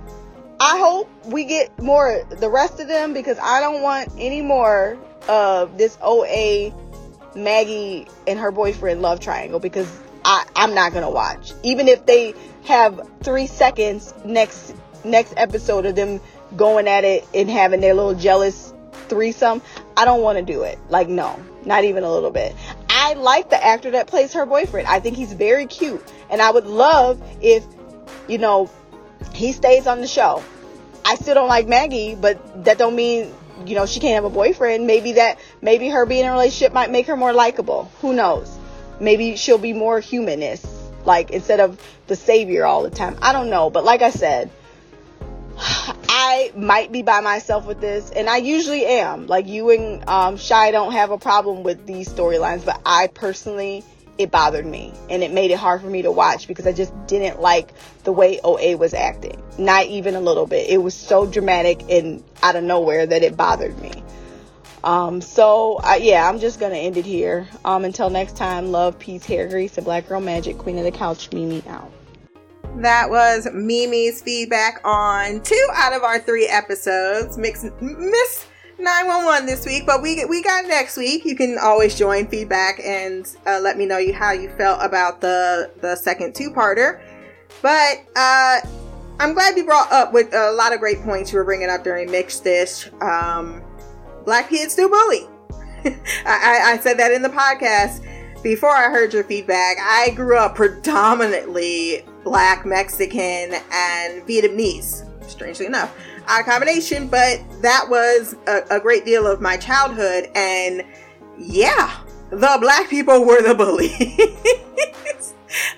I 0.59 0.79
hope 0.79 1.09
we 1.25 1.45
get 1.45 1.77
more 1.81 2.23
the 2.29 2.49
rest 2.49 2.79
of 2.79 2.87
them 2.87 3.13
because 3.13 3.37
I 3.41 3.59
don't 3.59 3.81
want 3.81 4.11
any 4.17 4.41
more 4.41 4.97
of 5.27 5.77
this 5.77 5.97
OA 6.01 6.73
Maggie 7.35 8.07
and 8.25 8.39
her 8.39 8.51
boyfriend 8.51 9.01
love 9.01 9.19
triangle 9.19 9.59
because 9.59 9.87
I, 10.25 10.45
I'm 10.55 10.73
not 10.73 10.93
gonna 10.93 11.11
watch. 11.11 11.53
Even 11.63 11.87
if 11.87 12.05
they 12.05 12.33
have 12.65 12.99
three 13.21 13.47
seconds 13.47 14.13
next 14.25 14.73
next 15.03 15.33
episode 15.37 15.85
of 15.85 15.95
them 15.95 16.19
going 16.55 16.87
at 16.87 17.03
it 17.03 17.27
and 17.33 17.49
having 17.49 17.79
their 17.79 17.93
little 17.93 18.15
jealous 18.15 18.73
threesome, 19.09 19.61
I 19.95 20.05
don't 20.05 20.21
want 20.21 20.39
to 20.39 20.43
do 20.43 20.63
it. 20.63 20.79
Like 20.89 21.07
no, 21.07 21.39
not 21.65 21.83
even 21.83 22.03
a 22.03 22.11
little 22.11 22.31
bit. 22.31 22.55
I 22.89 23.13
like 23.13 23.51
the 23.51 23.63
actor 23.63 23.91
that 23.91 24.07
plays 24.07 24.33
her 24.33 24.45
boyfriend. 24.45 24.87
I 24.87 24.99
think 24.99 25.17
he's 25.17 25.33
very 25.33 25.67
cute, 25.67 26.03
and 26.31 26.41
I 26.41 26.49
would 26.49 26.65
love 26.65 27.21
if 27.41 27.63
you 28.27 28.39
know 28.39 28.71
he 29.37 29.51
stays 29.51 29.87
on 29.87 30.01
the 30.01 30.07
show. 30.07 30.43
I 31.05 31.15
still 31.15 31.35
don't 31.35 31.47
like 31.47 31.67
Maggie, 31.67 32.15
but 32.15 32.65
that 32.65 32.77
don't 32.77 32.95
mean 32.95 33.33
you 33.65 33.75
know 33.75 33.85
she 33.85 33.99
can't 33.99 34.15
have 34.15 34.25
a 34.25 34.33
boyfriend. 34.33 34.87
Maybe 34.87 35.13
that 35.13 35.39
maybe 35.61 35.89
her 35.89 36.05
being 36.05 36.21
in 36.21 36.27
a 36.27 36.31
relationship 36.31 36.73
might 36.73 36.91
make 36.91 37.07
her 37.07 37.15
more 37.15 37.33
likable. 37.33 37.91
Who 38.01 38.13
knows? 38.13 38.57
Maybe 38.99 39.35
she'll 39.35 39.57
be 39.57 39.73
more 39.73 39.99
humanist, 39.99 40.65
like 41.05 41.31
instead 41.31 41.59
of 41.59 41.79
the 42.07 42.15
savior 42.15 42.65
all 42.65 42.83
the 42.83 42.89
time. 42.89 43.17
I 43.21 43.31
don't 43.31 43.49
know, 43.49 43.69
but 43.69 43.83
like 43.83 44.01
I 44.01 44.09
said, 44.09 44.49
I 45.57 46.51
might 46.55 46.91
be 46.91 47.03
by 47.03 47.21
myself 47.21 47.65
with 47.65 47.79
this, 47.79 48.09
and 48.09 48.29
I 48.29 48.37
usually 48.37 48.85
am. 48.85 49.27
Like 49.27 49.47
you 49.47 49.69
and 49.69 50.07
um, 50.09 50.37
Shy 50.37 50.71
don't 50.71 50.93
have 50.93 51.11
a 51.11 51.17
problem 51.17 51.63
with 51.63 51.85
these 51.85 52.09
storylines, 52.09 52.65
but 52.65 52.81
I 52.85 53.07
personally, 53.07 53.83
it 54.17 54.31
bothered 54.31 54.65
me, 54.65 54.93
and 55.09 55.23
it 55.23 55.31
made 55.31 55.51
it 55.51 55.57
hard 55.57 55.81
for 55.81 55.87
me 55.87 56.01
to 56.01 56.11
watch 56.11 56.47
because 56.47 56.65
I 56.65 56.73
just 56.73 56.93
didn't 57.07 57.41
like 57.41 57.73
the 58.03 58.11
way 58.11 58.39
OA 58.43 58.77
was 58.77 58.93
acting. 58.93 59.41
Not 59.57 59.85
even 59.85 60.15
a 60.15 60.21
little 60.21 60.47
bit. 60.47 60.69
It 60.69 60.77
was 60.77 60.93
so 60.93 61.25
dramatic 61.25 61.83
and 61.89 62.23
out 62.43 62.55
of 62.55 62.63
nowhere 62.63 63.05
that 63.05 63.23
it 63.23 63.37
bothered 63.37 63.77
me. 63.79 64.03
Um, 64.83 65.21
so 65.21 65.79
I, 65.83 65.97
yeah, 65.97 66.29
I'm 66.29 66.39
just 66.39 66.59
gonna 66.59 66.75
end 66.75 66.97
it 66.97 67.05
here. 67.05 67.47
Um, 67.65 67.83
until 67.83 68.09
next 68.09 68.37
time, 68.37 68.71
love, 68.71 68.97
peace, 68.99 69.25
hair 69.25 69.47
grease, 69.47 69.77
and 69.77 69.85
black 69.85 70.07
girl 70.07 70.21
magic, 70.21 70.57
queen 70.57 70.77
of 70.77 70.83
the 70.83 70.91
couch, 70.91 71.31
Mimi 71.31 71.63
out. 71.67 71.91
That 72.77 73.09
was 73.09 73.47
Mimi's 73.51 74.21
feedback 74.21 74.81
on 74.85 75.41
two 75.41 75.67
out 75.73 75.93
of 75.93 76.03
our 76.03 76.19
three 76.19 76.47
episodes. 76.47 77.37
Mix, 77.37 77.65
miss 77.81 78.45
911 78.79 79.47
this 79.47 79.65
week, 79.65 79.85
but 79.85 80.01
we 80.01 80.23
we 80.25 80.43
got 80.43 80.65
next 80.67 80.97
week. 80.97 81.25
You 81.25 81.35
can 81.35 81.57
always 81.57 81.95
join 81.95 82.27
feedback 82.27 82.79
and 82.83 83.27
uh, 83.45 83.59
let 83.59 83.77
me 83.77 83.85
know 83.85 83.97
you 83.97 84.13
how 84.13 84.31
you 84.31 84.49
felt 84.51 84.79
about 84.83 85.19
the 85.21 85.71
the 85.81 85.95
second 85.95 86.35
two 86.35 86.51
parter. 86.51 87.01
But 87.61 88.03
uh, 88.15 88.59
I'm 89.19 89.33
glad 89.33 89.57
you 89.57 89.65
brought 89.65 89.91
up 89.91 90.13
with 90.13 90.33
a 90.33 90.51
lot 90.51 90.73
of 90.73 90.79
great 90.79 91.01
points 91.01 91.31
you 91.31 91.39
were 91.39 91.43
bringing 91.43 91.69
up 91.69 91.83
during 91.83 92.07
Mixedish. 92.07 92.91
Um, 93.01 93.63
black 94.25 94.49
kids 94.49 94.75
do 94.75 94.87
bully. 94.89 95.27
I, 96.25 96.73
I 96.73 96.79
said 96.81 96.97
that 96.99 97.11
in 97.11 97.21
the 97.21 97.29
podcast 97.29 98.03
before 98.43 98.75
I 98.75 98.89
heard 98.89 99.13
your 99.13 99.23
feedback. 99.23 99.77
I 99.79 100.11
grew 100.11 100.37
up 100.37 100.55
predominantly 100.55 102.05
black, 102.23 102.65
Mexican, 102.65 103.55
and 103.71 104.21
Vietnamese. 104.27 105.03
Strangely 105.27 105.65
enough, 105.65 105.95
combination, 106.43 107.07
but 107.07 107.41
that 107.61 107.87
was 107.89 108.35
a, 108.47 108.63
a 108.71 108.79
great 108.79 109.05
deal 109.05 109.25
of 109.25 109.41
my 109.41 109.57
childhood. 109.57 110.29
And 110.35 110.83
yeah, 111.37 111.97
the 112.29 112.57
black 112.59 112.89
people 112.89 113.25
were 113.25 113.41
the 113.41 113.55
bullies. 113.55 113.93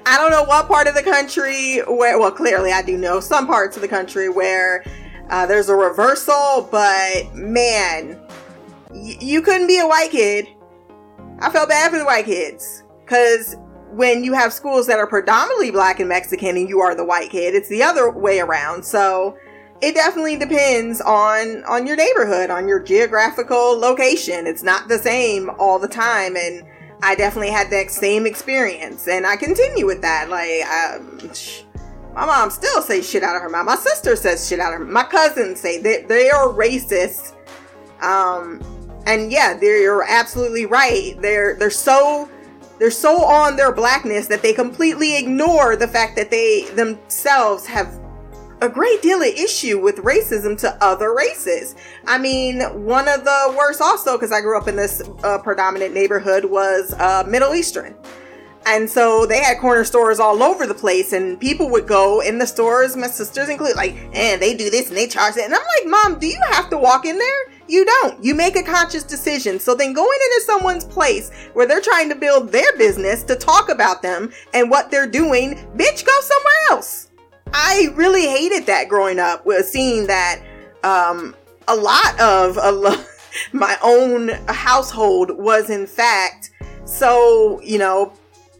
I 0.05 0.17
don't 0.17 0.31
know 0.31 0.43
what 0.43 0.67
part 0.67 0.87
of 0.87 0.95
the 0.95 1.03
country 1.03 1.79
where, 1.87 2.19
well, 2.19 2.31
clearly 2.31 2.71
I 2.71 2.81
do 2.81 2.97
know 2.97 3.19
some 3.19 3.45
parts 3.45 3.75
of 3.75 3.81
the 3.81 3.87
country 3.87 4.29
where 4.29 4.83
uh, 5.29 5.45
there's 5.45 5.69
a 5.69 5.75
reversal, 5.75 6.67
but 6.71 7.33
man, 7.35 8.19
y- 8.89 9.17
you 9.19 9.41
couldn't 9.41 9.67
be 9.67 9.79
a 9.79 9.87
white 9.87 10.11
kid. 10.11 10.47
I 11.39 11.49
felt 11.51 11.69
bad 11.69 11.91
for 11.91 11.99
the 11.99 12.05
white 12.05 12.25
kids 12.25 12.83
because 13.05 13.55
when 13.91 14.23
you 14.23 14.33
have 14.33 14.51
schools 14.51 14.87
that 14.87 14.99
are 14.99 15.07
predominantly 15.07 15.71
black 15.71 15.99
and 15.99 16.09
Mexican 16.09 16.57
and 16.57 16.67
you 16.67 16.79
are 16.79 16.95
the 16.95 17.05
white 17.05 17.29
kid, 17.29 17.53
it's 17.55 17.69
the 17.69 17.83
other 17.83 18.09
way 18.11 18.39
around. 18.39 18.83
So 18.83 19.37
it 19.81 19.95
definitely 19.95 20.37
depends 20.37 21.01
on 21.01 21.63
on 21.65 21.87
your 21.87 21.95
neighborhood, 21.95 22.49
on 22.49 22.67
your 22.67 22.79
geographical 22.79 23.77
location. 23.77 24.47
It's 24.47 24.63
not 24.63 24.87
the 24.87 24.97
same 24.97 25.49
all 25.57 25.79
the 25.79 25.87
time, 25.87 26.35
and 26.35 26.65
I 27.01 27.15
definitely 27.15 27.51
had 27.51 27.69
that 27.69 27.89
same 27.91 28.25
experience, 28.25 29.07
and 29.07 29.25
I 29.25 29.35
continue 29.37 29.85
with 29.85 30.01
that. 30.01 30.29
Like, 30.29 30.65
um, 30.67 31.31
my 32.13 32.25
mom 32.25 32.49
still 32.49 32.81
says 32.81 33.09
shit 33.09 33.23
out 33.23 33.35
of 33.35 33.41
her 33.41 33.49
mouth. 33.49 33.65
My 33.65 33.75
sister 33.75 34.15
says 34.15 34.47
shit 34.47 34.59
out 34.59 34.73
of 34.73 34.79
her. 34.79 34.85
My 34.85 35.03
cousins 35.03 35.59
say 35.59 35.81
that 35.81 36.07
they 36.07 36.29
are 36.29 36.47
racist. 36.47 37.33
Um, 38.01 38.61
and 39.05 39.31
yeah, 39.31 39.57
they're 39.57 39.79
you're 39.81 40.03
absolutely 40.03 40.65
right. 40.65 41.15
They're 41.21 41.55
they're 41.55 41.69
so 41.69 42.29
they're 42.79 42.91
so 42.91 43.23
on 43.23 43.55
their 43.55 43.71
blackness 43.71 44.27
that 44.27 44.41
they 44.41 44.53
completely 44.53 45.17
ignore 45.17 45.75
the 45.75 45.87
fact 45.87 46.15
that 46.15 46.31
they 46.31 46.65
themselves 46.75 47.65
have 47.65 47.99
a 48.61 48.69
great 48.69 49.01
deal 49.01 49.21
of 49.21 49.27
issue 49.27 49.79
with 49.81 49.97
racism 49.97 50.57
to 50.59 50.83
other 50.83 51.15
races. 51.15 51.75
I 52.05 52.17
mean, 52.17 52.61
one 52.85 53.07
of 53.07 53.23
the 53.23 53.55
worst 53.57 53.81
also, 53.81 54.17
because 54.17 54.31
I 54.31 54.41
grew 54.41 54.57
up 54.57 54.67
in 54.67 54.75
this 54.75 55.01
uh, 55.23 55.37
predominant 55.39 55.93
neighborhood, 55.93 56.45
was 56.45 56.93
uh, 56.93 57.23
Middle 57.27 57.55
Eastern. 57.55 57.95
And 58.65 58.89
so 58.89 59.25
they 59.25 59.41
had 59.41 59.57
corner 59.59 59.85
stores 59.85 60.19
all 60.19 60.43
over 60.43 60.67
the 60.67 60.73
place, 60.73 61.13
and 61.13 61.39
people 61.39 61.69
would 61.71 61.87
go 61.87 62.19
in 62.21 62.37
the 62.37 62.45
stores, 62.45 62.95
my 62.95 63.07
sisters 63.07 63.47
include, 63.49 63.75
like, 63.75 63.95
and 64.13 64.41
they 64.41 64.55
do 64.55 64.69
this 64.69 64.89
and 64.89 64.97
they 64.97 65.07
charge 65.07 65.35
that. 65.35 65.45
And 65.45 65.55
I'm 65.55 65.61
like, 65.61 65.87
Mom, 65.87 66.19
do 66.19 66.27
you 66.27 66.39
have 66.51 66.69
to 66.69 66.77
walk 66.77 67.05
in 67.05 67.17
there? 67.17 67.39
You 67.67 67.85
don't. 67.85 68.23
You 68.23 68.35
make 68.35 68.55
a 68.55 68.63
conscious 68.63 69.03
decision. 69.03 69.59
So 69.59 69.75
then 69.75 69.93
going 69.93 70.19
into 70.31 70.45
someone's 70.45 70.85
place 70.85 71.31
where 71.53 71.67
they're 71.67 71.81
trying 71.81 72.09
to 72.09 72.15
build 72.15 72.51
their 72.51 72.75
business 72.77 73.23
to 73.23 73.35
talk 73.35 73.69
about 73.69 74.01
them 74.01 74.31
and 74.53 74.69
what 74.69 74.91
they're 74.91 75.07
doing, 75.07 75.55
bitch, 75.77 76.05
go 76.05 76.19
somewhere 76.21 76.71
else. 76.71 77.08
I 77.53 77.89
really 77.95 78.27
hated 78.27 78.65
that 78.67 78.87
growing 78.89 79.19
up 79.19 79.45
with 79.45 79.67
seeing 79.67 80.07
that 80.07 80.41
um, 80.83 81.35
a 81.67 81.75
lot 81.75 82.19
of 82.19 82.57
a 82.61 82.71
lo- 82.71 83.03
my 83.53 83.77
own 83.83 84.29
household 84.47 85.37
was 85.37 85.69
in 85.69 85.87
fact 85.87 86.51
so 86.85 87.59
you 87.61 87.77
know 87.77 88.13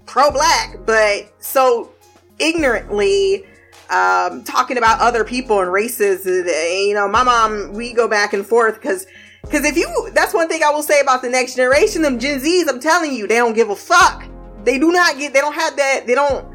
pro-black, 0.05 0.77
but 0.85 1.31
so 1.39 1.91
ignorantly 2.39 3.45
um, 3.89 4.43
talking 4.43 4.77
about 4.77 4.99
other 4.99 5.23
people 5.23 5.61
and 5.61 5.71
races. 5.71 6.25
uh, 6.25 6.51
You 6.51 6.93
know, 6.93 7.07
my 7.07 7.23
mom, 7.23 7.73
we 7.73 7.93
go 7.93 8.07
back 8.07 8.33
and 8.33 8.45
forth 8.45 8.75
because. 8.75 9.05
Because 9.43 9.63
if 9.65 9.77
you, 9.77 10.11
that's 10.13 10.33
one 10.33 10.49
thing 10.49 10.61
I 10.63 10.69
will 10.69 10.83
say 10.83 10.99
about 10.99 11.21
the 11.21 11.29
next 11.29 11.55
generation, 11.55 12.01
them 12.01 12.19
Gen 12.19 12.41
Zs, 12.41 12.67
I'm 12.67 12.79
telling 12.79 13.13
you, 13.13 13.25
they 13.25 13.37
don't 13.37 13.53
give 13.53 13.69
a 13.69 13.75
fuck. 13.75 14.25
They 14.65 14.77
do 14.77 14.91
not 14.91 15.17
get, 15.17 15.33
they 15.33 15.39
don't 15.39 15.55
have 15.55 15.77
that, 15.77 16.05
they 16.05 16.13
don't 16.13 16.45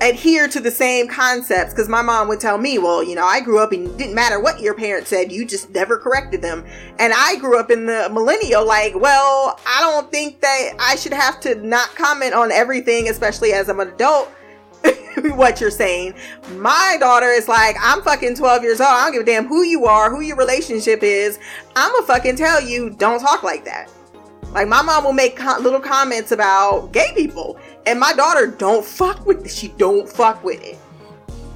adhere 0.00 0.46
to 0.46 0.60
the 0.60 0.70
same 0.70 1.08
concepts 1.08 1.72
because 1.72 1.88
my 1.88 2.02
mom 2.02 2.28
would 2.28 2.38
tell 2.38 2.56
me 2.56 2.78
well 2.78 3.02
you 3.02 3.16
know 3.16 3.26
i 3.26 3.40
grew 3.40 3.58
up 3.58 3.72
and 3.72 3.96
didn't 3.98 4.14
matter 4.14 4.40
what 4.40 4.60
your 4.60 4.74
parents 4.74 5.10
said 5.10 5.32
you 5.32 5.44
just 5.44 5.70
never 5.70 5.98
corrected 5.98 6.40
them. 6.40 6.64
And 6.98 7.12
i 7.16 7.36
grew 7.36 7.58
up 7.58 7.70
in 7.70 7.86
the 7.86 8.08
millennial 8.12 8.66
like 8.66 8.94
well 8.94 9.58
i 9.66 9.80
don't 9.80 10.10
think 10.10 10.40
that 10.40 10.70
i 10.78 10.94
should 10.94 11.12
have 11.12 11.40
to 11.40 11.56
not 11.56 11.88
comment 11.96 12.32
on 12.32 12.52
everything 12.52 13.08
especially 13.08 13.52
as 13.52 13.68
i'm 13.68 13.80
an 13.80 13.88
adult 13.88 14.30
what 15.34 15.60
you're 15.60 15.72
saying. 15.72 16.14
My 16.58 16.96
daughter 17.00 17.26
is 17.26 17.48
like 17.48 17.76
i'm 17.80 18.02
fucking 18.02 18.36
12 18.36 18.62
years 18.62 18.80
old 18.80 18.90
i 18.90 19.04
don't 19.04 19.12
give 19.12 19.22
a 19.22 19.26
damn 19.26 19.46
who 19.46 19.62
you 19.64 19.86
are 19.86 20.14
who 20.14 20.20
your 20.20 20.36
relationship 20.36 21.02
is. 21.02 21.40
I'm 21.74 21.92
gonna 21.92 22.06
fucking 22.06 22.36
tell 22.36 22.60
you 22.62 22.90
don't 22.90 23.20
talk 23.20 23.42
like 23.42 23.64
that 23.64 23.90
like 24.52 24.68
my 24.68 24.82
mom 24.82 25.04
will 25.04 25.12
make 25.12 25.38
little 25.60 25.80
comments 25.80 26.32
about 26.32 26.92
gay 26.92 27.12
people, 27.14 27.58
and 27.86 28.00
my 28.00 28.12
daughter 28.12 28.46
don't 28.46 28.84
fuck 28.84 29.26
with 29.26 29.44
it. 29.44 29.50
She 29.50 29.68
don't 29.68 30.08
fuck 30.08 30.42
with 30.42 30.62
it. 30.62 30.78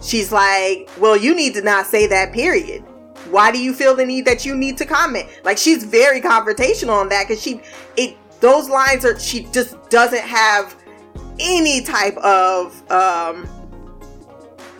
She's 0.02 0.32
like, 0.32 0.90
"Well, 0.98 1.16
you 1.16 1.34
need 1.34 1.54
to 1.54 1.62
not 1.62 1.86
say 1.86 2.06
that." 2.08 2.32
Period. 2.32 2.82
Why 3.30 3.50
do 3.50 3.58
you 3.58 3.72
feel 3.72 3.94
the 3.94 4.04
need 4.04 4.24
that 4.26 4.44
you 4.44 4.54
need 4.54 4.76
to 4.78 4.84
comment? 4.84 5.28
Like 5.44 5.56
she's 5.56 5.84
very 5.84 6.20
confrontational 6.20 7.00
on 7.00 7.08
that 7.08 7.28
because 7.28 7.42
she 7.42 7.62
it 7.96 8.16
those 8.40 8.68
lines 8.68 9.04
are 9.04 9.18
she 9.18 9.44
just 9.52 9.88
doesn't 9.88 10.22
have 10.22 10.76
any 11.38 11.80
type 11.80 12.16
of 12.18 12.90
um 12.90 13.48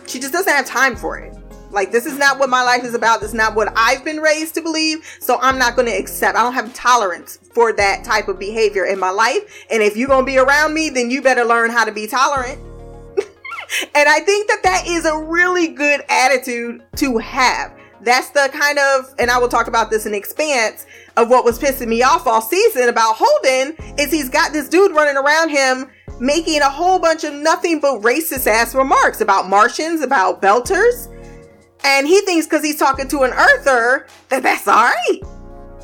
she 0.05 0.19
just 0.19 0.33
doesn't 0.33 0.53
have 0.53 0.65
time 0.65 0.95
for 0.95 1.17
it. 1.17 1.35
Like 1.73 1.91
this 1.91 2.05
is 2.05 2.17
not 2.17 2.39
what 2.39 2.49
my 2.49 2.63
life 2.63 2.83
is 2.83 2.93
about. 2.93 3.19
This 3.19 3.29
is 3.29 3.35
not 3.35 3.55
what 3.55 3.73
I've 3.75 4.05
been 4.05 4.17
raised 4.17 4.55
to 4.55 4.61
believe. 4.61 5.03
So 5.19 5.39
I'm 5.41 5.57
not 5.57 5.75
going 5.75 5.87
to 5.87 5.97
accept. 5.97 6.37
I 6.37 6.43
don't 6.43 6.53
have 6.53 6.73
tolerance 6.73 7.39
for 7.53 7.73
that 7.73 8.03
type 8.03 8.27
of 8.27 8.39
behavior 8.39 8.85
in 8.85 8.99
my 8.99 9.09
life. 9.09 9.65
And 9.71 9.81
if 9.81 9.97
you're 9.97 10.07
going 10.07 10.25
to 10.25 10.31
be 10.31 10.37
around 10.37 10.73
me, 10.73 10.89
then 10.89 11.09
you 11.09 11.21
better 11.21 11.43
learn 11.43 11.71
how 11.71 11.83
to 11.83 11.91
be 11.91 12.07
tolerant. 12.07 12.59
and 13.95 14.07
I 14.09 14.19
think 14.19 14.47
that 14.49 14.61
that 14.63 14.87
is 14.87 15.05
a 15.05 15.17
really 15.17 15.67
good 15.69 16.01
attitude 16.09 16.83
to 16.97 17.17
have. 17.17 17.77
That's 18.01 18.29
the 18.31 18.49
kind 18.51 18.77
of, 18.77 19.15
and 19.17 19.31
I 19.31 19.37
will 19.37 19.47
talk 19.47 19.67
about 19.67 19.89
this 19.89 20.05
in 20.05 20.13
Expanse 20.13 20.85
of 21.15 21.29
what 21.29 21.45
was 21.45 21.57
pissing 21.57 21.87
me 21.87 22.03
off 22.03 22.27
all 22.27 22.41
season 22.41 22.89
about 22.89 23.15
Holden 23.17 23.75
is 23.97 24.11
he's 24.11 24.29
got 24.29 24.51
this 24.51 24.67
dude 24.67 24.91
running 24.91 25.15
around 25.15 25.49
him 25.49 25.89
making 26.19 26.61
a 26.61 26.69
whole 26.69 26.99
bunch 26.99 27.23
of 27.23 27.33
nothing 27.33 27.79
but 27.79 28.01
racist 28.01 28.45
ass 28.45 28.75
remarks 28.75 29.21
about 29.21 29.49
Martians, 29.49 30.01
about 30.01 30.41
Belters. 30.41 31.12
And 31.83 32.07
he 32.07 32.21
thinks 32.21 32.45
because 32.45 32.63
he's 32.63 32.77
talking 32.77 33.07
to 33.09 33.23
an 33.23 33.31
earther 33.31 34.07
that 34.29 34.43
that's 34.43 34.67
all 34.67 34.75
right. 34.75 35.19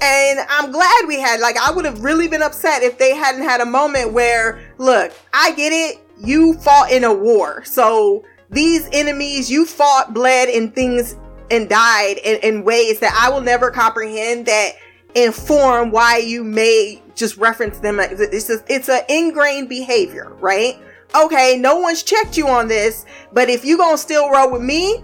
And 0.02 0.40
I'm 0.50 0.72
glad 0.72 1.08
we 1.08 1.20
had, 1.20 1.42
like, 1.42 1.58
I 1.58 1.72
would 1.72 1.84
have 1.84 2.04
really 2.04 2.30
been 2.30 2.42
upset 2.42 2.84
if 2.84 2.98
they 2.98 3.14
hadn't 3.14 3.44
had 3.44 3.60
a 3.60 3.66
moment 3.66 4.14
where, 4.14 4.62
look, 4.78 5.12
I 5.34 5.52
get 5.52 5.74
it. 5.74 6.00
You 6.18 6.54
fought 6.54 6.92
in 6.92 7.04
a 7.04 7.14
war. 7.14 7.66
So 7.66 8.24
these 8.50 8.88
enemies, 8.94 9.52
you 9.52 9.66
fought, 9.66 10.14
bled, 10.14 10.48
and 10.50 10.74
things, 10.74 11.18
and 11.52 11.68
died 11.68 12.18
in, 12.24 12.40
in 12.44 12.64
ways 12.64 13.00
that 13.02 13.14
I 13.14 13.30
will 13.30 13.42
never 13.42 13.72
comprehend 13.72 14.46
that 14.46 14.74
inform 15.16 15.92
why 15.92 16.18
you 16.18 16.44
may 16.44 17.02
just 17.16 17.36
reference 17.38 17.80
them. 17.80 18.00
It's 18.00 18.48
just, 18.48 18.64
it's 18.70 18.88
an 18.88 19.02
ingrained 19.10 19.68
behavior, 19.68 20.34
right? 20.40 20.80
Okay, 21.16 21.58
no 21.58 21.78
one's 21.78 22.04
checked 22.04 22.38
you 22.38 22.48
on 22.48 22.68
this, 22.68 23.06
but 23.34 23.50
if 23.50 23.66
you 23.66 23.78
gonna 23.78 23.98
still 23.98 24.30
roll 24.30 24.52
with 24.52 24.62
me, 24.62 25.04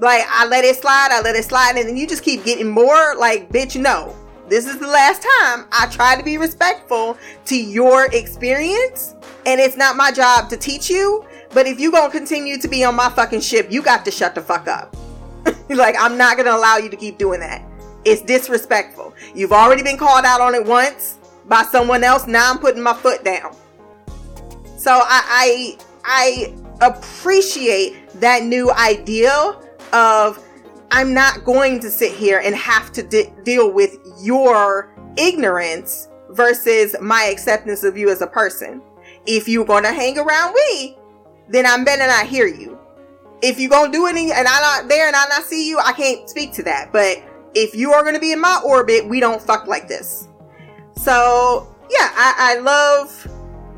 like 0.00 0.24
I 0.28 0.46
let 0.46 0.64
it 0.64 0.76
slide, 0.76 1.08
I 1.12 1.20
let 1.20 1.36
it 1.36 1.44
slide, 1.44 1.76
and 1.76 1.88
then 1.88 1.96
you 1.96 2.06
just 2.06 2.22
keep 2.22 2.44
getting 2.44 2.68
more 2.68 3.14
like, 3.16 3.50
bitch, 3.50 3.80
no. 3.80 4.16
This 4.48 4.66
is 4.66 4.78
the 4.78 4.86
last 4.86 5.22
time 5.22 5.66
I 5.70 5.86
try 5.86 6.16
to 6.16 6.24
be 6.24 6.36
respectful 6.36 7.16
to 7.44 7.56
your 7.56 8.06
experience, 8.12 9.14
and 9.46 9.60
it's 9.60 9.76
not 9.76 9.96
my 9.96 10.10
job 10.10 10.48
to 10.50 10.56
teach 10.56 10.90
you. 10.90 11.24
But 11.52 11.66
if 11.66 11.78
you 11.78 11.92
gonna 11.92 12.10
continue 12.10 12.58
to 12.58 12.68
be 12.68 12.82
on 12.82 12.94
my 12.96 13.10
fucking 13.10 13.40
ship, 13.42 13.70
you 13.70 13.82
got 13.82 14.04
to 14.06 14.10
shut 14.10 14.34
the 14.34 14.40
fuck 14.40 14.66
up. 14.66 14.96
like 15.68 15.94
I'm 15.98 16.16
not 16.16 16.36
gonna 16.36 16.56
allow 16.56 16.78
you 16.78 16.88
to 16.88 16.96
keep 16.96 17.18
doing 17.18 17.40
that. 17.40 17.62
It's 18.04 18.22
disrespectful. 18.22 19.14
You've 19.34 19.52
already 19.52 19.82
been 19.82 19.98
called 19.98 20.24
out 20.24 20.40
on 20.40 20.54
it 20.54 20.64
once 20.64 21.18
by 21.46 21.62
someone 21.64 22.02
else. 22.02 22.26
Now 22.26 22.50
I'm 22.50 22.58
putting 22.58 22.82
my 22.82 22.94
foot 22.94 23.22
down. 23.24 23.54
So 24.78 24.92
I 24.92 25.76
I, 26.04 26.54
I 26.80 26.86
appreciate 26.86 27.96
that 28.20 28.44
new 28.44 28.72
idea 28.72 29.56
of 29.92 30.42
I'm 30.90 31.14
not 31.14 31.44
going 31.44 31.80
to 31.80 31.90
sit 31.90 32.12
here 32.12 32.40
and 32.44 32.54
have 32.54 32.92
to 32.92 33.02
de- 33.02 33.32
deal 33.44 33.72
with 33.72 33.96
your 34.20 34.94
ignorance 35.16 36.08
versus 36.30 36.96
my 37.00 37.24
acceptance 37.24 37.84
of 37.84 37.96
you 37.96 38.10
as 38.10 38.22
a 38.22 38.26
person. 38.26 38.82
If 39.26 39.48
you're 39.48 39.64
going 39.64 39.84
to 39.84 39.92
hang 39.92 40.18
around 40.18 40.54
me, 40.54 40.98
then 41.48 41.66
I'm 41.66 41.84
better 41.84 42.06
not 42.06 42.26
hear 42.26 42.46
you. 42.46 42.78
If 43.42 43.58
you're 43.58 43.70
going 43.70 43.92
to 43.92 43.98
do 43.98 44.06
anything 44.06 44.32
and 44.32 44.46
I'm 44.46 44.62
not 44.62 44.88
there 44.88 45.06
and 45.06 45.16
I 45.16 45.26
not 45.28 45.44
see 45.44 45.68
you, 45.68 45.78
I 45.78 45.92
can't 45.92 46.28
speak 46.28 46.52
to 46.54 46.62
that. 46.64 46.92
But 46.92 47.22
if 47.54 47.74
you 47.74 47.92
are 47.92 48.02
going 48.02 48.14
to 48.14 48.20
be 48.20 48.32
in 48.32 48.40
my 48.40 48.60
orbit, 48.64 49.08
we 49.08 49.20
don't 49.20 49.40
fuck 49.40 49.66
like 49.66 49.88
this. 49.88 50.28
So 50.96 51.74
yeah, 51.90 52.10
I, 52.14 52.34
I 52.38 52.58
love 52.60 53.28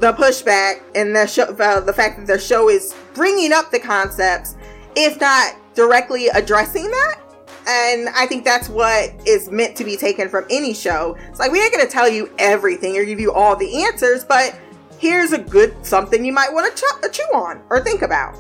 the 0.01 0.13
pushback 0.13 0.83
and 0.95 1.15
the 1.15 1.27
show, 1.27 1.45
uh, 1.45 1.81
the 1.81 1.93
fact 1.93 2.19
that 2.19 2.27
the 2.27 2.39
show 2.39 2.69
is 2.69 2.95
bringing 3.15 3.53
up 3.53 3.71
the 3.71 3.79
concepts, 3.79 4.57
if 4.97 5.21
not 5.21 5.55
directly 5.75 6.29
addressing 6.29 6.91
that. 6.91 7.19
And 7.67 8.09
I 8.11 8.27
think 8.27 8.45
that's 8.45 8.69
what 8.69 9.11
is 9.27 9.51
meant 9.51 9.77
to 9.77 9.85
be 9.85 9.97
taken 9.97 10.29
from 10.29 10.45
any 10.51 10.75
show. 10.75 11.17
It's 11.29 11.39
like 11.39 11.53
we 11.53 11.63
ain't 11.63 11.73
gonna 11.73 11.89
tell 11.89 12.09
you 12.09 12.31
everything 12.39 12.97
or 12.97 13.05
give 13.05 13.21
you 13.21 13.33
all 13.33 13.55
the 13.55 13.85
answers, 13.85 14.25
but 14.25 14.59
here's 14.99 15.33
a 15.33 15.39
good 15.39 15.75
something 15.85 16.25
you 16.25 16.33
might 16.33 16.53
want 16.53 16.75
to 16.75 16.83
ch- 16.83 17.13
chew 17.13 17.37
on 17.37 17.63
or 17.71 17.81
think 17.81 18.03
about. 18.03 18.37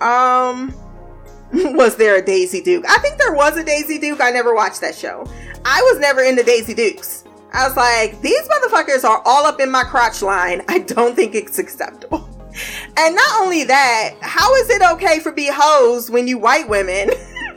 Um, 0.00 0.74
was 1.52 1.96
there 1.96 2.16
a 2.16 2.24
Daisy 2.24 2.60
Duke? 2.60 2.84
I 2.88 2.98
think 2.98 3.18
there 3.18 3.32
was 3.32 3.56
a 3.56 3.64
Daisy 3.64 3.98
Duke. 3.98 4.20
I 4.20 4.30
never 4.30 4.54
watched 4.54 4.80
that 4.80 4.94
show. 4.94 5.26
I 5.64 5.80
was 5.82 5.98
never 5.98 6.22
into 6.22 6.42
Daisy 6.42 6.74
Dukes. 6.74 7.24
I 7.52 7.66
was 7.66 7.76
like, 7.76 8.20
these 8.20 8.42
motherfuckers 8.48 9.04
are 9.04 9.22
all 9.24 9.46
up 9.46 9.60
in 9.60 9.70
my 9.70 9.82
crotch 9.82 10.22
line. 10.22 10.62
I 10.68 10.80
don't 10.80 11.14
think 11.14 11.34
it's 11.34 11.58
acceptable. 11.58 12.25
And 12.98 13.14
not 13.14 13.42
only 13.42 13.64
that, 13.64 14.14
how 14.22 14.54
is 14.54 14.70
it 14.70 14.80
okay 14.94 15.20
for 15.20 15.30
be 15.30 15.48
hoes 15.52 16.10
when 16.10 16.26
you 16.26 16.38
white 16.38 16.68
women? 16.68 17.10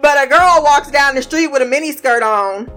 but 0.00 0.24
a 0.24 0.28
girl 0.28 0.62
walks 0.62 0.90
down 0.90 1.16
the 1.16 1.22
street 1.22 1.48
with 1.48 1.60
a 1.60 1.64
mini 1.64 1.90
skirt 1.90 2.22
on, 2.22 2.70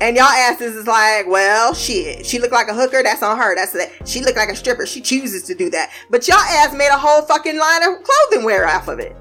and 0.00 0.16
y'all 0.16 0.26
asses 0.26 0.74
is 0.74 0.86
like, 0.86 1.28
well, 1.28 1.72
shit. 1.72 2.26
She 2.26 2.40
looked 2.40 2.52
like 2.52 2.68
a 2.68 2.74
hooker. 2.74 3.02
That's 3.02 3.22
on 3.22 3.38
her. 3.38 3.54
That's 3.54 3.72
that. 3.72 3.92
She 4.08 4.20
looked 4.20 4.36
like 4.36 4.48
a 4.48 4.56
stripper. 4.56 4.86
She 4.86 5.00
chooses 5.00 5.44
to 5.44 5.54
do 5.54 5.70
that. 5.70 5.92
But 6.10 6.26
y'all 6.26 6.36
ass 6.38 6.74
made 6.74 6.90
a 6.90 6.98
whole 6.98 7.22
fucking 7.22 7.58
line 7.58 7.82
of 7.84 8.02
clothing 8.02 8.44
wear 8.44 8.66
off 8.66 8.88
of 8.88 8.98
it. 8.98 9.16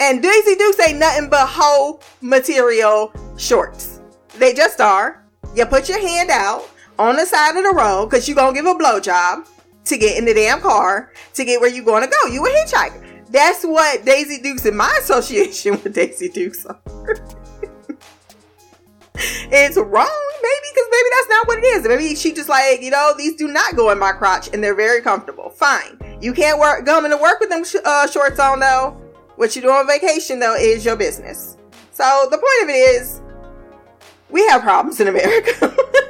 And 0.00 0.20
Daisy 0.20 0.56
Dukes 0.56 0.80
ain't 0.80 0.98
nothing 0.98 1.30
but 1.30 1.46
whole 1.46 2.02
material 2.20 3.12
shorts. 3.36 4.00
They 4.36 4.52
just 4.52 4.80
are. 4.80 5.24
You 5.54 5.64
put 5.66 5.88
your 5.88 6.00
hand 6.00 6.30
out 6.30 6.68
on 6.98 7.14
the 7.16 7.24
side 7.24 7.56
of 7.56 7.62
the 7.62 7.72
road 7.72 8.06
because 8.06 8.28
you 8.28 8.34
gonna 8.34 8.52
give 8.52 8.66
a 8.66 8.74
blowjob 8.74 9.46
to 9.84 9.98
get 9.98 10.16
in 10.18 10.24
the 10.24 10.34
damn 10.34 10.60
car 10.60 11.12
to 11.34 11.44
get 11.44 11.60
where 11.60 11.70
you're 11.70 11.84
gonna 11.84 12.08
go. 12.08 12.28
You 12.28 12.44
a 12.44 12.48
hitchhiker. 12.48 13.30
That's 13.30 13.64
what 13.64 14.04
Daisy 14.04 14.40
Dukes 14.40 14.64
in 14.64 14.76
my 14.76 14.96
association 15.00 15.72
with 15.82 15.92
Daisy 15.94 16.28
Dukes 16.28 16.64
are. 16.66 16.80
it's 19.16 19.76
wrong, 19.76 20.32
maybe, 20.42 20.66
because 20.72 20.86
maybe 20.90 21.08
that's 21.14 21.28
not 21.28 21.48
what 21.48 21.58
it 21.58 21.64
is. 21.64 21.88
Maybe 21.88 22.14
she 22.14 22.32
just 22.32 22.48
like, 22.48 22.80
you 22.82 22.90
know, 22.90 23.12
these 23.16 23.34
do 23.36 23.48
not 23.48 23.76
go 23.76 23.90
in 23.90 23.98
my 23.98 24.12
crotch 24.12 24.48
and 24.52 24.62
they're 24.62 24.74
very 24.74 25.00
comfortable. 25.00 25.50
Fine. 25.50 25.98
You 26.20 26.32
can't 26.32 26.58
work 26.58 26.86
come 26.86 27.04
into 27.04 27.16
work 27.16 27.40
with 27.40 27.48
them 27.50 27.64
sh- 27.64 27.76
uh, 27.84 28.06
shorts 28.06 28.38
on 28.38 28.60
though. 28.60 29.00
What 29.36 29.56
you 29.56 29.62
do 29.62 29.70
on 29.70 29.86
vacation 29.86 30.38
though 30.38 30.54
is 30.54 30.84
your 30.84 30.96
business. 30.96 31.56
So 31.90 32.26
the 32.30 32.38
point 32.38 32.62
of 32.62 32.68
it 32.68 32.78
is, 32.78 33.20
we 34.30 34.46
have 34.48 34.62
problems 34.62 35.00
in 35.00 35.08
America 35.08 35.76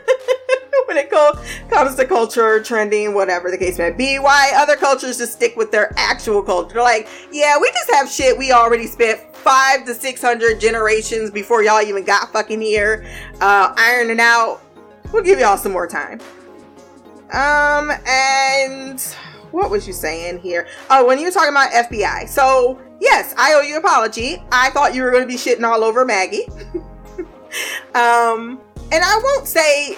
when 0.87 0.97
it 0.97 1.11
co- 1.11 1.39
comes 1.71 1.97
to 1.97 2.05
culture, 2.05 2.63
trending, 2.63 3.15
whatever 3.15 3.51
the 3.51 3.59
case 3.59 3.79
may 3.79 3.91
be. 3.91 4.19
Why 4.19 4.53
other 4.57 4.77
cultures 4.77 5.19
just 5.19 5.33
stick 5.33 5.57
with 5.57 5.71
their 5.71 5.93
actual 5.97 6.43
culture? 6.43 6.81
Like, 6.81 7.09
yeah, 7.33 7.59
we 7.61 7.71
just 7.73 7.91
have 7.93 8.11
shit 8.11 8.37
we 8.37 8.53
already 8.53 8.87
spent 8.87 9.21
five 9.37 9.85
to 9.87 9.95
six 9.95 10.21
hundred 10.21 10.61
generations 10.61 11.31
before 11.31 11.63
y'all 11.63 11.83
even 11.83 12.05
got 12.05 12.33
fucking 12.33 12.61
here, 12.61 13.07
uh, 13.41 13.75
ironing 13.77 14.21
out. 14.21 14.61
We'll 15.13 15.23
give 15.23 15.39
y'all 15.39 15.57
some 15.57 15.73
more 15.73 15.87
time. 15.87 16.21
Um, 17.33 17.91
and 18.07 19.01
what 19.51 19.71
was 19.71 19.87
you 19.87 19.93
saying 19.93 20.41
here? 20.41 20.67
Oh, 20.91 21.07
when 21.07 21.19
you 21.19 21.27
were 21.27 21.31
talking 21.31 21.51
about 21.51 21.71
FBI. 21.71 22.29
So, 22.29 22.81
yes, 23.01 23.35
I 23.39 23.55
owe 23.55 23.61
you 23.61 23.77
an 23.77 23.81
apology. 23.81 24.43
I 24.51 24.71
thought 24.71 24.95
you 24.95 25.03
were 25.03 25.11
going 25.11 25.23
to 25.23 25.29
be 25.29 25.37
shitting 25.37 25.63
all 25.63 25.85
over 25.85 26.05
Maggie. 26.05 26.47
um, 27.95 28.61
and 28.93 29.03
I 29.03 29.21
won't 29.23 29.47
say 29.47 29.97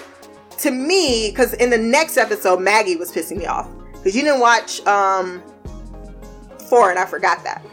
to 0.59 0.71
me, 0.71 1.29
because 1.29 1.53
in 1.53 1.69
the 1.69 1.77
next 1.77 2.17
episode, 2.17 2.59
Maggie 2.59 2.95
was 2.95 3.11
pissing 3.11 3.37
me 3.37 3.45
off. 3.45 3.69
Because 3.91 4.15
you 4.15 4.21
didn't 4.23 4.39
watch 4.39 4.79
um, 4.87 5.41
and 6.71 6.99
I 6.99 7.05
forgot 7.05 7.43
that. 7.43 7.63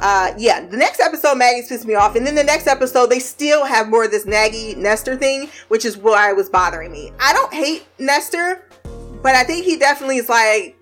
Uh, 0.00 0.34
yeah, 0.36 0.66
the 0.66 0.76
next 0.76 1.00
episode, 1.00 1.36
Maggie's 1.36 1.68
pissed 1.68 1.86
me 1.86 1.94
off. 1.94 2.14
And 2.16 2.26
then 2.26 2.34
the 2.34 2.44
next 2.44 2.66
episode, 2.66 3.08
they 3.08 3.18
still 3.18 3.64
have 3.64 3.88
more 3.88 4.04
of 4.04 4.10
this 4.10 4.26
Naggy 4.26 4.76
Nestor 4.76 5.16
thing, 5.16 5.48
which 5.68 5.84
is 5.84 5.96
why 5.96 6.30
it 6.30 6.36
was 6.36 6.50
bothering 6.50 6.92
me. 6.92 7.12
I 7.20 7.32
don't 7.32 7.52
hate 7.52 7.86
Nestor, 7.98 8.68
but 9.22 9.34
I 9.34 9.44
think 9.44 9.64
he 9.64 9.78
definitely 9.78 10.18
is 10.18 10.28
like, 10.28 10.76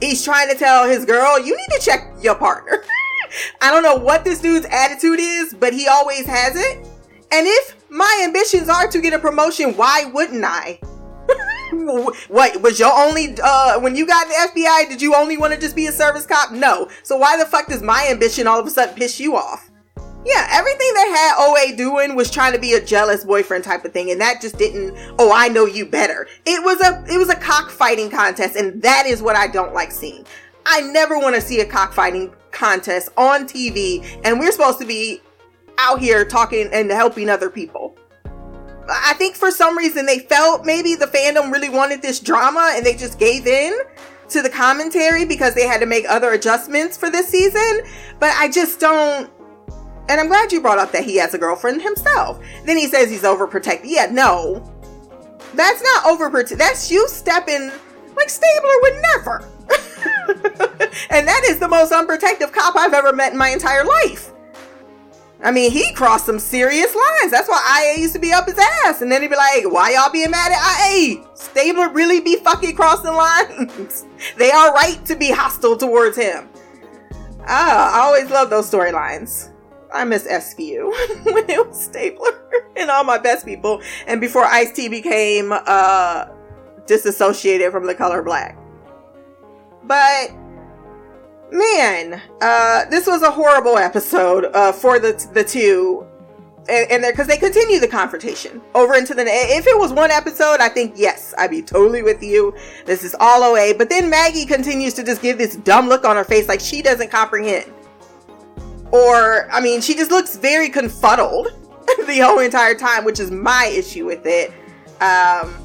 he's 0.00 0.24
trying 0.24 0.48
to 0.50 0.56
tell 0.56 0.88
his 0.88 1.04
girl, 1.04 1.38
you 1.38 1.56
need 1.56 1.78
to 1.78 1.80
check 1.80 2.12
your 2.22 2.34
partner. 2.34 2.84
I 3.62 3.70
don't 3.70 3.82
know 3.82 3.96
what 3.96 4.24
this 4.24 4.40
dude's 4.40 4.66
attitude 4.70 5.18
is, 5.18 5.54
but 5.54 5.72
he 5.72 5.88
always 5.88 6.26
has 6.26 6.56
it. 6.56 6.86
And 7.32 7.46
if 7.46 7.79
my 7.90 8.22
ambitions 8.24 8.68
are 8.68 8.88
to 8.88 9.00
get 9.00 9.12
a 9.12 9.18
promotion, 9.18 9.76
why 9.76 10.04
wouldn't 10.12 10.44
I? 10.44 10.80
what 12.28 12.60
was 12.62 12.80
your 12.80 12.92
only 12.92 13.36
uh 13.42 13.78
when 13.80 13.94
you 13.94 14.06
got 14.06 14.26
the 14.26 14.34
FBI, 14.34 14.88
did 14.88 15.00
you 15.00 15.14
only 15.14 15.36
want 15.36 15.52
to 15.52 15.60
just 15.60 15.76
be 15.76 15.86
a 15.86 15.92
service 15.92 16.26
cop? 16.26 16.52
No. 16.52 16.88
So 17.02 17.16
why 17.16 17.36
the 17.36 17.46
fuck 17.46 17.68
does 17.68 17.82
my 17.82 18.08
ambition 18.10 18.46
all 18.46 18.58
of 18.58 18.66
a 18.66 18.70
sudden 18.70 18.94
piss 18.94 19.20
you 19.20 19.36
off? 19.36 19.70
Yeah, 20.24 20.46
everything 20.50 20.92
they 20.94 21.08
had 21.08 21.34
OA 21.38 21.76
doing 21.76 22.14
was 22.14 22.30
trying 22.30 22.52
to 22.52 22.58
be 22.58 22.74
a 22.74 22.84
jealous 22.84 23.24
boyfriend 23.24 23.64
type 23.64 23.86
of 23.86 23.92
thing, 23.92 24.10
and 24.10 24.20
that 24.20 24.42
just 24.42 24.58
didn't. 24.58 24.94
Oh, 25.18 25.32
I 25.32 25.48
know 25.48 25.64
you 25.64 25.86
better. 25.86 26.28
It 26.44 26.62
was 26.62 26.78
a 26.82 27.02
it 27.10 27.16
was 27.16 27.30
a 27.30 27.36
cockfighting 27.36 28.10
contest, 28.10 28.54
and 28.54 28.82
that 28.82 29.06
is 29.06 29.22
what 29.22 29.34
I 29.34 29.46
don't 29.46 29.72
like 29.72 29.90
seeing. 29.90 30.26
I 30.66 30.82
never 30.82 31.18
want 31.18 31.36
to 31.36 31.40
see 31.40 31.60
a 31.60 31.64
cockfighting 31.64 32.34
contest 32.50 33.08
on 33.16 33.46
TV, 33.46 34.20
and 34.22 34.38
we're 34.38 34.52
supposed 34.52 34.78
to 34.80 34.86
be 34.86 35.22
out 35.80 36.00
here 36.00 36.24
talking 36.24 36.68
and 36.72 36.90
helping 36.90 37.28
other 37.28 37.50
people. 37.50 37.96
I 38.88 39.14
think 39.14 39.36
for 39.36 39.50
some 39.50 39.78
reason 39.78 40.06
they 40.06 40.18
felt 40.18 40.64
maybe 40.64 40.94
the 40.94 41.06
fandom 41.06 41.52
really 41.52 41.68
wanted 41.68 42.02
this 42.02 42.18
drama 42.18 42.72
and 42.74 42.84
they 42.84 42.94
just 42.94 43.18
gave 43.18 43.46
in 43.46 43.72
to 44.28 44.42
the 44.42 44.50
commentary 44.50 45.24
because 45.24 45.54
they 45.54 45.66
had 45.66 45.80
to 45.80 45.86
make 45.86 46.04
other 46.08 46.32
adjustments 46.32 46.96
for 46.96 47.10
this 47.10 47.28
season. 47.28 47.82
But 48.18 48.34
I 48.36 48.50
just 48.50 48.80
don't. 48.80 49.30
And 50.08 50.20
I'm 50.20 50.26
glad 50.26 50.52
you 50.52 50.60
brought 50.60 50.78
up 50.78 50.90
that 50.92 51.04
he 51.04 51.16
has 51.16 51.34
a 51.34 51.38
girlfriend 51.38 51.82
himself. 51.82 52.40
Then 52.64 52.76
he 52.76 52.88
says 52.88 53.10
he's 53.10 53.22
overprotected. 53.22 53.82
Yeah, 53.84 54.06
no. 54.10 54.64
That's 55.54 55.82
not 55.82 56.04
overprotected. 56.04 56.58
That's 56.58 56.90
you 56.90 57.06
stepping 57.08 57.70
like 58.16 58.28
Stabler 58.28 58.70
would 58.82 59.02
never. 59.14 59.44
and 61.10 61.28
that 61.28 61.42
is 61.48 61.58
the 61.58 61.68
most 61.68 61.92
unprotective 61.92 62.52
cop 62.52 62.76
I've 62.76 62.92
ever 62.92 63.12
met 63.12 63.32
in 63.32 63.38
my 63.38 63.50
entire 63.50 63.84
life. 63.84 64.32
I 65.42 65.50
mean, 65.50 65.70
he 65.70 65.92
crossed 65.92 66.26
some 66.26 66.38
serious 66.38 66.94
lines. 66.94 67.30
That's 67.30 67.48
why 67.48 67.82
IA 67.82 68.00
used 68.00 68.12
to 68.14 68.18
be 68.18 68.32
up 68.32 68.46
his 68.46 68.58
ass. 68.84 69.00
And 69.00 69.10
then 69.10 69.22
he'd 69.22 69.28
be 69.28 69.36
like, 69.36 69.70
why 69.70 69.92
y'all 69.92 70.12
being 70.12 70.30
mad 70.30 70.52
at 70.52 70.92
IA? 70.92 71.24
Stabler 71.34 71.88
really 71.90 72.20
be 72.20 72.36
fucking 72.36 72.76
crossing 72.76 73.14
lines? 73.14 74.04
they 74.36 74.50
are 74.50 74.74
right 74.74 75.02
to 75.06 75.16
be 75.16 75.30
hostile 75.30 75.76
towards 75.76 76.16
him. 76.16 76.48
Ah, 77.46 77.96
I 77.96 78.06
always 78.06 78.30
love 78.30 78.50
those 78.50 78.70
storylines. 78.70 79.50
I 79.92 80.04
miss 80.04 80.26
SVU 80.26 81.24
when 81.24 81.48
it 81.48 81.66
was 81.66 81.84
Stabler 81.84 82.38
and 82.76 82.90
all 82.90 83.04
my 83.04 83.18
best 83.18 83.46
people. 83.46 83.80
And 84.06 84.20
before 84.20 84.44
Ice 84.44 84.72
T 84.72 84.88
became 84.88 85.52
uh, 85.52 86.26
disassociated 86.86 87.72
from 87.72 87.86
the 87.86 87.94
color 87.94 88.22
black. 88.22 88.58
But 89.84 90.32
man, 91.52 92.20
uh, 92.40 92.84
this 92.86 93.06
was 93.06 93.22
a 93.22 93.30
horrible 93.30 93.78
episode 93.78 94.46
uh, 94.46 94.72
for 94.72 94.98
the 94.98 95.12
the 95.32 95.44
two, 95.44 96.06
and, 96.68 97.02
because 97.02 97.26
they 97.26 97.36
continue 97.36 97.80
the 97.80 97.88
confrontation 97.88 98.60
over 98.74 98.94
into 98.94 99.14
the. 99.14 99.24
If 99.26 99.66
it 99.66 99.78
was 99.78 99.92
one 99.92 100.10
episode, 100.10 100.60
I 100.60 100.68
think 100.68 100.94
yes, 100.96 101.34
I'd 101.38 101.50
be 101.50 101.62
totally 101.62 102.02
with 102.02 102.22
you. 102.22 102.54
This 102.86 103.04
is 103.04 103.14
all 103.18 103.42
OA, 103.42 103.74
but 103.76 103.88
then 103.88 104.08
Maggie 104.08 104.46
continues 104.46 104.94
to 104.94 105.02
just 105.02 105.22
give 105.22 105.38
this 105.38 105.56
dumb 105.56 105.88
look 105.88 106.04
on 106.04 106.16
her 106.16 106.24
face, 106.24 106.48
like 106.48 106.60
she 106.60 106.82
doesn't 106.82 107.10
comprehend, 107.10 107.72
or 108.92 109.50
I 109.50 109.60
mean, 109.60 109.80
she 109.80 109.94
just 109.94 110.10
looks 110.10 110.36
very 110.36 110.68
confuddled 110.68 111.48
the 112.06 112.18
whole 112.18 112.38
entire 112.38 112.74
time, 112.74 113.04
which 113.04 113.20
is 113.20 113.30
my 113.30 113.66
issue 113.66 114.06
with 114.06 114.24
it. 114.24 114.50
Um, 115.00 115.56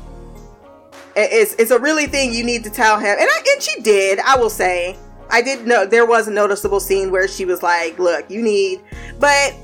it's 1.16 1.53
it's 1.56 1.72
a 1.72 1.80
really 1.80 2.07
thing 2.07 2.34
you 2.34 2.44
need 2.44 2.64
to 2.64 2.70
tell 2.70 2.99
him, 2.99 3.16
and 3.18 3.30
I 3.30 3.44
and 3.53 3.62
she 3.62 3.82
did. 3.82 4.20
I 4.20 4.38
will 4.38 4.49
say. 4.49 4.98
I 5.30 5.41
did 5.41 5.65
know 5.65 5.85
there 5.85 6.06
was 6.06 6.27
a 6.27 6.31
noticeable 6.31 6.80
scene 6.80 7.11
where 7.11 7.27
she 7.27 7.45
was 7.45 7.64
like, 7.64 7.97
"Look, 7.99 8.30
you 8.30 8.41
need," 8.41 8.81
but 9.19 9.56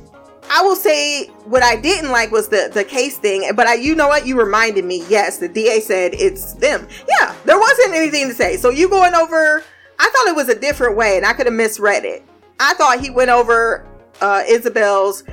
I 0.49 0.61
will 0.61 0.75
say 0.75 1.27
what 1.45 1.63
I 1.63 1.75
didn't 1.79 2.11
like 2.11 2.31
was 2.31 2.49
the 2.49 2.69
the 2.73 2.83
case 2.83 3.17
thing. 3.17 3.49
But 3.55 3.67
I, 3.67 3.75
you 3.75 3.95
know 3.95 4.07
what, 4.07 4.25
you 4.25 4.37
reminded 4.37 4.85
me. 4.85 5.05
Yes, 5.07 5.37
the 5.37 5.47
DA 5.47 5.79
said 5.79 6.13
it's 6.13 6.53
them. 6.53 6.87
Yeah, 7.07 7.35
there 7.45 7.59
wasn't 7.59 7.93
anything 7.93 8.27
to 8.27 8.33
say. 8.33 8.57
So 8.57 8.69
you 8.69 8.89
going 8.89 9.13
over? 9.13 9.63
I 9.99 10.09
thought 10.09 10.27
it 10.27 10.35
was 10.35 10.49
a 10.49 10.59
different 10.59 10.97
way, 10.97 11.17
and 11.17 11.25
I 11.25 11.33
could 11.33 11.45
have 11.45 11.55
misread 11.55 12.05
it. 12.05 12.23
I 12.59 12.73
thought 12.73 12.99
he 12.99 13.09
went 13.09 13.29
over 13.29 13.85
uh, 14.19 14.43
Isobel's 14.47 15.23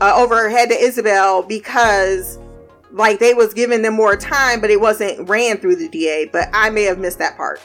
uh, 0.00 0.12
over 0.14 0.36
her 0.36 0.50
head 0.50 0.68
to 0.68 0.76
Isobel 0.76 1.48
because 1.48 2.38
like 2.92 3.18
they 3.18 3.34
was 3.34 3.52
giving 3.54 3.82
them 3.82 3.94
more 3.94 4.16
time, 4.16 4.60
but 4.60 4.70
it 4.70 4.80
wasn't 4.80 5.28
ran 5.28 5.58
through 5.58 5.76
the 5.76 5.88
DA. 5.88 6.26
But 6.26 6.50
I 6.52 6.70
may 6.70 6.84
have 6.84 6.98
missed 6.98 7.18
that 7.18 7.36
part. 7.36 7.60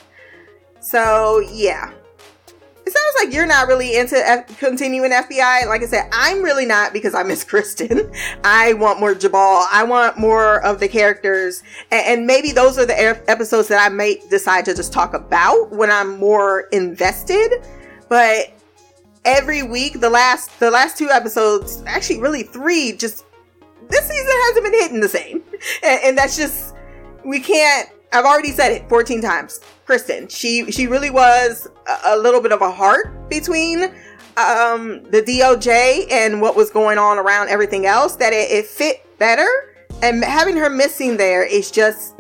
So 0.80 1.40
yeah, 1.52 1.94
it 2.86 2.92
sounds 2.92 3.26
like 3.26 3.34
you're 3.34 3.46
not 3.46 3.68
really 3.68 3.96
into 3.96 4.18
F- 4.18 4.60
continuing 4.60 5.12
FBI. 5.12 5.68
Like 5.68 5.84
I 5.84 5.86
said, 5.86 6.10
I'm 6.12 6.42
really 6.42 6.66
not 6.66 6.92
because 6.92 7.16
I 7.16 7.24
miss 7.24 7.44
Kristen. 7.50 8.12
I 8.44 8.74
want 8.74 9.00
more 9.00 9.16
Jubal. 9.16 9.66
I 9.72 9.84
want 9.84 10.18
more 10.18 10.64
of 10.66 10.80
the 10.80 10.88
characters, 10.88 11.64
and, 11.92 12.06
and 12.06 12.28
maybe 12.28 12.52
those 12.52 12.78
are 12.78 12.86
the 12.86 13.00
ep- 13.00 13.24
episodes 13.30 13.70
that 13.70 13.84
I 13.84 13.94
may 13.94 14.22
decide 14.30 14.66
to 14.66 14.76
just 14.76 14.92
talk 14.92 15.14
about 15.14 15.72
when 15.72 15.90
I'm 15.90 16.18
more 16.18 16.62
invested. 16.72 17.52
But 18.10 18.52
every 19.24 19.64
week, 19.64 20.02
the 20.02 20.10
last 20.10 20.60
the 20.60 20.70
last 20.70 20.98
two 20.98 21.10
episodes, 21.10 21.84
actually, 21.88 22.20
really 22.20 22.44
three, 22.44 22.92
just 22.92 23.26
this 23.88 24.06
season 24.08 24.34
hasn't 24.46 24.66
been 24.66 24.74
hitting 24.74 25.00
the 25.00 25.10
same, 25.10 25.42
and, 25.84 26.02
and 26.04 26.18
that's 26.18 26.36
just 26.36 26.76
we 27.24 27.40
can't. 27.40 27.90
I've 28.12 28.26
already 28.26 28.52
said 28.52 28.72
it 28.72 28.88
14 28.90 29.22
times. 29.22 29.60
She 30.30 30.72
she 30.72 30.88
really 30.88 31.10
was 31.10 31.68
a, 31.88 32.16
a 32.16 32.18
little 32.18 32.42
bit 32.42 32.52
of 32.52 32.62
a 32.62 32.72
heart 32.72 33.30
between 33.30 33.84
um, 34.38 35.04
the 35.12 35.22
DOJ 35.26 36.12
and 36.12 36.42
what 36.42 36.56
was 36.56 36.70
going 36.70 36.98
on 36.98 37.18
around 37.18 37.50
everything 37.50 37.86
else. 37.86 38.16
That 38.16 38.34
it, 38.34 38.52
it 38.52 38.66
fit 38.66 39.06
better, 39.20 39.48
and 40.02 40.24
having 40.24 40.58
her 40.58 40.70
missing 40.70 41.18
there 41.18 41.44
is 41.46 41.72
just 41.72 42.16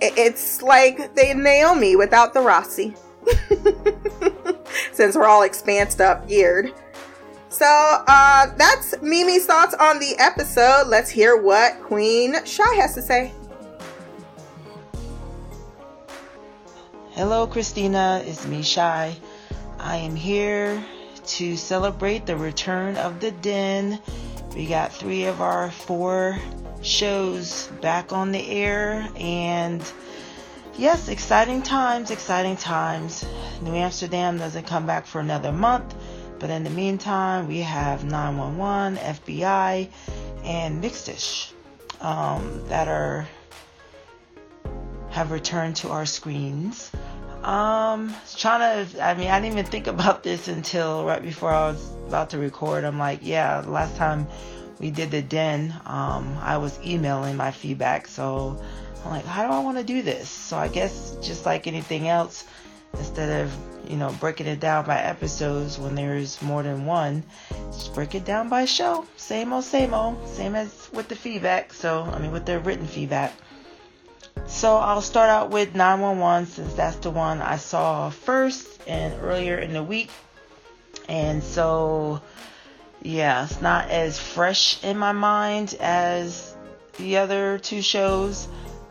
it- 0.00 0.14
it's 0.16 0.62
like 0.62 1.14
the 1.14 1.34
Naomi 1.34 1.96
without 1.96 2.34
the 2.34 2.40
Rossi. 2.40 2.94
Since 4.92 5.16
we're 5.16 5.26
all 5.26 5.42
expansed 5.42 6.00
up, 6.00 6.28
geared. 6.28 6.72
So 7.48 7.64
uh, 7.66 8.54
that's 8.56 8.94
Mimi's 9.02 9.46
thoughts 9.46 9.74
on 9.74 9.98
the 9.98 10.14
episode. 10.18 10.84
Let's 10.88 11.10
hear 11.10 11.40
what 11.40 11.80
Queen 11.82 12.44
Shy 12.44 12.74
has 12.74 12.94
to 12.94 13.02
say. 13.02 13.32
Hello, 17.18 17.48
Christina. 17.48 18.22
It's 18.24 18.46
me, 18.46 18.62
Shy. 18.62 19.16
I 19.80 19.96
am 19.96 20.14
here 20.14 20.80
to 21.26 21.56
celebrate 21.56 22.26
the 22.26 22.36
return 22.36 22.96
of 22.96 23.18
the 23.18 23.32
Den. 23.32 23.98
We 24.54 24.66
got 24.66 24.92
three 24.92 25.24
of 25.24 25.40
our 25.40 25.72
four 25.72 26.38
shows 26.80 27.72
back 27.82 28.12
on 28.12 28.30
the 28.30 28.48
air, 28.48 29.08
and 29.16 29.82
yes, 30.76 31.08
exciting 31.08 31.62
times, 31.62 32.12
exciting 32.12 32.56
times. 32.56 33.26
New 33.62 33.74
Amsterdam 33.74 34.38
doesn't 34.38 34.68
come 34.68 34.86
back 34.86 35.04
for 35.04 35.18
another 35.20 35.50
month, 35.50 35.96
but 36.38 36.50
in 36.50 36.62
the 36.62 36.70
meantime, 36.70 37.48
we 37.48 37.58
have 37.62 38.04
911, 38.04 38.96
FBI, 38.96 39.88
and 40.44 40.80
Mixedish 40.80 41.50
um, 42.00 42.62
that 42.68 42.86
are 42.86 43.26
have 45.10 45.30
returned 45.30 45.76
to 45.76 45.88
our 45.90 46.06
screens. 46.06 46.90
Um, 47.42 48.14
trying 48.36 48.86
to, 48.86 49.04
I 49.04 49.14
mean, 49.14 49.28
I 49.28 49.40
didn't 49.40 49.58
even 49.58 49.70
think 49.70 49.86
about 49.86 50.22
this 50.22 50.48
until 50.48 51.04
right 51.04 51.22
before 51.22 51.50
I 51.50 51.70
was 51.70 51.92
about 52.08 52.30
to 52.30 52.38
record. 52.38 52.84
I'm 52.84 52.98
like, 52.98 53.20
yeah, 53.22 53.62
last 53.66 53.96
time 53.96 54.26
we 54.80 54.90
did 54.90 55.10
the 55.10 55.22
den, 55.22 55.72
um, 55.86 56.36
I 56.40 56.58
was 56.58 56.78
emailing 56.84 57.36
my 57.36 57.50
feedback. 57.50 58.08
So 58.08 58.60
I'm 59.04 59.10
like, 59.10 59.24
how 59.24 59.46
do 59.46 59.52
I 59.52 59.60
want 59.60 59.78
to 59.78 59.84
do 59.84 60.02
this? 60.02 60.28
So 60.28 60.56
I 60.58 60.68
guess 60.68 61.16
just 61.22 61.46
like 61.46 61.66
anything 61.66 62.08
else, 62.08 62.44
instead 62.94 63.44
of, 63.44 63.56
you 63.88 63.96
know, 63.96 64.14
breaking 64.20 64.46
it 64.46 64.60
down 64.60 64.84
by 64.84 64.98
episodes 64.98 65.78
when 65.78 65.94
there's 65.94 66.42
more 66.42 66.62
than 66.62 66.86
one, 66.86 67.22
just 67.66 67.94
break 67.94 68.14
it 68.14 68.24
down 68.24 68.48
by 68.48 68.64
show. 68.64 69.06
Same 69.16 69.52
old, 69.52 69.64
same 69.64 69.94
old, 69.94 70.26
same 70.28 70.54
as 70.54 70.90
with 70.92 71.08
the 71.08 71.16
feedback. 71.16 71.72
So, 71.72 72.02
I 72.02 72.18
mean, 72.18 72.32
with 72.32 72.46
the 72.46 72.58
written 72.60 72.86
feedback. 72.86 73.32
So 74.48 74.76
I'll 74.76 75.02
start 75.02 75.28
out 75.28 75.50
with 75.50 75.74
911 75.74 76.46
since 76.46 76.72
that's 76.72 76.96
the 76.96 77.10
one 77.10 77.40
I 77.40 77.56
saw 77.56 78.10
first 78.10 78.66
and 78.86 79.14
earlier 79.22 79.56
in 79.58 79.72
the 79.72 79.82
week. 79.82 80.10
And 81.08 81.44
so, 81.44 82.22
yeah, 83.02 83.44
it's 83.44 83.60
not 83.60 83.90
as 83.90 84.18
fresh 84.18 84.82
in 84.82 84.98
my 84.98 85.12
mind 85.12 85.76
as 85.78 86.56
the 86.96 87.18
other 87.18 87.58
two 87.58 87.82
shows. 87.82 88.48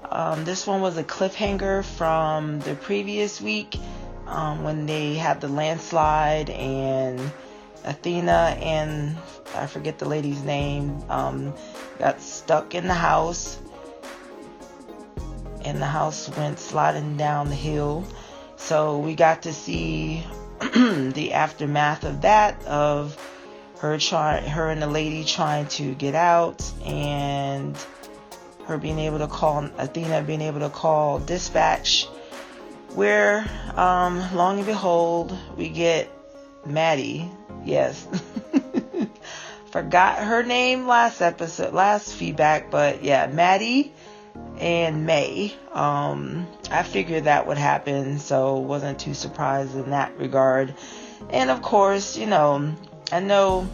Um, 0.10 0.46
this 0.46 0.66
one 0.66 0.80
was 0.80 0.98
a 0.98 1.04
cliffhanger 1.04 1.84
from 1.84 2.60
the 2.62 2.76
previous 2.76 3.42
week 3.42 3.78
um, 4.28 4.64
when 4.64 4.86
they 4.86 5.16
had 5.16 5.42
the 5.42 5.48
landslide 5.48 6.50
and 6.52 7.20
Athena 7.84 8.58
and 8.62 9.18
I 9.56 9.66
forget 9.66 9.98
the 9.98 10.08
lady's 10.08 10.44
name 10.44 11.02
um, 11.10 11.54
got 12.00 12.22
stuck 12.22 12.76
in 12.76 12.88
the 12.88 12.94
house 12.94 13.58
and 15.68 15.82
the 15.82 15.86
house 15.86 16.30
went 16.38 16.60
sliding 16.60 17.18
down 17.18 17.50
the 17.50 17.56
hill. 17.56 18.06
So 18.56 18.98
we 18.98 19.16
got 19.16 19.44
to 19.44 19.54
see 19.54 20.24
the 20.60 21.34
aftermath 21.34 22.04
of 22.04 22.22
that 22.22 22.66
of 22.66 23.16
her 23.80 23.98
trying 24.00 24.44
her 24.50 24.70
and 24.70 24.82
the 24.82 24.88
lady 24.88 25.24
trying 25.24 25.68
to 25.68 25.94
get 25.94 26.16
out 26.16 26.64
and 26.84 27.78
her 28.66 28.78
being 28.78 29.00
able 29.00 29.20
to 29.20 29.28
call 29.28 29.70
Athena 29.78 30.24
being 30.24 30.42
able 30.42 30.60
to 30.62 30.70
call 30.70 31.20
dispatch 31.20 32.06
where 32.96 33.46
um, 33.76 34.36
long 34.36 34.58
and 34.58 34.66
behold 34.66 35.38
we 35.56 35.70
get 35.70 36.12
Maddie 36.66 37.30
yes 37.64 38.08
forgot 39.72 40.24
her 40.24 40.42
name 40.42 40.88
last 40.88 41.22
episode 41.22 41.74
last 41.74 42.14
feedback 42.14 42.72
but 42.72 43.04
yeah 43.04 43.28
Maddie 43.28 43.94
and 44.60 45.06
May. 45.06 45.54
Um, 45.74 46.48
I 46.72 46.84
figured 46.84 47.26
that 47.26 47.48
would 47.48 47.58
happen, 47.58 48.20
so 48.20 48.58
wasn't 48.58 49.00
too 49.00 49.14
surprised 49.14 49.76
in 49.76 49.92
that 49.92 50.18
regard. 50.18 50.74
And 51.30 51.50
of 51.50 51.62
course, 51.62 52.18
you 52.18 52.26
know, 52.26 52.76
I 53.12 53.20
know 53.20 53.68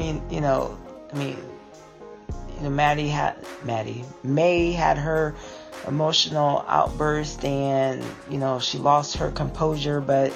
you 0.00 0.22
you 0.30 0.40
know, 0.40 0.78
I 1.12 1.16
mean, 1.16 1.38
you 2.56 2.62
know, 2.62 2.70
Maddie 2.70 3.08
had 3.08 3.36
Maddie 3.64 4.04
May 4.22 4.72
had 4.72 4.98
her 4.98 5.34
emotional 5.86 6.64
outburst, 6.68 7.44
and 7.44 8.04
you 8.30 8.38
know, 8.38 8.58
she 8.58 8.78
lost 8.78 9.16
her 9.18 9.30
composure, 9.30 10.00
but. 10.00 10.32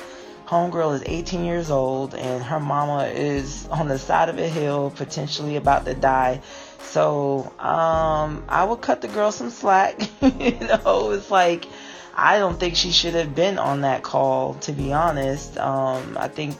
Homegirl 0.46 0.96
is 0.96 1.02
18 1.06 1.42
years 1.46 1.70
old 1.70 2.14
and 2.14 2.44
her 2.44 2.60
mama 2.60 3.06
is 3.06 3.66
on 3.68 3.88
the 3.88 3.98
side 3.98 4.28
of 4.28 4.38
a 4.38 4.46
hill, 4.46 4.92
potentially 4.94 5.56
about 5.56 5.86
to 5.86 5.94
die. 5.94 6.42
So, 6.90 7.52
um, 7.59 8.44
I 8.48 8.65
would 8.65 8.81
cut 8.81 9.01
the 9.01 9.09
girl 9.09 9.32
some 9.32 9.51
slack. 9.51 10.01
you 10.23 10.59
know, 10.61 11.11
it's 11.11 11.31
like, 11.31 11.66
I 12.15 12.39
don't 12.39 12.59
think 12.59 12.77
she 12.77 12.93
should 12.93 13.15
have 13.15 13.35
been 13.35 13.59
on 13.59 13.81
that 13.81 14.02
call, 14.02 14.55
to 14.55 14.73
be 14.73 14.93
honest. 14.93 15.59
Um, 15.59 16.16
I 16.19 16.28
think 16.28 16.56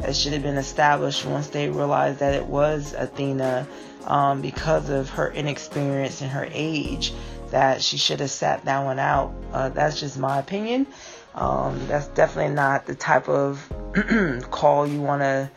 it 0.00 0.14
should 0.14 0.32
have 0.32 0.42
been 0.42 0.56
established 0.56 1.24
once 1.24 1.48
they 1.48 1.68
realized 1.68 2.18
that 2.18 2.34
it 2.34 2.46
was 2.46 2.92
Athena, 2.92 3.66
um, 4.06 4.40
because 4.40 4.90
of 4.90 5.08
her 5.10 5.30
inexperience 5.30 6.22
and 6.22 6.30
her 6.30 6.48
age, 6.50 7.12
that 7.50 7.82
she 7.82 7.96
should 7.96 8.20
have 8.20 8.30
sat 8.30 8.64
that 8.64 8.84
one 8.84 8.98
out. 8.98 9.32
Uh, 9.52 9.68
that's 9.68 10.00
just 10.00 10.18
my 10.18 10.38
opinion. 10.38 10.86
Um, 11.34 11.86
that's 11.86 12.08
definitely 12.08 12.54
not 12.54 12.86
the 12.86 12.94
type 12.94 13.28
of 13.28 13.62
call 14.50 14.86
you 14.86 15.00
want 15.00 15.22
to 15.22 15.50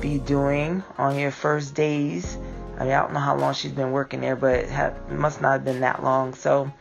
be 0.00 0.18
doing 0.18 0.82
on 0.98 1.18
your 1.18 1.30
first 1.30 1.74
days. 1.74 2.36
I 2.78 2.84
mean, 2.84 2.92
I 2.92 3.00
don't 3.00 3.12
know 3.12 3.20
how 3.20 3.36
long 3.36 3.54
she's 3.54 3.72
been 3.72 3.92
working 3.92 4.20
there, 4.20 4.36
but 4.36 4.60
it, 4.60 5.10
must 5.10 5.40
not 5.40 5.52
have 5.52 5.64
been 5.64 5.80
that 5.80 6.02
long. 6.02 6.34
So, 6.34 6.72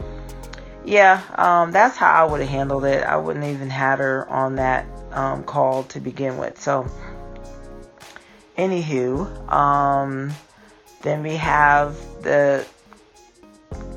yeah, 0.86 1.22
um, 1.36 1.72
that's 1.72 1.98
how 1.98 2.12
I 2.12 2.30
would 2.30 2.42
have 2.42 2.50
handled 2.50 2.86
it. 2.86 3.04
I 3.04 3.18
wouldn't 3.18 3.46
even 3.46 3.70
had 3.70 4.00
her 4.00 4.28
on 4.30 4.56
that 4.56 4.86
um, 5.12 5.44
call 5.44 5.84
to 5.86 6.00
begin 6.00 6.38
with. 6.38 6.60
So, 6.60 6.90
anywho, 8.58 9.52
um, 9.52 10.32
then 11.02 11.24
we 11.24 11.36
have 11.36 11.96
the 12.24 12.66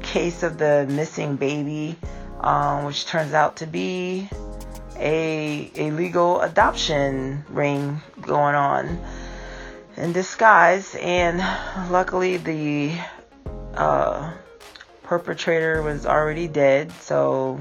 case 0.03 0.43
of 0.43 0.59
the 0.59 0.87
missing 0.89 1.37
baby, 1.37 1.97
um, 2.41 2.85
which 2.85 3.07
turns 3.07 3.33
out 3.35 3.57
to 3.57 3.67
be 3.67 4.29
a 4.97 5.71
illegal 5.75 6.41
adoption 6.41 7.45
ring 7.49 8.01
going 8.23 8.55
on 8.55 8.99
in 9.97 10.13
disguise. 10.13 10.95
And 10.97 11.39
luckily, 11.91 12.37
the 12.37 12.93
uh, 13.75 14.33
perpetrator 15.03 15.83
was 15.83 16.07
already 16.07 16.49
dead. 16.49 16.93
So 17.01 17.61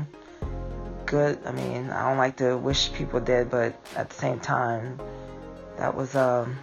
good. 1.06 1.40
I 1.46 1.52
mean, 1.52 1.90
I 1.90 2.10
don't 2.10 2.18
like 2.18 2.38
to 2.38 2.58
wish 2.58 2.92
people 2.94 3.20
dead, 3.20 3.52
but 3.52 3.76
at 3.96 4.10
the 4.10 4.16
same 4.16 4.40
time, 4.40 5.00
that 5.78 5.96
was 5.96 6.16
um, 6.16 6.58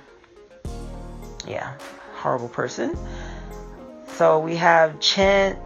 yeah, 1.46 1.74
horrible 2.14 2.48
person. 2.48 2.96
So 4.14 4.38
we 4.38 4.56
have 4.56 5.00
Chin 5.00 5.56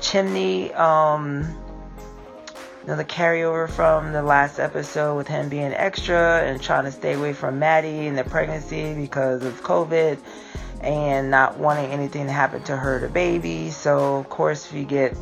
Chimney, 0.00 0.72
um, 0.74 1.44
another 2.84 3.04
carryover 3.04 3.68
from 3.68 4.12
the 4.12 4.22
last 4.22 4.58
episode 4.58 5.16
with 5.16 5.28
him 5.28 5.48
being 5.48 5.72
extra 5.72 6.42
and 6.42 6.60
trying 6.60 6.84
to 6.84 6.92
stay 6.92 7.14
away 7.14 7.32
from 7.32 7.58
Maddie 7.58 8.06
and 8.06 8.16
the 8.16 8.24
pregnancy 8.24 8.94
because 8.94 9.44
of 9.44 9.62
COVID 9.62 10.18
and 10.80 11.30
not 11.30 11.58
wanting 11.58 11.90
anything 11.90 12.26
to 12.26 12.32
happen 12.32 12.62
to 12.64 12.76
her, 12.76 12.98
the 12.98 13.08
baby. 13.08 13.70
So 13.70 14.16
of 14.16 14.28
course 14.30 14.72
we 14.72 14.84
get 14.84 15.16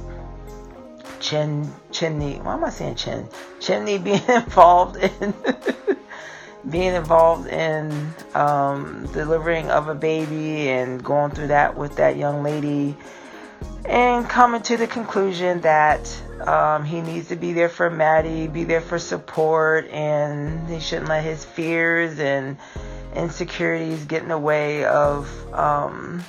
Chin 1.20 1.70
Chimney. 1.90 2.36
Why 2.36 2.54
am 2.54 2.64
I 2.64 2.70
saying 2.70 2.94
Chin? 2.94 3.28
Chimney 3.60 3.98
being 4.08 4.22
involved 4.28 4.96
in 4.96 5.34
being 6.70 6.94
involved 6.94 7.48
in 7.48 8.14
um, 8.34 9.08
delivering 9.12 9.70
of 9.70 9.88
a 9.88 9.94
baby 9.94 10.68
and 10.68 11.02
going 11.02 11.30
through 11.32 11.48
that 11.48 11.76
with 11.76 11.96
that 11.96 12.16
young 12.16 12.42
lady 12.42 12.96
and 13.84 14.28
coming 14.28 14.60
to 14.62 14.76
the 14.76 14.86
conclusion 14.86 15.60
that 15.62 16.22
um, 16.46 16.84
he 16.84 17.00
needs 17.00 17.28
to 17.28 17.36
be 17.36 17.52
there 17.52 17.68
for 17.68 17.90
Maddie, 17.90 18.46
be 18.46 18.64
there 18.64 18.80
for 18.80 18.98
support, 18.98 19.88
and 19.88 20.68
he 20.68 20.80
shouldn't 20.80 21.08
let 21.08 21.24
his 21.24 21.44
fears 21.44 22.18
and 22.18 22.56
insecurities 23.14 24.04
get 24.04 24.22
in 24.22 24.28
the 24.28 24.38
way 24.38 24.84
of 24.84 25.28
um, 25.52 26.22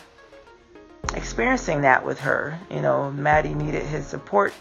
experiencing 1.14 1.82
that 1.82 2.06
with 2.06 2.20
her. 2.20 2.60
You 2.72 2.82
know, 2.82 3.12
Maddie 3.12 3.54
needed 3.54 3.86
his 3.86 4.08
support 4.08 4.54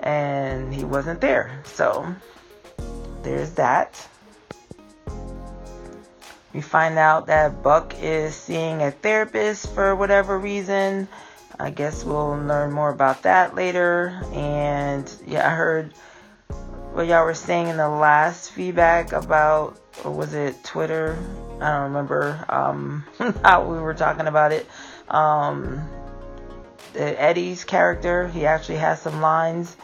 and 0.00 0.72
he 0.72 0.84
wasn't 0.84 1.20
there. 1.20 1.62
So 1.64 2.14
there's 3.22 3.52
that. 3.52 4.08
We 6.52 6.62
find 6.62 6.98
out 6.98 7.26
that 7.26 7.62
Buck 7.62 7.94
is 8.00 8.34
seeing 8.34 8.82
a 8.82 8.90
therapist 8.90 9.72
for 9.74 9.94
whatever 9.94 10.38
reason. 10.38 11.08
I 11.60 11.70
guess 11.70 12.04
we'll 12.04 12.36
learn 12.36 12.72
more 12.72 12.90
about 12.90 13.22
that 13.22 13.54
later. 13.54 14.20
And 14.32 15.12
yeah, 15.26 15.46
I 15.46 15.54
heard 15.54 15.92
what 16.92 17.06
y'all 17.06 17.24
were 17.24 17.34
saying 17.34 17.68
in 17.68 17.76
the 17.76 17.88
last 17.88 18.52
feedback 18.52 19.12
about, 19.12 19.78
or 20.04 20.12
was 20.12 20.34
it 20.34 20.62
Twitter? 20.62 21.18
I 21.60 21.70
don't 21.72 21.82
remember 21.84 22.44
um, 22.48 23.04
how 23.44 23.64
we 23.64 23.78
were 23.78 23.94
talking 23.94 24.28
about 24.28 24.52
it. 24.52 24.66
Um, 25.08 25.88
Eddie's 26.94 27.64
character, 27.64 28.28
he 28.28 28.46
actually 28.46 28.78
has 28.78 29.02
some 29.02 29.20
lines 29.20 29.76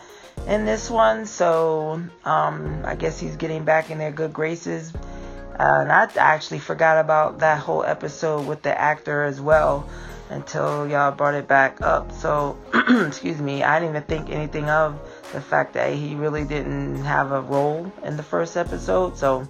in 0.47 0.65
this 0.65 0.91
one, 0.91 1.27
so 1.27 2.03
um, 2.25 2.83
I 2.85 2.95
guess 2.95 3.19
he's 3.19 3.37
getting 3.37 3.65
back 3.65 3.91
in 3.91 3.99
their 3.99 4.13
good 4.13 4.33
graces. 4.33 4.95
Uh, 4.95 5.79
and 5.83 5.93
I 5.93 6.09
actually 6.17 6.59
forgot 6.59 6.99
about 6.99 7.41
that 7.41 7.59
whole 7.59 7.85
episode 7.85 8.47
with 8.47 8.63
the 8.63 8.79
actor 8.79 9.25
as 9.25 9.41
well 9.41 9.89
until 10.31 10.89
y'all 10.89 11.13
brought 11.13 11.35
it 11.35 11.47
back 11.47 11.81
up. 11.83 12.13
So, 12.13 12.57
excuse 13.07 13.41
me, 13.41 13.63
I 13.63 13.79
didn't 13.79 13.97
even 13.97 14.03
think 14.09 14.31
anything 14.31 14.69
of 14.69 14.99
the 15.33 15.41
fact 15.41 15.75
that 15.75 15.93
he 15.95 16.15
really 16.15 16.45
didn't 16.45 17.05
have 17.05 17.33
a 17.33 17.41
role 17.41 17.93
in 18.05 18.17
the 18.17 18.23
first 18.23 18.57
episode. 18.57 19.17
So, 19.17 19.47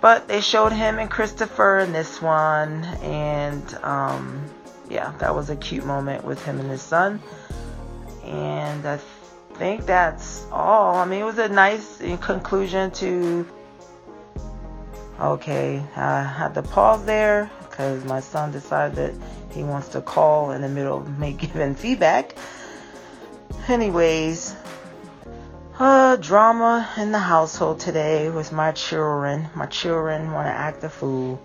but 0.00 0.28
they 0.28 0.40
showed 0.40 0.72
him 0.72 0.98
and 0.98 1.10
Christopher 1.10 1.78
in 1.78 1.92
this 1.92 2.20
one, 2.20 2.84
and 3.02 3.74
um, 3.82 4.44
yeah, 4.90 5.12
that 5.18 5.34
was 5.34 5.50
a 5.50 5.56
cute 5.56 5.84
moment 5.84 6.24
with 6.24 6.44
him 6.44 6.60
and 6.60 6.70
his 6.70 6.82
son. 6.82 7.22
And 8.24 8.86
I 8.86 8.98
think 9.54 9.86
that's 9.86 10.46
all. 10.50 10.96
I 10.96 11.04
mean, 11.04 11.20
it 11.20 11.24
was 11.24 11.38
a 11.38 11.48
nice 11.48 11.98
conclusion 12.20 12.90
to. 12.92 13.46
Okay, 15.20 15.80
I 15.94 16.24
had 16.24 16.54
to 16.54 16.62
pause 16.62 17.04
there 17.04 17.50
because 17.60 18.04
my 18.04 18.18
son 18.18 18.50
decided 18.50 18.96
that 18.96 19.14
he 19.54 19.62
wants 19.62 19.88
to 19.88 20.00
call 20.00 20.50
in 20.50 20.62
the 20.62 20.68
middle 20.68 20.98
of 20.98 21.18
me 21.18 21.32
giving 21.38 21.74
feedback. 21.74 22.34
Anyways, 23.68 24.54
uh, 25.78 26.16
drama 26.16 26.88
in 26.98 27.12
the 27.12 27.18
household 27.18 27.80
today 27.80 28.30
with 28.30 28.52
my 28.52 28.72
children. 28.72 29.48
My 29.54 29.66
children 29.66 30.32
want 30.32 30.46
to 30.46 30.52
act 30.52 30.84
a 30.84 30.88
fool. 30.88 31.40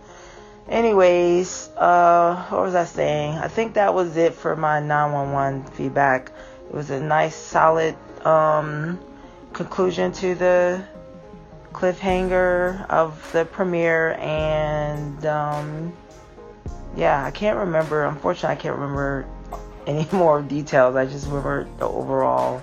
Anyways, 0.67 1.69
uh, 1.77 2.45
what 2.49 2.61
was 2.61 2.75
I 2.75 2.85
saying? 2.85 3.37
I 3.37 3.47
think 3.47 3.73
that 3.73 3.93
was 3.93 4.17
it 4.17 4.33
for 4.33 4.55
my 4.55 4.79
911 4.79 5.63
feedback. 5.71 6.31
It 6.67 6.75
was 6.75 6.91
a 6.91 6.99
nice, 6.99 7.35
solid 7.35 7.95
um, 8.25 8.99
conclusion 9.53 10.11
to 10.13 10.35
the 10.35 10.83
cliffhanger 11.73 12.87
of 12.89 13.31
the 13.31 13.45
premiere, 13.45 14.13
and 14.19 15.25
um, 15.25 15.93
yeah, 16.95 17.23
I 17.23 17.31
can't 17.31 17.57
remember. 17.57 18.05
Unfortunately, 18.05 18.55
I 18.57 18.59
can't 18.59 18.75
remember 18.75 19.25
any 19.87 20.07
more 20.11 20.41
details. 20.41 20.95
I 20.95 21.05
just 21.05 21.27
remember 21.27 21.67
the 21.77 21.87
overall 21.87 22.61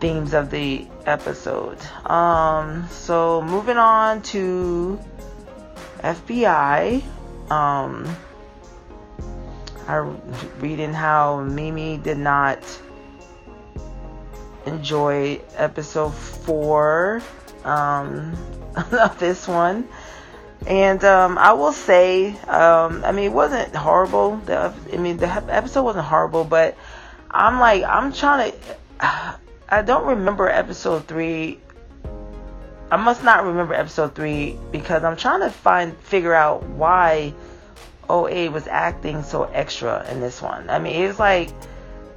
themes 0.00 0.34
of 0.34 0.50
the 0.50 0.86
episode. 1.06 1.78
Um, 2.06 2.88
so 2.90 3.42
moving 3.42 3.76
on 3.76 4.22
to 4.22 4.98
FBI. 6.00 7.02
Um, 7.50 8.16
I 9.88 9.96
reading 10.58 10.92
how 10.92 11.40
Mimi 11.42 11.98
did 11.98 12.18
not 12.18 12.58
enjoy 14.66 15.40
episode 15.56 16.14
four 16.14 17.22
um, 17.64 18.32
of 18.76 19.18
this 19.18 19.48
one. 19.48 19.88
And 20.66 21.02
um, 21.04 21.38
I 21.38 21.52
will 21.52 21.72
say, 21.72 22.30
um, 22.42 23.04
I 23.04 23.12
mean, 23.12 23.26
it 23.26 23.32
wasn't 23.32 23.74
horrible. 23.74 24.36
The, 24.36 24.72
I 24.92 24.96
mean, 24.96 25.16
the 25.16 25.26
episode 25.26 25.82
wasn't 25.82 26.04
horrible, 26.04 26.44
but 26.44 26.76
I'm 27.30 27.58
like, 27.58 27.82
I'm 27.84 28.12
trying 28.12 28.52
to. 28.52 28.58
I 29.68 29.80
don't 29.80 30.06
remember 30.06 30.48
episode 30.48 31.08
three. 31.08 31.58
I 32.90 32.96
must 32.96 33.24
not 33.24 33.44
remember 33.44 33.72
episode 33.72 34.14
three 34.14 34.58
because 34.70 35.02
I'm 35.02 35.16
trying 35.16 35.40
to 35.40 35.50
find 35.50 35.96
figure 35.96 36.34
out 36.34 36.62
why 36.64 37.32
OA 38.10 38.50
was 38.50 38.66
acting 38.66 39.22
so 39.22 39.44
extra 39.44 40.06
in 40.10 40.20
this 40.20 40.42
one. 40.42 40.68
I 40.68 40.78
mean, 40.78 41.02
it's 41.02 41.18
like, 41.18 41.48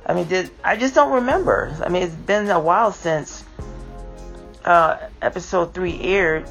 I 0.05 0.13
mean, 0.13 0.27
did 0.27 0.51
I 0.63 0.75
just 0.75 0.93
don't 0.93 1.13
remember. 1.13 1.73
I 1.83 1.87
mean, 1.87 2.03
it's 2.03 2.13
been 2.13 2.49
a 2.49 2.59
while 2.59 2.91
since 2.91 3.45
uh, 4.65 4.97
episode 5.21 5.73
three 5.73 5.99
aired 6.01 6.45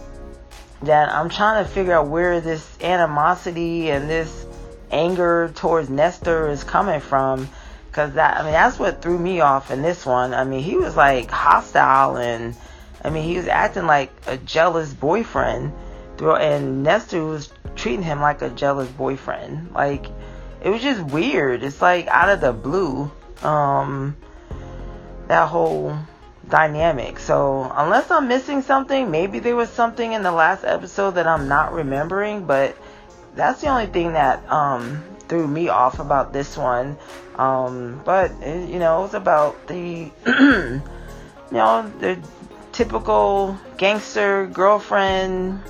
that 0.87 1.13
I'm 1.13 1.29
trying 1.29 1.65
to 1.65 1.71
figure 1.71 1.93
out 1.93 2.09
where 2.09 2.41
this 2.41 2.67
animosity 2.81 3.91
and 3.91 4.09
this 4.09 4.47
anger 4.91 5.51
towards 5.55 5.89
Nestor 5.89 6.49
is 6.49 6.65
coming 6.65 7.01
from. 7.01 7.49
Cause 7.93 8.15
that, 8.15 8.39
I 8.39 8.43
mean, 8.43 8.53
that's 8.53 8.79
what 8.79 9.03
threw 9.03 9.19
me 9.19 9.41
off 9.41 9.71
in 9.71 9.83
this 9.83 10.05
one. 10.05 10.35
I 10.35 10.45
mean, 10.45 10.63
he 10.63 10.77
was 10.77 10.97
like 10.97 11.31
hostile 11.31 12.17
and, 12.17 12.57
I 13.05 13.11
mean, 13.11 13.23
he 13.23 13.37
was 13.37 13.47
acting 13.47 13.87
like 13.87 14.11
a 14.27 14.37
jealous 14.37 14.93
boyfriend. 14.93 15.73
And 16.21 16.83
Nestor 16.83 17.25
was 17.25 17.53
treating 17.77 18.03
him 18.03 18.21
like 18.21 18.43
a 18.43 18.51
jealous 18.51 18.89
boyfriend. 18.89 19.73
Like, 19.73 20.07
it 20.63 20.71
was 20.71 20.83
just 20.83 21.03
weird. 21.03 21.63
It's 21.63 21.81
like 21.81 22.09
out 22.09 22.31
of 22.31 22.41
the 22.41 22.53
blue. 22.53 23.11
Um, 23.43 24.17
that 25.29 25.49
whole 25.49 25.99
dynamic. 26.49 27.19
So 27.19 27.71
unless 27.75 28.11
I'm 28.11 28.29
missing 28.29 28.63
something, 28.63 29.11
maybe 29.11 29.39
there 29.39 29.57
was 29.57 29.71
something 29.71 30.13
in 30.13 30.23
the 30.23 30.33
last 30.33 30.65
episode 30.65 31.13
that 31.13 31.27
I'm 31.27 31.49
not 31.49 31.73
remembering, 31.73 32.47
but 32.47 32.77
that's 33.35 33.61
the 33.61 33.69
only 33.69 33.87
thing 33.87 34.13
that 34.13 34.49
um, 34.51 35.03
threw 35.29 35.47
me 35.47 35.69
off 35.69 35.99
about 35.99 36.33
this 36.33 36.57
one. 36.57 36.97
Um, 37.37 38.01
but 38.05 38.31
it, 38.43 38.69
you 38.69 38.79
know, 38.79 39.01
it 39.01 39.03
was 39.03 39.15
about 39.15 39.67
the 39.67 40.11
you 40.27 40.83
know 41.51 41.93
the 42.01 42.19
typical 42.73 43.59
gangster 43.77 44.47
girlfriend. 44.47 45.61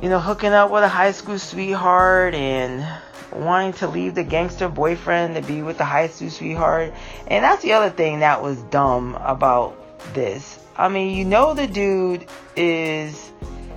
You 0.00 0.08
know, 0.08 0.20
hooking 0.20 0.52
up 0.52 0.70
with 0.70 0.84
a 0.84 0.88
high 0.88 1.10
school 1.10 1.40
sweetheart 1.40 2.32
and 2.32 2.86
wanting 3.32 3.72
to 3.74 3.88
leave 3.88 4.14
the 4.14 4.22
gangster 4.22 4.68
boyfriend 4.68 5.34
to 5.34 5.42
be 5.42 5.60
with 5.60 5.76
the 5.76 5.84
high 5.84 6.06
school 6.06 6.30
sweetheart. 6.30 6.94
And 7.26 7.42
that's 7.42 7.62
the 7.62 7.72
other 7.72 7.90
thing 7.90 8.20
that 8.20 8.40
was 8.40 8.62
dumb 8.64 9.16
about 9.20 9.76
this. 10.14 10.56
I 10.76 10.88
mean, 10.88 11.16
you 11.16 11.24
know, 11.24 11.52
the 11.52 11.66
dude 11.66 12.26
is, 12.54 13.32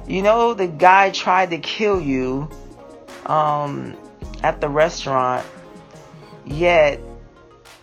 you 0.07 0.21
know, 0.21 0.53
the 0.53 0.67
guy 0.67 1.09
tried 1.09 1.49
to 1.49 1.57
kill 1.57 1.99
you 1.99 2.47
um, 3.25 3.97
at 4.43 4.61
the 4.61 4.69
restaurant, 4.69 5.43
yet 6.45 6.99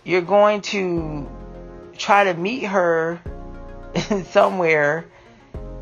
you're 0.05 0.21
going 0.21 0.61
to 0.61 1.29
try 1.97 2.23
to 2.23 2.33
meet 2.33 2.63
her 2.63 3.21
somewhere. 4.31 5.07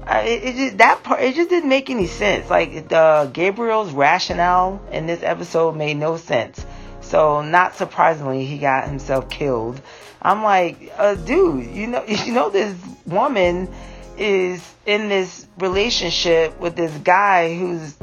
It, 0.09 0.55
just 0.55 0.77
that 0.77 1.03
part 1.03 1.21
it 1.21 1.35
just 1.35 1.49
didn't 1.49 1.69
make 1.69 1.89
any 1.89 2.07
sense. 2.07 2.49
Like 2.49 2.89
the 2.89 3.29
Gabriel's 3.34 3.91
rationale 3.91 4.81
in 4.91 5.07
this 5.07 5.23
episode 5.23 5.75
made 5.75 5.97
no 5.97 6.17
sense. 6.17 6.65
So 7.01 7.41
not 7.41 7.75
surprisingly, 7.75 8.45
he 8.45 8.57
got 8.57 8.88
himself 8.88 9.29
killed. 9.29 9.81
I'm 10.21 10.43
like, 10.43 10.91
uh, 10.97 11.15
dude, 11.15 11.67
you 11.67 11.88
know, 11.88 12.03
you 12.07 12.34
know 12.34 12.49
this 12.49 12.75
woman 13.05 13.69
is 14.17 14.63
in 14.85 15.09
this 15.09 15.45
relationship 15.57 16.59
with 16.59 16.75
this 16.75 16.91
guy 16.99 17.55
who's, 17.55 17.95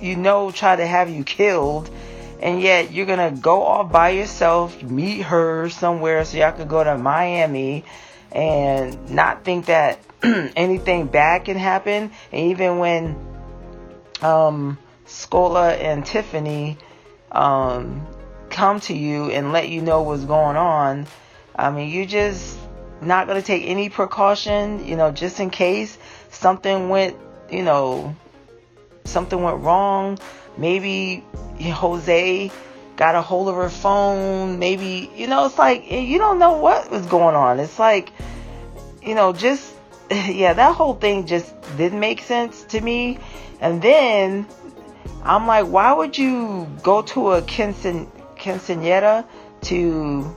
you 0.00 0.16
know, 0.16 0.50
try 0.50 0.76
to 0.76 0.86
have 0.86 1.10
you 1.10 1.24
killed, 1.24 1.90
and 2.40 2.62
yet 2.62 2.92
you're 2.92 3.06
gonna 3.06 3.32
go 3.32 3.64
off 3.64 3.92
by 3.92 4.10
yourself, 4.10 4.82
meet 4.82 5.22
her 5.22 5.68
somewhere 5.68 6.24
so 6.24 6.38
y'all 6.38 6.52
could 6.52 6.68
go 6.68 6.82
to 6.82 6.96
Miami, 6.96 7.84
and 8.32 9.10
not 9.10 9.44
think 9.44 9.66
that 9.66 10.00
anything 10.22 11.06
bad 11.06 11.44
can 11.44 11.56
happen. 11.56 12.12
And 12.32 12.50
even 12.50 12.78
when 12.78 13.16
um, 14.22 14.78
Scola 15.06 15.76
and 15.78 16.04
Tiffany 16.04 16.78
um, 17.32 18.06
come 18.50 18.80
to 18.80 18.94
you 18.94 19.30
and 19.30 19.52
let 19.52 19.68
you 19.68 19.82
know 19.82 20.02
what's 20.02 20.24
going 20.24 20.56
on, 20.56 21.06
I 21.56 21.70
mean, 21.70 21.90
you 21.90 22.06
just 22.06 22.58
not 23.00 23.26
going 23.26 23.40
to 23.40 23.46
take 23.46 23.64
any 23.66 23.88
precaution, 23.88 24.86
you 24.86 24.96
know, 24.96 25.10
just 25.10 25.40
in 25.40 25.50
case 25.50 25.98
something 26.30 26.88
went, 26.88 27.16
you 27.50 27.62
know, 27.62 28.14
something 29.04 29.42
went 29.42 29.60
wrong. 29.62 30.18
Maybe 30.56 31.24
Jose 31.60 32.50
got 33.00 33.14
a 33.14 33.22
hold 33.22 33.48
of 33.48 33.54
her 33.54 33.70
phone. 33.70 34.58
Maybe, 34.58 35.10
you 35.16 35.26
know, 35.26 35.46
it's 35.46 35.56
like 35.56 35.90
you 35.90 36.18
don't 36.18 36.38
know 36.38 36.58
what 36.58 36.90
was 36.90 37.06
going 37.06 37.34
on. 37.34 37.58
It's 37.58 37.78
like, 37.78 38.12
you 39.02 39.14
know, 39.14 39.32
just, 39.32 39.74
yeah, 40.10 40.52
that 40.52 40.76
whole 40.76 40.94
thing 40.94 41.26
just 41.26 41.54
didn't 41.78 41.98
make 41.98 42.20
sense 42.20 42.62
to 42.64 42.80
me. 42.80 43.18
And 43.58 43.80
then 43.80 44.46
I'm 45.22 45.46
like, 45.46 45.66
why 45.66 45.94
would 45.94 46.18
you 46.18 46.68
go 46.82 47.00
to 47.00 47.32
a 47.32 47.42
quincean- 47.42 48.10
quinceanera 48.36 49.24
to 49.62 50.36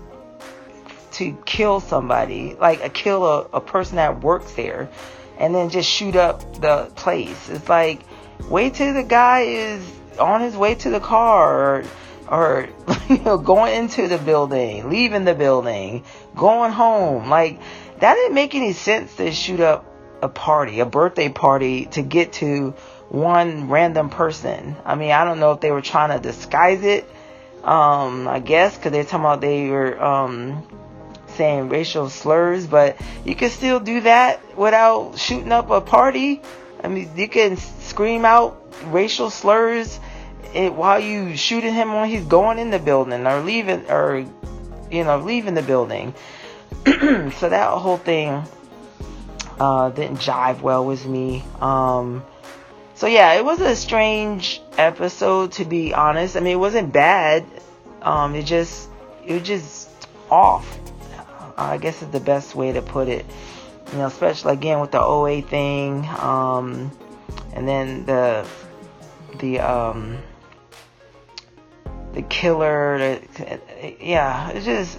to 1.11 1.38
kill 1.45 1.81
somebody, 1.81 2.56
like 2.56 2.81
a 2.81 2.90
kill 2.90 3.26
a, 3.26 3.41
a 3.53 3.61
person 3.61 3.98
that 3.98 4.22
works 4.22 4.53
there, 4.53 4.90
and 5.38 5.53
then 5.53 5.69
just 5.69 5.90
shoot 5.90 6.15
up 6.15 6.61
the 6.61 6.90
place? 6.95 7.49
It's 7.49 7.68
like, 7.68 8.03
wait 8.48 8.76
till 8.76 8.94
the 8.94 9.03
guy 9.03 9.41
is 9.41 9.85
on 10.18 10.40
his 10.40 10.56
way 10.56 10.76
to 10.76 10.90
the 10.90 11.02
car, 11.02 11.80
or, 11.80 11.84
or 12.34 12.68
you 13.10 13.19
know, 13.19 13.38
going 13.38 13.76
into 13.76 14.07
the 14.07 14.18
building, 14.18 14.89
leaving 14.89 15.23
the 15.23 15.35
building, 15.35 16.03
going 16.35 16.72
home. 16.72 17.30
Like 17.30 17.60
that 17.99 18.15
didn't 18.15 18.34
make 18.34 18.55
any 18.55 18.73
sense 18.73 19.15
to 19.18 19.31
shoot 19.31 19.60
up 19.60 19.85
a 20.22 20.30
party, 20.30 20.80
a 20.80 20.85
birthday 20.85 21.30
party, 21.30 21.85
to 21.88 22.01
get 22.01 22.34
to 22.34 22.72
one 23.10 23.69
random 23.69 24.10
person. 24.10 24.76
I 24.84 24.95
mean, 24.95 25.11
I 25.11 25.26
don't 25.26 25.39
know 25.39 25.51
if 25.51 25.61
they 25.61 25.69
were 25.69 25.81
trying 25.81 26.10
to 26.10 26.19
disguise 26.19 26.84
it. 26.84 27.07
Um, 27.64 28.27
I 28.27 28.39
guess 28.39 28.76
because 28.76 28.91
they're 28.91 29.03
talking 29.03 29.19
about 29.19 29.41
they 29.41 29.69
were 29.69 30.01
um, 30.03 30.68
saying 31.27 31.69
racial 31.69 32.10
slurs, 32.10 32.65
but 32.65 32.99
you 33.23 33.35
can 33.35 33.51
still 33.51 33.80
do 33.80 34.01
that 34.01 34.57
without 34.57 35.18
shooting 35.18 35.51
up 35.51 35.69
a 35.69 35.81
party. 35.81 36.41
I 36.84 36.88
mean, 36.88 37.11
you 37.15 37.30
can 37.30 37.57
scream 37.57 38.26
out 38.26 38.60
racial 38.88 39.30
slurs 39.30 39.99
it, 40.53 40.73
while 40.73 40.99
you 40.99 41.35
shooting 41.35 41.73
him 41.73 41.93
when 41.93 42.09
he's 42.09 42.25
going 42.25 42.59
in 42.59 42.69
the 42.69 42.80
building 42.80 43.25
or 43.25 43.41
leaving 43.41 43.89
or 43.89 44.25
you 44.91 45.03
know 45.03 45.17
leaving 45.17 45.53
the 45.53 45.61
building. 45.61 46.13
so 46.85 47.49
that 47.49 47.69
whole 47.69 47.97
thing 47.97 48.43
uh, 49.59 49.89
didn't 49.89 50.17
jive 50.17 50.61
well 50.61 50.85
with 50.85 51.05
me. 51.05 51.43
Um, 51.61 52.23
so 52.95 53.07
yeah, 53.07 53.34
it 53.34 53.45
was 53.45 53.61
a 53.61 53.75
strange 53.75 54.61
episode 54.77 55.53
to 55.53 55.65
be 55.65 55.93
honest. 55.93 56.35
I 56.35 56.39
mean, 56.39 56.53
it 56.53 56.59
wasn't 56.59 56.93
bad. 56.93 57.45
Um, 58.01 58.35
it 58.35 58.45
just 58.45 58.89
it 59.25 59.34
was 59.34 59.43
just 59.43 59.89
off. 60.30 60.80
I 61.55 61.77
guess 61.77 62.01
is 62.01 62.09
the 62.09 62.19
best 62.19 62.55
way 62.55 62.71
to 62.71 62.81
put 62.81 63.07
it. 63.07 63.25
You 63.91 63.99
know, 63.99 64.07
especially 64.07 64.53
again 64.53 64.80
with 64.80 64.91
the 64.91 65.01
OA 65.01 65.41
thing, 65.41 66.07
um, 66.17 66.91
and 67.53 67.67
then 67.67 68.05
the 68.05 68.47
the 69.39 69.59
um, 69.59 70.17
the 72.14 72.22
killer. 72.22 72.98
The, 72.98 73.61
yeah, 73.99 74.52
it's 74.52 74.65
just 74.65 74.98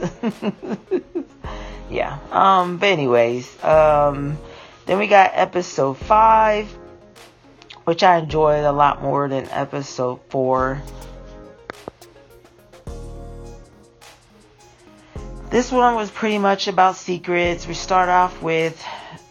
yeah. 1.91 2.19
Um, 2.31 2.79
but 2.79 2.89
anyways, 2.89 3.63
um, 3.65 4.39
then 4.87 4.99
we 4.99 5.07
got 5.07 5.31
episode 5.35 5.95
five, 5.95 6.67
which 7.85 8.03
I 8.03 8.19
enjoyed 8.19 8.65
a 8.65 8.73
lot 8.73 9.03
more 9.03 9.29
than 9.29 9.49
episode 9.51 10.21
four. 10.29 10.83
This 15.51 15.71
one 15.71 15.95
was 15.95 16.11
pretty 16.11 16.39
much 16.39 16.67
about 16.67 16.97
secrets. 16.97 17.69
We 17.69 17.75
start 17.75 18.09
off 18.09 18.43
with 18.43 18.85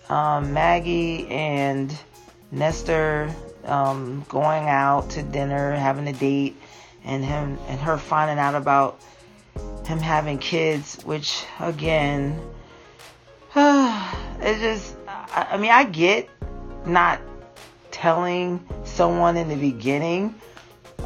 um, 0.09 0.53
Maggie 0.53 1.27
and 1.27 1.93
Nestor 2.49 3.35
um, 3.65 4.25
going 4.29 4.69
out 4.69 5.09
to 5.11 5.23
dinner, 5.23 5.75
having 5.75 6.07
a 6.07 6.13
date, 6.13 6.55
and 7.05 7.23
him 7.23 7.57
and 7.67 7.79
her 7.79 7.97
finding 7.97 8.39
out 8.39 8.55
about 8.55 8.99
him 9.85 9.99
having 9.99 10.37
kids, 10.37 11.01
which 11.03 11.43
again, 11.59 12.39
it 13.55 14.59
just, 14.59 14.95
I, 15.07 15.47
I 15.51 15.57
mean, 15.57 15.71
I 15.71 15.83
get 15.83 16.29
not 16.85 17.19
telling 17.91 18.65
someone 18.83 19.37
in 19.37 19.49
the 19.49 19.55
beginning 19.55 20.35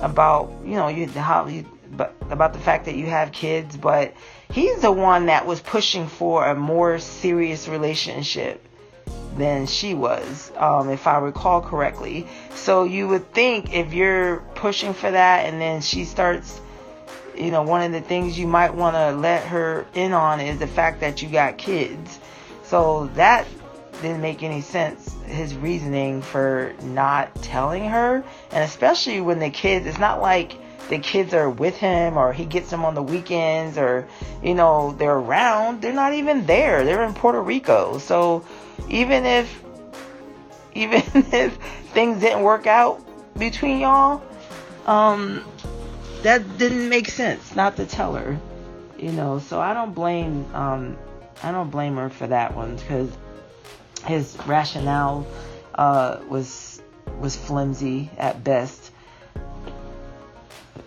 about, 0.01 0.51
you 0.63 0.75
know, 0.75 0.87
you 0.87 1.07
how 1.07 1.47
you, 1.47 1.65
but 1.91 2.15
about 2.29 2.53
the 2.53 2.59
fact 2.59 2.85
that 2.85 2.95
you 2.95 3.05
have 3.05 3.31
kids, 3.31 3.75
but 3.77 4.13
he's 4.51 4.81
the 4.81 4.91
one 4.91 5.27
that 5.27 5.45
was 5.45 5.59
pushing 5.61 6.07
for 6.07 6.47
a 6.47 6.55
more 6.55 6.99
serious 6.99 7.67
relationship 7.67 8.66
than 9.37 9.67
she 9.67 9.93
was, 9.93 10.51
um, 10.57 10.89
if 10.89 11.07
I 11.07 11.19
recall 11.19 11.61
correctly. 11.61 12.27
So 12.55 12.83
you 12.83 13.07
would 13.07 13.33
think 13.33 13.73
if 13.73 13.93
you're 13.93 14.37
pushing 14.55 14.93
for 14.93 15.09
that 15.11 15.45
and 15.45 15.61
then 15.61 15.81
she 15.81 16.05
starts, 16.05 16.59
you 17.35 17.51
know, 17.51 17.63
one 17.63 17.81
of 17.81 17.91
the 17.91 18.01
things 18.01 18.37
you 18.37 18.47
might 18.47 18.73
want 18.73 18.95
to 18.95 19.11
let 19.11 19.43
her 19.45 19.85
in 19.93 20.13
on 20.13 20.39
is 20.39 20.59
the 20.59 20.67
fact 20.67 21.01
that 21.01 21.21
you 21.21 21.29
got 21.29 21.57
kids. 21.57 22.19
So 22.63 23.07
that 23.15 23.47
didn't 24.01 24.21
make 24.21 24.43
any 24.43 24.61
sense, 24.61 25.15
his 25.25 25.55
reasoning 25.55 26.21
for 26.21 26.73
not 26.83 27.33
telling 27.41 27.89
her. 27.89 28.23
And 28.51 28.63
especially 28.63 29.21
when 29.21 29.39
the 29.39 29.49
kids, 29.49 29.85
it's 29.85 29.97
not 29.97 30.21
like 30.21 30.55
the 30.89 30.99
kids 30.99 31.33
are 31.33 31.49
with 31.49 31.75
him 31.77 32.17
or 32.17 32.31
he 32.33 32.45
gets 32.45 32.69
them 32.69 32.85
on 32.85 32.95
the 32.95 33.03
weekends 33.03 33.77
or, 33.77 34.07
you 34.41 34.53
know, 34.53 34.95
they're 34.97 35.17
around. 35.17 35.81
They're 35.81 35.93
not 35.93 36.13
even 36.13 36.45
there. 36.45 36.85
They're 36.85 37.03
in 37.03 37.13
Puerto 37.13 37.41
Rico. 37.41 37.97
So 37.97 38.45
even 38.89 39.25
if 39.25 39.63
even 40.73 41.01
if 41.15 41.55
things 41.93 42.19
didn't 42.21 42.43
work 42.43 42.67
out 42.67 43.03
between 43.37 43.79
y'all 43.79 44.21
um, 44.87 45.43
that 46.23 46.57
didn't 46.57 46.89
make 46.89 47.09
sense 47.09 47.55
not 47.55 47.75
to 47.75 47.85
tell 47.85 48.15
her, 48.15 48.39
you 48.97 49.11
know. 49.11 49.39
So 49.39 49.59
I 49.59 49.73
don't 49.73 49.93
blame 49.93 50.45
um, 50.55 50.97
I 51.43 51.51
don't 51.51 51.69
blame 51.69 51.97
her 51.97 52.09
for 52.09 52.27
that 52.27 52.55
one 52.55 52.77
because 52.77 53.11
his 54.05 54.35
rationale 54.47 55.27
uh, 55.75 56.19
was 56.27 56.81
was 57.19 57.35
flimsy 57.35 58.09
at 58.17 58.43
best. 58.43 58.91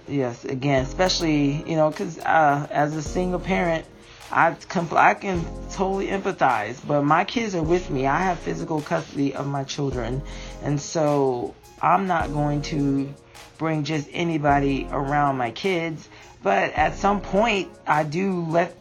Yes, 0.08 0.44
again, 0.44 0.84
especially 0.84 1.62
you 1.68 1.76
know, 1.76 1.90
because 1.90 2.18
uh, 2.18 2.66
as 2.70 2.96
a 2.96 3.02
single 3.02 3.38
parent, 3.38 3.84
I 4.32 4.56
I 4.92 5.14
can 5.14 5.44
totally 5.70 6.08
empathize. 6.08 6.80
But 6.86 7.02
my 7.02 7.24
kids 7.24 7.54
are 7.54 7.62
with 7.62 7.90
me. 7.90 8.06
I 8.06 8.20
have 8.20 8.38
physical 8.38 8.80
custody 8.80 9.34
of 9.34 9.46
my 9.46 9.64
children, 9.64 10.22
and 10.62 10.80
so 10.80 11.54
I'm 11.82 12.06
not 12.06 12.32
going 12.32 12.62
to 12.62 13.12
bring 13.58 13.84
just 13.84 14.08
anybody 14.12 14.88
around 14.90 15.36
my 15.36 15.50
kids. 15.50 16.08
But 16.42 16.72
at 16.72 16.94
some 16.96 17.20
point, 17.20 17.68
I 17.86 18.04
do 18.04 18.44
let 18.44 18.76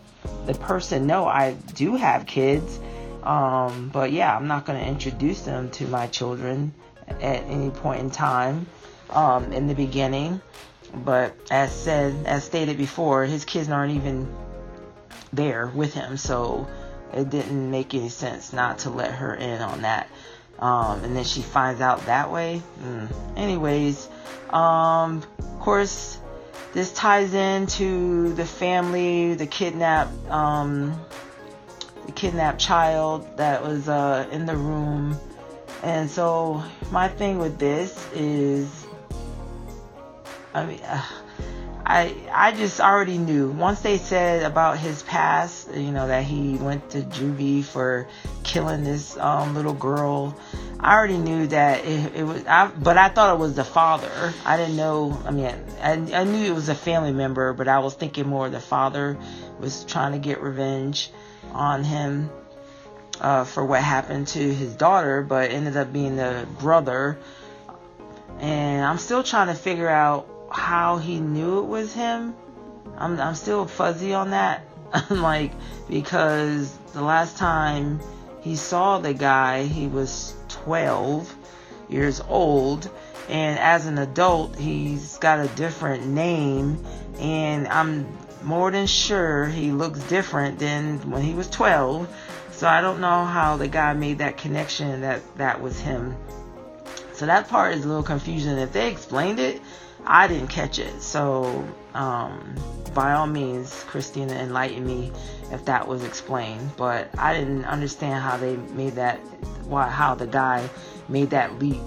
the 0.45 0.53
person 0.53 1.07
know 1.07 1.25
I 1.25 1.53
do 1.53 1.95
have 1.95 2.25
kids. 2.25 2.79
Um, 3.23 3.89
but 3.91 4.11
yeah, 4.11 4.35
I'm 4.35 4.47
not 4.47 4.65
going 4.65 4.79
to 4.79 4.87
introduce 4.87 5.41
them 5.41 5.69
to 5.71 5.87
my 5.87 6.07
children 6.07 6.73
at 7.07 7.43
any 7.43 7.69
point 7.69 8.01
in 8.01 8.11
time 8.11 8.67
um, 9.09 9.51
in 9.51 9.67
the 9.67 9.75
beginning. 9.75 10.41
But 10.93 11.35
as 11.51 11.71
said, 11.71 12.25
as 12.25 12.43
stated 12.43 12.77
before, 12.77 13.25
his 13.25 13.45
kids 13.45 13.69
aren't 13.69 13.95
even 13.95 14.33
there 15.33 15.67
with 15.67 15.93
him, 15.93 16.17
so 16.17 16.67
it 17.13 17.29
didn't 17.29 17.69
make 17.71 17.93
any 17.93 18.09
sense 18.09 18.53
not 18.53 18.79
to 18.79 18.89
let 18.89 19.11
her 19.11 19.33
in 19.35 19.61
on 19.61 19.81
that. 19.81 20.09
Um, 20.59 21.03
and 21.03 21.15
then 21.15 21.23
she 21.23 21.41
finds 21.41 21.81
out 21.81 22.05
that 22.05 22.31
way. 22.31 22.61
Mm. 22.83 23.37
Anyways, 23.37 24.09
um, 24.49 25.23
of 25.39 25.59
course, 25.59 26.19
this 26.73 26.93
ties 26.93 27.33
into 27.33 28.33
the 28.33 28.45
family, 28.45 29.33
the 29.35 29.47
kidnapped, 29.47 30.11
um, 30.29 30.99
the 32.05 32.11
kidnapped 32.11 32.59
child 32.59 33.25
that 33.37 33.63
was 33.63 33.87
uh, 33.87 34.27
in 34.31 34.45
the 34.45 34.55
room. 34.55 35.17
And 35.81 36.09
so 36.09 36.61
my 36.91 37.07
thing 37.07 37.39
with 37.39 37.57
this 37.57 38.05
is, 38.13 38.85
I 40.53 40.65
mean, 40.65 40.81
uh, 40.81 41.05
I 41.85 42.15
I 42.31 42.51
just 42.51 42.79
already 42.79 43.17
knew 43.17 43.49
once 43.49 43.81
they 43.81 43.97
said 43.97 44.43
about 44.43 44.77
his 44.77 45.01
past, 45.03 45.73
you 45.73 45.91
know, 45.91 46.07
that 46.07 46.23
he 46.23 46.55
went 46.55 46.91
to 46.91 47.01
juvie 47.01 47.63
for 47.63 48.07
killing 48.43 48.83
this 48.83 49.17
um, 49.17 49.55
little 49.55 49.73
girl. 49.73 50.37
I 50.79 50.95
already 50.95 51.17
knew 51.17 51.47
that 51.47 51.83
it, 51.85 52.15
it 52.15 52.23
was, 52.23 52.45
I, 52.45 52.67
but 52.67 52.97
I 52.97 53.09
thought 53.09 53.35
it 53.35 53.39
was 53.39 53.55
the 53.55 53.63
father. 53.63 54.33
I 54.45 54.57
didn't 54.57 54.77
know. 54.77 55.19
I 55.25 55.31
mean, 55.31 55.45
I, 55.81 55.93
I 56.13 56.23
knew 56.23 56.45
it 56.45 56.55
was 56.55 56.69
a 56.69 56.75
family 56.75 57.11
member, 57.11 57.53
but 57.53 57.67
I 57.67 57.79
was 57.79 57.95
thinking 57.95 58.27
more 58.27 58.49
the 58.49 58.59
father 58.59 59.17
was 59.59 59.83
trying 59.83 60.13
to 60.13 60.19
get 60.19 60.41
revenge 60.41 61.11
on 61.51 61.83
him 61.83 62.29
uh, 63.19 63.43
for 63.43 63.65
what 63.65 63.81
happened 63.83 64.27
to 64.29 64.53
his 64.53 64.73
daughter, 64.73 65.21
but 65.21 65.51
ended 65.51 65.75
up 65.75 65.91
being 65.91 66.15
the 66.15 66.47
brother. 66.59 67.19
And 68.39 68.85
I'm 68.85 68.97
still 68.97 69.23
trying 69.23 69.47
to 69.47 69.55
figure 69.55 69.89
out 69.89 70.27
how 70.51 70.97
he 70.97 71.19
knew 71.19 71.59
it 71.59 71.65
was 71.65 71.93
him. 71.93 72.35
I'm 72.97 73.19
I'm 73.19 73.35
still 73.35 73.65
fuzzy 73.65 74.13
on 74.13 74.31
that. 74.31 74.65
like 75.09 75.51
because 75.87 76.75
the 76.93 77.01
last 77.01 77.37
time 77.37 77.99
he 78.41 78.55
saw 78.55 78.99
the 78.99 79.13
guy, 79.13 79.63
he 79.63 79.87
was 79.87 80.33
12 80.49 81.35
years 81.89 82.21
old, 82.27 82.89
and 83.27 83.59
as 83.59 83.85
an 83.85 83.97
adult, 83.97 84.55
he's 84.55 85.17
got 85.17 85.39
a 85.39 85.47
different 85.55 86.07
name, 86.07 86.83
and 87.19 87.67
I'm 87.67 88.07
more 88.43 88.71
than 88.71 88.87
sure 88.87 89.45
he 89.45 89.71
looks 89.71 89.99
different 90.03 90.59
than 90.59 90.97
when 91.11 91.21
he 91.21 91.33
was 91.33 91.49
12. 91.49 92.07
So 92.51 92.67
I 92.67 92.81
don't 92.81 92.99
know 92.99 93.25
how 93.25 93.57
the 93.57 93.67
guy 93.67 93.93
made 93.93 94.19
that 94.19 94.37
connection 94.37 95.01
that 95.01 95.21
that 95.37 95.61
was 95.61 95.79
him. 95.79 96.15
So 97.13 97.25
that 97.25 97.49
part 97.49 97.75
is 97.75 97.83
a 97.83 97.87
little 97.87 98.03
confusing. 98.03 98.57
If 98.57 98.71
they 98.73 98.91
explained 98.91 99.39
it, 99.39 99.61
I 100.05 100.27
didn't 100.27 100.47
catch 100.47 100.79
it. 100.79 101.01
So, 101.01 101.67
um, 101.93 102.55
by 102.93 103.13
all 103.13 103.27
means, 103.27 103.83
Christina, 103.87 104.33
enlighten 104.33 104.85
me 104.85 105.11
if 105.51 105.65
that 105.65 105.87
was 105.87 106.03
explained. 106.03 106.71
But 106.77 107.09
I 107.17 107.33
didn't 107.33 107.65
understand 107.65 108.23
how 108.23 108.37
they 108.37 108.55
made 108.57 108.93
that, 108.93 109.17
why, 109.65 109.87
how 109.89 110.15
the 110.15 110.27
guy 110.27 110.69
made 111.07 111.29
that 111.31 111.59
leap, 111.59 111.81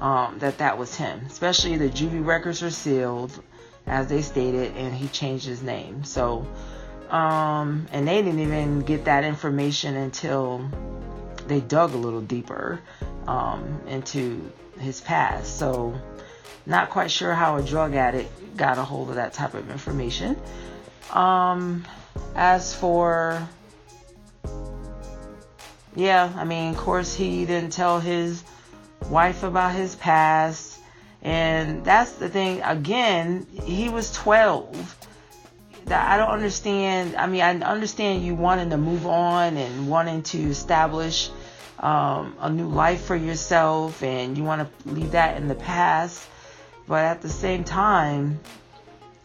um, 0.00 0.38
that 0.38 0.58
that 0.58 0.78
was 0.78 0.94
him. 0.94 1.22
Especially 1.26 1.76
the 1.76 1.88
juvie 1.88 2.24
records 2.24 2.62
are 2.62 2.70
sealed, 2.70 3.42
as 3.86 4.08
they 4.08 4.22
stated, 4.22 4.76
and 4.76 4.94
he 4.94 5.08
changed 5.08 5.46
his 5.46 5.62
name. 5.62 6.04
So, 6.04 6.46
um, 7.10 7.86
and 7.92 8.06
they 8.06 8.22
didn't 8.22 8.40
even 8.40 8.80
get 8.80 9.06
that 9.06 9.24
information 9.24 9.96
until 9.96 10.68
they 11.46 11.60
dug 11.60 11.94
a 11.94 11.96
little 11.96 12.20
deeper, 12.20 12.80
um, 13.26 13.80
into 13.86 14.52
his 14.78 15.00
past. 15.00 15.58
So, 15.58 15.98
not 16.66 16.90
quite 16.90 17.10
sure 17.10 17.34
how 17.34 17.56
a 17.56 17.62
drug 17.62 17.94
addict 17.94 18.56
got 18.56 18.78
a 18.78 18.84
hold 18.84 19.08
of 19.08 19.14
that 19.14 19.32
type 19.32 19.54
of 19.54 19.70
information. 19.70 20.36
Um, 21.12 21.86
as 22.34 22.74
for, 22.74 23.48
yeah, 25.96 26.32
I 26.36 26.44
mean, 26.44 26.74
of 26.74 26.76
course, 26.76 27.14
he 27.14 27.46
didn't 27.46 27.70
tell 27.70 28.00
his 28.00 28.44
wife 29.08 29.42
about 29.42 29.74
his 29.74 29.94
past. 29.96 30.78
And 31.22 31.84
that's 31.84 32.12
the 32.12 32.28
thing, 32.28 32.60
again, 32.62 33.46
he 33.64 33.88
was 33.88 34.12
12. 34.12 34.96
That 35.86 36.06
I 36.06 36.18
don't 36.18 36.28
understand. 36.28 37.16
I 37.16 37.26
mean, 37.26 37.40
I 37.40 37.58
understand 37.60 38.22
you 38.22 38.34
wanting 38.34 38.70
to 38.70 38.76
move 38.76 39.06
on 39.06 39.56
and 39.56 39.88
wanting 39.88 40.22
to 40.24 40.38
establish 40.50 41.30
um, 41.80 42.36
a 42.40 42.50
new 42.50 42.68
life 42.68 43.04
for 43.04 43.16
yourself 43.16 44.02
and 44.02 44.36
you 44.36 44.44
want 44.44 44.68
to 44.68 44.88
leave 44.90 45.12
that 45.12 45.36
in 45.36 45.48
the 45.48 45.54
past 45.54 46.28
but 46.88 47.04
at 47.04 47.20
the 47.20 47.28
same 47.28 47.62
time 47.62 48.40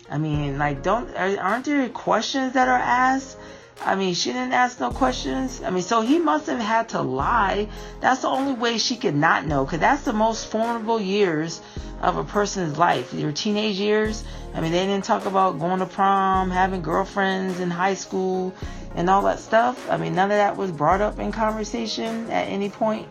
i 0.09 0.17
mean 0.17 0.57
like 0.59 0.83
don't 0.83 1.09
aren't 1.15 1.65
there 1.65 1.87
questions 1.89 2.53
that 2.53 2.67
are 2.67 2.77
asked? 2.77 3.37
I 3.81 3.95
mean 3.95 4.13
she 4.13 4.31
didn't 4.31 4.53
ask 4.53 4.79
no 4.79 4.91
questions. 4.91 5.61
I 5.63 5.69
mean 5.69 5.81
so 5.81 6.01
he 6.01 6.19
must 6.19 6.47
have 6.47 6.59
had 6.59 6.89
to 6.89 7.01
lie. 7.01 7.67
That's 8.01 8.21
the 8.21 8.27
only 8.27 8.53
way 8.53 8.77
she 8.77 8.95
could 8.95 9.15
not 9.15 9.45
know 9.45 9.65
because 9.65 9.79
that's 9.79 10.03
the 10.03 10.13
most 10.13 10.47
formidable 10.47 11.01
years 11.01 11.61
of 12.01 12.17
a 12.17 12.23
person's 12.23 12.77
life. 12.77 13.13
Your 13.13 13.31
teenage 13.31 13.79
years 13.79 14.23
i 14.53 14.61
mean 14.61 14.71
they 14.71 14.85
didn't 14.85 15.05
talk 15.05 15.25
about 15.25 15.59
going 15.59 15.79
to 15.79 15.85
prom 15.85 16.51
having 16.51 16.81
girlfriends 16.81 17.59
in 17.59 17.69
high 17.69 17.95
school 17.95 18.53
and 18.95 19.09
all 19.09 19.23
that 19.23 19.39
stuff. 19.39 19.89
I 19.89 19.97
mean 19.97 20.13
none 20.15 20.31
of 20.31 20.37
that 20.37 20.55
was 20.55 20.71
brought 20.71 21.01
up 21.01 21.19
in 21.19 21.31
conversation 21.31 22.29
at 22.29 22.47
any 22.47 22.69
point 22.69 23.07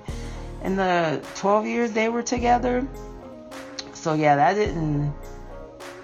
in 0.62 0.76
the 0.76 1.20
12 1.36 1.66
years 1.66 1.92
they 1.92 2.08
were 2.08 2.22
together 2.22 2.86
so 4.02 4.14
yeah, 4.14 4.34
that 4.34 4.54
didn't. 4.54 5.14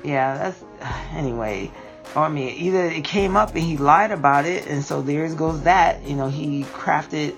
Yeah, 0.05 0.39
that's 0.39 0.65
anyway. 1.13 1.71
I 2.15 2.29
mean, 2.29 2.55
either 2.57 2.87
it 2.87 3.05
came 3.05 3.37
up 3.37 3.51
and 3.57 3.65
he 3.65 3.77
lied 3.77 4.13
about 4.13 4.47
it, 4.47 4.67
and 4.69 4.85
so 4.85 5.03
there 5.03 5.29
goes 5.35 5.63
that. 5.63 6.05
You 6.07 6.15
know, 6.15 6.29
he 6.29 6.63
crafted 6.63 7.37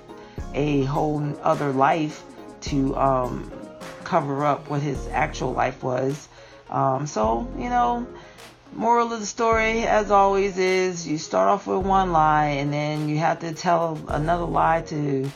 a 0.55 0.85
whole 0.85 1.23
other 1.43 1.73
life 1.73 2.23
to 2.63 2.95
um, 2.97 3.51
cover 4.05 4.45
up 4.45 4.69
what 4.69 4.83
his 4.83 5.09
actual 5.09 5.53
life 5.53 5.83
was. 5.83 6.29
Um, 6.69 7.07
so 7.07 7.51
you 7.59 7.71
know, 7.71 8.07
moral 8.75 9.15
of 9.15 9.21
the 9.21 9.27
story, 9.27 9.85
as 9.85 10.11
always, 10.11 10.59
is 10.59 11.09
you 11.09 11.17
start 11.17 11.49
off 11.49 11.67
with 11.67 11.87
one 11.87 12.13
lie, 12.13 12.57
and 12.61 12.71
then 12.71 13.09
you 13.09 13.17
have 13.17 13.41
to 13.41 13.53
tell 13.55 13.99
another 14.09 14.45
lie 14.45 14.83
to 14.83 15.31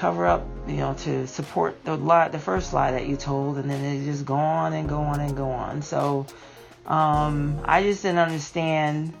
cover 0.00 0.24
up, 0.24 0.46
you 0.66 0.76
know, 0.76 0.94
to 0.94 1.26
support 1.26 1.84
the 1.84 1.94
lie, 1.94 2.28
the 2.28 2.38
first 2.38 2.72
lie 2.72 2.90
that 2.92 3.06
you 3.06 3.16
told, 3.16 3.58
and 3.58 3.70
then 3.70 3.84
it 3.84 4.04
just 4.06 4.24
go 4.24 4.34
on 4.34 4.72
and 4.72 4.88
go 4.88 5.00
on 5.00 5.20
and 5.20 5.36
go 5.36 5.50
on. 5.50 5.82
So, 5.82 6.26
um, 6.86 7.60
I 7.66 7.82
just 7.82 8.02
didn't 8.02 8.18
understand. 8.18 9.12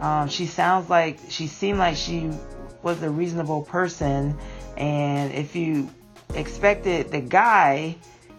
Um, 0.00 0.28
she 0.28 0.46
sounds 0.46 0.90
like 0.90 1.20
she 1.28 1.46
seemed 1.46 1.78
like 1.78 1.96
she 1.96 2.30
was 2.82 3.00
a 3.04 3.10
reasonable 3.10 3.62
person, 3.62 4.36
and 4.76 5.32
if 5.32 5.54
you 5.54 5.88
expected 6.34 7.12
the 7.12 7.20
guy 7.20 7.96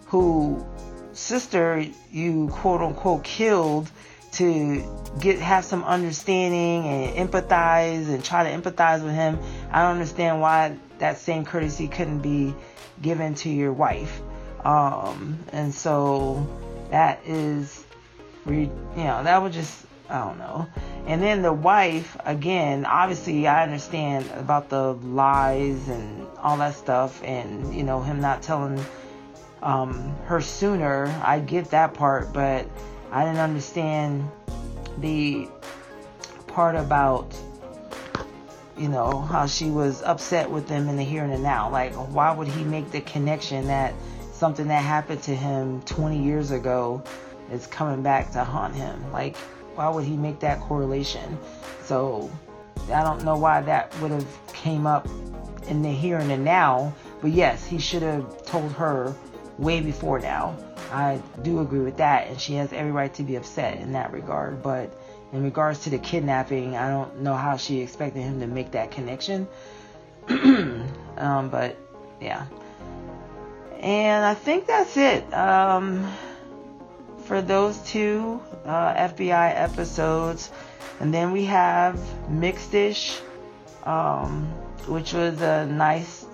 who 0.08 0.66
sister 1.14 1.86
you 2.12 2.50
quote 2.52 2.82
unquote 2.82 3.24
killed 3.24 3.90
to 4.34 4.84
get 5.20 5.40
have 5.40 5.64
some 5.64 5.84
understanding 5.84 6.88
and 6.88 7.30
empathize 7.30 8.10
and 8.10 8.26
try 8.26 8.44
to 8.44 8.50
empathize 8.62 9.04
with 9.04 9.14
him. 9.14 9.40
I 9.72 9.84
don't 9.84 9.92
understand 9.92 10.42
why 10.42 10.76
that 11.04 11.18
same 11.18 11.44
courtesy 11.44 11.90
couldn't 11.90 12.20
be 12.20 12.56
given 13.02 13.36
to 13.36 13.50
your 13.50 13.74
wife. 13.74 14.22
Um, 14.64 15.38
and 15.52 15.76
so 15.76 16.48
that 16.92 17.20
is, 17.26 17.84
you 18.48 18.72
know, 18.96 19.22
that 19.22 19.42
was 19.42 19.54
just 19.54 19.86
I 20.10 20.20
don't 20.20 20.38
know. 20.38 20.66
And 21.06 21.22
then 21.22 21.42
the 21.42 21.52
wife, 21.52 22.16
again, 22.24 22.86
obviously 22.86 23.48
I 23.48 23.64
understand 23.64 24.30
about 24.38 24.70
the 24.70 24.94
lies 24.94 25.90
and 25.90 26.26
all 26.38 26.56
that 26.58 26.76
stuff, 26.76 27.22
and 27.22 27.76
you 27.76 27.84
know 27.84 28.02
him 28.02 28.22
not 28.22 28.42
telling 28.42 28.80
um, 29.62 30.16
her 30.28 30.40
sooner. 30.40 31.08
I 31.22 31.40
get 31.42 31.72
that 31.72 31.94
part, 31.94 32.32
but 32.32 32.66
I 33.12 33.26
didn't 33.26 33.42
understand 33.42 34.30
the 35.00 35.50
part 36.48 36.78
about 36.78 37.36
you 38.78 38.88
know 38.88 39.22
how 39.22 39.46
she 39.46 39.70
was 39.70 40.02
upset 40.02 40.50
with 40.50 40.68
them 40.68 40.90
in 40.90 40.98
the 40.98 41.04
here 41.04 41.24
and 41.24 41.34
the 41.34 41.38
now. 41.38 41.70
Like, 41.70 41.94
why 41.94 42.34
would 42.34 42.48
he 42.48 42.64
make 42.64 42.92
the 42.92 43.02
connection 43.02 43.68
that 43.68 43.94
something 44.32 44.68
that 44.68 44.84
happened 44.84 45.22
to 45.24 45.36
him 45.36 45.82
20 45.84 46.22
years 46.22 46.52
ago 46.52 47.04
is 47.52 47.68
coming 47.68 48.02
back 48.02 48.32
to 48.32 48.44
haunt 48.44 48.76
him? 48.76 49.12
Like, 49.12 49.38
why 49.76 49.90
would 49.90 50.06
he 50.06 50.16
make 50.16 50.40
that 50.40 50.60
correlation? 50.62 51.38
So, 51.84 52.32
I 52.92 53.04
don't 53.04 53.24
know 53.24 53.38
why 53.38 53.62
that 53.62 53.98
would 54.02 54.12
have 54.12 54.54
came 54.54 54.88
up 54.88 55.08
in 55.68 55.82
the 55.82 55.92
here 55.92 56.18
and 56.18 56.30
the 56.30 56.38
now. 56.38 56.94
But 57.22 57.32
yes, 57.32 57.66
he 57.66 57.80
should 57.80 58.02
have 58.02 58.46
told 58.46 58.72
her 58.74 59.16
way 59.58 59.82
before 59.82 60.20
now. 60.20 60.58
I 60.92 61.22
do 61.42 61.62
agree 61.62 61.80
with 61.80 61.98
that, 61.98 62.28
and 62.28 62.40
she 62.40 62.54
has 62.56 62.72
every 62.74 62.92
right 62.92 63.14
to 63.16 63.24
be 63.24 63.36
upset 63.36 63.80
in 63.80 63.94
that 63.94 64.12
regard. 64.12 64.62
But 64.62 64.94
in 65.34 65.44
regards 65.44 65.80
to 65.80 65.90
the 65.90 65.98
kidnapping, 65.98 66.78
I 66.78 66.90
don't 66.90 67.22
know 67.22 67.36
how 67.36 67.58
she 67.58 67.82
expected 67.82 68.22
him 68.22 68.40
to 68.40 68.48
make 68.48 68.72
that 68.72 68.92
connection. 68.92 69.48
um, 70.30 71.50
but 71.50 71.76
yeah. 72.22 72.46
And 73.80 74.24
I 74.24 74.36
think 74.36 74.68
that's 74.68 74.96
it. 74.96 75.34
Um, 75.34 76.10
for 77.26 77.42
those 77.42 77.78
two 77.80 78.40
uh, 78.66 78.94
FBI 78.94 79.54
episodes. 79.56 80.52
And 81.00 81.14
then 81.14 81.32
we 81.32 81.46
have 81.46 81.96
Mixedish, 82.30 83.20
um, 83.86 84.46
which 84.88 85.14
was 85.14 85.42
a 85.42 85.66
nice 85.66 86.26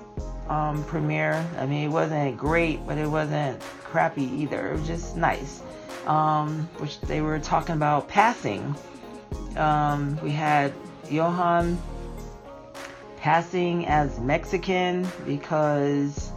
um, 0.47 0.84
premiere. 0.84 1.45
I 1.57 1.65
mean, 1.65 1.85
it 1.85 1.91
wasn't 1.91 2.38
great, 2.38 2.85
but 2.85 2.97
it 2.97 3.07
wasn't 3.07 3.61
crappy 3.84 4.23
either. 4.23 4.69
It 4.71 4.80
was 4.80 4.88
just 4.88 5.15
nice. 5.15 5.61
Um, 6.05 6.67
which 6.77 6.99
they 7.01 7.21
were 7.21 7.39
talking 7.39 7.76
about 7.76 8.07
passing. 8.07 8.76
Um, 9.60 10.18
we 10.23 10.31
had 10.31 10.73
Johan 11.10 11.77
passing 13.18 13.86
as 13.86 14.19
Mexican 14.19 15.07
because 15.26 16.31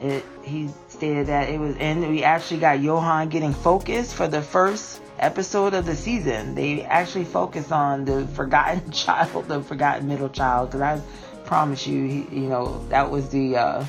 it 0.00 0.24
he 0.42 0.68
stated 0.88 1.28
that 1.28 1.48
it 1.48 1.58
was 1.58 1.74
and 1.78 2.08
we 2.10 2.22
actually 2.22 2.60
got 2.60 2.80
Johan 2.80 3.30
getting 3.30 3.54
focused 3.54 4.14
for 4.14 4.28
the 4.28 4.42
first 4.42 5.00
episode 5.18 5.74
of 5.74 5.86
the 5.86 5.96
season. 5.96 6.54
They 6.54 6.82
actually 6.82 7.24
focused 7.24 7.72
on 7.72 8.04
the 8.04 8.26
forgotten 8.34 8.90
child, 8.90 9.48
the 9.48 9.62
forgotten 9.62 10.06
middle 10.08 10.28
child 10.28 10.70
because 10.70 10.82
I 10.82 11.00
promise 11.44 11.86
you, 11.86 12.06
he, 12.06 12.40
you 12.40 12.48
know, 12.48 12.86
that 12.88 13.10
was 13.10 13.30
the 13.30 13.56
uh 13.56 13.84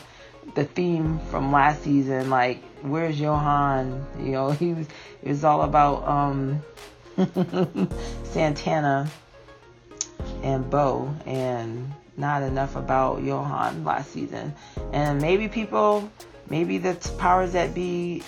the 0.55 0.63
theme 0.63 1.19
from 1.29 1.51
last 1.51 1.83
season 1.83 2.29
like 2.29 2.63
where's 2.81 3.19
Johan? 3.19 4.05
You 4.19 4.31
know, 4.31 4.51
he 4.51 4.73
was 4.73 4.87
it 5.21 5.29
was 5.29 5.43
all 5.43 5.63
about 5.63 6.07
um 6.07 6.61
Santana 8.23 9.09
and 10.43 10.69
Bow 10.69 11.13
and 11.25 11.91
not 12.15 12.43
enough 12.43 12.75
about 12.75 13.23
Johan 13.23 13.83
last 13.83 14.11
season. 14.11 14.53
And 14.91 15.21
maybe 15.21 15.47
people, 15.47 16.09
maybe 16.49 16.77
the 16.77 16.95
powers 17.17 17.53
that 17.53 17.73
be 17.73 18.23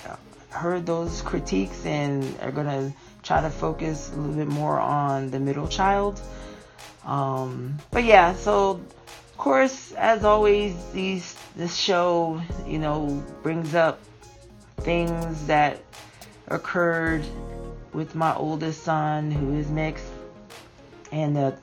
heard 0.50 0.86
those 0.86 1.22
critiques 1.22 1.86
and 1.86 2.24
are 2.42 2.50
gonna 2.50 2.92
try 3.22 3.40
to 3.40 3.50
focus 3.50 4.10
a 4.12 4.16
little 4.16 4.34
bit 4.34 4.48
more 4.48 4.78
on 4.78 5.30
the 5.30 5.38
middle 5.38 5.68
child. 5.68 6.20
Um, 7.04 7.78
but 7.90 8.04
yeah, 8.04 8.34
so 8.34 8.70
of 8.70 9.36
course, 9.36 9.92
as 9.92 10.24
always, 10.24 10.74
these 10.92 11.36
this 11.56 11.76
show, 11.76 12.40
you 12.66 12.78
know, 12.78 13.22
brings 13.42 13.74
up 13.74 14.00
things 14.78 15.46
that 15.46 15.80
occurred 16.48 17.24
with 17.92 18.14
my 18.14 18.34
oldest 18.34 18.82
son 18.82 19.30
who 19.30 19.54
is 19.54 19.68
mixed 19.68 20.06
and 21.12 21.34
the 21.36 21.56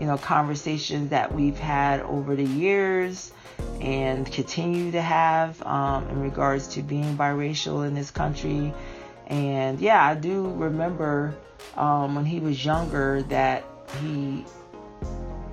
you 0.00 0.06
know 0.06 0.16
conversations 0.16 1.10
that 1.10 1.34
we've 1.34 1.58
had 1.58 2.00
over 2.00 2.36
the 2.36 2.44
years 2.44 3.32
and 3.80 4.30
continue 4.30 4.92
to 4.92 5.02
have 5.02 5.60
um, 5.62 6.08
in 6.08 6.20
regards 6.20 6.68
to 6.68 6.82
being 6.82 7.16
biracial 7.16 7.86
in 7.86 7.94
this 7.94 8.10
country. 8.10 8.72
And 9.26 9.78
yeah 9.78 10.02
i 10.02 10.14
do 10.14 10.50
remember 10.52 11.34
um, 11.76 12.14
when 12.14 12.24
he 12.24 12.40
was 12.40 12.64
younger 12.64 13.22
that 13.24 13.64
he 14.00 14.44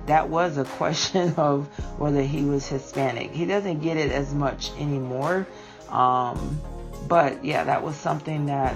that 0.06 0.28
was 0.28 0.56
a 0.56 0.64
question 0.78 1.34
of 1.36 1.66
whether 1.98 2.22
he 2.22 2.44
was 2.44 2.66
hispanic. 2.66 3.32
He 3.32 3.44
doesn't 3.44 3.80
get 3.80 3.96
it 3.96 4.12
as 4.12 4.32
much 4.32 4.70
anymore 4.78 5.46
um, 5.90 6.60
but 7.06 7.44
yeah 7.44 7.64
that 7.64 7.82
was 7.82 7.96
something 7.96 8.46
that 8.46 8.74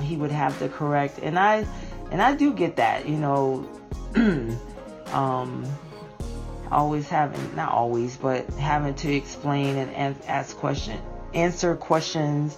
he 0.00 0.16
would 0.16 0.30
have 0.30 0.58
to 0.58 0.68
correct. 0.68 1.18
And 1.22 1.38
i 1.38 1.66
and 2.10 2.22
i 2.22 2.34
do 2.34 2.52
get 2.52 2.76
that 2.76 3.08
you 3.08 3.16
know 3.16 3.68
um, 5.12 5.64
always 6.70 7.08
having 7.08 7.54
not 7.54 7.70
always 7.70 8.16
but 8.16 8.48
having 8.54 8.94
to 8.94 9.12
explain 9.12 9.76
and, 9.76 9.92
and 9.94 10.16
ask 10.26 10.56
question 10.56 11.00
answer 11.34 11.76
questions 11.76 12.56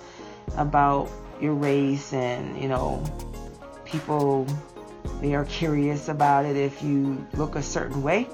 about 0.57 1.11
your 1.41 1.55
race 1.55 2.13
and 2.13 2.61
you 2.61 2.69
know 2.69 3.03
people 3.85 4.47
they 5.21 5.35
are 5.35 5.45
curious 5.47 6.09
about 6.09 6.45
it 6.45 6.57
if 6.57 6.83
you 6.83 7.27
look 7.35 7.57
a 7.57 7.63
certain 7.63 8.03
way. 8.03 8.29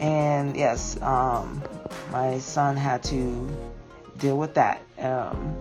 And 0.00 0.56
yes 0.56 1.00
um, 1.02 1.62
my 2.10 2.38
son 2.38 2.76
had 2.76 3.02
to 3.04 3.48
deal 4.18 4.38
with 4.38 4.54
that 4.54 4.82
um, 4.98 5.54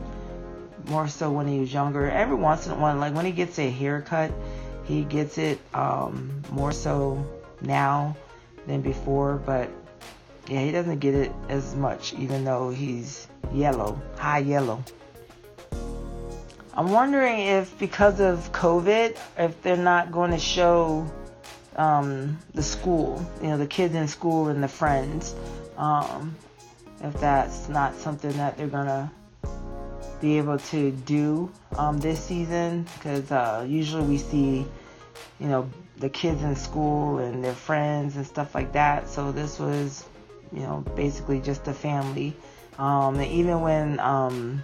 more 0.87 1.07
so 1.07 1.31
when 1.31 1.47
he 1.47 1.59
was 1.59 1.73
younger 1.73 2.09
every 2.09 2.35
once 2.35 2.65
in 2.65 2.73
a 2.73 2.75
while 2.75 2.97
like 2.97 3.13
when 3.13 3.25
he 3.25 3.31
gets 3.31 3.59
a 3.59 3.69
haircut 3.69 4.31
he 4.83 5.03
gets 5.03 5.37
it 5.37 5.59
um, 5.73 6.43
more 6.51 6.71
so 6.71 7.25
now 7.61 8.15
than 8.67 8.81
before, 8.81 9.37
but 9.45 9.69
yeah, 10.47 10.61
he 10.61 10.71
doesn't 10.71 10.99
get 10.99 11.13
it 11.13 11.31
as 11.49 11.75
much, 11.75 12.13
even 12.15 12.43
though 12.43 12.69
he's 12.69 13.27
yellow, 13.53 14.01
high 14.17 14.39
yellow. 14.39 14.83
I'm 16.73 16.91
wondering 16.91 17.39
if 17.39 17.77
because 17.79 18.19
of 18.19 18.51
COVID, 18.51 19.17
if 19.37 19.61
they're 19.61 19.77
not 19.77 20.11
going 20.11 20.31
to 20.31 20.39
show 20.39 21.09
um, 21.75 22.37
the 22.53 22.63
school, 22.63 23.25
you 23.41 23.49
know, 23.49 23.57
the 23.57 23.67
kids 23.67 23.93
in 23.93 24.07
school 24.07 24.47
and 24.47 24.63
the 24.63 24.67
friends, 24.67 25.35
um, 25.77 26.35
if 27.01 27.19
that's 27.19 27.67
not 27.67 27.95
something 27.95 28.31
that 28.33 28.57
they're 28.57 28.67
gonna 28.67 29.11
be 30.21 30.37
able 30.37 30.59
to 30.59 30.91
do 30.91 31.51
um, 31.77 31.99
this 31.99 32.23
season, 32.23 32.87
because 32.95 33.31
uh, 33.31 33.65
usually 33.67 34.03
we 34.03 34.17
see, 34.17 34.65
you 35.39 35.47
know, 35.47 35.69
the 35.97 36.09
kids 36.09 36.43
in 36.43 36.55
school 36.55 37.19
and 37.19 37.43
their 37.43 37.53
friends 37.53 38.15
and 38.15 38.25
stuff 38.25 38.55
like 38.55 38.73
that. 38.73 39.09
So 39.09 39.31
this 39.31 39.59
was, 39.59 40.05
you 40.53 40.61
know, 40.61 40.83
basically 40.95 41.39
just 41.39 41.67
a 41.67 41.73
family. 41.73 42.35
Um, 42.77 43.15
and 43.19 43.31
even 43.31 43.61
when 43.61 43.99
um, 43.99 44.63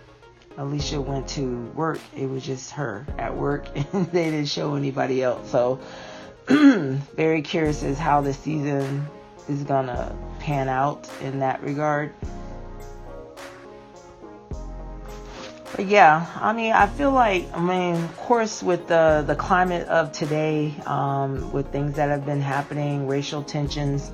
Alicia 0.57 1.01
went 1.01 1.27
to 1.29 1.57
work, 1.75 1.99
it 2.15 2.27
was 2.27 2.43
just 2.43 2.71
her 2.71 3.05
at 3.17 3.35
work, 3.35 3.67
and 3.93 4.11
they 4.11 4.25
didn't 4.25 4.47
show 4.47 4.75
anybody 4.75 5.21
else. 5.21 5.49
So 5.51 5.79
very 6.47 7.41
curious 7.41 7.83
as 7.83 7.97
how 7.97 8.21
the 8.21 8.33
season 8.33 9.05
is 9.47 9.63
gonna 9.63 10.15
pan 10.39 10.67
out 10.67 11.09
in 11.21 11.39
that 11.39 11.61
regard. 11.61 12.13
But 15.75 15.87
yeah, 15.87 16.25
I 16.35 16.53
mean, 16.53 16.71
I 16.73 16.87
feel 16.87 17.11
like, 17.11 17.45
I 17.53 17.59
mean, 17.59 17.95
of 17.95 18.17
course, 18.17 18.63
with 18.63 18.87
the 18.87 19.23
the 19.27 19.35
climate 19.35 19.87
of 19.87 20.11
today, 20.11 20.73
um, 20.85 21.51
with 21.51 21.71
things 21.71 21.95
that 21.97 22.09
have 22.09 22.25
been 22.25 22.41
happening, 22.41 23.07
racial 23.07 23.43
tensions, 23.43 24.11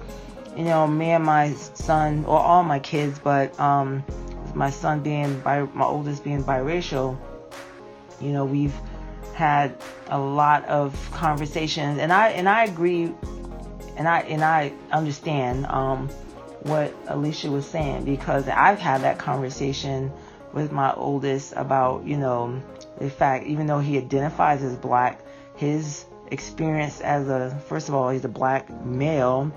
you 0.57 0.63
know, 0.63 0.87
me 0.87 1.11
and 1.11 1.23
my 1.23 1.53
son, 1.53 2.25
or 2.25 2.39
all 2.39 2.63
my 2.63 2.79
kids, 2.79 3.19
but 3.19 3.57
um, 3.59 4.03
my 4.55 4.69
son 4.69 5.01
being 5.01 5.39
bi, 5.41 5.61
my 5.73 5.85
oldest 5.85 6.23
being 6.23 6.43
biracial, 6.43 7.17
you 8.19 8.31
know, 8.31 8.45
we've 8.45 8.75
had 9.33 9.75
a 10.07 10.19
lot 10.19 10.65
of 10.65 11.11
conversations, 11.11 11.99
and 11.99 12.11
I 12.11 12.29
and 12.29 12.49
I 12.49 12.65
agree, 12.65 13.13
and 13.95 14.07
I 14.07 14.21
and 14.21 14.43
I 14.43 14.73
understand 14.91 15.67
um, 15.67 16.09
what 16.63 16.93
Alicia 17.07 17.51
was 17.51 17.65
saying 17.65 18.05
because 18.05 18.47
I've 18.47 18.79
had 18.79 19.01
that 19.01 19.17
conversation 19.17 20.11
with 20.53 20.71
my 20.71 20.93
oldest 20.93 21.53
about, 21.55 22.05
you 22.05 22.17
know, 22.17 22.61
the 22.99 23.09
fact, 23.09 23.45
even 23.47 23.67
though 23.67 23.79
he 23.79 23.97
identifies 23.97 24.63
as 24.63 24.75
black, 24.75 25.21
his 25.55 26.05
experience 26.31 27.01
as 27.01 27.27
a, 27.27 27.59
first 27.67 27.89
of 27.89 27.95
all, 27.95 28.09
he's 28.09 28.25
a 28.25 28.29
black 28.29 28.69
male, 28.85 29.51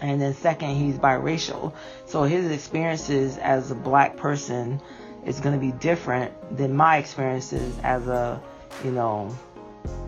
and 0.00 0.20
then 0.20 0.34
second, 0.34 0.74
he's 0.76 0.96
biracial. 0.96 1.72
So 2.06 2.24
his 2.24 2.50
experiences 2.50 3.38
as 3.38 3.70
a 3.70 3.74
black 3.74 4.16
person 4.16 4.80
is 5.24 5.40
going 5.40 5.54
to 5.54 5.60
be 5.60 5.72
different 5.72 6.56
than 6.56 6.74
my 6.74 6.98
experiences 6.98 7.76
as 7.82 8.06
a, 8.06 8.40
you 8.84 8.90
know, 8.90 9.34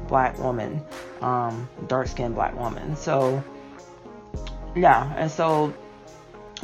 black 0.09 0.39
woman, 0.39 0.85
um, 1.21 1.69
dark 1.87 2.09
skinned 2.09 2.35
black 2.35 2.57
woman. 2.59 2.97
So, 2.97 3.43
yeah, 4.75 5.13
and 5.17 5.31
so 5.31 5.73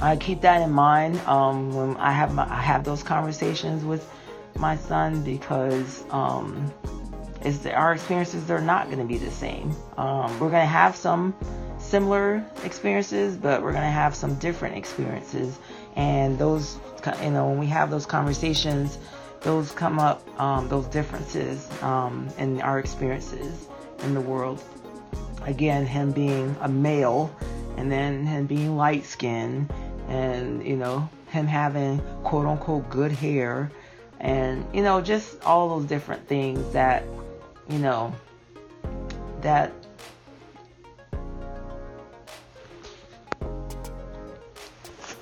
I 0.00 0.16
keep 0.16 0.40
that 0.42 0.62
in 0.62 0.72
mind 0.72 1.18
um, 1.20 1.72
when 1.72 1.96
I 1.96 2.10
have 2.12 2.34
my, 2.34 2.50
I 2.50 2.60
have 2.60 2.84
those 2.84 3.02
conversations 3.02 3.84
with 3.84 4.08
my 4.56 4.76
son 4.76 5.22
because 5.22 6.04
um, 6.10 6.72
the, 7.42 7.74
our 7.74 7.92
experiences 7.92 8.46
They're 8.46 8.60
not 8.60 8.86
going 8.86 8.98
to 8.98 9.04
be 9.04 9.18
the 9.18 9.30
same. 9.30 9.74
Um, 9.96 10.32
we're 10.40 10.50
going 10.50 10.62
to 10.62 10.66
have 10.66 10.96
some 10.96 11.34
similar 11.78 12.44
experiences, 12.64 13.36
but 13.36 13.62
we're 13.62 13.72
going 13.72 13.84
to 13.84 13.90
have 13.90 14.14
some 14.14 14.34
different 14.36 14.76
experiences, 14.76 15.58
and 15.96 16.38
those 16.38 16.78
you 17.22 17.30
know 17.30 17.48
when 17.48 17.58
we 17.58 17.66
have 17.66 17.90
those 17.90 18.06
conversations, 18.06 18.98
those 19.40 19.70
come 19.72 19.98
up 19.98 20.22
um, 20.40 20.68
those 20.68 20.86
differences 20.86 21.68
um, 21.82 22.28
in 22.38 22.60
our 22.62 22.78
experiences 22.78 23.68
in 24.02 24.14
the 24.14 24.20
world. 24.20 24.62
Again, 25.42 25.84
him 25.86 26.12
being 26.12 26.56
a 26.62 26.68
male, 26.68 27.34
and 27.76 27.90
then 27.90 28.24
him 28.26 28.46
being 28.46 28.76
light 28.76 29.04
skinned, 29.04 29.72
and 30.08 30.66
you 30.66 30.76
know 30.76 31.08
him 31.28 31.46
having 31.46 32.00
quote 32.22 32.46
unquote 32.46 32.88
good 32.90 33.12
hair, 33.12 33.70
and 34.20 34.66
you 34.72 34.82
know 34.82 35.00
just 35.00 35.42
all 35.44 35.68
those 35.68 35.86
different 35.86 36.26
things 36.28 36.72
that 36.72 37.04
you 37.68 37.78
know 37.78 38.14
that 39.40 39.72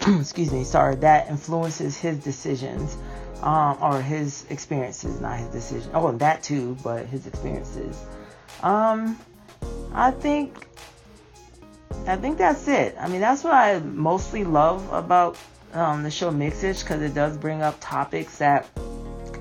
excuse 0.21 0.53
me 0.53 0.65
sorry 0.65 0.97
that 0.97 1.29
influences 1.31 1.97
his 1.97 2.19
decisions 2.19 2.97
um, 3.43 3.77
or 3.81 4.01
his 4.01 4.45
experiences 4.51 5.21
not 5.21 5.39
his 5.39 5.49
decision. 5.49 5.91
Oh 5.95 6.09
and 6.09 6.19
that 6.21 6.43
too 6.43 6.77
but 6.83 7.07
his 7.07 7.27
experiences. 7.27 8.05
Um 8.63 9.19
i 9.95 10.11
think 10.11 10.67
i 12.07 12.17
think 12.17 12.39
that's 12.39 12.69
it. 12.69 12.97
I 12.99 13.09
mean 13.09 13.21
that's 13.21 13.45
what 13.45 13.55
i 13.55 13.79
mostly 13.81 14.45
love 14.45 14.93
about 14.93 15.37
um, 15.73 16.03
the 16.03 16.11
show 16.11 16.31
Mixedish 16.31 16.83
because 16.83 17.01
it 17.01 17.15
does 17.15 17.37
bring 17.37 17.63
up 17.63 17.77
topics 17.81 18.39
that 18.39 18.69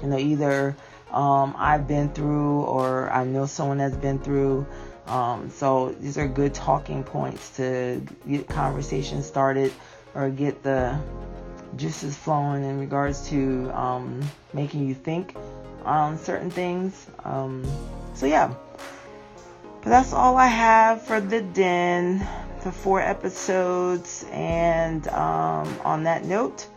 you 0.01 0.07
know 0.07 0.17
either 0.17 0.75
um, 1.11 1.53
i've 1.57 1.87
been 1.87 2.09
through 2.09 2.61
or 2.61 3.09
i 3.09 3.23
know 3.25 3.45
someone 3.45 3.79
has 3.79 3.95
been 3.95 4.19
through. 4.19 4.65
Um, 5.07 5.49
so 5.49 5.89
these 5.99 6.17
are 6.17 6.27
good 6.27 6.53
talking 6.53 7.03
points 7.03 7.57
to 7.57 8.01
get 8.27 8.47
conversation 8.47 9.21
started 9.23 9.73
or 10.15 10.29
get 10.29 10.63
the 10.63 10.97
juices 11.75 12.15
flowing 12.15 12.63
in 12.63 12.79
regards 12.79 13.27
to 13.29 13.69
um, 13.73 14.21
making 14.53 14.87
you 14.87 14.93
think 14.93 15.35
on 15.83 16.17
certain 16.17 16.49
things. 16.49 17.07
Um, 17.25 17.65
so 18.13 18.25
yeah, 18.25 18.53
but 19.81 19.89
that's 19.89 20.13
all 20.13 20.37
I 20.37 20.47
have 20.47 21.01
for 21.01 21.19
the 21.19 21.41
den, 21.41 22.27
the 22.63 22.71
four 22.71 23.01
episodes, 23.01 24.25
and 24.31 25.07
um, 25.07 25.79
on 25.83 26.03
that 26.03 26.25
note, 26.25 26.67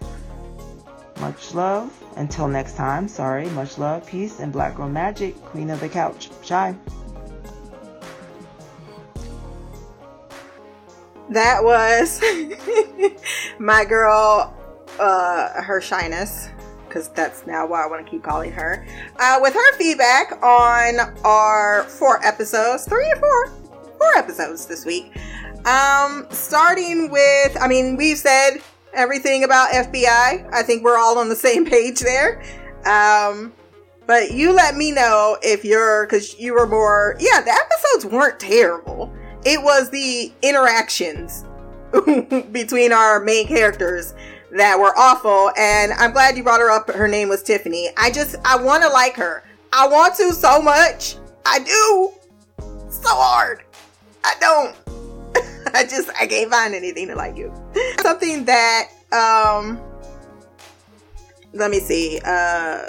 much 1.21 1.55
love. 1.55 1.93
Until 2.17 2.49
next 2.49 2.77
time, 2.77 3.09
sorry, 3.09 3.49
much 3.51 3.77
love, 3.77 4.07
peace, 4.07 4.41
and 4.41 4.53
Black 4.53 4.77
Girl 4.77 4.89
Magic, 4.89 5.37
Queen 5.45 5.69
of 5.69 5.81
the 5.81 5.89
Couch. 5.89 6.31
Shy. 6.43 6.75
That 11.29 11.63
was 11.63 12.23
my 13.59 13.85
girl, 13.85 14.55
uh, 14.99 15.63
her 15.63 15.81
shyness, 15.81 16.49
because 16.95 17.09
that's 17.09 17.45
now 17.45 17.67
what 17.67 17.81
I 17.81 17.89
want 17.89 18.05
to 18.05 18.11
keep 18.11 18.23
calling 18.23 18.53
her. 18.53 18.87
Uh, 19.19 19.39
with 19.43 19.53
her 19.53 19.77
feedback 19.77 20.41
on 20.45 21.01
our 21.25 21.83
four 21.85 22.25
episodes, 22.25 22.85
three 22.85 23.11
or 23.11 23.17
four, 23.17 23.49
four 23.99 24.17
episodes 24.17 24.67
this 24.67 24.87
week. 24.87 25.13
Um, 25.67 26.27
starting 26.31 27.11
with, 27.11 27.61
I 27.61 27.67
mean, 27.67 27.97
we've 27.97 28.19
said 28.19 28.59
everything 28.93 29.43
about 29.43 29.71
FBI. 29.73 30.53
I 30.53 30.63
think 30.63 30.85
we're 30.85 30.97
all 30.97 31.19
on 31.19 31.29
the 31.29 31.37
same 31.37 31.67
page 31.67 31.99
there. 31.99 32.41
Um, 32.87 33.53
but 34.07 34.31
you 34.31 34.53
let 34.53 34.77
me 34.77 34.93
know 34.93 35.37
if 35.43 35.65
you're, 35.65 36.07
because 36.07 36.39
you 36.39 36.55
were 36.55 36.67
more, 36.67 37.17
yeah, 37.19 37.41
the 37.41 37.51
episodes 37.51 38.15
weren't 38.15 38.39
terrible. 38.39 39.13
It 39.45 39.61
was 39.61 39.91
the 39.91 40.33
interactions 40.43 41.45
between 42.53 42.93
our 42.93 43.19
main 43.19 43.49
characters 43.49 44.15
that 44.55 44.79
were 44.79 44.97
awful. 44.97 45.51
And 45.59 45.93
I'm 45.93 46.13
glad 46.13 46.37
you 46.37 46.43
brought 46.43 46.61
her 46.61 46.71
up. 46.71 46.91
Her 46.91 47.09
name 47.09 47.29
was 47.29 47.43
Tiffany. 47.43 47.91
I 47.97 48.11
just, 48.11 48.37
I 48.45 48.57
want 48.57 48.83
to 48.83 48.89
like 48.89 49.17
her. 49.17 49.45
I 49.73 49.89
want 49.89 50.15
to 50.17 50.33
so 50.33 50.63
much. 50.63 51.17
I 51.45 51.59
do. 51.59 52.13
So 52.91 53.09
hard. 53.09 53.65
I 54.25 54.35
don't. 54.41 54.77
I 55.75 55.85
just, 55.85 56.11
I 56.19 56.27
can't 56.27 56.51
find 56.51 56.75
anything 56.75 57.09
to 57.09 57.17
like 57.17 57.37
you. 57.37 57.53
Something 58.01 58.45
that, 58.45 58.91
um, 59.13 59.81
let 61.53 61.71
me 61.71 61.81
see, 61.81 62.21
uh, 62.25 62.89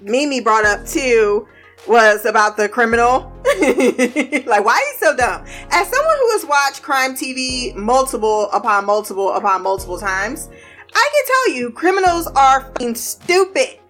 Mimi 0.00 0.40
brought 0.40 0.66
up 0.66 0.86
too 0.86 1.48
was 1.86 2.26
about 2.26 2.56
the 2.56 2.68
criminal. 2.68 3.32
like, 3.60 4.64
why 4.64 4.74
are 4.74 4.80
you 4.80 4.94
so 4.98 5.16
dumb? 5.16 5.44
As 5.70 5.88
someone 5.88 6.16
who 6.18 6.30
has 6.32 6.44
watched 6.44 6.82
crime 6.82 7.14
TV 7.14 7.74
multiple 7.74 8.50
upon 8.50 8.84
multiple 8.84 9.32
upon 9.32 9.62
multiple 9.62 9.98
times, 9.98 10.48
I 10.96 11.10
can 11.12 11.24
tell 11.26 11.56
you 11.56 11.70
criminals 11.72 12.26
are 12.28 12.72
stupid. 12.94 13.80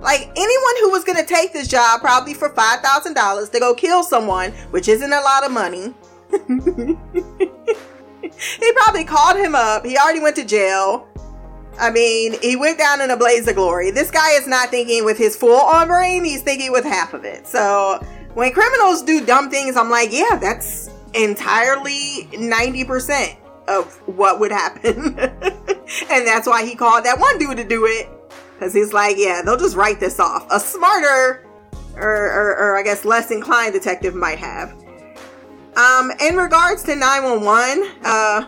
Like 0.00 0.22
anyone 0.36 0.74
who 0.80 0.90
was 0.90 1.04
gonna 1.04 1.24
take 1.24 1.52
this 1.52 1.68
job 1.68 2.00
probably 2.00 2.34
for 2.34 2.48
five 2.50 2.80
thousand 2.80 3.14
dollars 3.14 3.50
to 3.50 3.60
go 3.60 3.72
kill 3.72 4.02
someone, 4.02 4.50
which 4.72 4.88
isn't 4.88 5.12
a 5.12 5.20
lot 5.20 5.44
of 5.44 5.52
money. 5.52 5.94
he 8.58 8.72
probably 8.72 9.04
called 9.04 9.36
him 9.36 9.54
up. 9.54 9.86
He 9.86 9.96
already 9.96 10.18
went 10.18 10.34
to 10.36 10.44
jail. 10.44 11.06
I 11.78 11.90
mean, 11.90 12.34
he 12.42 12.56
went 12.56 12.78
down 12.78 13.00
in 13.00 13.10
a 13.10 13.16
blaze 13.16 13.46
of 13.46 13.54
glory. 13.54 13.92
This 13.92 14.10
guy 14.10 14.32
is 14.32 14.48
not 14.48 14.70
thinking 14.70 15.04
with 15.04 15.18
his 15.18 15.36
full 15.36 15.60
on 15.60 15.86
brain, 15.86 16.24
he's 16.24 16.42
thinking 16.42 16.72
with 16.72 16.84
half 16.84 17.14
of 17.14 17.24
it. 17.24 17.46
So 17.46 18.04
when 18.34 18.52
criminals 18.52 19.02
do 19.02 19.24
dumb 19.24 19.50
things, 19.50 19.76
I'm 19.76 19.88
like, 19.88 20.12
yeah, 20.12 20.36
that's 20.40 20.90
entirely 21.14 22.28
90% 22.32 23.36
of 23.68 23.94
what 24.06 24.40
would 24.40 24.50
happen. 24.50 25.18
and 25.18 26.26
that's 26.26 26.46
why 26.46 26.64
he 26.64 26.74
called 26.74 27.04
that 27.04 27.18
one 27.18 27.38
dude 27.38 27.56
to 27.56 27.64
do 27.64 27.86
it. 27.86 28.08
Because 28.54 28.72
he's 28.72 28.92
like, 28.92 29.16
yeah, 29.18 29.42
they'll 29.42 29.56
just 29.56 29.76
write 29.76 30.00
this 30.00 30.20
off. 30.20 30.46
A 30.50 30.60
smarter, 30.60 31.46
or, 31.96 32.02
or, 32.02 32.56
or 32.56 32.78
I 32.78 32.82
guess 32.82 33.04
less 33.04 33.30
inclined 33.30 33.72
detective 33.72 34.14
might 34.14 34.38
have. 34.38 34.72
Um, 35.76 36.12
in 36.20 36.36
regards 36.36 36.84
to 36.84 36.94
911, 36.94 38.00
uh, 38.04 38.46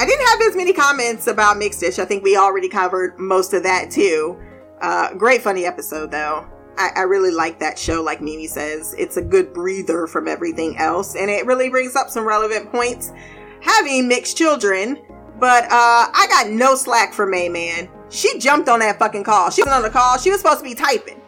I 0.00 0.06
didn't 0.06 0.26
have 0.28 0.40
as 0.42 0.56
many 0.56 0.72
comments 0.72 1.26
about 1.26 1.56
Mixedish. 1.56 1.98
I 1.98 2.04
think 2.04 2.22
we 2.22 2.36
already 2.36 2.68
covered 2.68 3.18
most 3.18 3.52
of 3.52 3.64
that 3.64 3.90
too. 3.90 4.38
Uh, 4.80 5.12
great 5.14 5.42
funny 5.42 5.64
episode 5.64 6.12
though. 6.12 6.46
I, 6.76 6.90
I 6.94 7.00
really 7.00 7.32
like 7.32 7.58
that 7.58 7.76
show, 7.76 8.00
like 8.00 8.20
Mimi 8.20 8.46
says. 8.46 8.94
It's 8.96 9.16
a 9.16 9.22
good 9.22 9.52
breather 9.52 10.06
from 10.06 10.28
everything 10.28 10.76
else, 10.76 11.16
and 11.16 11.28
it 11.28 11.44
really 11.46 11.68
brings 11.68 11.96
up 11.96 12.08
some 12.08 12.24
relevant 12.24 12.70
points. 12.70 13.12
Having 13.60 14.08
mixed 14.08 14.36
children, 14.36 14.98
but 15.38 15.64
uh, 15.64 15.68
I 16.12 16.26
got 16.28 16.50
no 16.50 16.74
slack 16.74 17.12
for 17.12 17.26
May 17.26 17.48
Man. 17.48 17.88
She 18.10 18.38
jumped 18.38 18.68
on 18.68 18.80
that 18.80 18.98
fucking 18.98 19.24
call. 19.24 19.50
She 19.50 19.62
was 19.62 19.72
on 19.72 19.82
the 19.82 19.90
call. 19.90 20.18
She 20.18 20.30
was 20.30 20.40
supposed 20.40 20.58
to 20.58 20.64
be 20.64 20.74
typing. 20.74 21.20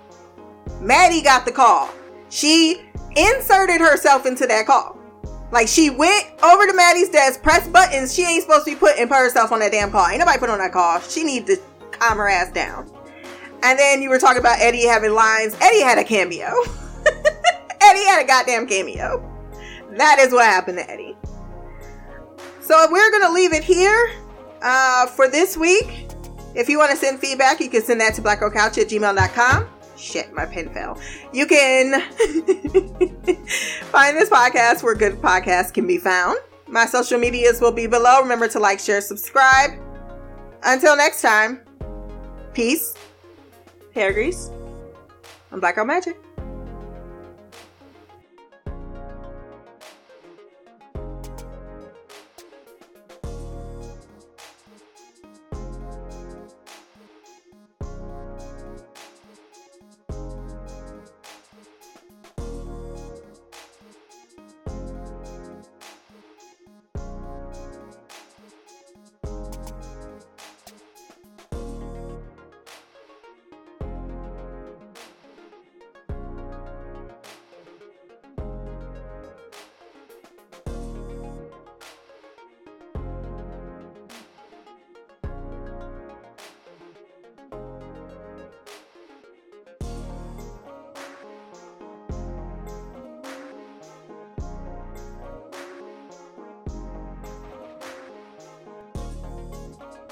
Maddie 0.80 1.22
got 1.22 1.44
the 1.44 1.52
call. 1.52 1.90
She 2.30 2.82
inserted 3.16 3.80
herself 3.80 4.24
into 4.24 4.46
that 4.46 4.66
call. 4.66 4.96
Like 5.52 5.68
she 5.68 5.90
went 5.90 6.26
over 6.42 6.66
to 6.66 6.72
Maddie's 6.72 7.10
desk, 7.10 7.42
pressed 7.42 7.72
buttons 7.72 8.14
she 8.14 8.24
ain't 8.24 8.42
supposed 8.42 8.64
to 8.66 8.72
be 8.72 8.76
putting 8.76 9.08
put 9.08 9.16
herself 9.16 9.52
on 9.52 9.58
that 9.60 9.72
damn 9.72 9.90
call. 9.90 10.06
Ain't 10.06 10.20
nobody 10.20 10.38
put 10.38 10.48
on 10.48 10.58
that 10.58 10.72
call. 10.72 11.00
She 11.00 11.24
needs 11.24 11.46
to 11.46 11.60
calm 11.90 12.18
her 12.18 12.28
ass 12.28 12.52
down. 12.52 12.90
And 13.62 13.78
then 13.78 14.00
you 14.00 14.08
were 14.08 14.18
talking 14.18 14.40
about 14.40 14.60
Eddie 14.60 14.86
having 14.86 15.12
lines. 15.12 15.56
Eddie 15.60 15.82
had 15.82 15.98
a 15.98 16.04
cameo. 16.04 16.46
Eddie 17.80 18.04
had 18.06 18.22
a 18.22 18.26
goddamn 18.26 18.66
cameo. 18.66 19.26
That 19.92 20.18
is 20.20 20.32
what 20.32 20.44
happened 20.46 20.78
to 20.78 20.88
Eddie. 20.88 21.16
So 22.70 22.86
we're 22.88 23.10
gonna 23.10 23.32
leave 23.32 23.52
it 23.52 23.64
here 23.64 24.12
uh, 24.62 25.08
for 25.08 25.26
this 25.26 25.56
week. 25.56 26.06
If 26.54 26.68
you 26.68 26.78
want 26.78 26.92
to 26.92 26.96
send 26.96 27.18
feedback, 27.18 27.58
you 27.58 27.68
can 27.68 27.82
send 27.82 28.00
that 28.00 28.14
to 28.14 28.22
blackgirlcouch 28.22 28.78
at 28.78 28.86
gmail.com. 28.86 29.68
Shit, 29.96 30.32
my 30.32 30.46
pen 30.46 30.72
fell. 30.72 30.96
You 31.32 31.48
can 31.48 32.00
find 33.90 34.16
this 34.16 34.30
podcast 34.30 34.84
where 34.84 34.94
good 34.94 35.14
podcasts 35.14 35.74
can 35.74 35.84
be 35.84 35.98
found. 35.98 36.38
My 36.68 36.86
social 36.86 37.18
medias 37.18 37.60
will 37.60 37.72
be 37.72 37.88
below. 37.88 38.22
Remember 38.22 38.46
to 38.46 38.60
like, 38.60 38.78
share, 38.78 39.00
subscribe. 39.00 39.72
Until 40.62 40.96
next 40.96 41.22
time, 41.22 41.62
peace, 42.54 42.94
hair 43.96 44.12
grease, 44.12 44.48
and 45.50 45.60
Black 45.60 45.74
Girl 45.74 45.86
Magic. 45.86 46.20